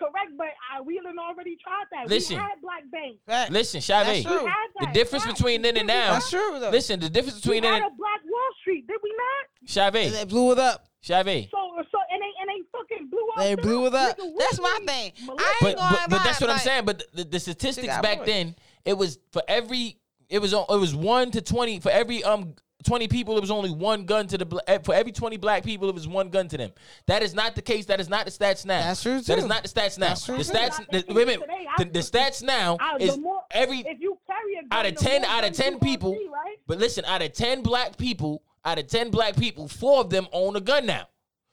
Y'all 0.00 0.10
real. 0.10 0.16
Chavez. 0.18 0.36
What 0.36 0.36
y'all 0.36 0.36
saying 0.36 0.36
is 0.36 0.36
correct, 0.36 0.38
but 0.38 0.46
I, 0.72 0.80
we 0.82 1.00
done 1.00 1.18
already 1.18 1.56
tried 1.62 1.84
that. 1.92 2.08
Listen. 2.08 2.36
we 2.36 2.42
had 2.42 2.60
black 2.62 2.82
bank. 2.90 3.16
Fact. 3.26 3.50
Listen, 3.52 3.80
Chavez. 3.80 4.24
That's 4.24 4.36
true. 4.36 4.44
We 4.80 4.86
The 4.86 4.92
difference 4.92 5.26
Right. 5.26 5.36
between 5.36 5.62
then 5.62 5.76
and 5.76 5.86
now. 5.86 6.12
That's 6.14 6.30
true 6.30 6.58
though. 6.60 6.70
Listen, 6.70 7.00
the 7.00 7.10
difference 7.10 7.36
We 7.36 7.40
between 7.40 7.62
then 7.62 7.72
had 7.74 7.82
and 7.82 7.92
a 7.92 7.96
black 7.96 8.20
Wall 8.24 8.50
Street, 8.60 8.86
did 8.86 8.96
we 9.02 9.10
not? 9.10 9.68
Chavez. 9.68 10.12
they 10.12 10.24
blew 10.24 10.52
it 10.52 10.58
up. 10.58 10.86
Chavez. 11.02 11.46
So 11.50 11.58
so 11.92 11.98
and 12.10 12.20
they 12.20 12.32
and 12.40 12.48
they 12.48 12.68
fucking 12.72 13.08
blew 13.10 13.26
up. 13.36 13.38
They 13.38 13.54
too. 13.54 13.62
blew 13.62 13.86
it 13.86 13.94
up. 13.94 14.18
Nigga, 14.18 14.32
That's 14.38 14.60
my 14.60 14.78
thing. 14.86 15.12
I 15.38 15.54
But 15.60 15.76
gonna 15.76 15.96
but, 16.00 16.10
but 16.10 16.24
that's 16.24 16.40
lie, 16.40 16.46
what 16.46 16.54
I'm 16.54 16.60
saying. 16.60 16.84
But 16.84 17.04
the, 17.14 17.24
the 17.24 17.38
statistics 17.40 17.96
back 17.98 18.18
more. 18.18 18.26
then, 18.26 18.56
it 18.84 18.94
was 18.98 19.18
for 19.32 19.42
every 19.46 19.98
it 20.28 20.40
was 20.40 20.52
on 20.52 20.66
it 20.68 20.78
was 20.80 20.94
one 20.96 21.30
to 21.30 21.40
twenty 21.42 21.78
for 21.80 21.90
every 21.90 22.24
um 22.24 22.54
twenty 22.84 23.08
people. 23.08 23.36
It 23.36 23.40
was 23.40 23.50
only 23.50 23.70
one 23.70 24.04
gun 24.04 24.26
to 24.28 24.38
the 24.38 24.62
eh, 24.66 24.78
for 24.84 24.94
every 24.94 25.12
twenty 25.12 25.36
black 25.36 25.64
people. 25.64 25.88
It 25.88 25.94
was 25.94 26.06
one 26.08 26.28
gun 26.30 26.48
to 26.48 26.56
them. 26.56 26.70
That 27.06 27.22
is 27.22 27.34
not 27.34 27.54
the 27.54 27.62
case. 27.62 27.86
That 27.86 28.00
is 28.00 28.08
not 28.08 28.24
the 28.26 28.30
stats 28.30 28.64
now. 28.66 28.80
That's 28.80 29.02
true, 29.02 29.20
That 29.20 29.38
is 29.38 29.46
not 29.46 29.62
the 29.62 29.68
stats 29.68 29.98
now. 29.98 30.08
That's 30.08 30.24
true, 30.24 30.36
the 30.38 30.44
stats. 30.44 30.76
The 30.90 31.02
The, 31.06 31.14
wait 31.14 31.22
a 31.22 31.26
minute. 31.26 31.40
today. 31.40 31.66
The, 31.78 31.84
the 31.86 31.98
stats 32.00 32.42
now 32.42 32.76
Uh, 32.80 32.96
is 33.00 33.14
the 33.14 33.20
more, 33.20 33.42
every 33.50 33.78
if 33.80 34.00
you 34.00 34.18
carry 34.26 34.54
a 34.58 34.62
gun, 34.62 34.68
out 34.72 34.86
of 34.86 34.96
ten 34.96 35.24
out 35.24 35.44
of 35.44 35.52
ten 35.52 35.78
people. 35.78 36.14
see, 36.14 36.28
right? 36.32 36.56
But 36.66 36.78
listen, 36.78 37.04
out 37.04 37.22
of 37.22 37.32
ten 37.32 37.62
black 37.62 37.96
people, 37.96 38.42
out 38.64 38.78
of 38.78 38.86
ten 38.86 39.10
black 39.10 39.36
people, 39.36 39.68
four 39.68 40.00
of 40.00 40.10
them 40.10 40.26
own 40.32 40.56
a 40.56 40.60
gun 40.60 40.86
now. 40.86 41.08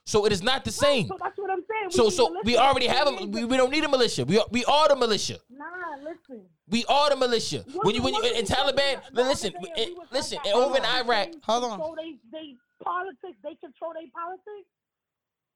So 0.05 0.25
it 0.25 0.33
is 0.33 0.43
not 0.43 0.65
the 0.65 0.71
same. 0.71 1.07
So 1.07 1.17
that's 1.17 1.37
what 1.37 1.42
I'm 1.42 1.42
saying. 1.91 2.05
We 2.05 2.11
So 2.11 2.27
so 2.27 2.35
we 2.43 2.57
already 2.57 2.87
have 2.87 3.07
a 3.07 3.25
we, 3.25 3.45
we 3.45 3.57
don't 3.57 3.71
need 3.71 3.83
a 3.83 3.89
militia. 3.89 4.25
We 4.25 4.39
are, 4.39 4.45
we 4.51 4.63
are 4.65 4.87
the 4.89 4.95
militia. 4.95 5.37
Nah, 5.49 5.65
listen. 6.03 6.45
We 6.69 6.85
are 6.85 7.09
the 7.09 7.15
militia. 7.17 7.63
What- 7.73 7.85
When 7.85 7.95
you 7.95 8.01
when 8.03 8.13
you 8.13 8.21
what 8.21 8.35
in 8.35 8.45
Taliban, 8.45 9.01
the 9.13 9.21
other 9.21 9.29
listen, 9.29 9.51
day, 9.53 9.71
eh, 9.75 9.85
we 9.87 9.93
was 9.95 10.07
listen. 10.11 10.37
at 10.39 10.45
and 10.47 10.55
Over 10.55 10.77
in 10.77 10.83
Iraq, 10.85 11.05
Iraq, 11.05 11.31
they 11.31 11.37
Hold 11.43 11.63
on. 11.65 11.69
control 11.71 11.95
They, 11.95 12.15
they 12.31 12.55
politics. 12.83 13.37
They 13.43 13.55
control 13.55 13.93
their 13.93 14.03
politics. 14.13 14.69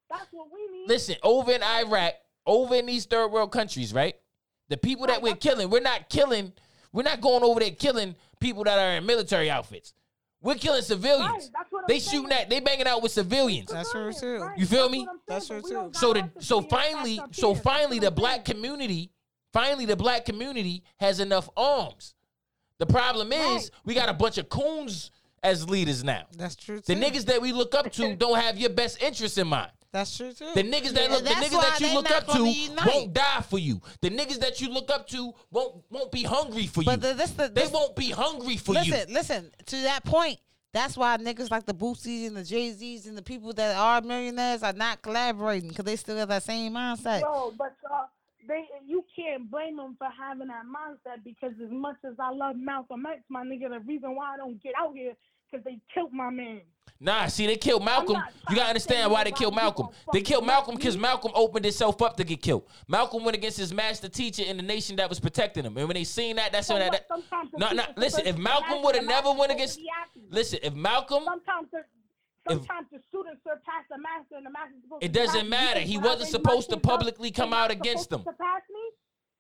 That's 0.10 0.28
what 0.32 0.48
we 0.54 0.60
need. 0.78 0.88
listen. 0.88 1.16
Over 1.24 1.52
in 1.54 1.64
Iraq, 1.64 2.14
over 2.46 2.76
in 2.76 2.86
these 2.86 3.06
third 3.06 3.28
world 3.30 3.52
countries, 3.52 3.94
right? 3.94 4.16
The 4.70 4.78
people 4.78 5.08
that 5.08 5.22
we're 5.22 5.36
killing, 5.36 5.70
we're 5.70 5.82
not 5.82 6.10
killing. 6.10 6.54
We're 6.94 7.04
not 7.04 7.22
going 7.22 7.44
over 7.44 7.60
there 7.60 7.72
killing 7.72 8.16
people 8.40 8.64
that 8.64 8.78
are 8.80 8.98
in 8.98 9.06
military 9.06 9.50
outfits. 9.50 9.94
We're 10.42 10.56
killing 10.56 10.82
civilians. 10.82 11.30
Right, 11.30 11.50
that's 11.54 11.72
what 11.72 11.77
I'm 11.77 11.77
They 11.88 12.00
saying. 12.00 12.24
shooting 12.24 12.38
at. 12.38 12.50
They 12.50 12.60
banging 12.60 12.88
out 12.88 13.02
with 13.02 13.12
civilians. 13.12 13.72
That's 13.72 13.92
true 13.92 14.12
too. 14.14 14.48
You 14.58 14.66
feel 14.66 14.90
me? 14.90 15.08
That's 15.28 15.48
true, 15.48 15.62
but 15.62 15.66
we 15.66 15.72
don't 15.72 15.94
too. 15.94 16.00
So 16.00 16.14
got 16.14 16.36
the 16.36 16.42
so 16.44 16.62
to 16.62 16.62
be 16.62 16.68
attacked 16.68 16.92
finally 16.94 17.22
so 17.32 17.56
finally 17.56 18.00
the 18.00 18.06
That's 18.10 18.20
what 18.22 18.30
I'm 18.30 18.36
black 18.36 18.46
community 18.46 19.12
finally 19.54 19.86
the 19.86 19.96
black 19.96 20.26
community 20.26 20.84
has 21.00 21.20
enough 21.20 21.50
arms. 21.58 22.14
The 22.80 22.86
problem 22.86 23.32
is 23.32 23.40
Right. 23.40 23.70
we 23.86 23.94
got 23.96 24.10
a 24.10 24.14
bunch 24.14 24.38
of 24.38 24.50
coons 24.50 25.12
as 25.44 25.68
leaders 25.70 26.04
now. 26.04 26.24
That's 26.38 26.56
true 26.56 26.80
The 26.82 26.96
niggas 26.96 27.26
that 27.26 27.42
we 27.42 27.52
look 27.52 27.74
up 27.76 27.92
to 27.94 28.16
don't 28.16 28.40
have 28.40 28.58
your 28.58 28.70
best 28.70 29.02
interests 29.02 29.38
in 29.38 29.48
mind. 29.48 29.72
That's 29.92 30.16
true 30.16 30.32
too. 30.34 30.52
The 30.54 30.64
niggas 30.64 30.92
that 30.94 31.10
Yeah, 31.10 31.16
look, 31.16 31.24
the 31.24 31.30
niggas 31.32 31.62
that 31.62 31.80
you 31.80 31.94
look 31.94 32.12
up 32.12 32.28
to 32.28 32.44
unite. 32.48 32.86
won't 32.88 33.14
die 33.14 33.42
for 33.50 33.58
you. 33.58 33.82
The 34.02 34.10
niggas 34.10 34.40
that 34.40 34.60
you 34.62 34.70
look 34.70 34.92
up 34.92 35.08
to 35.08 35.34
won't 35.50 35.84
won't 35.90 36.12
be 36.12 36.24
hungry 36.24 36.68
for 36.68 36.82
you. 36.82 36.86
But 36.86 37.02
the, 37.02 37.14
this 37.14 37.32
the 37.32 37.48
they 37.48 37.62
this, 37.62 37.72
won't 37.72 37.96
be 37.96 38.12
hungry 38.12 38.58
for 38.58 38.74
listen, 38.74 38.86
you. 38.88 39.14
Listen, 39.14 39.14
listen. 39.14 39.52
To 39.68 39.76
that 39.84 40.04
point, 40.04 40.40
that's 40.74 40.98
why 40.98 41.18
niggas 41.18 41.50
like 41.50 41.66
the 41.66 41.74
Boosies 41.74 42.28
and 42.28 42.38
the 42.38 42.44
Jay 42.44 42.72
Z's 42.72 43.08
and 43.08 43.18
the 43.18 43.22
people 43.22 43.54
that 43.54 43.76
are 43.76 44.02
millionaires 44.02 44.64
are 44.64 44.74
not 44.74 45.02
collaborating 45.02 45.70
because 45.70 45.86
they 45.86 45.96
still 45.96 46.18
have 46.18 46.30
that 46.30 46.44
same 46.44 46.74
mindset. 46.74 47.22
Yo, 47.22 47.54
but 47.58 47.76
uh, 47.90 48.06
they 48.48 48.66
you 48.86 49.04
can't 49.16 49.50
blame 49.50 49.78
them 49.78 49.96
for 49.98 50.08
having 50.18 50.48
that 50.48 50.64
mindset 50.66 51.24
because 51.24 51.54
as 51.64 51.72
much 51.72 51.98
as 52.06 52.14
I 52.20 52.32
love 52.32 52.56
Malcolm 52.58 53.06
X, 53.06 53.22
my 53.30 53.44
nigga, 53.44 53.70
the 53.70 53.80
reason 53.80 54.16
why 54.16 54.34
I 54.34 54.38
don't 54.38 54.62
get 54.62 54.74
out 54.80 54.94
here 54.94 55.14
because 55.50 55.64
they 55.64 55.80
killed 55.94 56.14
my 56.14 56.30
man. 56.30 56.62
Nah, 57.00 57.28
see, 57.28 57.46
they 57.46 57.58
killed 57.58 57.86
Malcolm. 57.86 58.18
You 58.50 58.56
gotta 58.56 58.70
understand 58.70 59.12
why 59.12 59.24
they 59.24 59.32
killed 59.32 59.56
Malcolm. 59.56 59.90
They 60.12 60.22
killed 60.22 60.46
Malcolm 60.46 60.76
because 60.76 60.98
Malcolm 60.98 61.32
opened 61.36 61.66
himself 61.66 62.02
up 62.02 62.18
to 62.18 62.24
get 62.24 62.42
killed. 62.42 62.64
Malcolm 62.88 63.24
went 63.24 63.38
against 63.38 63.58
his 63.58 63.74
master 63.74 64.10
teacher 64.10 64.44
in 64.44 64.58
the 64.58 64.64
nation 64.64 64.96
that 64.96 65.10
was 65.10 65.20
protecting 65.20 65.64
him. 65.64 65.78
And 65.78 65.88
when 65.88 65.96
they 65.96 66.04
seen 66.04 66.38
that, 66.38 66.52
that's 66.52 66.70
when 66.70 66.80
that. 66.80 67.08
that 67.10 67.50
no, 67.58 67.72
no, 67.72 67.84
listen. 67.98 68.26
If 68.26 68.38
Malcolm 68.38 68.82
would 68.84 68.96
have 68.96 69.06
never 69.06 69.32
went 69.32 69.52
against, 69.52 69.76
supposed 69.76 69.88
to 70.14 70.20
be 70.20 70.24
acting. 70.24 70.36
listen, 70.36 70.60
if 70.64 70.74
Malcolm, 70.74 71.24
Sometimes 72.50 72.88
the 72.94 73.00
students 73.10 73.42
surpass 73.44 73.84
the 73.90 73.98
master 73.98 74.36
and 74.38 74.46
the 74.46 74.50
master 74.50 74.76
supposed 74.82 75.04
It 75.04 75.12
doesn't 75.12 75.50
matter. 75.50 75.82
He 75.82 75.98
wasn't 75.98 76.30
supposed 76.30 76.70
to 76.70 76.78
publicly 76.78 77.30
come 77.32 77.54
out 77.54 77.72
against 77.72 78.10
them. 78.10 78.22
to 78.22 78.26
surpass 78.32 78.62
me? 78.72 78.80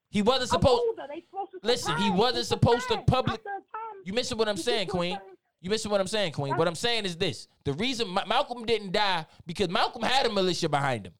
he 0.09 0.21
wasn't 0.21 0.49
supposed. 0.49 0.83
older. 0.87 1.03
They 1.07 1.23
supposed 1.29 1.51
to 1.51 1.59
Listen, 1.63 1.97
he 1.97 2.09
wasn't 2.09 2.45
supposed 2.45 2.87
to 2.89 2.97
public. 2.97 3.39
After 3.39 3.49
a 3.49 3.53
time, 3.53 4.01
You 4.03 4.13
missing 4.13 4.37
what 4.37 4.49
I'm 4.49 4.57
saying, 4.57 4.87
Queen? 4.87 5.17
You 5.61 5.69
missing 5.69 5.89
what 5.91 5.99
I'm 5.99 6.07
saying, 6.07 6.33
Queen? 6.33 6.55
What 6.55 6.67
I'm 6.67 6.75
saying 6.75 7.05
is 7.05 7.17
this: 7.17 7.47
the 7.63 7.73
reason 7.73 8.07
Ma- 8.07 8.25
Malcolm 8.25 8.65
didn't 8.65 8.91
die 8.91 9.25
because 9.45 9.69
Malcolm 9.69 10.03
had 10.03 10.25
a 10.25 10.31
militia 10.31 10.69
behind 10.69 11.07
him. 11.07 11.13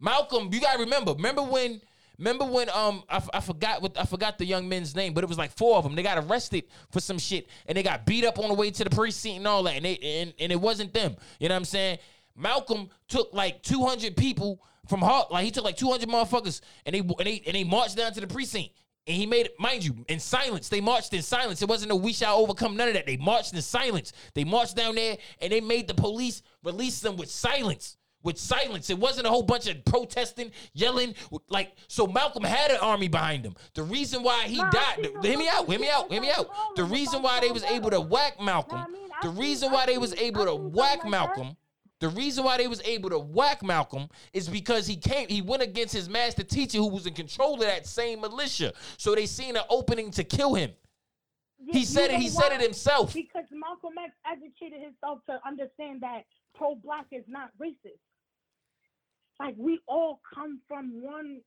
Malcolm, 0.00 0.50
you 0.52 0.60
gotta 0.60 0.78
remember. 0.80 1.12
Remember 1.12 1.42
when? 1.42 1.80
Remember 2.18 2.44
when? 2.44 2.68
Um, 2.70 3.02
I, 3.08 3.16
f- 3.16 3.30
I 3.34 3.40
forgot 3.40 3.82
what 3.82 3.98
I 3.98 4.04
forgot 4.04 4.38
the 4.38 4.44
young 4.44 4.68
men's 4.68 4.94
name, 4.94 5.14
but 5.14 5.24
it 5.24 5.28
was 5.28 5.38
like 5.38 5.50
four 5.56 5.76
of 5.78 5.84
them. 5.84 5.94
They 5.96 6.02
got 6.02 6.18
arrested 6.24 6.64
for 6.90 7.00
some 7.00 7.18
shit, 7.18 7.48
and 7.66 7.76
they 7.76 7.82
got 7.82 8.06
beat 8.06 8.24
up 8.24 8.38
on 8.38 8.48
the 8.48 8.54
way 8.54 8.70
to 8.70 8.84
the 8.84 8.90
precinct 8.90 9.38
and 9.38 9.46
all 9.46 9.64
that, 9.64 9.74
and 9.74 9.84
they 9.84 9.96
and, 9.96 10.34
and 10.38 10.52
it 10.52 10.60
wasn't 10.60 10.92
them. 10.94 11.16
You 11.40 11.48
know 11.48 11.54
what 11.54 11.60
I'm 11.60 11.64
saying? 11.64 11.98
Malcolm 12.36 12.88
took 13.08 13.32
like 13.32 13.62
200 13.62 14.16
people 14.16 14.62
from 14.88 15.00
Hart, 15.00 15.30
like 15.30 15.44
he 15.44 15.50
took 15.50 15.64
like 15.64 15.76
200 15.76 16.08
motherfuckers, 16.08 16.60
and 16.86 16.94
they 16.94 17.00
and 17.00 17.18
they 17.18 17.42
and 17.46 17.54
they 17.54 17.64
marched 17.64 17.96
down 17.96 18.12
to 18.12 18.20
the 18.20 18.26
precinct. 18.26 18.70
And 19.06 19.16
he 19.16 19.26
made 19.26 19.46
it, 19.46 19.58
mind 19.58 19.84
you, 19.84 20.04
in 20.08 20.20
silence. 20.20 20.68
They 20.68 20.80
marched 20.80 21.12
in 21.12 21.22
silence. 21.22 21.60
It 21.60 21.68
wasn't 21.68 21.90
a 21.90 21.96
we 21.96 22.12
shall 22.12 22.36
overcome 22.38 22.76
none 22.76 22.88
of 22.88 22.94
that. 22.94 23.06
They 23.06 23.16
marched 23.16 23.52
in 23.52 23.60
silence. 23.62 24.12
They 24.34 24.44
marched 24.44 24.76
down 24.76 24.94
there 24.94 25.16
and 25.40 25.52
they 25.52 25.60
made 25.60 25.88
the 25.88 25.94
police 25.94 26.42
release 26.62 27.00
them 27.00 27.16
with 27.16 27.30
silence. 27.30 27.96
With 28.22 28.38
silence. 28.38 28.88
It 28.88 28.98
wasn't 29.00 29.26
a 29.26 29.30
whole 29.30 29.42
bunch 29.42 29.66
of 29.66 29.84
protesting, 29.84 30.52
yelling. 30.72 31.16
Like, 31.48 31.72
so 31.88 32.06
Malcolm 32.06 32.44
had 32.44 32.70
an 32.70 32.76
army 32.80 33.08
behind 33.08 33.44
him. 33.44 33.56
The 33.74 33.82
reason 33.82 34.22
why 34.22 34.44
he 34.44 34.60
I 34.60 34.70
died, 34.70 34.98
seen 35.04 35.22
hear 35.22 35.36
me 35.36 35.48
out, 35.48 35.68
hear 35.68 35.80
me 35.80 35.90
out, 35.90 36.12
hear 36.12 36.22
me 36.22 36.30
out. 36.30 36.48
The 36.76 36.84
reason 36.84 37.22
why 37.22 37.40
they 37.40 37.50
was 37.50 37.64
able 37.64 37.90
to 37.90 38.00
whack 38.00 38.40
Malcolm, 38.40 38.78
Nah, 38.78 38.84
I 38.84 38.88
mean, 38.88 39.08
I 39.12 39.26
the 39.26 39.30
reason 39.30 39.72
why 39.72 39.86
they 39.86 39.98
was 39.98 40.14
able 40.14 40.44
to 40.44 40.54
whack. 40.54 41.04
Malcolm, 41.04 41.56
the 42.02 42.08
reason 42.08 42.42
why 42.42 42.56
they 42.56 42.66
was 42.66 42.82
able 42.84 43.10
to 43.10 43.18
whack 43.20 43.62
Malcolm 43.62 44.08
is 44.32 44.48
because 44.48 44.88
he 44.88 44.96
came, 44.96 45.28
he 45.28 45.40
went 45.40 45.62
against 45.62 45.94
his 45.94 46.08
master 46.08 46.42
teacher 46.42 46.78
who 46.78 46.88
was 46.88 47.06
in 47.06 47.14
control 47.14 47.54
of 47.54 47.60
that 47.60 47.86
same 47.86 48.20
militia. 48.20 48.72
So 48.96 49.14
they 49.14 49.24
seen 49.24 49.54
an 49.54 49.62
opening 49.70 50.10
to 50.10 50.24
kill 50.24 50.54
him. 50.54 50.72
Yeah, 51.64 51.72
He 51.74 51.78
you 51.78 51.84
said 51.86 52.06
it, 52.10 52.14
know 52.14 52.18
he 52.18 52.28
said 52.28 52.50
it 52.52 52.60
himself. 52.60 53.14
Because 53.14 53.44
Malcolm 53.52 53.92
X 54.04 54.12
educated 54.26 54.82
himself 54.82 55.20
to 55.30 55.38
understand 55.46 56.00
that 56.00 56.22
pro-black 56.56 57.06
is 57.12 57.22
not 57.28 57.50
racist. 57.62 58.02
Like 59.38 59.54
we 59.56 59.78
all 59.86 60.20
come 60.34 60.60
from 60.66 61.04
one, 61.04 61.40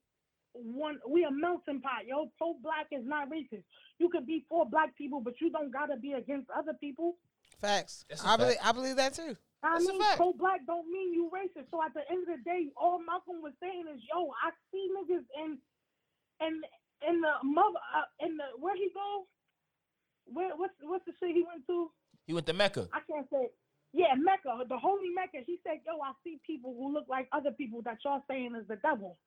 one. 0.53 0.99
We 1.05 1.25
a 1.25 1.31
melting 1.31 1.81
pot, 1.81 2.07
yo. 2.07 2.31
Pro-black 2.37 2.87
is 2.93 3.05
not 3.05 3.29
racist. 3.29 3.63
You 3.99 4.07
could 4.07 4.25
be 4.25 4.45
for 4.47 4.65
black 4.65 4.95
people, 4.95 5.19
but 5.19 5.33
you 5.41 5.51
don't 5.51 5.71
gotta 5.71 5.97
be 5.97 6.13
against 6.13 6.49
other 6.57 6.73
people. 6.79 7.17
Facts. 7.59 8.05
That's 8.07 8.23
a 8.23 8.25
I 8.25 8.29
fact. 8.29 8.39
believe 8.39 8.57
I 8.63 8.71
believe 8.71 8.95
that 8.95 9.13
too. 9.15 9.35
I 9.65 9.81
That's 9.81 9.87
mean, 9.87 10.01
pro-black 10.15 10.61
don't 10.67 10.85
mean 10.91 11.13
you 11.13 11.31
racist. 11.33 11.71
So 11.71 11.81
at 11.81 11.93
the 11.93 12.05
end 12.11 12.29
of 12.29 12.37
the 12.37 12.43
day, 12.45 12.69
all 12.77 13.01
Malcolm 13.01 13.41
was 13.41 13.53
saying 13.59 13.85
is, 13.89 13.99
yo, 14.05 14.29
I 14.37 14.53
see 14.69 14.85
niggas 14.93 15.25
in, 15.41 15.57
in, 16.45 16.61
in 17.09 17.21
the 17.21 17.33
mother, 17.43 17.81
uh, 17.97 18.05
in 18.25 18.37
the 18.37 18.45
where 18.59 18.75
he 18.75 18.89
go. 18.93 19.25
Where 20.25 20.55
what's 20.55 20.73
what's 20.81 21.05
the 21.05 21.13
shit 21.19 21.35
he 21.35 21.43
went 21.47 21.65
to? 21.67 21.89
He 22.25 22.33
went 22.33 22.45
to 22.47 22.53
Mecca. 22.53 22.89
I 22.93 22.99
can't 23.09 23.27
say. 23.31 23.49
Yeah, 23.93 24.13
Mecca, 24.17 24.57
the 24.67 24.77
holy 24.77 25.09
Mecca. 25.15 25.45
He 25.45 25.59
said, 25.63 25.81
"Yo, 25.85 26.01
I 26.01 26.13
see 26.23 26.39
people 26.45 26.75
who 26.77 26.93
look 26.93 27.05
like 27.07 27.27
other 27.31 27.51
people 27.51 27.81
that 27.83 27.97
y'all 28.03 28.23
saying 28.27 28.55
is 28.59 28.67
the 28.67 28.77
devil. 28.77 29.17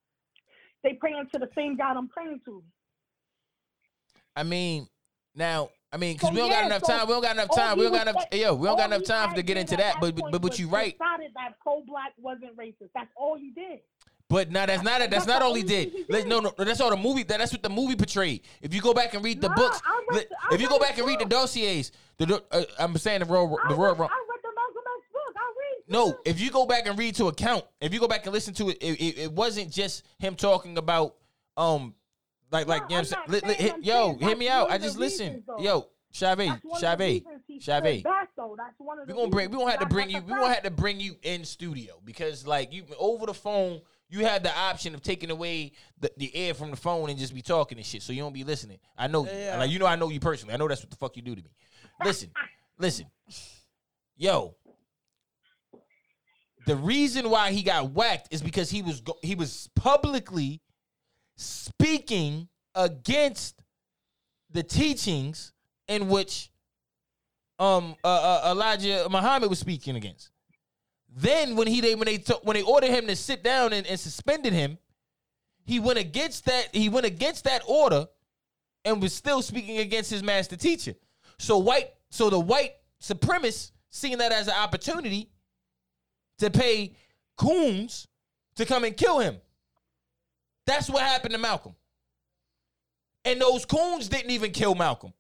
They 0.82 0.94
praying 0.94 1.28
to 1.32 1.38
the 1.38 1.48
same 1.54 1.76
God 1.76 1.96
I'm 1.96 2.08
praying 2.08 2.40
to." 2.46 2.62
I 4.34 4.42
mean, 4.42 4.88
now, 5.34 5.70
I 5.90 5.96
mean, 5.96 6.14
because 6.16 6.28
So, 6.28 6.34
we 6.34 6.40
don't 6.40 6.50
yeah, 6.50 6.60
got 6.62 6.66
enough 6.66 6.84
so 6.84 6.92
time. 6.92 7.06
We 7.06 7.12
don't 7.14 7.22
got 7.22 7.32
enough 7.36 7.54
time. 7.56 7.78
We 7.78 7.84
don't 7.84 7.92
got 7.92 8.08
enough. 8.08 8.24
saying- 8.30 8.42
Yo, 8.42 8.54
we 8.54 8.66
don't 8.68 8.76
got 8.76 8.92
enough 8.92 9.04
time 9.04 9.34
to 9.34 9.42
get 9.42 9.56
into 9.56 9.74
at 9.74 9.78
that. 9.78 10.00
But 10.00 10.16
but, 10.30 10.42
but, 10.42 10.58
you 10.58 10.68
right. 10.68 10.92
Decided 10.98 11.32
that 11.34 11.58
pro-black 11.62 12.12
wasn't 12.18 12.56
racist. 12.56 12.90
That's 12.94 13.10
all 13.16 13.36
he 13.38 13.50
did. 13.50 13.80
But 14.28 14.50
now 14.50 14.66
that's 14.66 14.82
not 14.82 14.98
that's 14.98 15.10
That's 15.10 15.26
not 15.26 15.40
all 15.40 15.54
he 15.54 15.62
did. 15.62 15.90
he 15.90 16.04
did. 16.04 16.26
No, 16.26 16.40
no, 16.40 16.52
that's 16.58 16.82
all 16.82 16.90
the 16.90 16.98
movie. 16.98 17.22
That, 17.22 17.38
that's 17.38 17.52
what 17.52 17.62
the 17.62 17.70
movie 17.70 17.96
portrayed. 17.96 18.42
If 18.60 18.74
you 18.74 18.82
go 18.82 18.92
back 18.92 19.14
and 19.14 19.24
read 19.24 19.40
the 19.40 19.48
Nah, 19.48 19.54
books, 19.54 19.80
read 20.10 20.26
the- 20.50 20.54
if 20.54 20.60
you 20.60 20.68
go 20.68 20.78
back 20.78 20.98
and 20.98 21.06
read 21.06 21.20
the 21.20 21.24
dossiers, 21.24 21.90
the 22.18 22.42
uh, 22.52 22.62
I'm 22.78 22.94
saying 22.98 23.20
the 23.20 23.24
real 23.24 23.48
the 23.48 23.74
wrong. 23.74 23.96
I 23.96 24.02
read 24.02 24.40
the 24.42 24.52
Malcolm 24.54 24.84
X 24.98 25.06
book. 25.10 25.34
I 25.34 25.52
read. 25.56 25.84
No, 25.88 26.18
if 26.26 26.38
you 26.38 26.50
go 26.50 26.66
back 26.66 26.86
and 26.86 26.98
read 26.98 27.14
to 27.14 27.28
account, 27.28 27.64
if 27.80 27.94
you 27.94 28.00
go 28.00 28.08
back 28.08 28.26
and 28.26 28.34
listen 28.34 28.52
to 28.54 28.68
it, 28.68 28.76
it, 28.82 29.00
it, 29.00 29.18
it 29.18 29.32
wasn't 29.32 29.70
just 29.72 30.02
him 30.18 30.34
talking 30.34 30.76
about 30.76 31.14
um 31.56 31.94
like 32.50 32.66
like 32.66 32.82
you 32.88 32.96
know 32.96 32.96
what 32.96 32.96
I'm 32.96 32.98
I'm 33.00 33.04
saying. 33.04 33.20
not 33.20 33.28
Li- 33.28 33.40
li- 33.48 33.54
saying- 33.58 33.72
I'm 33.74 33.82
yo, 33.82 34.06
saying 34.06 34.18
hear 34.20 34.36
me 34.36 34.48
out. 34.48 34.70
I 34.70 34.78
just 34.78 34.98
listen. 34.98 35.44
Yo, 35.58 35.88
Chavez, 36.10 36.48
That's 36.48 36.64
one 36.64 36.74
of 36.74 36.80
the 36.80 36.86
Chavez, 36.86 37.08
reasons 37.14 37.42
he 37.46 37.60
Chavez. 37.60 37.94
stood 38.00 38.04
back, 38.04 38.28
though. 38.36 38.54
That's 38.56 38.74
one 38.78 38.98
of 38.98 39.06
the 39.06 39.12
We 39.14 39.18
gonna 39.18 39.30
bring. 39.30 39.50
We 39.50 39.58
gonna 39.58 39.70
have 39.70 39.80
to 39.80 39.86
bring 39.86 40.08
you. 40.10 40.20
We 40.22 40.32
a 40.32 40.36
gonna 40.36 40.54
have 40.54 40.62
to 40.62 40.70
bring 40.70 41.00
you 41.00 41.16
in 41.22 41.44
studio 41.44 42.00
because 42.04 42.46
like 42.46 42.72
you 42.72 42.84
over 42.98 43.26
the 43.26 43.34
phone, 43.34 43.80
you 44.08 44.24
have 44.24 44.42
the 44.42 44.56
option 44.56 44.94
of 44.94 45.02
taking 45.02 45.30
away 45.30 45.72
the, 46.00 46.10
the 46.16 46.34
air 46.34 46.54
from 46.54 46.70
the 46.70 46.76
phone 46.78 47.10
and 47.10 47.18
just 47.18 47.34
be 47.34 47.42
talking 47.42 47.76
and 47.76 47.86
shit, 47.86 48.02
so 48.02 48.12
you 48.14 48.22
don't 48.22 48.32
be 48.32 48.44
listening. 48.44 48.78
I 48.96 49.06
know 49.06 49.24
you. 49.26 49.30
Like 49.56 49.70
you 49.70 49.78
know, 49.78 49.86
I 49.86 49.96
know 49.96 50.08
you 50.08 50.18
personally. 50.20 50.54
I 50.54 50.56
know 50.56 50.66
that's 50.68 50.80
what 50.82 50.90
the 50.90 50.96
fuck 50.96 51.14
you 51.16 51.22
do 51.22 51.34
to 51.36 51.42
me. 51.42 51.50
Listen, 52.04 52.30
listen, 52.78 53.06
yo. 54.16 54.54
The 56.66 56.76
reason 56.76 57.30
why 57.30 57.52
he 57.52 57.62
got 57.62 57.92
whacked 57.92 58.28
is 58.30 58.42
because 58.42 58.68
he 58.70 58.82
was 58.82 59.00
go- 59.00 59.16
he 59.22 59.34
was 59.34 59.70
publicly 59.74 60.60
speaking 61.38 62.48
against 62.74 63.62
the 64.50 64.62
teachings 64.62 65.52
in 65.86 66.08
which 66.08 66.50
um 67.58 67.94
uh, 68.04 68.08
uh, 68.08 68.52
Elijah 68.52 69.06
Muhammad 69.10 69.48
was 69.48 69.58
speaking 69.58 69.96
against. 69.96 70.30
Then 71.16 71.56
when 71.56 71.66
he 71.66 71.80
they 71.80 71.94
when 71.94 72.06
they 72.06 72.18
took 72.18 72.44
when 72.44 72.54
they 72.54 72.62
ordered 72.62 72.90
him 72.90 73.06
to 73.06 73.16
sit 73.16 73.42
down 73.42 73.72
and, 73.72 73.86
and 73.86 73.98
suspended 73.98 74.52
him, 74.52 74.78
he 75.64 75.80
went 75.80 75.98
against 75.98 76.44
that 76.46 76.68
he 76.72 76.88
went 76.88 77.06
against 77.06 77.44
that 77.44 77.62
order 77.66 78.06
and 78.84 79.00
was 79.00 79.12
still 79.12 79.40
speaking 79.40 79.78
against 79.78 80.10
his 80.10 80.22
master 80.22 80.56
teacher. 80.56 80.94
So 81.38 81.58
white 81.58 81.90
so 82.10 82.30
the 82.30 82.40
white 82.40 82.74
supremacists 83.00 83.72
seeing 83.90 84.18
that 84.18 84.32
as 84.32 84.48
an 84.48 84.54
opportunity 84.54 85.30
to 86.38 86.50
pay 86.50 86.96
coons 87.36 88.08
to 88.56 88.64
come 88.66 88.84
and 88.84 88.96
kill 88.96 89.20
him. 89.20 89.36
That's 90.68 90.90
what 90.90 91.02
happened 91.02 91.32
to 91.32 91.38
Malcolm. 91.38 91.74
And 93.24 93.40
those 93.40 93.64
coons 93.64 94.06
didn't 94.08 94.30
even 94.30 94.50
kill 94.50 94.74
Malcolm. 94.74 95.14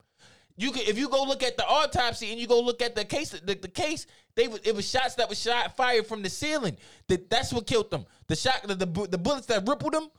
You 0.58 0.72
if 0.74 0.98
you 0.98 1.08
go 1.08 1.22
look 1.24 1.42
at 1.42 1.56
the 1.56 1.66
autopsy 1.66 2.30
and 2.30 2.38
you 2.38 2.46
go 2.46 2.60
look 2.60 2.82
at 2.82 2.94
the 2.94 3.04
case, 3.04 3.30
the, 3.30 3.54
the 3.54 3.68
case, 3.68 4.06
they 4.34 4.44
it 4.44 4.74
was 4.74 4.88
shots 4.88 5.14
that 5.14 5.26
was 5.26 5.40
shot 5.40 5.74
fired 5.74 6.06
from 6.06 6.22
the 6.22 6.28
ceiling. 6.28 6.76
That 7.06 7.30
that's 7.30 7.50
what 7.50 7.66
killed 7.66 7.90
them. 7.90 8.04
The 8.26 8.36
shot, 8.36 8.62
the, 8.64 8.74
the 8.74 9.08
the 9.08 9.16
bullets 9.16 9.46
that 9.46 9.66
rippled 9.66 9.94
them, 9.94 10.10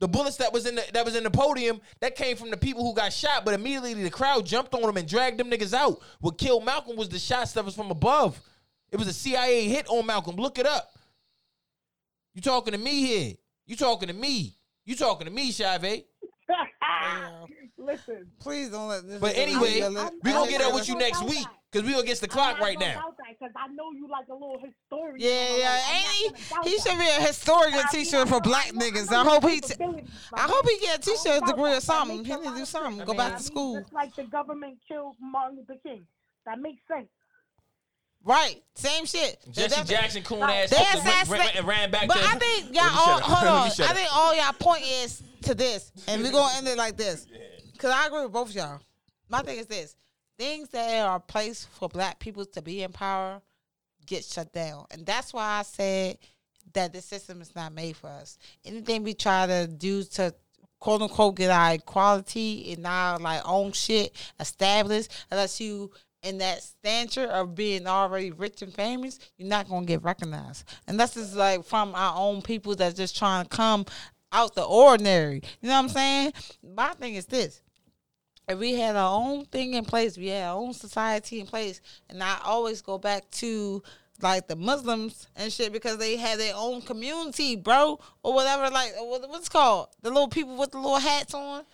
the 0.00 0.08
bullets 0.08 0.38
that 0.38 0.54
was 0.54 0.64
in 0.64 0.76
the 0.76 0.84
that 0.94 1.04
was 1.04 1.14
in 1.14 1.24
the 1.24 1.30
podium, 1.30 1.82
that 2.00 2.16
came 2.16 2.36
from 2.38 2.50
the 2.50 2.56
people 2.56 2.82
who 2.82 2.94
got 2.94 3.12
shot. 3.12 3.44
But 3.44 3.52
immediately 3.52 3.92
the 4.02 4.08
crowd 4.08 4.46
jumped 4.46 4.72
on 4.72 4.80
them 4.80 4.96
and 4.96 5.06
dragged 5.06 5.38
them 5.38 5.50
niggas 5.50 5.74
out. 5.74 6.00
What 6.20 6.38
killed 6.38 6.64
Malcolm 6.64 6.96
was 6.96 7.10
the 7.10 7.18
shots 7.18 7.52
that 7.52 7.64
was 7.64 7.74
from 7.74 7.90
above. 7.90 8.40
It 8.90 8.96
was 8.98 9.08
a 9.08 9.12
CIA 9.12 9.68
hit 9.68 9.86
on 9.88 10.06
Malcolm. 10.06 10.36
Look 10.36 10.58
it 10.58 10.66
up. 10.66 10.92
You 12.32 12.40
talking 12.40 12.72
to 12.72 12.78
me 12.78 13.04
here? 13.04 13.34
You 13.66 13.76
talking 13.76 14.08
to 14.08 14.14
me? 14.14 14.57
You 14.88 14.96
talking 14.96 15.26
to 15.26 15.30
me, 15.30 15.52
Chavez? 15.52 16.00
Listen. 17.78 18.26
Please 18.40 18.70
don't 18.70 18.88
let 18.88 19.06
this. 19.06 19.20
But 19.20 19.36
anyway, 19.36 19.86
we 20.24 20.32
gonna 20.32 20.50
get 20.50 20.62
up 20.62 20.72
with 20.72 20.88
you 20.88 20.96
next 20.96 21.22
week 21.24 21.46
because 21.70 21.86
we 21.86 21.92
going 21.92 22.04
against 22.04 22.22
the 22.22 22.28
clock 22.28 22.58
right 22.58 22.80
now. 22.80 23.12
Because 23.28 23.52
I 23.54 23.68
know 23.68 23.92
you 23.92 24.08
like 24.08 24.28
a 24.28 24.32
little 24.32 24.58
historian. 24.64 25.20
Yeah, 25.20 25.58
yeah. 25.58 25.94
Ain't 25.94 26.38
he? 26.38 26.70
He 26.70 26.78
should 26.78 26.98
be 26.98 27.06
a 27.06 27.20
historian 27.20 27.78
I 27.78 27.90
teacher 27.92 28.24
for 28.24 28.40
black 28.40 28.68
niggas. 28.68 29.12
I 29.12 29.24
hope 29.24 29.46
he. 29.46 29.60
T- 29.60 29.74
capabilities, 29.74 30.10
I 30.32 30.40
hope 30.40 30.66
he 30.66 30.78
get 30.78 30.88
a 30.88 30.92
I 30.92 30.96
don't 30.96 31.02
teacher's 31.02 31.40
degree 31.42 31.64
or 31.64 31.66
that. 31.66 31.74
That 31.74 31.82
something. 31.82 32.24
He 32.24 32.32
a 32.32 32.36
need 32.38 32.48
to 32.52 32.56
do 32.56 32.64
something. 32.64 33.04
Go 33.04 33.12
back 33.12 33.36
to 33.36 33.42
school. 33.42 33.80
Just 33.80 33.92
like 33.92 34.16
the 34.16 34.24
government 34.24 34.78
killed 34.88 35.16
Martin 35.20 35.58
Luther 35.58 35.78
King. 35.82 36.06
That 36.46 36.60
makes 36.60 36.80
sense. 36.88 37.08
Right. 38.28 38.62
Same 38.74 39.06
shit. 39.06 39.38
Jesse 39.50 39.84
Jackson, 39.84 40.22
coon 40.22 40.42
ass, 40.42 40.68
They 40.68 40.76
took 40.76 40.86
the- 40.90 40.96
went- 40.98 41.06
assassinate- 41.08 41.40
ran, 41.40 41.56
and 41.56 41.66
ran 41.66 41.90
back 41.90 42.08
But 42.08 42.18
to. 42.18 42.24
I 42.24 42.38
think 42.38 42.74
y'all 42.74 42.84
all 42.84 43.20
hold 43.20 43.48
on. 43.48 43.66
I 43.88 43.94
think 43.94 44.08
all 44.14 44.34
y'all 44.34 44.52
point 44.52 44.82
is 44.84 45.22
to 45.44 45.54
this, 45.54 45.90
and 46.06 46.22
we're 46.22 46.30
gonna 46.30 46.54
end 46.58 46.68
it 46.68 46.76
like 46.76 46.98
this. 46.98 47.26
Cause 47.78 47.90
I 47.90 48.06
agree 48.06 48.24
with 48.24 48.32
both 48.32 48.50
of 48.50 48.54
y'all. 48.54 48.80
My 49.30 49.40
thing 49.40 49.58
is 49.58 49.66
this: 49.66 49.96
things 50.36 50.68
that 50.70 51.06
are 51.06 51.18
placed 51.20 51.68
for 51.70 51.88
black 51.88 52.18
people 52.18 52.44
to 52.44 52.60
be 52.60 52.82
in 52.82 52.92
power 52.92 53.40
get 54.04 54.24
shut 54.26 54.52
down, 54.52 54.84
and 54.90 55.06
that's 55.06 55.32
why 55.32 55.60
I 55.60 55.62
said 55.62 56.18
that 56.74 56.92
the 56.92 57.00
system 57.00 57.40
is 57.40 57.54
not 57.54 57.72
made 57.72 57.96
for 57.96 58.08
us. 58.08 58.36
Anything 58.62 59.04
we 59.04 59.14
try 59.14 59.46
to 59.46 59.66
do 59.66 60.04
to 60.04 60.34
quote 60.80 61.00
unquote 61.00 61.36
get 61.36 61.50
our 61.50 61.72
equality 61.72 62.74
and 62.74 62.86
our 62.86 63.18
like 63.18 63.40
own 63.46 63.72
shit 63.72 64.14
established, 64.38 65.10
unless 65.30 65.60
you 65.62 65.90
in 66.28 66.38
that 66.38 66.62
stature 66.62 67.24
of 67.24 67.54
being 67.54 67.86
already 67.86 68.30
rich 68.30 68.60
and 68.60 68.72
famous, 68.72 69.18
you're 69.38 69.48
not 69.48 69.68
gonna 69.68 69.86
get 69.86 70.02
recognized. 70.02 70.64
And 70.86 71.00
that's 71.00 71.14
just 71.14 71.34
like 71.34 71.64
from 71.64 71.94
our 71.94 72.14
own 72.16 72.42
people 72.42 72.74
that's 72.74 72.94
just 72.94 73.16
trying 73.16 73.44
to 73.44 73.48
come 73.48 73.86
out 74.30 74.54
the 74.54 74.62
ordinary. 74.62 75.42
You 75.60 75.68
know 75.70 75.76
what 75.76 75.84
I'm 75.84 75.88
saying? 75.88 76.32
My 76.62 76.92
thing 76.92 77.14
is 77.14 77.26
this. 77.26 77.62
If 78.46 78.58
we 78.58 78.74
had 78.74 78.94
our 78.94 79.14
own 79.18 79.46
thing 79.46 79.74
in 79.74 79.84
place, 79.84 80.18
we 80.18 80.28
had 80.28 80.48
our 80.48 80.56
own 80.56 80.74
society 80.74 81.40
in 81.40 81.46
place, 81.46 81.80
and 82.08 82.22
I 82.22 82.38
always 82.44 82.82
go 82.82 82.98
back 82.98 83.30
to 83.32 83.82
like 84.20 84.48
the 84.48 84.56
Muslims 84.56 85.28
and 85.36 85.52
shit 85.52 85.72
because 85.72 85.96
they 85.98 86.16
had 86.16 86.38
their 86.38 86.54
own 86.56 86.82
community, 86.82 87.56
bro, 87.56 87.98
or 88.22 88.34
whatever. 88.34 88.68
Like 88.70 88.92
what's 88.98 89.48
called 89.48 89.88
the 90.02 90.10
little 90.10 90.28
people 90.28 90.56
with 90.56 90.72
the 90.72 90.78
little 90.78 90.98
hats 90.98 91.34
on. 91.34 91.64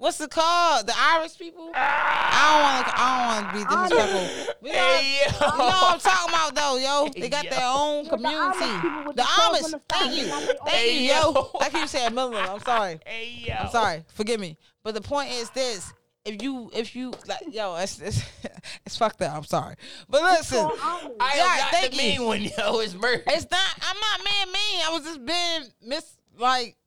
What's 0.00 0.18
it 0.22 0.30
called? 0.30 0.86
The 0.86 0.94
Irish 0.96 1.36
people? 1.36 1.70
I 1.74 2.48
don't 2.48 2.62
want 2.62 2.86
to. 2.86 2.92
I 2.96 3.04
don't 3.18 3.26
want 3.28 3.46
to 3.48 3.52
be 3.52 3.64
disrespectful. 3.68 4.46
Ah. 4.48 4.54
We 4.62 4.70
know, 4.70 4.74
Hey, 4.78 5.20
yo. 5.20 5.46
you 5.52 5.58
know 5.58 5.66
what 5.66 5.92
I'm 5.94 6.00
talking 6.00 6.28
about, 6.30 6.54
though, 6.54 6.76
yo. 6.78 7.08
They 7.20 7.28
got 7.28 7.44
Yo. 7.44 7.50
their 7.50 7.60
own 7.66 8.04
Yeah, 8.06 8.10
the 8.10 8.16
Amish 8.16 8.58
community. 8.58 9.04
The 9.08 9.12
the 9.12 9.22
Amish. 9.22 9.70
the 9.72 9.80
Thank 9.90 10.16
you. 10.16 10.24
they 10.24 10.30
got 10.30 10.40
their 10.40 10.54
Thank 10.64 10.68
Hey, 10.70 11.02
you, 11.04 11.10
yo. 11.12 11.32
yo. 11.34 11.50
I 11.60 11.68
keep 11.68 11.86
saying 11.88 12.14
Muslim. 12.14 12.42
I'm 12.48 12.60
sorry. 12.60 12.98
Hey 13.04 13.44
yo, 13.46 13.54
I'm 13.54 13.70
sorry. 13.70 14.04
Forgive 14.14 14.40
me. 14.40 14.56
But 14.82 14.94
the 14.94 15.02
point 15.02 15.32
is 15.32 15.50
this: 15.50 15.92
if 16.24 16.42
you, 16.42 16.70
if 16.72 16.96
you, 16.96 17.12
like, 17.28 17.40
yo, 17.50 17.76
it's 17.76 18.00
it's, 18.00 18.22
it's 18.86 18.96
fucked 18.96 19.20
up. 19.20 19.36
I'm 19.36 19.44
sorry. 19.44 19.74
But 20.08 20.22
listen, 20.22 20.66
I 20.80 21.10
Yeah, 21.36 21.42
am 21.44 21.58
not 21.58 21.90
the 21.90 21.96
you. 21.96 21.98
mean 22.02 22.24
one, 22.24 22.40
yo. 22.42 22.80
It's 22.80 22.94
murder. 22.94 23.22
it's 23.26 23.50
not. 23.50 23.74
I'm 23.82 23.96
not 24.00 24.20
being 24.24 24.46
mean. 24.54 24.82
I 24.86 24.90
was 24.92 25.04
just 25.04 25.26
being 25.26 25.64
mis 25.86 26.16
like 26.38 26.78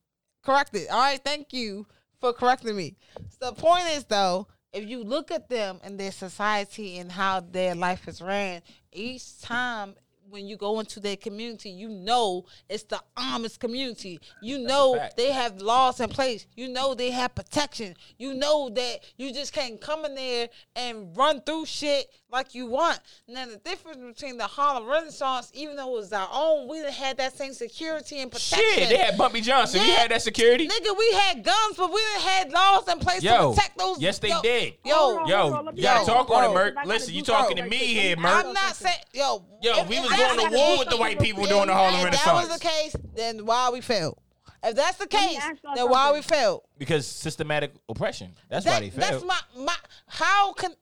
corrected. 0.44 0.88
All 0.90 0.98
right. 1.00 1.22
Thank 1.24 1.54
you 1.54 1.86
for 2.24 2.32
correcting 2.32 2.78
me. 2.78 2.96
So 3.38 3.50
the 3.50 3.52
point 3.52 3.84
is 3.90 4.06
though, 4.06 4.48
if 4.72 4.88
you 4.88 5.04
look 5.04 5.30
at 5.30 5.50
them 5.50 5.82
and 5.84 6.00
their 6.00 6.14
society 6.14 6.98
and 7.00 7.12
how 7.12 7.42
their 7.42 7.76
life 7.76 8.08
is 8.08 8.22
ran, 8.22 8.62
each 8.94 9.42
time 9.42 9.96
when 10.30 10.48
you 10.48 10.56
go 10.56 10.80
into 10.80 11.02
their 11.02 11.18
community, 11.18 11.70
you 11.70 11.90
know 11.90 12.46
it's 12.70 12.84
the 12.84 13.02
Amish 13.18 13.60
community. 13.60 14.22
You 14.42 14.60
know 14.60 14.98
they 15.18 15.34
have 15.34 15.62
laws 15.62 16.00
in 16.00 16.08
place. 16.08 16.48
You 16.56 16.70
know 16.70 16.94
they 16.94 17.12
have 17.12 17.36
protection. 17.36 17.94
You 18.18 18.34
know 18.36 18.70
that 18.70 19.00
you 19.18 19.34
just 19.34 19.52
can't 19.52 19.82
come 19.82 20.06
in 20.06 20.16
there 20.16 20.48
and 20.78 21.16
run 21.18 21.42
through 21.42 21.66
shit 21.66 22.10
like 22.34 22.54
you 22.56 22.66
want. 22.66 23.00
Now 23.28 23.46
the 23.46 23.58
difference 23.58 23.98
between 24.00 24.38
the 24.38 24.46
Harlem 24.46 24.88
Renaissance, 24.90 25.52
even 25.54 25.76
though 25.76 25.96
it 25.96 26.00
was 26.00 26.12
our 26.12 26.28
own, 26.34 26.68
we 26.68 26.80
didn't 26.80 26.94
have 26.96 27.16
that 27.18 27.38
same 27.38 27.54
security 27.54 28.20
and 28.20 28.32
protection. 28.32 28.60
Shit, 28.74 28.90
they 28.90 28.98
had 28.98 29.18
Bumpy 29.18 29.40
Johnson. 29.40 29.82
We 29.82 29.88
Yeah. 29.88 29.94
had 29.96 30.12
that 30.12 30.22
security. 30.24 30.68
Nigga, 30.68 30.98
we 30.98 31.12
had 31.14 31.44
guns, 31.44 31.78
but 31.78 31.92
we 31.94 32.02
didn't 32.02 32.22
had 32.24 32.52
laws 32.52 32.88
in 32.90 33.00
place 33.00 33.22
to 33.22 33.50
protect 33.54 33.78
those. 33.78 34.02
yes, 34.02 34.18
they 34.20 34.30
yo, 34.30 34.42
did. 34.42 34.74
Yo, 34.84 34.96
Hold 34.96 35.18
on, 35.20 35.28
Yo, 35.28 35.38
hold 35.42 35.54
on, 35.54 35.66
let 35.66 35.76
me 35.76 35.82
you 35.82 35.88
gotta 35.88 36.06
talk 36.06 36.28
you 36.28 36.36
on 36.36 36.44
it, 36.44 36.48
something, 36.48 36.54
Merc. 36.56 36.74
'cause 36.76 36.82
I 36.82 36.86
gotta 36.86 36.90
Listen, 36.98 37.14
you 37.14 37.22
talking 37.22 37.58
to 37.58 37.64
me 37.64 37.78
right 37.78 37.86
here, 37.88 38.16
quick. 38.16 38.24
Merc. 38.24 38.46
I'm 38.46 38.54
not 38.54 38.76
saying, 38.76 38.98
yo, 39.14 39.46
Yo, 39.62 39.78
if- 39.78 39.88
we 39.88 39.98
if 39.98 40.04
was 40.04 40.12
going 40.18 40.50
to 40.52 40.58
war 40.58 40.78
with 40.80 40.90
the 40.90 40.98
white 40.98 41.20
people 41.20 41.46
during 41.46 41.68
the 41.68 41.74
Harlem 41.74 42.04
Renaissance. 42.04 42.26
if 42.26 42.28
Renaissance. 42.28 42.50
that 42.50 42.50
was 42.50 42.60
the 42.60 43.00
case, 43.00 43.06
then 43.16 43.46
why 43.46 43.70
we 43.70 43.80
failed? 43.82 44.18
If 44.66 44.76
that's 44.76 44.98
the 44.98 45.08
case, 45.08 45.38
ask 45.42 45.62
y'all 45.62 45.76
then 45.76 45.90
why 45.90 46.12
we 46.14 46.22
failed? 46.22 46.62
Because 46.78 47.06
systematic 47.06 47.74
oppression. 47.90 48.34
That's 48.50 48.66
why 48.66 48.72
That, 48.80 48.80
they 48.82 48.90
that's 48.90 49.10
failed. 49.10 49.26
my 49.28 49.38
my. 49.58 49.76
How 50.08 50.54
can 50.54 50.74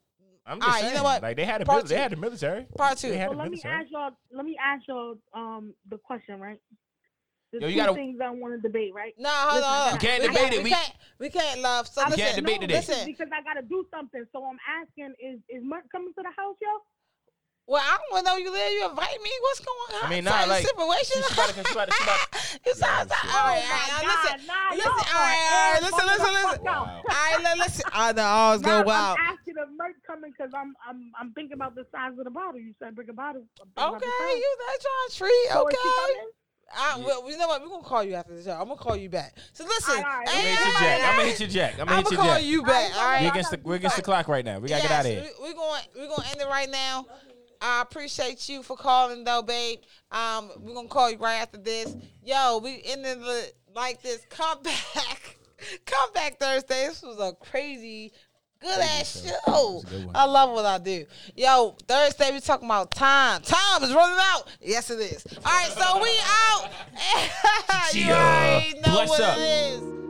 I'm 0.46 0.60
All 0.62 0.68
just 0.70 0.82
right, 0.82 0.90
you 0.90 0.96
know 0.98 1.04
what? 1.04 1.22
Like 1.22 1.36
they 1.38 1.46
had 1.46 1.62
a 1.62 1.66
Part 1.66 1.84
mil- 1.84 1.88
they 1.88 1.96
two. 1.96 2.02
had 2.02 2.12
the 2.12 2.16
military. 2.16 2.66
Part 2.78 2.98
two. 2.98 3.10
They 3.10 3.18
had 3.18 3.28
So 3.30 3.34
the 3.34 3.38
let 3.38 3.46
me 3.46 3.50
military. 3.62 3.74
ask 3.76 3.92
y'all. 3.92 4.12
Let 4.32 4.46
me 4.46 4.58
ask 4.62 4.88
y'all 4.88 5.16
um 5.34 5.74
the 5.90 5.98
question, 5.98 6.40
right? 6.40 6.58
There's 7.52 7.62
Yo, 7.64 7.68
you 7.68 7.74
two 7.76 7.80
gotta- 7.82 7.94
things 7.94 8.20
I 8.24 8.30
want 8.32 8.56
to 8.56 8.62
debate, 8.62 8.94
right? 8.94 9.14
no? 9.20 9.30
Hold 9.30 9.56
Listen, 9.56 9.70
on, 9.70 9.76
hold 9.76 9.88
on. 9.88 9.94
You 9.94 10.00
can't 10.00 10.22
we 10.24 10.28
debate 10.30 10.42
can't, 10.42 10.54
it. 10.54 10.58
We 10.58 10.64
We- 10.64 10.70
can't. 10.72 10.94
We 11.20 11.30
can't 11.30 11.62
love. 11.62 11.88
So 11.88 12.02
I 12.02 12.06
listen, 12.06 12.20
can't 12.24 12.36
debate 12.38 12.56
no, 12.62 12.68
today. 12.68 12.76
listen, 12.78 12.96
Listen, 12.96 13.12
because 13.12 13.28
I 13.32 13.44
gotta 13.44 13.62
do 13.62 13.86
something. 13.92 14.26
So 14.32 14.44
I'm 14.46 14.58
asking, 14.68 15.14
is 15.22 15.40
is 15.50 15.62
Merc 15.64 15.84
coming 15.92 16.14
to 16.18 16.22
the 16.24 16.32
house, 16.36 16.56
yo? 16.62 16.70
Well, 17.72 17.80
I 17.82 17.96
don't 17.96 18.12
want 18.12 18.26
to 18.26 18.32
know 18.32 18.38
you 18.38 18.52
there. 18.52 18.70
You 18.76 18.90
invite 18.92 19.16
me. 19.24 19.32
What's 19.42 19.62
going 19.64 19.90
on? 19.96 20.04
I 20.04 20.10
mean, 20.12 20.24
Certain 20.28 20.44
nah, 20.44 20.54
like, 20.54 20.68
situation. 20.68 21.24
she 21.24 21.34
about 21.34 21.48
to- 21.48 21.64
she 21.64 21.72
about 21.72 21.88
to- 21.88 21.96
she 21.96 22.04
about 22.04 22.22
you 22.68 22.74
sound 22.76 23.08
so, 23.10 23.16
all 23.16 23.48
right, 23.48 23.64
all 23.64 23.72
right, 23.72 23.90
my 23.96 24.04
now 24.04 24.12
listen, 24.12 24.36
nah, 24.46 24.76
listen, 24.76 24.92
all 24.92 25.00
y'all 25.00 25.24
right, 25.24 25.40
all 25.40 25.56
are 25.56 25.72
right, 25.72 25.82
listen, 25.82 26.06
listen, 26.12 26.32
listen. 26.36 26.52
fuck 26.52 26.68
out. 26.68 26.86
Wow. 26.88 27.02
All 27.08 27.44
right, 27.44 27.58
listen. 27.58 27.86
I 27.94 28.12
know 28.12 28.24
I 28.28 28.52
was 28.54 28.62
going 28.62 28.86
wild. 28.86 29.18
I'm 29.20 29.34
asking 29.34 29.56
if 29.56 29.70
Merc 29.80 29.96
coming 30.06 30.32
because 30.36 30.52
I'm 30.54 30.76
I'm 30.84 31.12
I'm 31.20 31.32
thinking 31.34 31.54
about 31.54 31.76
the 31.76 31.86
size 31.92 32.12
of 32.20 32.24
the 32.26 32.32
bottle. 32.32 32.60
You 32.60 32.74
said 32.80 32.94
bring 32.96 33.08
a 33.10 33.14
bottle. 33.14 33.44
I'm 33.62 33.68
thinking 33.72 33.88
about 33.88 34.00
the 34.02 34.08
Okay, 34.08 34.36
you 34.36 34.50
that 34.60 34.78
John 34.84 35.06
Tree. 35.16 35.44
So 35.52 35.68
is 35.68 35.74
she 35.74 35.80
Okay. 35.80 35.96
coming? 35.96 36.32
I, 36.74 36.98
well, 37.06 37.30
you 37.30 37.38
know 37.38 37.48
what? 37.50 37.62
We're 37.62 37.68
gonna 37.68 37.84
call 37.84 38.02
you 38.04 38.14
after 38.16 38.34
the 38.34 38.42
show. 38.44 38.52
I'm 38.52 38.68
gonna 38.70 38.76
call 38.78 38.96
you 38.96 39.10
back. 39.10 39.36
So 39.52 39.66
listen, 39.66 39.98
All 39.98 40.04
right, 40.04 40.06
all 40.06 40.20
right. 40.20 40.28
I'm 40.30 40.36
ain't 40.36 40.46
gonna 40.46 40.48
hit 40.48 40.60
your 40.60 40.68
nobody- 40.72 40.86
jack. 40.86 41.02
I'm 41.10 41.16
gonna 41.18 41.28
hit 41.30 41.40
your 41.42 41.50
jack. 41.50 41.72
I'm 41.74 41.78
gonna 41.80 41.92
I'm 41.92 41.98
hit 41.98 42.06
gonna 42.06 42.18
call 42.18 42.36
jack. 42.38 42.44
you 42.46 42.64
back. 42.64 42.96
All 42.96 43.02
We 43.02 43.06
right. 43.12 43.32
against 43.32 43.52
the 43.52 43.60
we 43.64 43.76
against 43.76 43.96
the 43.98 44.02
clock 44.04 44.28
right 44.30 44.46
now. 44.46 44.60
We 44.60 44.70
gotta 44.70 44.82
get 44.84 44.92
out 44.92 45.06
of 45.06 45.12
here. 45.12 45.22
We, 45.42 45.50
we're 45.50 45.54
going 45.54 45.82
we're 45.98 46.08
gonna 46.08 46.28
end 46.32 46.40
it 46.42 46.48
right 46.48 46.70
now. 46.70 47.06
I 47.62 47.84
appreciate 47.84 48.50
you 48.50 48.64
for 48.64 48.76
calling 48.76 49.24
though, 49.24 49.44
babe. 49.44 49.80
Um, 50.12 50.50
we're 50.60 50.74
gonna 50.74 50.88
call 50.88 51.12
you 51.12 51.18
right 51.18 51.36
after 51.36 51.58
this. 51.60 51.96
Yo, 52.24 52.58
we 52.58 52.82
ended 52.86 53.20
it 53.22 53.56
like 53.76 54.02
this. 54.02 54.26
Come 54.30 54.62
back, 54.64 55.38
come 55.86 56.12
back 56.14 56.40
Thursday. 56.40 56.88
This 56.88 57.04
was 57.04 57.20
a 57.20 57.34
crazy. 57.36 58.12
Good 58.60 58.80
ass 58.80 59.26
show. 59.26 59.82
good. 59.90 60.10
I 60.14 60.26
love 60.26 60.52
what 60.52 60.66
I 60.66 60.78
do. 60.78 61.06
Yo, 61.36 61.76
Thursday 61.88 62.32
we 62.32 62.40
talking 62.40 62.68
about 62.68 62.92
time. 62.92 63.42
Time 63.42 63.84
is 63.84 63.92
running 63.92 64.20
out. 64.20 64.44
Yes, 64.62 64.92
it 64.92 65.00
is. 65.00 65.26
All 65.38 65.42
right, 65.46 65.70
so 65.72 66.00
we 66.00 66.12
out. 66.28 66.70
you 67.96 68.12
already 68.12 68.74
know 68.76 68.92
Bless 68.92 69.10
what 69.10 69.22
up. 69.22 69.38
it 69.40 69.42
is. 69.42 70.01